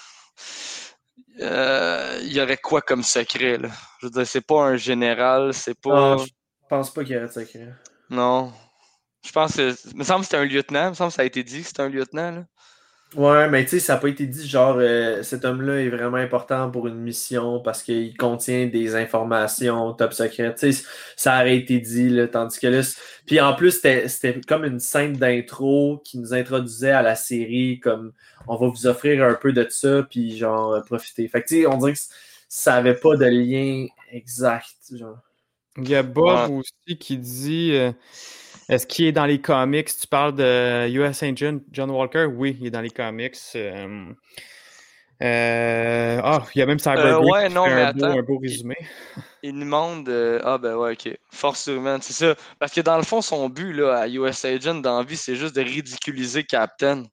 Euh, 1.40 2.18
il 2.22 2.32
y 2.32 2.40
aurait 2.40 2.56
quoi 2.56 2.80
comme 2.80 3.02
secret, 3.02 3.58
là? 3.58 3.68
Je 4.00 4.06
veux 4.06 4.10
dire, 4.10 4.26
c'est 4.26 4.40
pas 4.40 4.62
un 4.62 4.76
général, 4.76 5.52
c'est 5.52 5.78
pas. 5.78 6.14
Ah, 6.14 6.16
je 6.24 6.32
pense 6.68 6.92
pas 6.94 7.02
qu'il 7.02 7.14
y 7.14 7.16
aurait 7.16 7.26
de 7.26 7.32
secret. 7.32 7.74
Non. 8.08 8.52
Je 9.24 9.32
pense 9.32 9.56
que. 9.56 9.74
Il 9.90 9.96
me 9.96 10.04
semble 10.04 10.20
que 10.20 10.26
c'était 10.26 10.36
un 10.36 10.44
lieutenant. 10.44 10.86
Il 10.86 10.90
me 10.90 10.94
semble 10.94 11.10
que 11.10 11.16
ça 11.16 11.22
a 11.22 11.24
été 11.24 11.42
dit 11.42 11.62
que 11.62 11.66
c'était 11.66 11.82
un 11.82 11.88
lieutenant, 11.88 12.30
là. 12.30 12.44
Ouais, 13.16 13.48
mais 13.48 13.62
tu 13.64 13.70
sais, 13.70 13.80
ça 13.80 13.94
n'a 13.94 14.00
pas 14.00 14.08
été 14.08 14.26
dit 14.26 14.48
genre 14.48 14.76
euh, 14.78 15.22
cet 15.22 15.44
homme-là 15.44 15.82
est 15.82 15.88
vraiment 15.88 16.16
important 16.16 16.68
pour 16.70 16.88
une 16.88 16.96
mission 16.96 17.60
parce 17.60 17.84
qu'il 17.84 18.16
contient 18.16 18.66
des 18.66 18.96
informations 18.96 19.92
top 19.92 20.12
secrètes. 20.12 20.56
Tu 20.58 20.72
sais, 20.72 20.84
ça 21.16 21.40
aurait 21.40 21.56
été 21.56 21.78
dit, 21.78 22.08
là, 22.08 22.26
tandis 22.26 22.58
que 22.58 22.66
là. 22.66 22.80
Puis 23.26 23.40
en 23.40 23.54
plus, 23.54 23.72
c'était 23.72 24.08
c'était 24.08 24.40
comme 24.40 24.64
une 24.64 24.80
scène 24.80 25.12
d'intro 25.12 26.02
qui 26.04 26.18
nous 26.18 26.34
introduisait 26.34 26.90
à 26.90 27.02
la 27.02 27.14
série, 27.14 27.78
comme 27.78 28.12
on 28.48 28.56
va 28.56 28.66
vous 28.66 28.86
offrir 28.88 29.24
un 29.24 29.34
peu 29.34 29.52
de 29.52 29.66
ça, 29.70 30.02
puis 30.02 30.36
genre 30.36 30.72
euh, 30.72 30.80
profiter. 30.80 31.28
Fait 31.28 31.42
que 31.42 31.48
tu 31.48 31.60
sais, 31.60 31.66
on 31.66 31.76
dirait 31.78 31.92
que 31.92 32.00
ça 32.48 32.74
avait 32.74 32.94
pas 32.94 33.16
de 33.16 33.26
lien 33.26 33.86
exact. 34.10 34.74
Genre. 34.92 35.18
Il 35.76 35.88
y 35.88 35.94
a 35.94 36.02
Bob 36.02 36.50
aussi 36.50 36.98
qui 36.98 37.16
dit 37.18 37.72
euh, 37.74 37.92
Est-ce 38.68 38.86
qu'il 38.86 39.06
est 39.06 39.12
dans 39.12 39.26
les 39.26 39.40
comics? 39.40 39.88
Tu 40.00 40.06
parles 40.06 40.34
de 40.34 40.88
US 40.90 41.22
Agent 41.22 41.58
John 41.72 41.90
Walker? 41.90 42.24
Oui, 42.24 42.56
il 42.60 42.66
est 42.66 42.70
dans 42.70 42.80
les 42.80 42.90
comics. 42.90 43.36
euh, 43.56 44.06
euh, 45.22 46.20
Ah, 46.22 46.44
il 46.54 46.58
y 46.58 46.62
a 46.62 46.66
même 46.66 46.78
Cyber 46.78 47.20
Euh, 47.20 47.30
ouais, 47.30 47.48
non, 47.48 47.66
mais 47.66 47.82
un, 47.82 47.92
beau, 47.92 48.04
attends. 48.04 48.18
un 48.18 48.22
beau 48.22 48.38
résumé. 48.38 48.76
Il 49.42 49.58
demande. 49.58 50.08
Ah, 50.42 50.58
ben 50.58 50.74
ouais, 50.76 50.92
ok. 50.92 51.16
Force 51.30 51.66
humaine, 51.66 52.00
c'est 52.00 52.14
ça. 52.14 52.34
Parce 52.58 52.72
que 52.72 52.80
dans 52.80 52.96
le 52.96 53.02
fond, 53.04 53.20
son 53.20 53.48
but, 53.48 53.72
là, 53.74 53.98
à 53.98 54.08
US 54.08 54.44
Agent, 54.44 54.76
dans 54.76 54.98
la 54.98 55.04
vie, 55.04 55.16
c'est 55.16 55.36
juste 55.36 55.54
de 55.54 55.60
ridiculiser 55.60 56.44
Captain. 56.44 57.04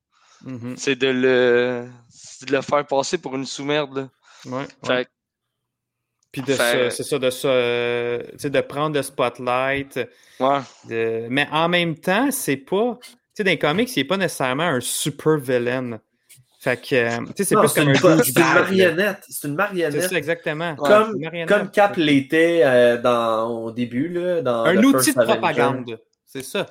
Mhm, 0.44 0.76
C'est 0.78 0.96
de 0.96 1.08
le. 1.08 1.90
de 2.48 2.52
le 2.52 2.62
faire 2.62 2.86
passer 2.88 3.18
pour 3.18 3.36
une 3.36 3.46
sous-merde, 3.46 4.10
ouais, 4.46 4.66
ouais. 4.84 5.06
Puis 6.32 6.42
de 6.42 6.54
se- 6.54 6.90
c'est 6.92 7.04
ça, 7.04 7.20
de, 7.20 7.30
se, 7.30 7.48
euh, 7.48 8.20
tu 8.32 8.40
sais, 8.40 8.50
de 8.50 8.62
prendre 8.62 8.96
le 8.96 9.02
spotlight. 9.02 10.00
ouais. 10.40 10.60
de- 10.90 11.28
Mais 11.30 11.48
en 11.52 11.68
même 11.70 11.96
temps, 11.96 12.30
c'est 12.32 12.56
pas. 12.58 12.98
Tu 13.02 13.10
sais, 13.34 13.44
dans 13.44 13.52
les 13.52 13.60
comics, 13.60 13.94
il 13.96 14.00
n'est 14.00 14.08
pas 14.08 14.18
nécessairement 14.18 14.64
un 14.64 14.80
super 14.80 15.38
villain. 15.38 16.00
Fait 16.60 16.78
que, 16.80 16.96
euh, 16.96 17.18
tu 17.36 17.44
sais, 17.44 17.44
c'est 17.44 17.56
plus 17.56 17.68
c'est 17.70 17.80
comme 17.82 17.90
une, 17.90 17.96
un 17.96 18.24
c'est 18.24 18.38
une 18.38 18.44
marionnette. 18.54 19.18
C'est 19.28 19.48
une 19.48 19.54
C'est 19.54 19.58
marionnette. 19.58 20.02
ça, 20.10 20.16
exactement. 20.18 20.76
C'est 20.78 20.88
Comme, 20.88 21.20
marionnette. 21.20 21.48
comme 21.50 21.72
Cap 21.72 21.96
l'était 21.98 22.62
euh, 22.64 22.98
dans, 23.02 23.48
au 23.64 23.72
début, 23.72 24.10
là, 24.10 24.42
dans 24.42 24.66
Un 24.66 24.76
The 24.76 24.86
outil 24.86 24.92
First 25.14 25.18
de 25.20 25.24
propagande. 25.24 26.00
C'est 26.26 26.44
ça. 26.44 26.68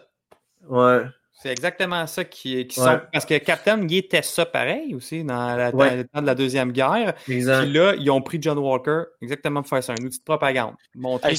Ouais. 0.69 1.01
C'est 1.43 1.49
exactement 1.51 2.07
ça 2.07 2.25
qui, 2.25 2.67
qui 2.67 2.81
Ouais. 2.81 2.87
sont. 2.87 3.01
Parce 3.13 3.25
que 3.25 3.39
Captain, 3.39 3.81
il 3.89 3.97
était 3.97 4.21
ça 4.23 4.45
pareil 4.45 4.95
aussi 4.95 5.25
dans, 5.25 5.57
la, 5.57 5.73
dans 5.73 5.79
Ouais. 5.79 5.97
le 5.97 6.05
temps 6.07 6.21
de 6.21 6.27
la 6.27 6.35
Deuxième 6.35 6.71
Guerre. 6.73 7.15
Exact. 7.29 7.63
Puis 7.63 7.73
là, 7.73 7.95
ils 7.97 8.11
ont 8.11 8.21
pris 8.21 8.39
John 8.43 8.59
Walker 8.59 9.05
exactement 9.23 9.63
pour 9.63 9.71
faire 9.71 9.83
ça, 9.83 9.93
un 9.95 10.05
outil 10.05 10.19
de 10.19 10.25
propagande. 10.25 10.75
Hey, 11.23 11.37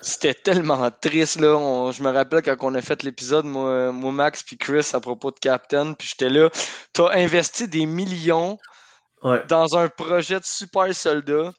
c'était- 0.00 0.34
tellement 0.34 0.90
triste, 0.90 1.40
là. 1.40 1.56
On- 1.56 1.90
je 1.92 2.02
me 2.02 2.10
rappelle 2.10 2.40
quand 2.42 2.56
on 2.60 2.74
a 2.74 2.80
fait 2.80 3.02
l'épisode, 3.02 3.44
moi, 3.44 3.92
moi, 3.92 4.12
Max 4.12 4.42
puis 4.42 4.56
Chris, 4.56 4.88
à 4.94 5.00
propos 5.00 5.30
de 5.30 5.38
Captain, 5.38 5.92
puis 5.92 6.08
j'étais 6.08 6.30
là. 6.30 6.48
T'as 6.92 7.10
investi 7.14 7.66
des 7.68 7.84
millions 7.84 8.58
Ouais. 9.22 9.42
dans 9.48 9.76
un 9.76 9.88
projet 9.88 10.38
de 10.38 10.44
super 10.44 10.94
soldat. 10.94 11.52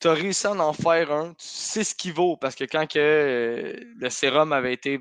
T'as 0.00 0.14
réussi 0.14 0.46
à 0.46 0.52
en 0.52 0.72
faire 0.72 1.12
un. 1.12 1.28
Tu 1.30 1.46
sais 1.46 1.84
ce 1.84 1.94
qu'il 1.94 2.12
vaut, 2.12 2.36
parce 2.36 2.54
que 2.54 2.64
quand 2.64 2.86
que, 2.90 2.98
euh, 2.98 3.72
le 3.98 4.10
sérum 4.10 4.52
avait 4.52 4.72
été 4.72 5.00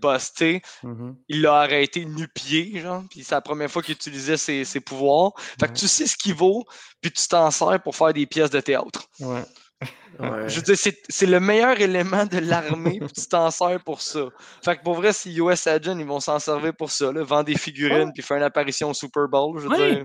busté, 0.00 0.62
Mhm. 0.82 1.16
il 1.28 1.42
l'a 1.42 1.54
arrêté 1.60 2.04
nu-pied, 2.04 2.80
genre, 2.80 3.02
puis 3.10 3.24
c'est 3.24 3.34
la 3.34 3.40
première 3.40 3.70
fois 3.70 3.82
qu'il 3.82 3.94
utilisait 3.94 4.36
ses, 4.36 4.64
ses 4.64 4.80
pouvoirs. 4.80 5.32
Fait 5.60 5.66
que 5.66 5.72
Ouais. 5.72 5.76
tu 5.78 5.88
sais 5.88 6.06
ce 6.06 6.16
qu'il 6.16 6.34
vaut, 6.34 6.64
puis 7.00 7.10
tu 7.10 7.26
t'en 7.28 7.50
sers 7.50 7.80
pour 7.82 7.96
faire 7.96 8.12
des 8.12 8.26
pièces 8.26 8.50
de 8.50 8.60
théâtre. 8.60 9.04
Ouais. 9.20 9.42
Ouais. 10.20 10.28
Je 10.48 10.56
veux 10.56 10.62
dire, 10.62 10.76
c'est, 10.78 10.96
c'est 11.08 11.26
le 11.26 11.40
meilleur 11.40 11.80
élément 11.80 12.24
de 12.26 12.38
l'armée, 12.38 12.98
puis 13.00 13.12
tu 13.22 13.26
t'en 13.28 13.50
sers 13.50 13.82
pour 13.82 14.00
ça. 14.02 14.26
Fait 14.64 14.76
que 14.76 14.82
pour 14.82 14.94
vrai, 14.94 15.12
si 15.12 15.34
US 15.38 15.66
Agent, 15.66 15.98
ils 15.98 16.04
vont 16.06 16.20
s'en 16.20 16.38
servir 16.38 16.74
pour 16.76 16.90
ça, 16.90 17.10
là, 17.12 17.22
vendre 17.24 17.44
des 17.44 17.56
figurines, 17.56 18.12
puis 18.12 18.22
faire 18.22 18.36
une 18.36 18.42
apparition 18.44 18.90
au 18.90 18.94
Super 18.94 19.26
Bowl, 19.28 19.58
je 19.58 19.64
veux 19.66 19.70
Ouais. 19.70 19.94
dire, 19.96 20.04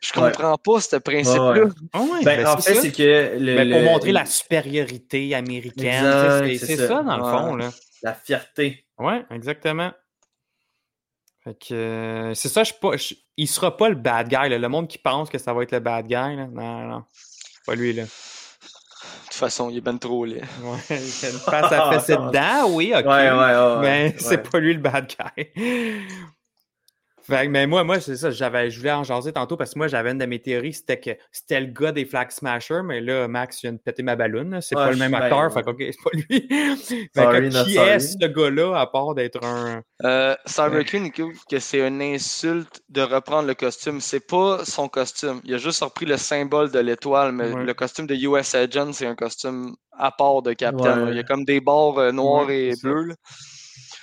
je 0.00 0.12
comprends 0.12 0.56
pas 0.58 0.80
ce 0.80 0.96
principe-là. 0.96 1.52
Ouais. 1.52 1.70
Ah 1.92 2.00
Ben, 2.24 2.42
ben, 2.42 2.46
en 2.46 2.60
c'est 2.60 2.74
fait, 2.74 2.80
c'est 2.82 2.92
que 2.92 3.36
le, 3.38 3.56
Ben, 3.56 3.70
pour 3.70 3.78
le- 3.80 3.84
montrer 3.86 4.12
la 4.12 4.26
supériorité 4.26 5.34
américaine. 5.34 6.56
C'est 6.58 6.76
ça. 6.76 6.88
ça. 6.88 7.02
dans 7.02 7.16
le 7.16 7.22
fond. 7.24 7.56
Là. 7.56 7.70
la 8.02 8.14
fierté. 8.14 8.84
Ouais, 8.98 9.24
exactement. 9.30 9.92
Fait 11.44 11.54
que 11.54 11.74
euh, 11.74 12.34
c'est 12.34 12.48
ça, 12.48 12.64
je 12.64 12.72
pas. 12.74 12.96
je- 12.96 13.14
il 13.36 13.46
sera 13.46 13.76
pas 13.76 13.88
le 13.88 13.94
bad 13.94 14.28
guy. 14.28 14.48
là. 14.48 14.58
Le 14.58 14.68
monde 14.68 14.88
qui 14.88 14.98
pense 14.98 15.30
que 15.30 15.38
ça 15.38 15.52
va 15.54 15.62
être 15.62 15.72
le 15.72 15.78
bad 15.80 16.06
guy, 16.06 16.14
là. 16.14 16.34
Non, 16.46 16.80
non, 16.80 16.88
non. 16.88 17.04
Pas 17.66 17.74
lui, 17.76 17.92
là. 17.92 18.02
De 18.04 18.08
toute 18.08 19.34
façon, 19.34 19.70
il 19.70 19.76
est 19.76 19.80
ben 19.80 19.96
trop 19.98 20.24
laid. 20.24 20.42
Ouais, 20.62 20.78
il 20.90 20.94
a 21.26 21.30
une 21.30 21.38
face 21.38 21.72
à 21.72 21.92
fesser 21.92 22.16
dedans, 22.16 22.68
oui, 22.70 22.92
ok. 22.96 23.04
Ouais, 23.06 23.30
ouais, 23.30 23.34
ouais. 23.36 23.80
Mais 23.80 24.14
c'est 24.18 24.38
pas 24.50 24.58
lui 24.58 24.74
le 24.74 24.80
bad 24.80 25.06
guy. 25.06 26.06
Fait 27.28 27.44
que, 27.46 27.50
mais 27.50 27.66
moi, 27.66 27.84
moi 27.84 28.00
c'est 28.00 28.16
ça, 28.16 28.30
j'avais, 28.30 28.70
je 28.70 28.78
voulais 28.78 28.92
en 28.92 29.04
jaser 29.04 29.32
tantôt 29.32 29.56
parce 29.56 29.74
que 29.74 29.78
moi, 29.78 29.86
j'avais 29.88 30.10
une 30.12 30.18
de 30.18 30.24
mes 30.26 30.38
théories, 30.40 30.72
c'était 30.72 30.98
que 30.98 31.10
c'était 31.30 31.60
le 31.60 31.66
gars 31.66 31.92
des 31.92 32.04
Flag 32.06 32.30
Smashers, 32.30 32.82
mais 32.84 33.00
là, 33.00 33.28
Max 33.28 33.60
vient 33.60 33.72
de 33.72 33.78
péter 33.78 34.02
ma 34.02 34.16
ballonne. 34.16 34.60
C'est 34.62 34.76
Ouais, 34.76 34.84
pas 34.86 34.90
le 34.92 34.96
même 34.96 35.12
suis 35.14 35.22
acteur, 35.22 35.52
fait 35.52 35.62
que, 35.62 35.70
ok, 35.70 35.76
c'est 35.78 36.02
pas 36.02 36.10
lui. 36.12 36.48
fait 36.84 37.08
que, 37.14 37.64
qui 37.64 37.74
sorry. 37.74 37.88
est 37.90 37.98
ce 38.00 38.26
gars-là, 38.26 38.78
à 38.80 38.86
part 38.86 39.14
d'être 39.14 39.44
un. 39.44 39.82
Euh, 40.04 40.34
Cyber 40.46 40.84
Queen, 40.84 41.06
il 41.06 41.12
trouve 41.12 41.34
que 41.50 41.58
c'est 41.58 41.86
une 41.86 42.00
insulte 42.00 42.80
de 42.88 43.02
reprendre 43.02 43.46
le 43.48 43.54
costume. 43.54 44.00
C'est 44.00 44.26
pas 44.26 44.64
son 44.64 44.88
costume. 44.88 45.40
Il 45.44 45.52
a 45.54 45.58
juste 45.58 45.82
repris 45.82 46.06
le 46.06 46.16
symbole 46.16 46.70
de 46.70 46.78
l'étoile, 46.78 47.32
mais 47.32 47.52
Ouais. 47.52 47.64
le 47.64 47.74
costume 47.74 48.06
de 48.06 48.14
US 48.14 48.54
Agent, 48.54 48.92
c'est 48.92 49.06
un 49.06 49.14
costume 49.14 49.74
à 49.92 50.12
part 50.12 50.42
de 50.42 50.52
Captain. 50.52 51.04
Ouais. 51.06 51.10
Il 51.12 51.16
y 51.16 51.20
a 51.20 51.24
comme 51.24 51.44
des 51.44 51.60
barres 51.60 51.98
euh, 51.98 52.12
noirs 52.12 52.46
Ouais, 52.46 52.68
et 52.68 52.74
bleus. 52.82 53.14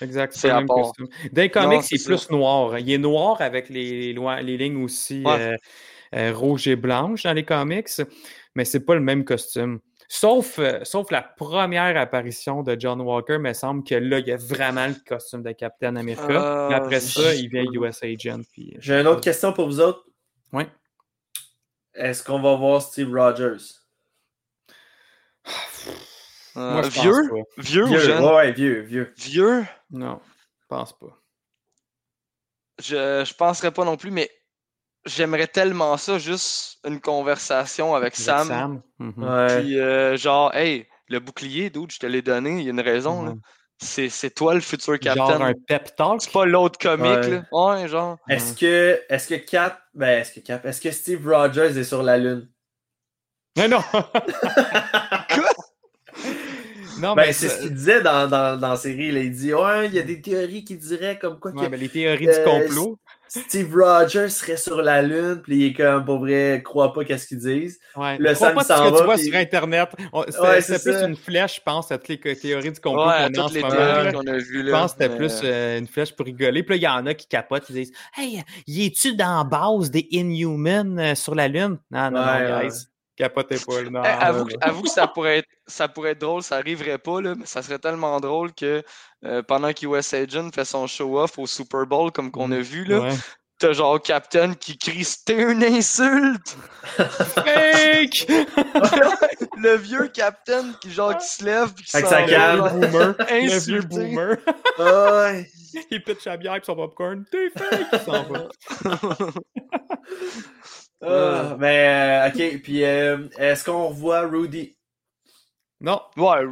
Exact, 0.01 0.33
C'est 0.33 0.49
à 0.49 0.57
même 0.57 0.67
part. 0.67 0.77
costume. 0.77 1.07
Dans 1.31 1.41
les 1.41 1.49
comics, 1.49 1.83
c'est 1.83 2.03
plus 2.03 2.29
noir. 2.29 2.77
Il 2.79 2.91
est 2.91 2.97
noir 2.97 3.41
avec 3.41 3.69
les, 3.69 4.13
les 4.13 4.57
lignes 4.57 4.83
aussi 4.83 5.23
Ouais. 5.25 5.39
euh, 5.39 5.57
euh, 6.15 6.33
rouges 6.33 6.67
et 6.67 6.75
blanches 6.75 7.23
dans 7.23 7.33
les 7.33 7.45
comics, 7.45 7.89
mais 8.55 8.65
c'est 8.65 8.81
pas 8.85 8.95
le 8.95 9.01
même 9.01 9.23
costume. 9.25 9.79
Sauf, 10.07 10.59
euh, 10.59 10.79
sauf 10.83 11.09
la 11.09 11.23
première 11.23 11.97
apparition 11.97 12.61
de 12.61 12.75
John 12.79 13.01
Walker, 13.01 13.39
me 13.39 13.53
semble 13.53 13.83
que 13.83 13.95
là, 13.95 14.19
il 14.19 14.27
y 14.27 14.31
a 14.31 14.37
vraiment 14.37 14.85
le 14.87 14.93
costume 15.07 15.41
de 15.41 15.51
Captain 15.51 15.95
America. 15.95 16.23
Euh, 16.29 16.69
Mais 16.69 16.75
après 16.75 16.99
ça, 16.99 17.33
il 17.33 17.49
vient 17.49 17.63
US 17.63 18.03
Agent. 18.03 18.41
Puis, 18.53 18.75
J'ai 18.79 18.99
une 19.01 19.07
autre 19.07 19.21
question 19.21 19.51
pour 19.51 19.65
vous 19.65 19.79
autres. 19.79 20.05
Ouais. 20.53 20.67
Est-ce 21.95 22.23
qu'on 22.23 22.39
va 22.39 22.55
voir 22.55 22.81
Steve 22.83 23.11
Rogers? 23.11 23.63
Euh, 26.57 26.71
Moi, 26.73 26.81
je 26.83 26.87
pense 26.89 27.01
vieux? 27.03 27.29
pas. 27.29 27.61
Vieux 27.61 27.83
ou 27.83 27.87
Vieux, 27.87 27.99
jeune? 27.99 28.23
ouais, 28.23 28.33
ouais, 28.35 28.51
vieux, 28.53 28.79
vieux. 28.81 29.13
Vieux? 29.17 29.65
Non, 29.91 30.19
je 30.61 30.65
pense 30.69 30.97
pas. 30.97 31.17
Je, 32.81 33.23
je 33.25 33.33
penserais 33.33 33.71
pas 33.71 33.85
non 33.85 33.97
plus, 33.97 34.11
mais 34.11 34.29
j'aimerais 35.05 35.47
tellement 35.47 35.97
ça, 35.97 36.17
juste 36.19 36.79
une 36.85 36.99
conversation 37.01 37.93
avec 37.95 38.13
Avec 38.13 38.15
Sam. 38.15 38.47
Sam. 38.47 38.81
Mhm. 38.99 39.23
Ouais. 39.23 39.61
Puis 39.61 39.79
euh, 39.79 40.17
genre, 40.17 40.53
hey, 40.55 40.87
le 41.07 41.19
bouclier, 41.19 41.69
dude, 41.69 41.91
je 41.91 41.99
te 41.99 42.05
l'ai 42.05 42.21
donné, 42.21 42.51
il 42.59 42.63
y 42.63 42.67
a 42.67 42.71
une 42.71 42.79
raison. 42.81 43.23
là. 43.23 43.31
Ouais. 43.31 43.37
C'est, 43.77 44.07
c'est 44.07 44.29
toi 44.29 44.53
le 44.53 44.61
futur 44.61 44.93
Genre 45.01 45.15
capitaine. 45.15 45.41
un 45.41 45.53
pep 45.67 45.93
talk? 45.97 46.21
C'est 46.21 46.31
pas 46.31 46.45
l'autre 46.45 46.79
comique, 46.79 47.05
Ouais. 47.07 47.29
là. 47.29 47.43
Ouais, 47.51 47.87
genre. 47.89 48.17
Est-ce 48.29 48.55
que, 48.57 49.01
est-ce 49.09 49.27
que 49.27 49.35
Cap, 49.35 49.81
ben, 49.93 50.21
est-ce 50.21 50.31
que 50.31 50.39
Cap, 50.39 50.65
est-ce 50.65 50.79
que 50.79 50.91
Steve 50.91 51.27
Rogers 51.27 51.77
est 51.77 51.83
sur 51.83 52.01
la 52.01 52.17
Lune? 52.17 52.49
Mais 53.57 53.67
non! 53.67 53.81
Non, 57.01 57.13
Ben, 57.13 57.23
mais 57.27 57.33
c'est 57.33 57.49
ça- 57.49 57.57
ce 57.57 57.61
qu'il 57.63 57.73
disait 57.73 58.01
dans, 58.01 58.25
dans, 58.29 58.57
dans 58.57 58.69
la 58.69 58.75
série. 58.77 59.11
là. 59.11 59.19
Il 59.19 59.31
dit, 59.31 59.53
ouais, 59.53 59.87
il 59.87 59.93
y 59.95 59.99
a 59.99 60.01
des 60.03 60.21
théories 60.21 60.63
qui 60.63 60.77
diraient 60.77 61.19
comme 61.19 61.39
quoi 61.39 61.51
Ouais, 61.51 61.69
que 61.69 61.75
les 61.75 61.89
théories 61.89 62.29
Euh, 62.29 62.37
du 62.37 62.43
complot. 62.49 62.97
Steve 63.27 63.75
Rogers 63.75 64.29
serait 64.29 64.55
sur 64.55 64.81
la 64.81 65.01
Lune, 65.01 65.41
puis 65.43 65.57
il 65.57 65.65
est 65.65 65.73
comme, 65.73 66.05
pour 66.05 66.19
vrai, 66.19 66.61
croit 66.63 66.93
pas 66.93 67.03
qu'est-ce 67.03 67.27
qu'ils 67.27 67.39
disent. 67.39 67.79
Ouais. 67.97 68.17
le 68.17 68.33
Crois 68.33 68.47
Sam 68.47 68.55
pas 68.55 68.63
ce 68.63 68.67
que 68.69 68.73
va, 68.91 68.97
tu 68.97 69.03
vois 69.03 69.15
puis- 69.15 69.23
sur 69.25 69.35
Internet. 69.35 69.89
Ouais, 70.13 70.61
c'est 70.61 70.81
plus 70.81 70.95
une 71.03 71.17
flèche, 71.17 71.55
je 71.57 71.61
pense, 71.65 71.91
à 71.91 71.97
toutes 71.97 72.23
les 72.23 72.35
théories 72.37 72.71
du 72.71 72.79
complot 72.79 73.07
Ouais, 73.07 73.27
qu'on 73.33 73.41
a 73.41 73.43
en 73.43 73.49
toutes 73.49 73.49
ce 73.49 73.55
les 73.55 73.61
moment. 73.61 74.39
Je 74.39 74.59
là. 74.61 74.71
pense 74.71 74.93
que 74.93 74.97
c'était 75.03 75.09
mais, 75.09 75.17
plus 75.17 75.41
euh, 75.43 75.79
une 75.79 75.87
flèche 75.87 76.15
pour 76.15 76.25
rigoler. 76.25 76.63
Puis 76.63 76.75
là, 76.75 76.77
il 76.77 76.83
y 76.83 76.87
en 77.01 77.05
a 77.07 77.13
qui 77.13 77.27
capotent, 77.27 77.65
ils 77.71 77.75
disent 77.75 77.91
Hey, 78.15 78.41
y 78.67 78.85
es-tu 78.85 79.15
dans 79.17 79.39
la 79.39 79.43
base 79.43 79.91
des 79.91 80.07
Inhumans 80.11 80.97
euh, 80.97 81.15
sur 81.15 81.35
la 81.35 81.49
Lune 81.49 81.77
Non, 81.91 82.09
non, 82.11 82.19
Ouais, 82.21 82.49
non, 82.49 82.57
ouais. 82.59 82.67
guys. 82.69 82.85
Capotez 83.17 83.57
pas. 83.65 83.81
Non, 83.83 84.01
Eh, 84.03 84.07
avoue, 84.07 84.45
que- 84.45 84.53
avoue 84.61 84.81
que 84.83 84.89
ça 84.89 85.07
pourrait, 85.07 85.37
être, 85.39 85.47
ça 85.67 85.87
pourrait 85.87 86.11
être 86.11 86.19
drôle, 86.21 86.43
ça 86.43 86.57
arriverait 86.57 86.97
pas, 86.97 87.21
là, 87.21 87.33
mais 87.37 87.45
ça 87.45 87.61
serait 87.61 87.79
tellement 87.79 88.19
drôle 88.19 88.53
que 88.53 88.83
euh, 89.23 89.41
pendant 89.41 89.71
qu'US 89.71 90.13
Agent 90.13 90.49
fait 90.53 90.65
son 90.65 90.85
show-off 90.87 91.37
au 91.39 91.47
Super 91.47 91.85
Bowl, 91.85 92.11
comme 92.11 92.29
qu'on 92.31 92.51
a 92.51 92.59
vu, 92.59 92.83
là, 92.83 92.99
Ouais. 92.99 93.13
t'as 93.57 93.71
genre 93.71 94.01
Captain 94.01 94.53
qui 94.53 94.77
crie 94.77 95.05
C'était 95.05 95.41
une 95.49 95.63
insulte! 95.63 96.57
Fake 97.35 98.27
Le 99.57 99.75
vieux 99.77 100.09
Captain 100.13 100.73
qui 100.81 100.91
genre 100.91 101.17
qui 101.17 101.27
se 101.27 101.43
lève 101.45 101.73
puis 101.73 101.85
qui 101.85 101.95
Avec 101.95 102.09
sa 102.09 102.27
genre, 102.27 102.69
Boomer. 102.71 103.15
Le 103.29 103.59
vieux 103.59 103.81
boomer. 103.81 104.37
Il 105.91 106.03
pitch 106.03 106.25
la 106.25 106.35
bière 106.37 106.55
et 106.55 106.61
son 106.63 106.75
popcorn. 106.75 107.23
T'es 107.31 107.49
fake 107.57 107.87
Il 107.93 107.99
s'en 107.99 108.23
va. 108.23 108.47
Ah, 111.07 111.55
mais, 111.59 111.87
euh, 111.87 112.27
ok, 112.29 112.61
puis 112.61 112.83
euh, 112.83 113.27
est-ce 113.37 113.63
qu'on 113.63 113.87
revoit 113.89 114.21
Rudy? 114.21 114.75
Non. 115.81 116.01
Ouais, 116.17 116.45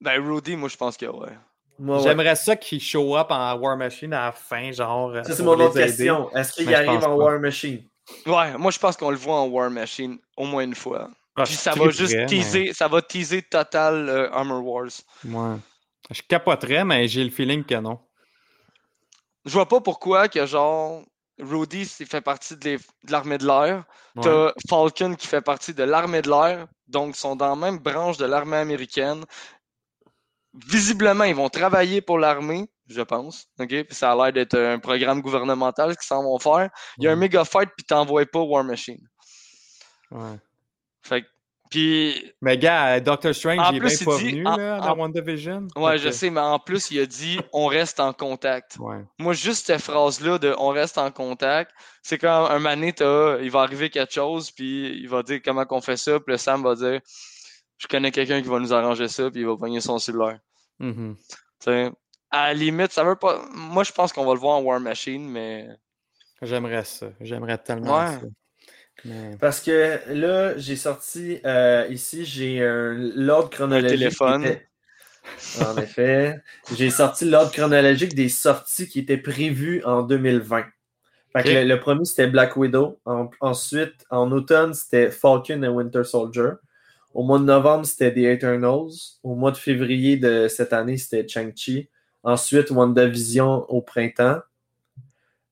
ben 0.00 0.26
Rudy, 0.26 0.56
moi 0.56 0.68
je 0.68 0.76
pense 0.76 0.96
que 0.96 1.06
ouais. 1.06 1.28
Moi, 1.78 1.96
ouais. 1.98 2.02
J'aimerais 2.04 2.36
ça 2.36 2.54
qu'il 2.56 2.80
show 2.80 3.16
up 3.16 3.28
en 3.30 3.54
War 3.56 3.76
Machine 3.76 4.12
à 4.12 4.26
la 4.26 4.32
fin, 4.32 4.70
genre. 4.70 5.12
Ça, 5.24 5.34
c'est 5.34 5.42
mon 5.42 5.52
autre 5.58 5.76
aider. 5.78 5.88
question. 5.88 6.30
Est-ce 6.34 6.52
qu'il 6.52 6.66
Mais 6.66 6.74
arrive 6.74 6.90
en 6.98 7.00
pas. 7.00 7.08
War 7.14 7.40
Machine? 7.40 7.84
Ouais, 8.26 8.56
moi 8.58 8.70
je 8.70 8.78
pense 8.78 8.96
qu'on 8.96 9.10
le 9.10 9.16
voit 9.16 9.36
en 9.40 9.46
War 9.48 9.70
Machine 9.70 10.18
au 10.36 10.44
moins 10.44 10.62
une 10.64 10.74
fois. 10.74 11.08
Ah, 11.36 11.42
Puis 11.44 11.54
je 11.54 11.58
ça 11.58 11.72
va 11.74 11.88
juste 11.90 12.14
mais- 12.14 12.26
teaser, 12.26 12.72
ça 12.72 12.86
va 12.86 13.02
teaser 13.02 13.42
total 13.42 14.08
euh, 14.08 14.30
Armor 14.30 14.64
Wars. 14.64 14.90
Ouais. 15.24 15.56
Je 16.10 16.20
capoterais, 16.28 16.84
mais 16.84 17.08
j'ai 17.08 17.24
le 17.24 17.30
feeling 17.30 17.64
que 17.64 17.74
non. 17.76 17.98
Je 19.44 19.52
vois 19.52 19.66
pas 19.66 19.80
pourquoi 19.80 20.28
que 20.28 20.44
genre 20.46 21.02
Rudy 21.40 21.84
c'est- 21.86 22.04
fait 22.06 22.20
partie 22.20 22.56
de 22.56 22.78
l'armée 23.08 23.38
de 23.38 23.46
l'air. 23.46 23.84
Ouais. 24.16 24.22
T'as 24.22 24.52
Falcon 24.68 25.14
qui 25.16 25.26
fait 25.26 25.40
partie 25.40 25.74
de 25.74 25.82
l'armée 25.82 26.22
de 26.22 26.30
l'air, 26.30 26.66
donc 26.86 27.16
ils 27.16 27.18
sont 27.18 27.34
dans 27.36 27.48
la 27.48 27.56
même 27.56 27.78
branche 27.78 28.16
de 28.18 28.24
l'armée 28.26 28.56
américaine. 28.58 29.24
Visiblement, 30.68 31.24
ils 31.24 31.34
vont 31.34 31.48
travailler 31.48 32.00
pour 32.00 32.18
l'armée, 32.18 32.68
je 32.86 33.02
pense. 33.02 33.48
OK? 33.58 33.66
Puis 33.68 33.86
ça 33.94 34.12
a 34.12 34.14
l'air 34.16 34.32
d'être 34.32 34.56
un 34.56 34.78
programme 34.78 35.20
gouvernemental 35.20 35.96
qu'ils 35.96 36.06
s'en 36.06 36.22
vont 36.22 36.38
faire. 36.38 36.70
Il 36.98 37.04
y 37.04 37.08
a 37.08 37.12
un 37.12 37.16
méga 37.16 37.44
fight, 37.44 37.70
puis 37.76 37.84
t'envoies 37.84 38.26
pas 38.26 38.38
War 38.40 38.62
Machine. 38.62 39.04
Ouais. 40.12 40.38
Fait 41.02 41.22
que- 41.22 41.28
Puis, 41.74 42.32
Mais 42.40 42.56
gars, 42.56 43.00
Doctor 43.00 43.34
Strange, 43.34 43.58
En 43.58 43.70
il 43.72 43.76
est 43.76 43.80
bien 43.80 43.88
il 43.88 44.04
pas 44.04 44.18
dit- 44.18 44.30
venu 44.30 44.46
en- 44.46 44.56
là, 44.56 44.78
en- 44.80 44.86
dans 44.86 44.96
WandaVision. 45.02 45.66
ouais, 45.74 45.98
je 45.98 46.10
sais, 46.10 46.30
mais 46.30 46.40
en 46.40 46.58
plus, 46.60 46.90
il 46.92 47.00
a 47.00 47.06
dit 47.06 47.40
on 47.52 47.66
reste 47.66 47.98
en 47.98 48.12
contact. 48.12 48.76
Ouais. 48.78 48.98
Moi, 49.18 49.32
juste 49.32 49.66
cette 49.66 49.80
phrase-là 49.80 50.38
de 50.38 50.54
on 50.58 50.68
reste 50.68 50.98
en 50.98 51.10
contact, 51.10 51.72
c'est 52.02 52.18
quand 52.18 52.46
un 52.46 52.58
mané, 52.60 52.94
il 53.42 53.50
va 53.50 53.60
arriver 53.62 53.90
quelque 53.90 54.12
chose, 54.14 54.52
puis 54.52 54.96
il 55.00 55.08
va 55.08 55.22
dire 55.24 55.40
comment 55.44 55.64
qu'on 55.64 55.80
fait 55.80 55.96
ça, 55.96 56.20
puis 56.20 56.32
le 56.32 56.36
Sam 56.38 56.62
va 56.62 56.74
dire 56.76 57.00
je 57.76 57.88
connais 57.88 58.12
quelqu'un 58.12 58.40
qui 58.40 58.48
va 58.48 58.60
nous 58.60 58.72
arranger 58.72 59.08
ça, 59.08 59.28
puis 59.30 59.40
il 59.40 59.46
va 59.46 59.56
pogner 59.56 59.80
son 59.80 59.98
cellulaire. 59.98 60.38
Mhm. 60.78 61.16
Sais, 61.58 61.90
à 62.30 62.48
la 62.48 62.54
limite, 62.54 62.92
ça 62.92 63.02
veut 63.02 63.16
pas. 63.16 63.42
Moi, 63.52 63.82
je 63.82 63.90
pense 63.90 64.12
qu'on 64.12 64.24
va 64.24 64.32
le 64.34 64.38
voir 64.38 64.58
en 64.58 64.62
War 64.62 64.78
Machine, 64.78 65.28
mais. 65.28 65.68
J'aimerais 66.40 66.84
ça. 66.84 67.06
J'aimerais 67.20 67.58
tellement 67.58 67.98
Ouais. 67.98 68.06
ça. 68.12 68.20
Mais- 69.04 69.36
Parce 69.40 69.60
que 69.60 69.98
là, 70.08 70.56
j'ai 70.56 70.76
sorti 70.76 71.38
euh, 71.44 71.86
ici, 71.90 72.24
j'ai 72.24 72.62
un 72.64 72.94
l'ordre 72.94 73.50
chronologique. 73.50 73.90
qui 73.90 73.98
téléphone. 73.98 74.44
était- 74.44 74.66
En 75.62 75.76
effet. 75.78 76.40
J'ai 76.76 76.90
sorti 76.90 77.24
l'ordre 77.24 77.50
chronologique 77.50 78.14
des 78.14 78.28
sorties 78.28 78.86
qui 78.88 78.98
étaient 79.00 79.16
prévues 79.18 79.82
en 79.84 80.02
2020. 80.02 80.64
Fait 81.32 81.42
que 81.42 81.48
Ok. 81.48 81.54
le, 81.54 81.64
le 81.64 81.80
premier, 81.80 82.04
c'était 82.04 82.26
Black 82.28 82.56
Widow. 82.56 83.00
En- 83.06 83.28
ensuite, 83.40 84.04
en 84.10 84.30
automne, 84.32 84.74
c'était 84.74 85.10
Falcon 85.10 85.62
et 85.62 85.68
Winter 85.68 86.04
Soldier. 86.04 86.50
Au 87.14 87.22
mois 87.22 87.38
de 87.38 87.44
novembre, 87.44 87.86
c'était 87.86 88.12
The 88.12 88.18
Eternals. 88.36 88.90
Au 89.22 89.34
mois 89.34 89.50
de 89.50 89.56
février 89.56 90.16
de 90.16 90.46
cette 90.48 90.72
année, 90.72 90.96
c'était 90.98 91.26
Shang-Chi. 91.26 91.88
Ensuite, 92.22 92.70
WandaVision 92.70 93.64
au 93.70 93.80
printemps. 93.82 94.40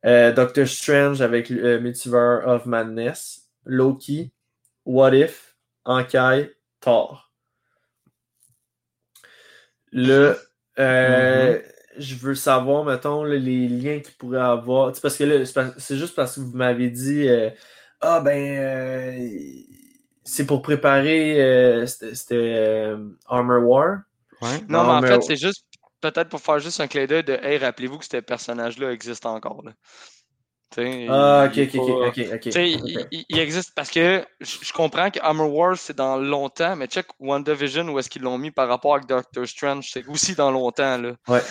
Euh, 0.04 0.32
Doctor 0.32 0.66
Strange 0.66 1.20
avec 1.20 1.50
euh, 1.50 1.80
Multiverse 1.80 2.44
of 2.46 2.66
Madness. 2.66 3.48
Loki. 3.64 4.32
What 4.84 5.14
If. 5.14 5.56
Ankai. 5.84 6.50
Thor. 6.80 7.30
Le. 9.92 10.36
euh, 10.78 11.60
Je 11.98 12.14
veux 12.16 12.34
savoir, 12.34 12.84
mettons, 12.84 13.24
les 13.24 13.68
liens 13.68 14.00
qu'il 14.00 14.14
pourrait 14.14 14.40
avoir. 14.40 14.94
C'est 14.94 15.02
parce 15.02 15.16
que 15.16 15.24
là, 15.24 15.44
c'est 15.76 15.96
juste 15.96 16.14
parce 16.16 16.34
que 16.36 16.40
vous 16.40 16.56
m'avez 16.56 16.90
dit 16.90 17.28
euh, 17.28 17.50
Ah 18.00 18.20
ben 18.20 19.30
c'est 20.24 20.46
pour 20.46 20.62
préparer 20.62 21.84
c'était 21.86 22.94
Armor 23.26 23.62
War. 23.68 23.98
Ouais. 24.40 24.48
Non, 24.68 24.84
mais 24.84 24.92
en 24.92 25.02
fait, 25.02 25.22
c'est 25.22 25.36
juste. 25.36 25.66
Peut-être 26.02 26.28
pour 26.28 26.40
faire 26.40 26.58
juste 26.58 26.80
un 26.80 26.88
clin 26.88 27.06
d'œil 27.06 27.24
de 27.24 27.32
Hey, 27.42 27.56
rappelez-vous 27.58 27.98
que 27.98 28.04
ce 28.04 28.18
personnage-là 28.18 28.92
existe 28.92 29.24
encore. 29.24 29.62
Là. 29.64 29.72
Ah, 31.08 31.44
ok, 31.46 31.58
ok, 31.58 31.74
ok, 31.74 32.18
ok, 32.34 32.54
il, 32.54 33.38
existe 33.38 33.72
parce 33.74 33.90
que 33.90 34.24
je, 34.40 34.72
comprends 34.72 35.10
que 35.10 35.20
Armor 35.20 35.52
Wars 35.52 35.76
c'est 35.76 35.96
dans 35.96 36.16
longtemps, 36.16 36.76
mais 36.76 36.86
check 36.86 37.06
WandaVision 37.20 37.88
où 37.90 37.98
est-ce 37.98 38.08
qu'ils 38.08 38.22
l'ont 38.22 38.38
mis 38.38 38.50
par 38.50 38.68
rapport 38.68 38.94
avec 38.94 39.06
Doctor 39.06 39.46
Strange, 39.46 39.90
c'est 39.92 40.06
aussi 40.08 40.34
dans 40.34 40.50
longtemps. 40.50 40.96
Là. 40.96 41.12
Ouais. 41.28 41.42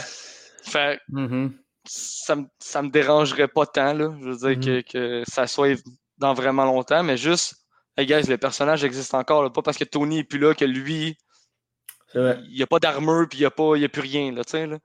Fait 0.64 0.98
que 0.98 1.20
Mhm. 1.22 1.54
ça, 1.88 2.36
me- 2.36 2.48
ça 2.60 2.82
me 2.82 2.90
dérangerait 2.90 3.48
pas 3.48 3.66
tant, 3.66 3.94
là. 3.94 4.12
Je 4.20 4.30
veux 4.30 4.38
dire 4.38 4.58
Mhm. 4.58 4.84
que, 4.84 4.92
que 4.92 5.24
ça 5.30 5.48
soit 5.48 5.80
dans 6.18 6.34
vraiment 6.34 6.66
longtemps, 6.66 7.04
mais 7.04 7.18
juste, 7.18 7.56
hey 7.98 8.06
guys, 8.06 8.24
le 8.28 8.38
personnage 8.38 8.84
existe 8.84 9.14
encore, 9.14 9.52
pas 9.52 9.62
parce 9.62 9.78
que 9.78 9.84
Tony 9.84 10.20
est 10.20 10.24
plus 10.24 10.40
là 10.40 10.54
que 10.54 10.66
lui. 10.66 11.16
Il 12.48 12.56
n'y 12.56 12.62
a 12.64 12.68
pas 12.68 12.80
d'armure 12.80 13.28
puis 13.30 13.40
il 13.40 13.42
n'y 13.42 13.46
a, 13.46 13.52
pas- 13.52 13.76
il 13.76 13.82
y 13.82 13.86
a 13.86 13.90
plus 13.90 14.02
rien, 14.02 14.32
là, 14.32 14.44
tu 14.44 14.52
sais, 14.52 14.68
là. 14.68 14.78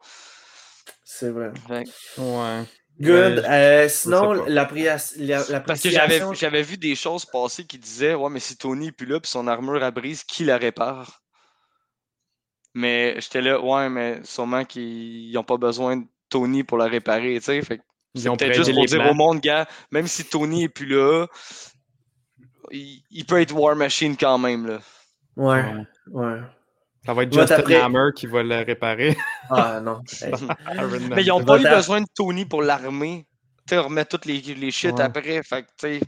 C'est 1.04 1.30
vrai. 1.30 1.52
Ouais. 1.68 2.64
Good. 2.98 3.42
Mais 3.42 3.48
Euh, 3.48 3.88
sinon, 3.88 4.32
l'appréciation. 4.46 5.52
la- 5.52 5.60
Parce 5.60 5.82
que 5.82 6.34
j'avais 6.34 6.62
vu 6.62 6.76
des 6.78 6.94
choses 6.94 7.26
passer 7.26 7.64
qui 7.64 7.78
disaient 7.78 8.14
Ouais, 8.14 8.30
mais 8.30 8.40
si 8.40 8.56
Tony 8.56 8.88
est 8.88 8.92
plus 8.92 9.06
là 9.06 9.20
puis 9.20 9.30
son 9.30 9.46
armure 9.48 9.82
à 9.82 9.90
brise, 9.90 10.24
qui 10.24 10.44
la 10.44 10.56
répare? 10.56 11.20
Mais 12.74 13.14
j'étais 13.20 13.40
là, 13.40 13.60
ouais, 13.60 13.88
mais 13.88 14.20
sûrement 14.24 14.64
qu'ils 14.64 15.32
n'ont 15.32 15.44
pas 15.44 15.56
besoin 15.56 15.96
de 15.98 16.04
Tony 16.28 16.62
pour 16.64 16.78
la 16.78 16.86
réparer, 16.86 17.34
tu 17.38 17.44
sais. 17.44 17.62
Fait 17.62 17.80
c'est 18.14 18.28
peut-être 18.36 18.52
juste 18.56 18.70
pour 18.74 18.84
dire 18.86 18.98
au 19.10 19.14
monde, 19.14 19.40
gars, 19.40 19.66
même 19.90 20.06
si 20.06 20.24
Tony 20.24 20.64
est 20.64 20.68
plus 20.68 20.86
là, 20.86 21.26
il, 22.70 23.02
il 23.10 23.24
peut 23.26 23.40
être 23.40 23.52
War 23.54 23.76
Machine 23.76 24.16
quand 24.16 24.38
même, 24.38 24.66
là. 24.66 24.80
Ouais, 25.36 25.62
ouais. 26.10 26.40
Ça 27.06 27.14
va 27.14 27.22
être 27.22 27.32
Justin 27.32 27.54
après. 27.56 27.76
Hammer 27.80 28.08
qui 28.14 28.26
va 28.26 28.42
le 28.42 28.56
réparer. 28.56 29.16
Ah 29.50 29.80
non. 29.80 30.00
Hey. 30.22 30.32
Mais 31.14 31.22
ils 31.22 31.28
n'ont 31.28 31.44
pas 31.44 31.58
eu 31.58 31.62
besoin 31.64 32.00
de 32.00 32.06
Tony 32.14 32.44
pour 32.44 32.62
l'armée. 32.62 33.26
Tu 33.68 33.74
sais, 33.74 33.78
remettre 33.78 34.10
toutes 34.10 34.26
les, 34.26 34.40
les 34.40 34.70
shit 34.70 34.92
Ouais. 34.94 35.00
après. 35.02 35.42
Fait 35.42 35.62
que, 35.62 35.68
tu 35.78 35.98
sais, 35.98 36.00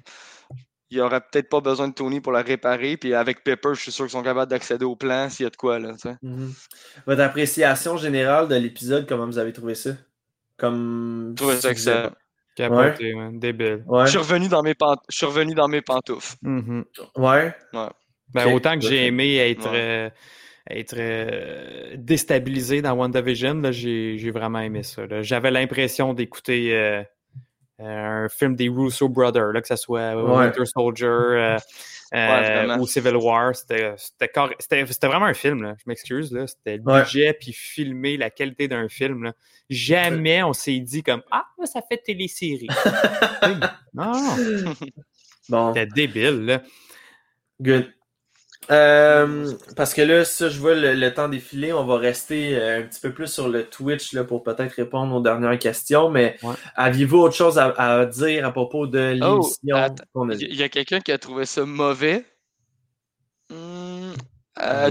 il 0.90 0.96
n'y 0.96 1.00
aurait 1.02 1.20
peut-être 1.20 1.48
pas 1.48 1.60
besoin 1.60 1.88
de 1.88 1.94
Tony 1.94 2.20
pour 2.20 2.32
la 2.32 2.42
réparer. 2.42 2.96
Puis 2.96 3.14
avec 3.14 3.42
Pepper, 3.44 3.70
je 3.74 3.80
suis 3.82 3.92
sûr 3.92 4.04
qu'ils 4.06 4.12
sont 4.12 4.22
capables 4.22 4.50
d'accéder 4.50 4.84
au 4.84 4.96
plan 4.96 5.28
s'il 5.30 5.44
y 5.44 5.46
a 5.46 5.50
de 5.50 5.56
quoi, 5.56 5.78
là. 5.78 5.92
Mhm. 6.22 6.52
Votre 7.06 7.22
appréciation 7.22 7.96
générale 7.96 8.48
de 8.48 8.54
l'épisode, 8.56 9.06
comment 9.08 9.26
vous 9.26 9.38
avez 9.38 9.52
trouvé 9.52 9.74
ça? 9.74 9.90
Comme. 10.56 11.34
Je 11.38 11.56
ça 11.56 11.70
excellent. 11.70 12.10
Capoté, 12.56 13.14
man. 13.14 13.38
Débile. 13.38 13.84
Ouais. 13.86 14.06
Je 14.06 14.10
suis 14.10 14.18
revenu 14.18 14.48
dans 14.48 14.62
mes 14.62 14.74
pant- 14.74 14.96
je 15.08 15.16
suis 15.16 15.26
revenu 15.26 15.54
dans 15.54 15.68
mes 15.68 15.80
pantoufles. 15.80 16.34
Mhm. 16.42 16.84
Ouais. 17.16 17.54
Ben, 17.72 18.46
Ok. 18.46 18.54
autant 18.54 18.74
que 18.78 18.84
j'ai 18.86 19.06
aimé 19.06 19.36
être, 19.36 19.70
Ouais. 19.70 19.76
euh, 19.80 20.10
être 20.70 20.94
euh, 20.98 21.94
déstabilisé 21.96 22.82
dans 22.82 22.92
WandaVision, 22.94 23.54
là, 23.60 23.72
j'ai 23.72 24.18
j'ai 24.18 24.30
vraiment 24.30 24.60
aimé 24.60 24.82
ça. 24.82 25.06
là. 25.06 25.22
J'avais 25.22 25.50
l'impression 25.50 26.14
d'écouter 26.14 26.74
euh, 26.76 27.02
euh, 27.80 28.24
un 28.24 28.28
film 28.28 28.56
des 28.56 28.68
Russo 28.68 29.08
Brothers, 29.08 29.52
là, 29.52 29.60
que 29.62 29.68
ce 29.68 29.76
soit 29.76 30.14
Ouais. 30.14 30.46
Winter 30.46 30.66
Soldier 30.66 31.06
euh, 32.14 32.76
ou 32.78 32.86
Civil 32.86 33.16
War. 33.16 33.54
C'était 33.54 33.92
c'était 33.96 34.30
c'était- 34.58 34.86
c'était 34.86 35.06
vraiment 35.06 35.26
un 35.26 35.34
film, 35.34 35.62
là. 35.62 35.74
je 35.78 35.84
m'excuse. 35.86 36.32
là. 36.32 36.46
C'était 36.46 36.78
le 36.78 36.82
Ouais. 36.84 37.02
budget 37.02 37.32
puis 37.40 37.52
filmer 37.52 38.16
la 38.16 38.30
qualité 38.30 38.66
d'un 38.68 38.88
film. 38.88 39.24
là. 39.24 39.32
Jamais 39.70 40.42
on 40.42 40.52
s'est 40.54 40.78
dit 40.80 41.02
comme 41.02 41.22
Ah, 41.30 41.44
ça 41.64 41.80
fait 41.88 41.98
télésérie. 41.98 42.68
non, 43.94 44.12
Bon. 45.48 45.72
c'était 45.74 45.86
débile. 45.86 46.44
Là. 46.46 46.62
Good. 47.60 47.92
Euh, 48.70 49.52
parce 49.76 49.94
que 49.94 50.02
là, 50.02 50.24
ça, 50.24 50.48
je 50.50 50.58
vois 50.58 50.74
le, 50.74 50.94
le 50.94 51.14
temps 51.14 51.28
défiler. 51.28 51.72
On 51.72 51.84
va 51.86 51.96
rester 51.96 52.56
euh, 52.56 52.80
un 52.80 52.82
petit 52.82 53.00
peu 53.00 53.12
plus 53.12 53.26
sur 53.32 53.48
le 53.48 53.64
Twitch 53.64 54.12
là, 54.12 54.24
pour 54.24 54.42
peut-être 54.42 54.72
répondre 54.74 55.14
aux 55.14 55.22
dernières 55.22 55.58
questions. 55.58 56.10
Mais 56.10 56.36
Ouais. 56.42 56.54
aviez-vous 56.76 57.18
autre 57.18 57.34
chose 57.34 57.58
à, 57.58 57.66
à 57.78 58.04
dire 58.06 58.46
à 58.46 58.52
propos 58.52 58.86
de 58.86 58.98
Oh, 59.22 59.40
l'émission 59.40 59.76
attends. 59.76 60.04
qu'on 60.12 60.28
a 60.30 60.34
Il 60.34 60.40
y- 60.42 60.44
vue? 60.44 60.50
il 60.50 60.56
y 60.56 60.62
a 60.62 60.68
quelqu'un 60.68 61.00
qui 61.00 61.12
a 61.12 61.18
trouvé 61.18 61.46
ça 61.46 61.64
mauvais? 61.64 62.24
Euh, 63.50 64.12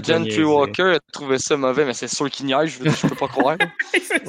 Gentry 0.02 0.22
niaiser. 0.38 0.44
Walker 0.44 0.94
a 0.96 0.98
trouvé 1.12 1.38
ça 1.38 1.56
mauvais, 1.56 1.84
mais 1.84 1.92
c'est 1.92 2.08
sûr 2.08 2.30
qu'il 2.30 2.46
niaise, 2.46 2.70
je, 2.82 2.88
je 2.88 3.06
peux 3.06 3.14
pas 3.14 3.28
croire. 3.28 3.56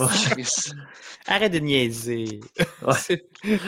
Arrête 1.32 1.52
de 1.54 1.60
niaiser. 1.60 2.40
Ouais. 2.82 3.24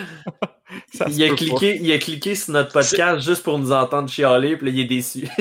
Il 1.10 1.24
a, 1.24 1.36
cliqué, 1.36 1.78
il 1.82 1.92
a 1.92 1.98
cliqué 2.00 2.34
sur 2.34 2.54
notre 2.54 2.72
podcast 2.72 3.20
juste 3.26 3.44
pour 3.44 3.60
nous 3.60 3.72
entendre 3.74 4.10
chialer, 4.10 4.56
puis 4.56 4.68
là, 4.68 4.72
il 4.72 4.80
est 4.80 4.86
déçu. 4.86 5.28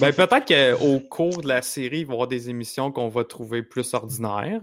Ben, 0.00 0.12
peut-être 0.12 0.76
qu'au 0.78 0.98
cours 1.00 1.40
de 1.40 1.48
la 1.48 1.62
série, 1.62 2.00
il 2.00 2.06
va 2.06 2.12
y 2.12 2.14
avoir 2.14 2.28
des 2.28 2.50
émissions 2.50 2.90
qu'on 2.90 3.08
va 3.08 3.24
trouver 3.24 3.62
plus 3.62 3.94
ordinaires. 3.94 4.60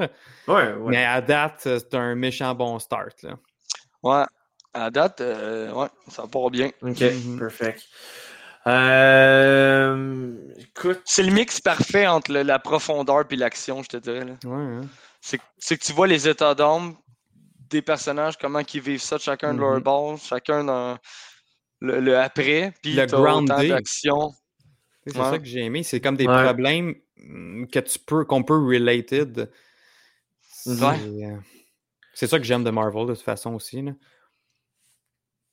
ouais, 0.47 0.73
ouais. 0.73 0.91
Mais 0.91 1.05
à 1.05 1.21
date, 1.21 1.61
c'est 1.63 1.93
un 1.95 2.15
méchant 2.15 2.53
bon 2.53 2.77
start. 2.79 3.23
Là. 3.23 3.35
Ouais. 4.03 4.25
À 4.73 4.91
date, 4.91 5.21
euh, 5.21 5.71
ouais, 5.71 5.87
ça 6.09 6.27
part 6.27 6.49
bien. 6.51 6.69
Ok, 6.81 6.99
Mhm. 6.99 7.39
perfect. 7.39 7.83
Euh, 8.67 10.35
écoute, 10.57 11.01
C'est 11.05 11.23
le 11.23 11.31
mix 11.31 11.61
parfait 11.61 12.07
entre 12.07 12.31
le- 12.31 12.41
la 12.43 12.59
profondeur 12.59 13.23
et 13.29 13.35
l'action, 13.35 13.83
je 13.83 13.89
te 13.89 13.97
dirais. 13.97 14.25
là. 14.25 14.33
Ouais, 14.43 14.55
hein. 14.75 14.81
C'est 15.21 15.39
c'est 15.57 15.77
que 15.77 15.83
tu 15.83 15.93
vois 15.93 16.07
les 16.07 16.27
états 16.27 16.55
d'âme 16.55 16.95
des 17.69 17.81
personnages, 17.81 18.37
comment 18.37 18.59
ils 18.73 18.81
vivent 18.81 19.01
ça, 19.01 19.17
chacun 19.17 19.53
de 19.53 19.59
leur 19.59 19.73
Mhm. 19.75 19.79
bord, 19.83 20.17
chacun 20.19 20.63
dans 20.63 20.97
le, 21.81 21.99
le 21.99 22.17
après, 22.17 22.73
puis 22.81 22.93
Le 22.95 23.05
groundé. 23.05 23.69
d'action. 23.69 24.33
C'est 25.07 25.17
Ouais. 25.17 25.23
ça 25.29 25.39
que 25.39 25.45
j'ai 25.45 25.61
aimé. 25.61 25.83
C'est 25.83 26.01
comme 26.01 26.17
des 26.17 26.27
Ouais. 26.27 26.43
problèmes 26.43 26.95
mm, 27.17 27.67
que 27.67 27.79
tu 27.79 27.99
peux, 27.99 28.25
qu'on 28.25 28.43
peut 28.43 28.57
related. 28.57 29.51
C'est 30.41 30.71
Ouais. 30.83 30.99
euh, 31.01 31.37
c'est 32.13 32.27
ça 32.27 32.39
que 32.39 32.45
j'aime 32.45 32.63
de 32.63 32.71
Marvel 32.71 33.07
de 33.07 33.13
toute 33.13 33.23
façon 33.23 33.53
aussi. 33.53 33.81
Là. 33.81 33.91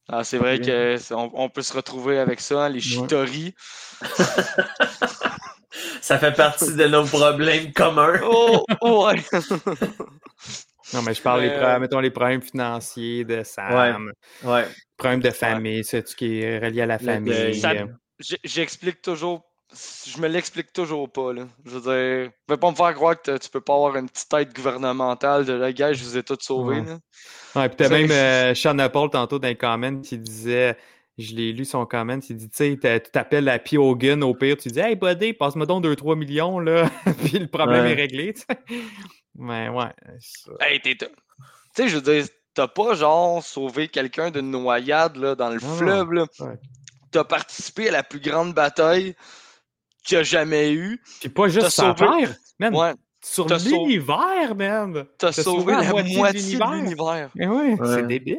Ah, 0.08 0.24
c'est 0.24 0.38
vrai 0.38 0.60
que 0.60 0.96
c'est- 0.98 1.14
on, 1.14 1.30
on 1.34 1.48
peut 1.48 1.62
se 1.62 1.72
retrouver 1.72 2.18
avec 2.18 2.40
ça, 2.40 2.64
hein, 2.64 2.68
les 2.68 2.80
Chitori. 2.80 3.54
ça 6.00 6.18
fait 6.18 6.32
partie 6.34 6.74
de 6.74 6.86
nos 6.86 7.04
problèmes 7.04 7.72
communs. 7.72 8.20
Oh, 8.24 8.64
oh, 8.80 9.06
ouais. 9.06 9.22
Non, 10.94 11.02
mais 11.02 11.14
je 11.14 11.22
parle 11.22 11.42
des 11.42 11.48
euh, 11.48 11.58
problèmes, 11.58 11.80
mettons 11.80 12.00
les 12.00 12.10
problèmes 12.10 12.42
financiers 12.42 13.24
de 13.24 13.42
Sam, 13.44 14.12
Ouais. 14.44 14.66
problèmes 14.96 15.20
de 15.20 15.30
famille, 15.30 15.84
c'est 15.84 16.02
tout 16.02 16.10
ce 16.10 16.16
qui 16.16 16.40
est 16.42 16.58
relié 16.58 16.82
à 16.82 16.86
la 16.86 16.98
Le 16.98 17.04
famille. 17.04 17.62
euh, 17.64 17.86
J'explique 18.44 19.02
toujours. 19.02 19.42
Je 20.06 20.20
me 20.20 20.28
l'explique 20.28 20.72
toujours 20.72 21.10
pas. 21.10 21.32
Là. 21.32 21.46
Je 21.64 21.70
veux 21.78 21.80
dire, 21.80 22.30
ne 22.48 22.56
pas 22.56 22.70
me 22.70 22.76
faire 22.76 22.94
croire 22.94 23.20
que 23.20 23.38
tu 23.38 23.48
peux 23.48 23.60
pas 23.60 23.74
avoir 23.74 23.96
une 23.96 24.08
petite 24.08 24.28
tête 24.28 24.54
gouvernementale 24.54 25.44
de 25.44 25.52
la 25.54 25.72
gars, 25.72 25.92
je 25.92 26.02
vous 26.04 26.16
ai 26.18 26.22
tous 26.22 26.38
sauvés. 26.40 26.80
Ouais. 26.80 26.96
Ouais, 27.56 27.68
puis 27.68 27.76
t'as 27.76 27.88
même 27.88 28.10
euh, 28.10 28.54
Sean 28.54 28.76
Paul 28.90 29.10
tantôt 29.10 29.38
dans 29.38 29.48
les 29.48 29.56
comments 29.56 30.00
qui 30.00 30.18
disait, 30.18 30.76
je 31.18 31.34
l'ai 31.34 31.52
lu 31.52 31.64
son 31.64 31.86
comment, 31.86 32.18
il 32.28 32.36
dit, 32.36 32.48
tu 32.50 32.56
sais, 32.56 33.00
tu 33.04 33.10
t'appelles 33.10 33.44
la 33.44 33.58
P. 33.58 33.78
Hogan 33.78 34.22
au 34.24 34.34
pire, 34.34 34.56
tu 34.56 34.68
dis, 34.68 34.80
hey 34.80 34.96
buddy, 34.96 35.32
passe-moi 35.32 35.66
donc 35.66 35.84
2-3 35.84 36.16
millions, 36.16 36.58
là, 36.58 36.90
puis 37.24 37.38
le 37.38 37.46
problème 37.48 37.84
Ouais. 37.84 37.92
est 37.92 37.94
réglé, 37.94 38.34
tu 38.34 38.40
sais. 38.40 38.58
Mais 39.34 39.68
ouais, 39.68 39.90
ça- 40.20 40.52
Hey, 40.60 40.80
t'es- 40.80 40.94
Tu 40.96 41.06
sais, 41.74 41.88
je 41.88 41.96
veux 41.96 42.02
dire, 42.02 42.24
t'as 42.54 42.68
pas 42.68 42.94
genre 42.94 43.42
sauvé 43.42 43.88
quelqu'un 43.88 44.30
d'une 44.30 44.50
noyade 44.50 45.16
là, 45.16 45.34
dans 45.34 45.48
le 45.48 45.58
fleuve. 45.58 46.12
Là. 46.12 46.26
Ouais. 46.40 46.58
T'as 47.10 47.24
participé 47.24 47.88
à 47.88 47.92
la 47.92 48.02
plus 48.02 48.20
grande 48.20 48.52
bataille 48.54 49.14
qu'il 50.04 50.16
y 50.16 50.20
a 50.20 50.22
jamais 50.22 50.72
eu. 50.72 51.00
Puis 51.20 51.28
pas 51.28 51.48
juste 51.48 51.68
sa 51.70 51.94
sauvé- 51.94 52.18
terre, 52.18 52.34
man, 52.58 52.74
Ouais, 52.74 52.92
sur 53.24 53.46
l'univers, 53.48 54.54
man. 54.56 55.04
t'as 55.18 55.32
T'as 55.32 55.42
sauvé 55.42 55.60
sauvé 55.60 55.72
la 55.74 55.90
moitié 55.90 56.16
moitié, 56.16 56.58
de 56.58 56.74
l'univers. 56.74 57.30
Eh 57.38 57.46
ouais, 57.46 57.74
Ouais. 57.74 57.78
c'est 57.84 58.06
débile 58.06 58.38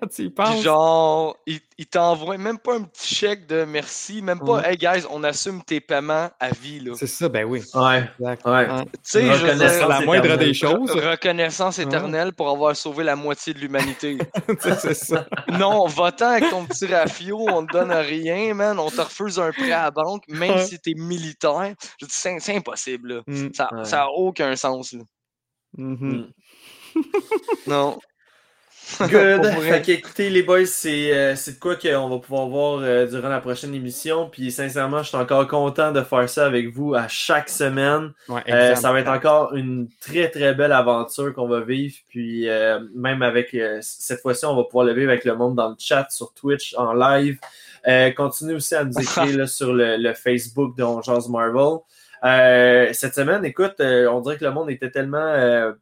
quand 0.00 0.06
tu 0.08 0.22
y 0.24 0.30
penses. 0.30 0.62
genre, 0.62 1.36
il, 1.46 1.60
il 1.78 1.86
t'envoie 1.86 2.36
même 2.38 2.58
pas 2.58 2.76
un 2.76 2.82
petit 2.82 3.14
chèque 3.14 3.46
de 3.46 3.64
merci, 3.64 4.22
même 4.22 4.38
pas, 4.38 4.60
Ouais. 4.60 4.70
hey 4.72 4.76
guys, 4.76 5.04
on 5.10 5.22
assume 5.24 5.62
tes 5.62 5.80
paiements 5.80 6.30
à 6.38 6.50
vie. 6.50 6.80
Là. 6.80 6.92
C'est 6.96 7.06
ça, 7.06 7.28
ben 7.28 7.44
oui. 7.44 7.62
Ouais. 7.74 8.08
Exact. 8.18 8.46
Ouais. 8.46 8.66
Tu 8.92 8.98
sais, 9.02 9.22
je 9.22 9.26
veux 9.28 9.34
Reconnaissance 9.52 9.78
dire, 9.78 9.88
la 9.88 10.00
moindre 10.00 10.24
éternelle. 10.26 10.46
des 10.48 10.54
choses. 10.54 10.90
reconnaissance 10.92 11.78
éternelle 11.78 12.32
pour 12.32 12.48
avoir 12.50 12.74
sauvé 12.76 13.04
la 13.04 13.16
moitié 13.16 13.52
de 13.54 13.58
l'humanité. 13.58 14.18
c'est 14.60 14.78
c'est 14.80 14.94
ça. 14.94 15.26
non, 15.58 15.86
va-t'en 15.86 16.28
avec 16.30 16.50
ton 16.50 16.64
petit 16.66 16.86
rafio, 16.86 17.38
on 17.48 17.66
te 17.66 17.72
donne 17.72 17.92
rien, 17.92 18.54
man, 18.54 18.78
on 18.78 18.90
te 18.90 19.00
refuse 19.00 19.38
un 19.38 19.50
prêt 19.52 19.72
à 19.72 19.84
la 19.84 19.90
banque, 19.90 20.24
même 20.28 20.50
Ouais. 20.56 20.64
si 20.66 20.78
t'es 20.80 20.94
militaire. 20.96 21.74
Je 22.00 22.06
dis, 22.06 22.12
c'est 22.14 22.38
c'est 22.40 22.56
impossible, 22.56 23.14
là. 23.14 23.20
Mm. 23.26 23.48
Ça 23.52 23.68
Ouais. 23.72 23.82
n'a 23.90 24.08
aucun 24.10 24.54
sens, 24.56 24.92
là. 24.92 25.02
Mhm. 25.76 26.30
Non. 27.66 27.98
Good. 29.00 29.46
Fait 29.62 29.82
qu'écoutez, 29.82 30.30
les 30.30 30.42
boys, 30.42 30.66
c'est 30.66 31.16
euh, 31.16 31.34
de 31.34 31.58
quoi 31.58 31.76
qu'on 31.76 32.08
va 32.08 32.18
pouvoir 32.18 32.48
voir 32.48 32.80
euh, 32.82 33.06
durant 33.06 33.28
la 33.28 33.40
prochaine 33.40 33.74
émission. 33.74 34.28
Puis 34.28 34.50
sincèrement, 34.50 35.02
je 35.02 35.08
suis 35.08 35.16
encore 35.16 35.46
content 35.46 35.92
de 35.92 36.02
faire 36.02 36.28
ça 36.28 36.46
avec 36.46 36.68
vous 36.68 36.94
à 36.94 37.08
chaque 37.08 37.48
semaine. 37.48 38.12
Ouais, 38.28 38.42
Euh, 38.48 38.74
ça 38.74 38.92
va 38.92 39.00
être 39.00 39.10
encore 39.10 39.54
une 39.54 39.88
très 40.00 40.28
très 40.30 40.54
belle 40.54 40.72
aventure 40.72 41.32
qu'on 41.34 41.48
va 41.48 41.60
vivre. 41.60 41.94
Puis 42.08 42.48
même 42.94 43.22
avec 43.22 43.56
cette 43.80 44.20
fois-ci, 44.20 44.44
on 44.44 44.56
va 44.56 44.64
pouvoir 44.64 44.86
le 44.86 44.92
vivre 44.92 45.10
avec 45.10 45.24
le 45.24 45.34
monde 45.34 45.56
dans 45.56 45.68
le 45.68 45.76
chat, 45.78 46.06
sur 46.10 46.32
Twitch, 46.34 46.74
en 46.76 46.92
live. 46.92 47.38
Continuez 48.16 48.54
aussi 48.54 48.74
à 48.74 48.84
nous 48.84 48.98
écrire 49.00 49.36
là, 49.36 49.46
sur 49.46 49.72
le, 49.72 49.96
le 49.96 50.14
Facebook 50.14 50.76
de 50.76 50.82
On 50.82 51.00
Jase 51.02 51.28
Marvel. 51.28 51.78
Cette 52.94 53.14
semaine, 53.14 53.44
écoute, 53.44 53.74
on 53.80 54.20
dirait 54.20 54.36
que 54.36 54.44
le 54.44 54.52
monde 54.52 54.70
était 54.70 54.90
tellement. 54.90 55.72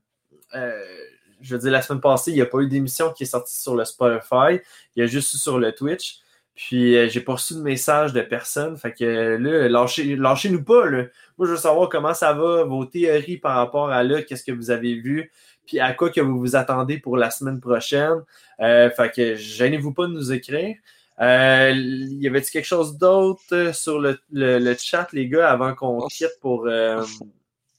Euh, 1.39 1.43
euh, 1.43 1.43
je 1.43 1.55
veux 1.55 1.61
dire, 1.61 1.73
la 1.73 1.83
semaine 1.83 2.01
passée, 2.01 2.31
il 2.31 2.35
n'y 2.35 2.41
a 2.41 2.47
pas 2.47 2.59
eu 2.59 2.69
d'émission 2.69 3.13
qui 3.13 3.23
est 3.25 3.27
sortie 3.27 3.61
sur 3.61 3.75
le 3.75 3.85
Spotify. 3.85 4.61
Il 4.97 5.01
y 5.01 5.03
a 5.03 5.07
juste 5.07 5.37
sur 5.37 5.59
le 5.59 5.73
Twitch. 5.73 6.21
Puis 6.55 6.97
euh, 6.97 7.09
j'ai 7.09 7.21
pas 7.21 7.35
reçu 7.35 7.55
de 7.55 7.61
message 7.61 8.13
de 8.13 8.21
personne. 8.21 8.77
Fait 8.77 8.93
que 8.93 9.05
euh, 9.05 9.39
là, 9.39 9.69
lâchez, 9.69 10.17
lâchez-nous 10.17 10.65
pas. 10.65 10.87
Là. 10.87 11.05
Moi, 11.39 11.47
je 11.47 11.53
veux 11.53 11.57
savoir 11.57 11.89
comment 11.89 12.15
ça 12.15 12.33
va, 12.33 12.65
vos 12.65 12.85
théories 12.85 13.37
par 13.37 13.55
rapport 13.55 13.91
à 13.91 14.03
là, 14.03 14.23
qu'est-ce 14.23 14.43
que 14.43 14.51
vous 14.51 14.73
avez 14.73 14.97
vu, 14.97 15.31
puis 15.67 15.79
à 15.79 15.93
quoi 15.93 16.11
que 16.11 16.21
vous 16.21 16.37
vous 16.41 16.57
attendez 16.57 16.99
pour 16.99 17.17
la 17.17 17.31
semaine 17.31 17.61
prochaine. 17.61 18.25
Euh, 18.59 18.91
fait 18.91 19.15
que 19.15 19.37
gênez-vous 19.37 19.93
pas 19.93 20.07
de 20.09 20.13
nous 20.13 20.33
écrire. 20.33 20.75
Euh, 21.21 21.73
y 21.75 22.27
avait-il 22.27 22.51
quelque 22.51 22.65
chose 22.65 22.99
d'autre 22.99 23.43
euh, 23.53 23.73
sur 23.73 24.01
le, 24.01 24.19
le, 24.33 24.59
le 24.59 24.77
chat, 24.77 25.07
les 25.13 25.29
gars, 25.29 25.51
avant 25.51 25.77
qu'on 25.77 26.09
quitte 26.09 26.39
pour. 26.41 26.69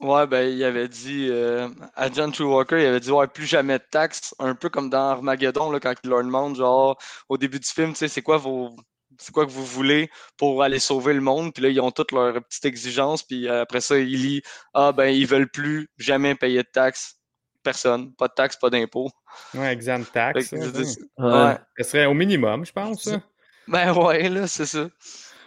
Euh, 0.01 0.05
Ouais, 0.05 0.27
ben, 0.27 0.49
il 0.49 0.63
avait 0.63 0.87
dit 0.87 1.27
euh, 1.29 1.67
à 1.95 2.11
John 2.11 2.31
True 2.31 2.45
Walker, 2.45 2.79
il 2.81 2.85
avait 2.85 2.99
dit 2.99 3.11
Ouais, 3.11 3.27
plus 3.27 3.45
jamais 3.45 3.77
de 3.79 3.83
taxes, 3.91 4.33
un 4.39 4.55
peu 4.55 4.69
comme 4.69 4.89
dans 4.89 5.09
Armageddon, 5.09 5.71
là, 5.71 5.79
quand 5.79 5.93
il 6.03 6.09
leur 6.09 6.23
demande, 6.23 6.55
genre, 6.55 6.97
au 7.27 7.37
début 7.37 7.59
du 7.59 7.67
film, 7.69 7.91
tu 7.91 7.97
sais, 7.99 8.07
c'est 8.07 8.21
quoi 8.21 8.37
vos. 8.37 8.75
C'est 9.17 9.33
quoi 9.33 9.45
que 9.45 9.51
vous 9.51 9.65
voulez 9.65 10.09
pour 10.37 10.63
aller 10.63 10.79
sauver 10.79 11.13
le 11.13 11.19
monde? 11.19 11.51
Puis 11.53 11.61
là, 11.63 11.69
ils 11.69 11.81
ont 11.81 11.91
toutes 11.91 12.11
leurs 12.13 12.41
petites 12.43 12.63
exigences. 12.65 13.23
Puis 13.23 13.49
après 13.49 13.81
ça, 13.81 13.97
il 13.97 14.21
lit 14.21 14.41
Ah, 14.73 14.91
ben, 14.93 15.07
ils 15.07 15.25
veulent 15.27 15.49
plus 15.49 15.89
jamais 15.97 16.35
payer 16.35 16.59
de 16.63 16.69
taxes. 16.71 17.15
Personne. 17.61 18.13
Pas 18.15 18.29
de 18.29 18.33
taxes, 18.33 18.55
pas 18.55 18.69
d'impôts. 18.69 19.09
Ouais, 19.53 19.73
exam 19.73 20.05
tax. 20.05 20.47
Fait 20.49 20.55
que, 20.57 20.61
ouais. 20.63 20.83
c'est- 20.85 21.01
Ouais. 21.17 21.31
ouais. 21.33 21.57
Ça 21.79 21.83
serait 21.83 22.05
au 22.05 22.13
minimum, 22.13 22.65
je 22.65 22.71
pense. 22.71 23.03
ça. 23.03 23.21
Ben 23.67 23.91
ouais, 23.97 24.29
là, 24.29 24.47
c'est 24.47 24.65
ça. 24.65 24.87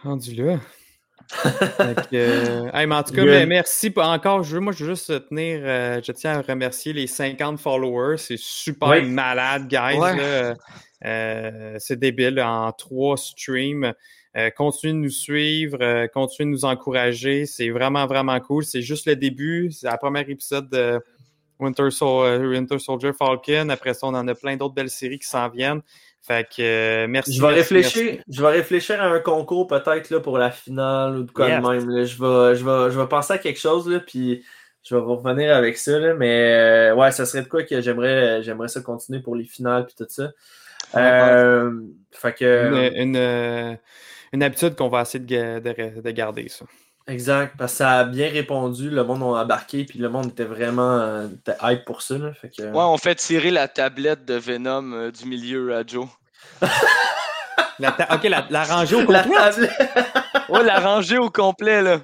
Rendu 0.03 0.35
là. 0.35 0.59
Euh, 2.13 2.71
hey, 2.75 2.87
mais 2.87 2.95
en 2.95 3.03
tout 3.03 3.15
cas, 3.15 3.25
mais 3.25 3.47
merci 3.47 3.93
encore. 3.97 4.43
Je 4.43 4.55
veux, 4.55 4.61
moi, 4.61 4.73
je 4.73 4.85
veux 4.85 4.91
juste 4.91 5.29
tenir, 5.29 5.61
euh, 5.63 6.01
je 6.05 6.13
tiens 6.13 6.39
à 6.39 6.43
remercier 6.43 6.93
les 6.93 7.07
50 7.07 7.59
followers. 7.59 8.19
C'est 8.19 8.39
super 8.39 8.89
Oui. 8.91 9.03
malade, 9.03 9.67
guys. 9.69 9.99
Ouais. 9.99 10.55
Euh, 11.05 11.77
c'est 11.79 11.99
débile 11.99 12.41
en 12.41 12.71
trois 12.73 13.17
streams. 13.17 13.93
Continuez 14.57 14.93
de 14.95 14.99
nous 14.99 15.11
suivre, 15.11 16.07
continuez 16.15 16.51
de 16.51 16.53
nous 16.53 16.65
encourager. 16.65 17.45
C'est 17.47 17.71
vraiment, 17.71 18.07
vraiment 18.07 18.39
cool. 18.41 18.65
C'est 18.65 18.83
juste 18.83 19.07
le 19.07 19.17
début. 19.17 19.71
C'est 19.73 19.87
la 19.87 19.99
première 19.99 20.29
épisode 20.29 20.71
de 20.71 21.01
Winter, 21.59 21.91
Sol- 21.91 22.47
Winter 22.47 22.79
Soldier 22.79 23.13
Falcon. 23.13 23.69
Après 23.69 23.95
ça, 23.95 24.07
on 24.07 24.15
en 24.15 24.27
a 24.29 24.35
plein 24.35 24.57
d'autres 24.57 24.75
belles 24.75 24.91
séries 24.91 25.19
qui 25.19 25.29
s'en 25.29 25.49
viennent. 25.49 25.83
Fait 26.25 26.47
que 26.49 26.63
euh, 26.63 27.07
merci. 27.09 27.35
Je 27.35 27.43
vais 27.43 27.55
merci, 27.55 27.75
réfléchir, 27.75 28.23
je 28.29 28.43
vais 28.43 28.49
réfléchir 28.49 29.03
à 29.03 29.07
un 29.07 29.19
concours 29.19 29.67
peut-être 29.67 30.09
là 30.11 30.21
pour 30.21 30.39
la 30.39 30.53
finale 30.53 31.17
ou 31.17 31.23
de 31.25 31.31
quoi 31.33 31.49
de 31.61 31.67
même. 31.67 31.91
là. 31.91 32.05
Je 32.05 32.17
vais, 32.17 32.55
je 32.57 32.65
vais, 32.65 32.93
je 32.93 33.01
vais 33.01 33.09
penser 33.09 33.33
à 33.33 33.39
quelque 33.39 33.59
chose 33.59 33.89
là, 33.89 33.99
puis 33.99 34.45
je 34.85 34.95
vais 34.95 35.01
vous 35.01 35.17
revenir 35.17 35.55
avec 35.57 35.77
ça 35.77 35.99
là. 35.99 36.15
Mais 36.15 36.53
euh, 36.53 36.95
ouais, 36.95 37.11
ça 37.11 37.27
serait 37.27 37.43
de 37.43 37.49
quoi 37.49 37.65
que 37.65 37.81
j'aimerais, 37.81 38.43
j'aimerais 38.45 38.69
ça 38.69 38.81
continuer 38.83 39.19
pour 39.21 39.35
les 39.35 39.45
finales 39.45 39.85
puis 39.87 39.95
tout 39.99 40.07
ça. 40.09 40.31
Euh, 40.95 41.73
fait 42.13 42.35
que 42.35 42.91
Une, 42.95 43.17
une, 43.17 43.79
une 44.33 44.43
habitude 44.43 44.77
qu'on 44.77 44.89
va 44.89 45.03
essayer 45.03 45.25
de, 45.25 45.59
de- 45.59 46.01
de 46.01 46.11
garder, 46.11 46.49
ça. 46.49 46.65
Exact, 47.07 47.57
parce 47.59 47.73
que 47.73 47.79
ça 47.79 47.91
a 48.01 48.05
bien 48.05 48.29
répondu, 48.31 48.91
le 48.91 49.05
monde 49.05 49.23
a 49.23 49.41
embarqué 49.43 49.85
puis 49.85 49.99
le 49.99 50.09
monde 50.09 50.29
était 50.31 50.45
vraiment 50.45 50.99
euh, 50.99 51.29
était 51.29 51.57
hype 51.63 51.85
pour 51.85 52.03
ça 52.03 52.19
là. 52.19 52.33
Fait 52.35 52.51
que 52.51 52.63
Ouais, 52.63 52.71
on 52.85 52.97
fait 52.99 53.15
tirer 53.17 53.51
la 53.51 53.69
tablette 53.69 54.25
de 54.25 54.35
Venom 54.35 54.93
euh, 54.93 55.11
du 55.11 55.25
milieu 55.27 55.75
à 55.77 55.83
Joe. 55.87 56.07
La 57.79 57.91
ta- 57.93 58.15
ok, 58.15 58.25
la, 58.25 58.47
la 58.51 58.65
rangée 58.65 58.95
au 58.97 59.11
la 59.11 59.23
complet? 59.23 59.37
tablette. 59.39 59.73
Ouais, 60.51 60.63
la 60.63 60.79
rangée 60.79 61.19
au 61.19 61.31
complet, 61.31 61.83
là. 61.83 62.01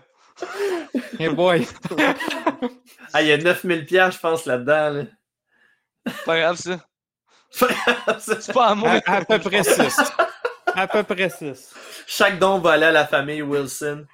Hey 1.18 1.28
boy. 1.28 1.66
Ah, 3.14 3.22
il 3.22 3.28
y 3.28 3.32
a 3.32 3.38
9000 3.38 3.86
pièces 3.86 4.14
je 4.16 4.18
pense 4.20 4.44
là-dedans 4.44 4.90
là. 4.90 5.02
Pas 6.26 6.38
grave, 6.40 6.56
ça. 6.56 6.78
C'est 8.18 8.52
pas 8.52 8.66
à 8.68 8.74
moi. 8.74 9.00
À, 9.06 9.16
à 9.16 9.24
peu 9.24 9.38
près 9.38 9.62
6. 9.62 9.98
À 10.74 10.86
peu 10.86 11.02
près 11.02 11.30
6. 11.30 11.72
Chaque 12.06 12.38
don 12.38 12.58
va 12.58 12.72
aller 12.72 12.84
à 12.86 12.92
la 12.92 13.06
famille 13.06 13.40
Wilson. 13.40 14.04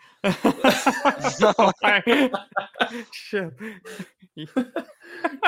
Shit. 3.12 3.44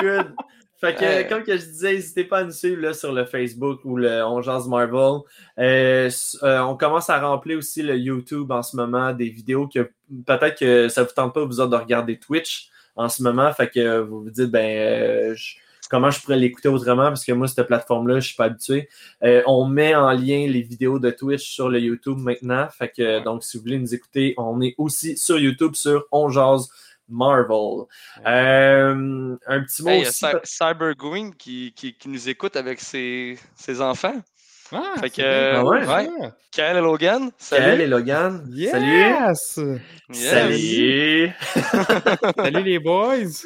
Good. 0.01 0.33
Fait 0.79 0.93
que, 0.93 1.03
Euh. 1.03 1.23
comme 1.27 1.43
que 1.43 1.53
je 1.57 1.65
disais, 1.65 1.93
n'hésitez 1.93 2.23
pas 2.23 2.39
à 2.39 2.43
nous 2.43 2.51
suivre 2.51 2.79
là, 2.81 2.93
sur 2.93 3.11
le 3.11 3.25
Facebook 3.25 3.79
ou 3.83 3.97
le 3.97 4.23
On 4.23 4.41
Jase 4.43 4.67
Marvel. 4.67 5.21
Euh, 5.57 6.09
euh, 6.43 6.59
on 6.59 6.77
commence 6.77 7.09
à 7.09 7.19
remplir 7.19 7.57
aussi 7.57 7.81
le 7.81 7.97
YouTube 7.97 8.51
en 8.51 8.61
ce 8.61 8.75
moment, 8.75 9.11
des 9.11 9.29
vidéos 9.29 9.67
que 9.67 9.89
peut-être 10.27 10.59
que 10.59 10.87
ça 10.87 11.03
vous 11.03 11.09
tente 11.15 11.33
pas 11.33 11.43
vous 11.45 11.59
autres 11.59 11.71
de 11.71 11.75
regarder 11.77 12.19
Twitch 12.19 12.69
en 12.95 13.09
ce 13.09 13.23
moment. 13.23 13.51
Fait 13.53 13.69
que 13.69 13.99
vous 14.01 14.21
vous 14.25 14.29
dites, 14.29 14.51
ben, 14.51 15.33
je- 15.35 15.55
comment 15.89 16.11
je 16.11 16.21
pourrais 16.21 16.37
l'écouter 16.37 16.67
autrement 16.69 17.07
parce 17.07 17.23
que 17.25 17.31
moi, 17.31 17.47
cette 17.47 17.65
plateforme-là, 17.67 18.19
je 18.19 18.27
suis 18.27 18.35
pas 18.35 18.45
habitué. 18.45 18.89
Euh, 19.23 19.41
on 19.47 19.65
met 19.65 19.95
en 19.95 20.11
lien 20.11 20.47
les 20.47 20.61
vidéos 20.61 20.99
de 20.99 21.09
Twitch 21.11 21.49
sur 21.49 21.69
le 21.69 21.79
YouTube 21.79 22.17
maintenant. 22.19 22.67
Fait 22.69 22.89
que, 22.89 23.23
donc, 23.23 23.43
si 23.43 23.57
vous 23.57 23.63
voulez 23.63 23.79
nous 23.79 23.93
écouter, 23.93 24.33
on 24.37 24.61
est 24.61 24.75
aussi 24.77 25.17
sur 25.17 25.37
YouTube 25.39 25.75
sur 25.75 26.05
On 26.11 26.29
Jase 26.29 26.69
Marvel. 27.09 27.85
Euh, 28.25 29.35
un 29.47 29.63
petit 29.63 29.83
mot 29.83 29.89
Hey, 29.89 29.99
il 29.99 30.03
y 30.03 30.05
a 30.05 30.09
aussi. 30.09 30.25
Cy- 30.25 30.39
Cyber 30.43 30.93
Green 30.95 31.33
qui, 31.35 31.73
qui, 31.75 31.93
qui 31.93 32.09
nous 32.09 32.27
écoute 32.29 32.55
avec 32.55 32.79
ses, 32.79 33.37
ses 33.55 33.81
enfants. 33.81 34.21
Ah, 34.73 34.93
Fait 34.99 35.09
que. 35.09 35.55
Ah 35.55 35.63
ouais? 35.63 35.85
ouais. 35.87 36.29
Kyle 36.51 36.63
et 36.75 36.81
Logan, 36.81 37.19
Kael 37.21 37.31
salut. 37.37 37.81
et 37.83 37.87
Logan. 37.87 38.45
Yes! 38.51 38.71
Salut. 38.71 39.81
Yes. 40.09 40.29
Salut. 40.29 41.31
Salut 42.37 42.63
les 42.63 42.79
boys! 42.79 43.43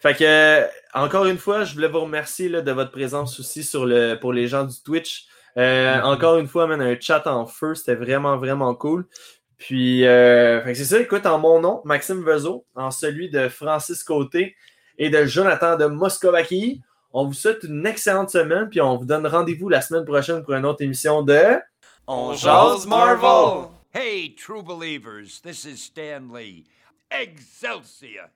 Fait 0.00 0.14
que, 0.16 0.24
euh, 0.24 0.66
encore 0.94 1.26
une 1.26 1.36
fois, 1.38 1.64
je 1.64 1.74
voulais 1.74 1.88
vous 1.88 2.00
remercier 2.00 2.48
là, 2.48 2.62
de 2.62 2.72
votre 2.72 2.90
présence 2.90 3.38
aussi 3.38 3.62
sur 3.62 3.84
le, 3.86 4.14
pour 4.14 4.32
les 4.32 4.48
gens 4.48 4.64
du 4.64 4.74
Twitch. 4.84 5.26
Euh, 5.56 5.96
Mhm. 5.98 6.04
Encore 6.06 6.38
une 6.38 6.46
fois, 6.46 6.66
man, 6.66 6.80
un 6.80 6.96
chat 6.98 7.26
en 7.26 7.46
feu, 7.46 7.74
c'était 7.74 7.94
vraiment, 7.96 8.36
vraiment 8.38 8.74
cool. 8.74 9.06
Puis, 9.58 10.06
euh, 10.06 10.62
c'est 10.74 10.84
ça, 10.84 10.98
écoute, 10.98 11.26
en 11.26 11.38
mon 11.38 11.60
nom, 11.60 11.82
Maxime 11.84 12.24
Vezo, 12.24 12.64
en 12.74 12.90
celui 12.90 13.28
de 13.30 13.48
Francis 13.48 14.02
Côté 14.02 14.56
et 14.96 15.10
de 15.10 15.24
Jonathan 15.26 15.76
de 15.76 15.84
Moscovaki, 15.86 16.80
on 17.12 17.26
vous 17.26 17.32
souhaite 17.34 17.64
une 17.64 17.86
excellente 17.86 18.30
semaine, 18.30 18.68
puis 18.68 18.80
on 18.80 18.96
vous 18.96 19.04
donne 19.04 19.26
rendez-vous 19.26 19.68
la 19.68 19.80
semaine 19.80 20.04
prochaine 20.04 20.42
pour 20.42 20.54
une 20.54 20.64
autre 20.64 20.82
émission 20.82 21.22
de... 21.22 21.60
On 22.06 22.34
jase 22.34 22.86
Marvel. 22.86 23.68
Hey, 23.92 24.34
true 24.34 24.62
believers, 24.62 25.40
this 25.42 25.64
is 25.64 25.78
Stan 25.78 26.28
Lee. 26.32 26.64
Excelsior! 27.10 28.28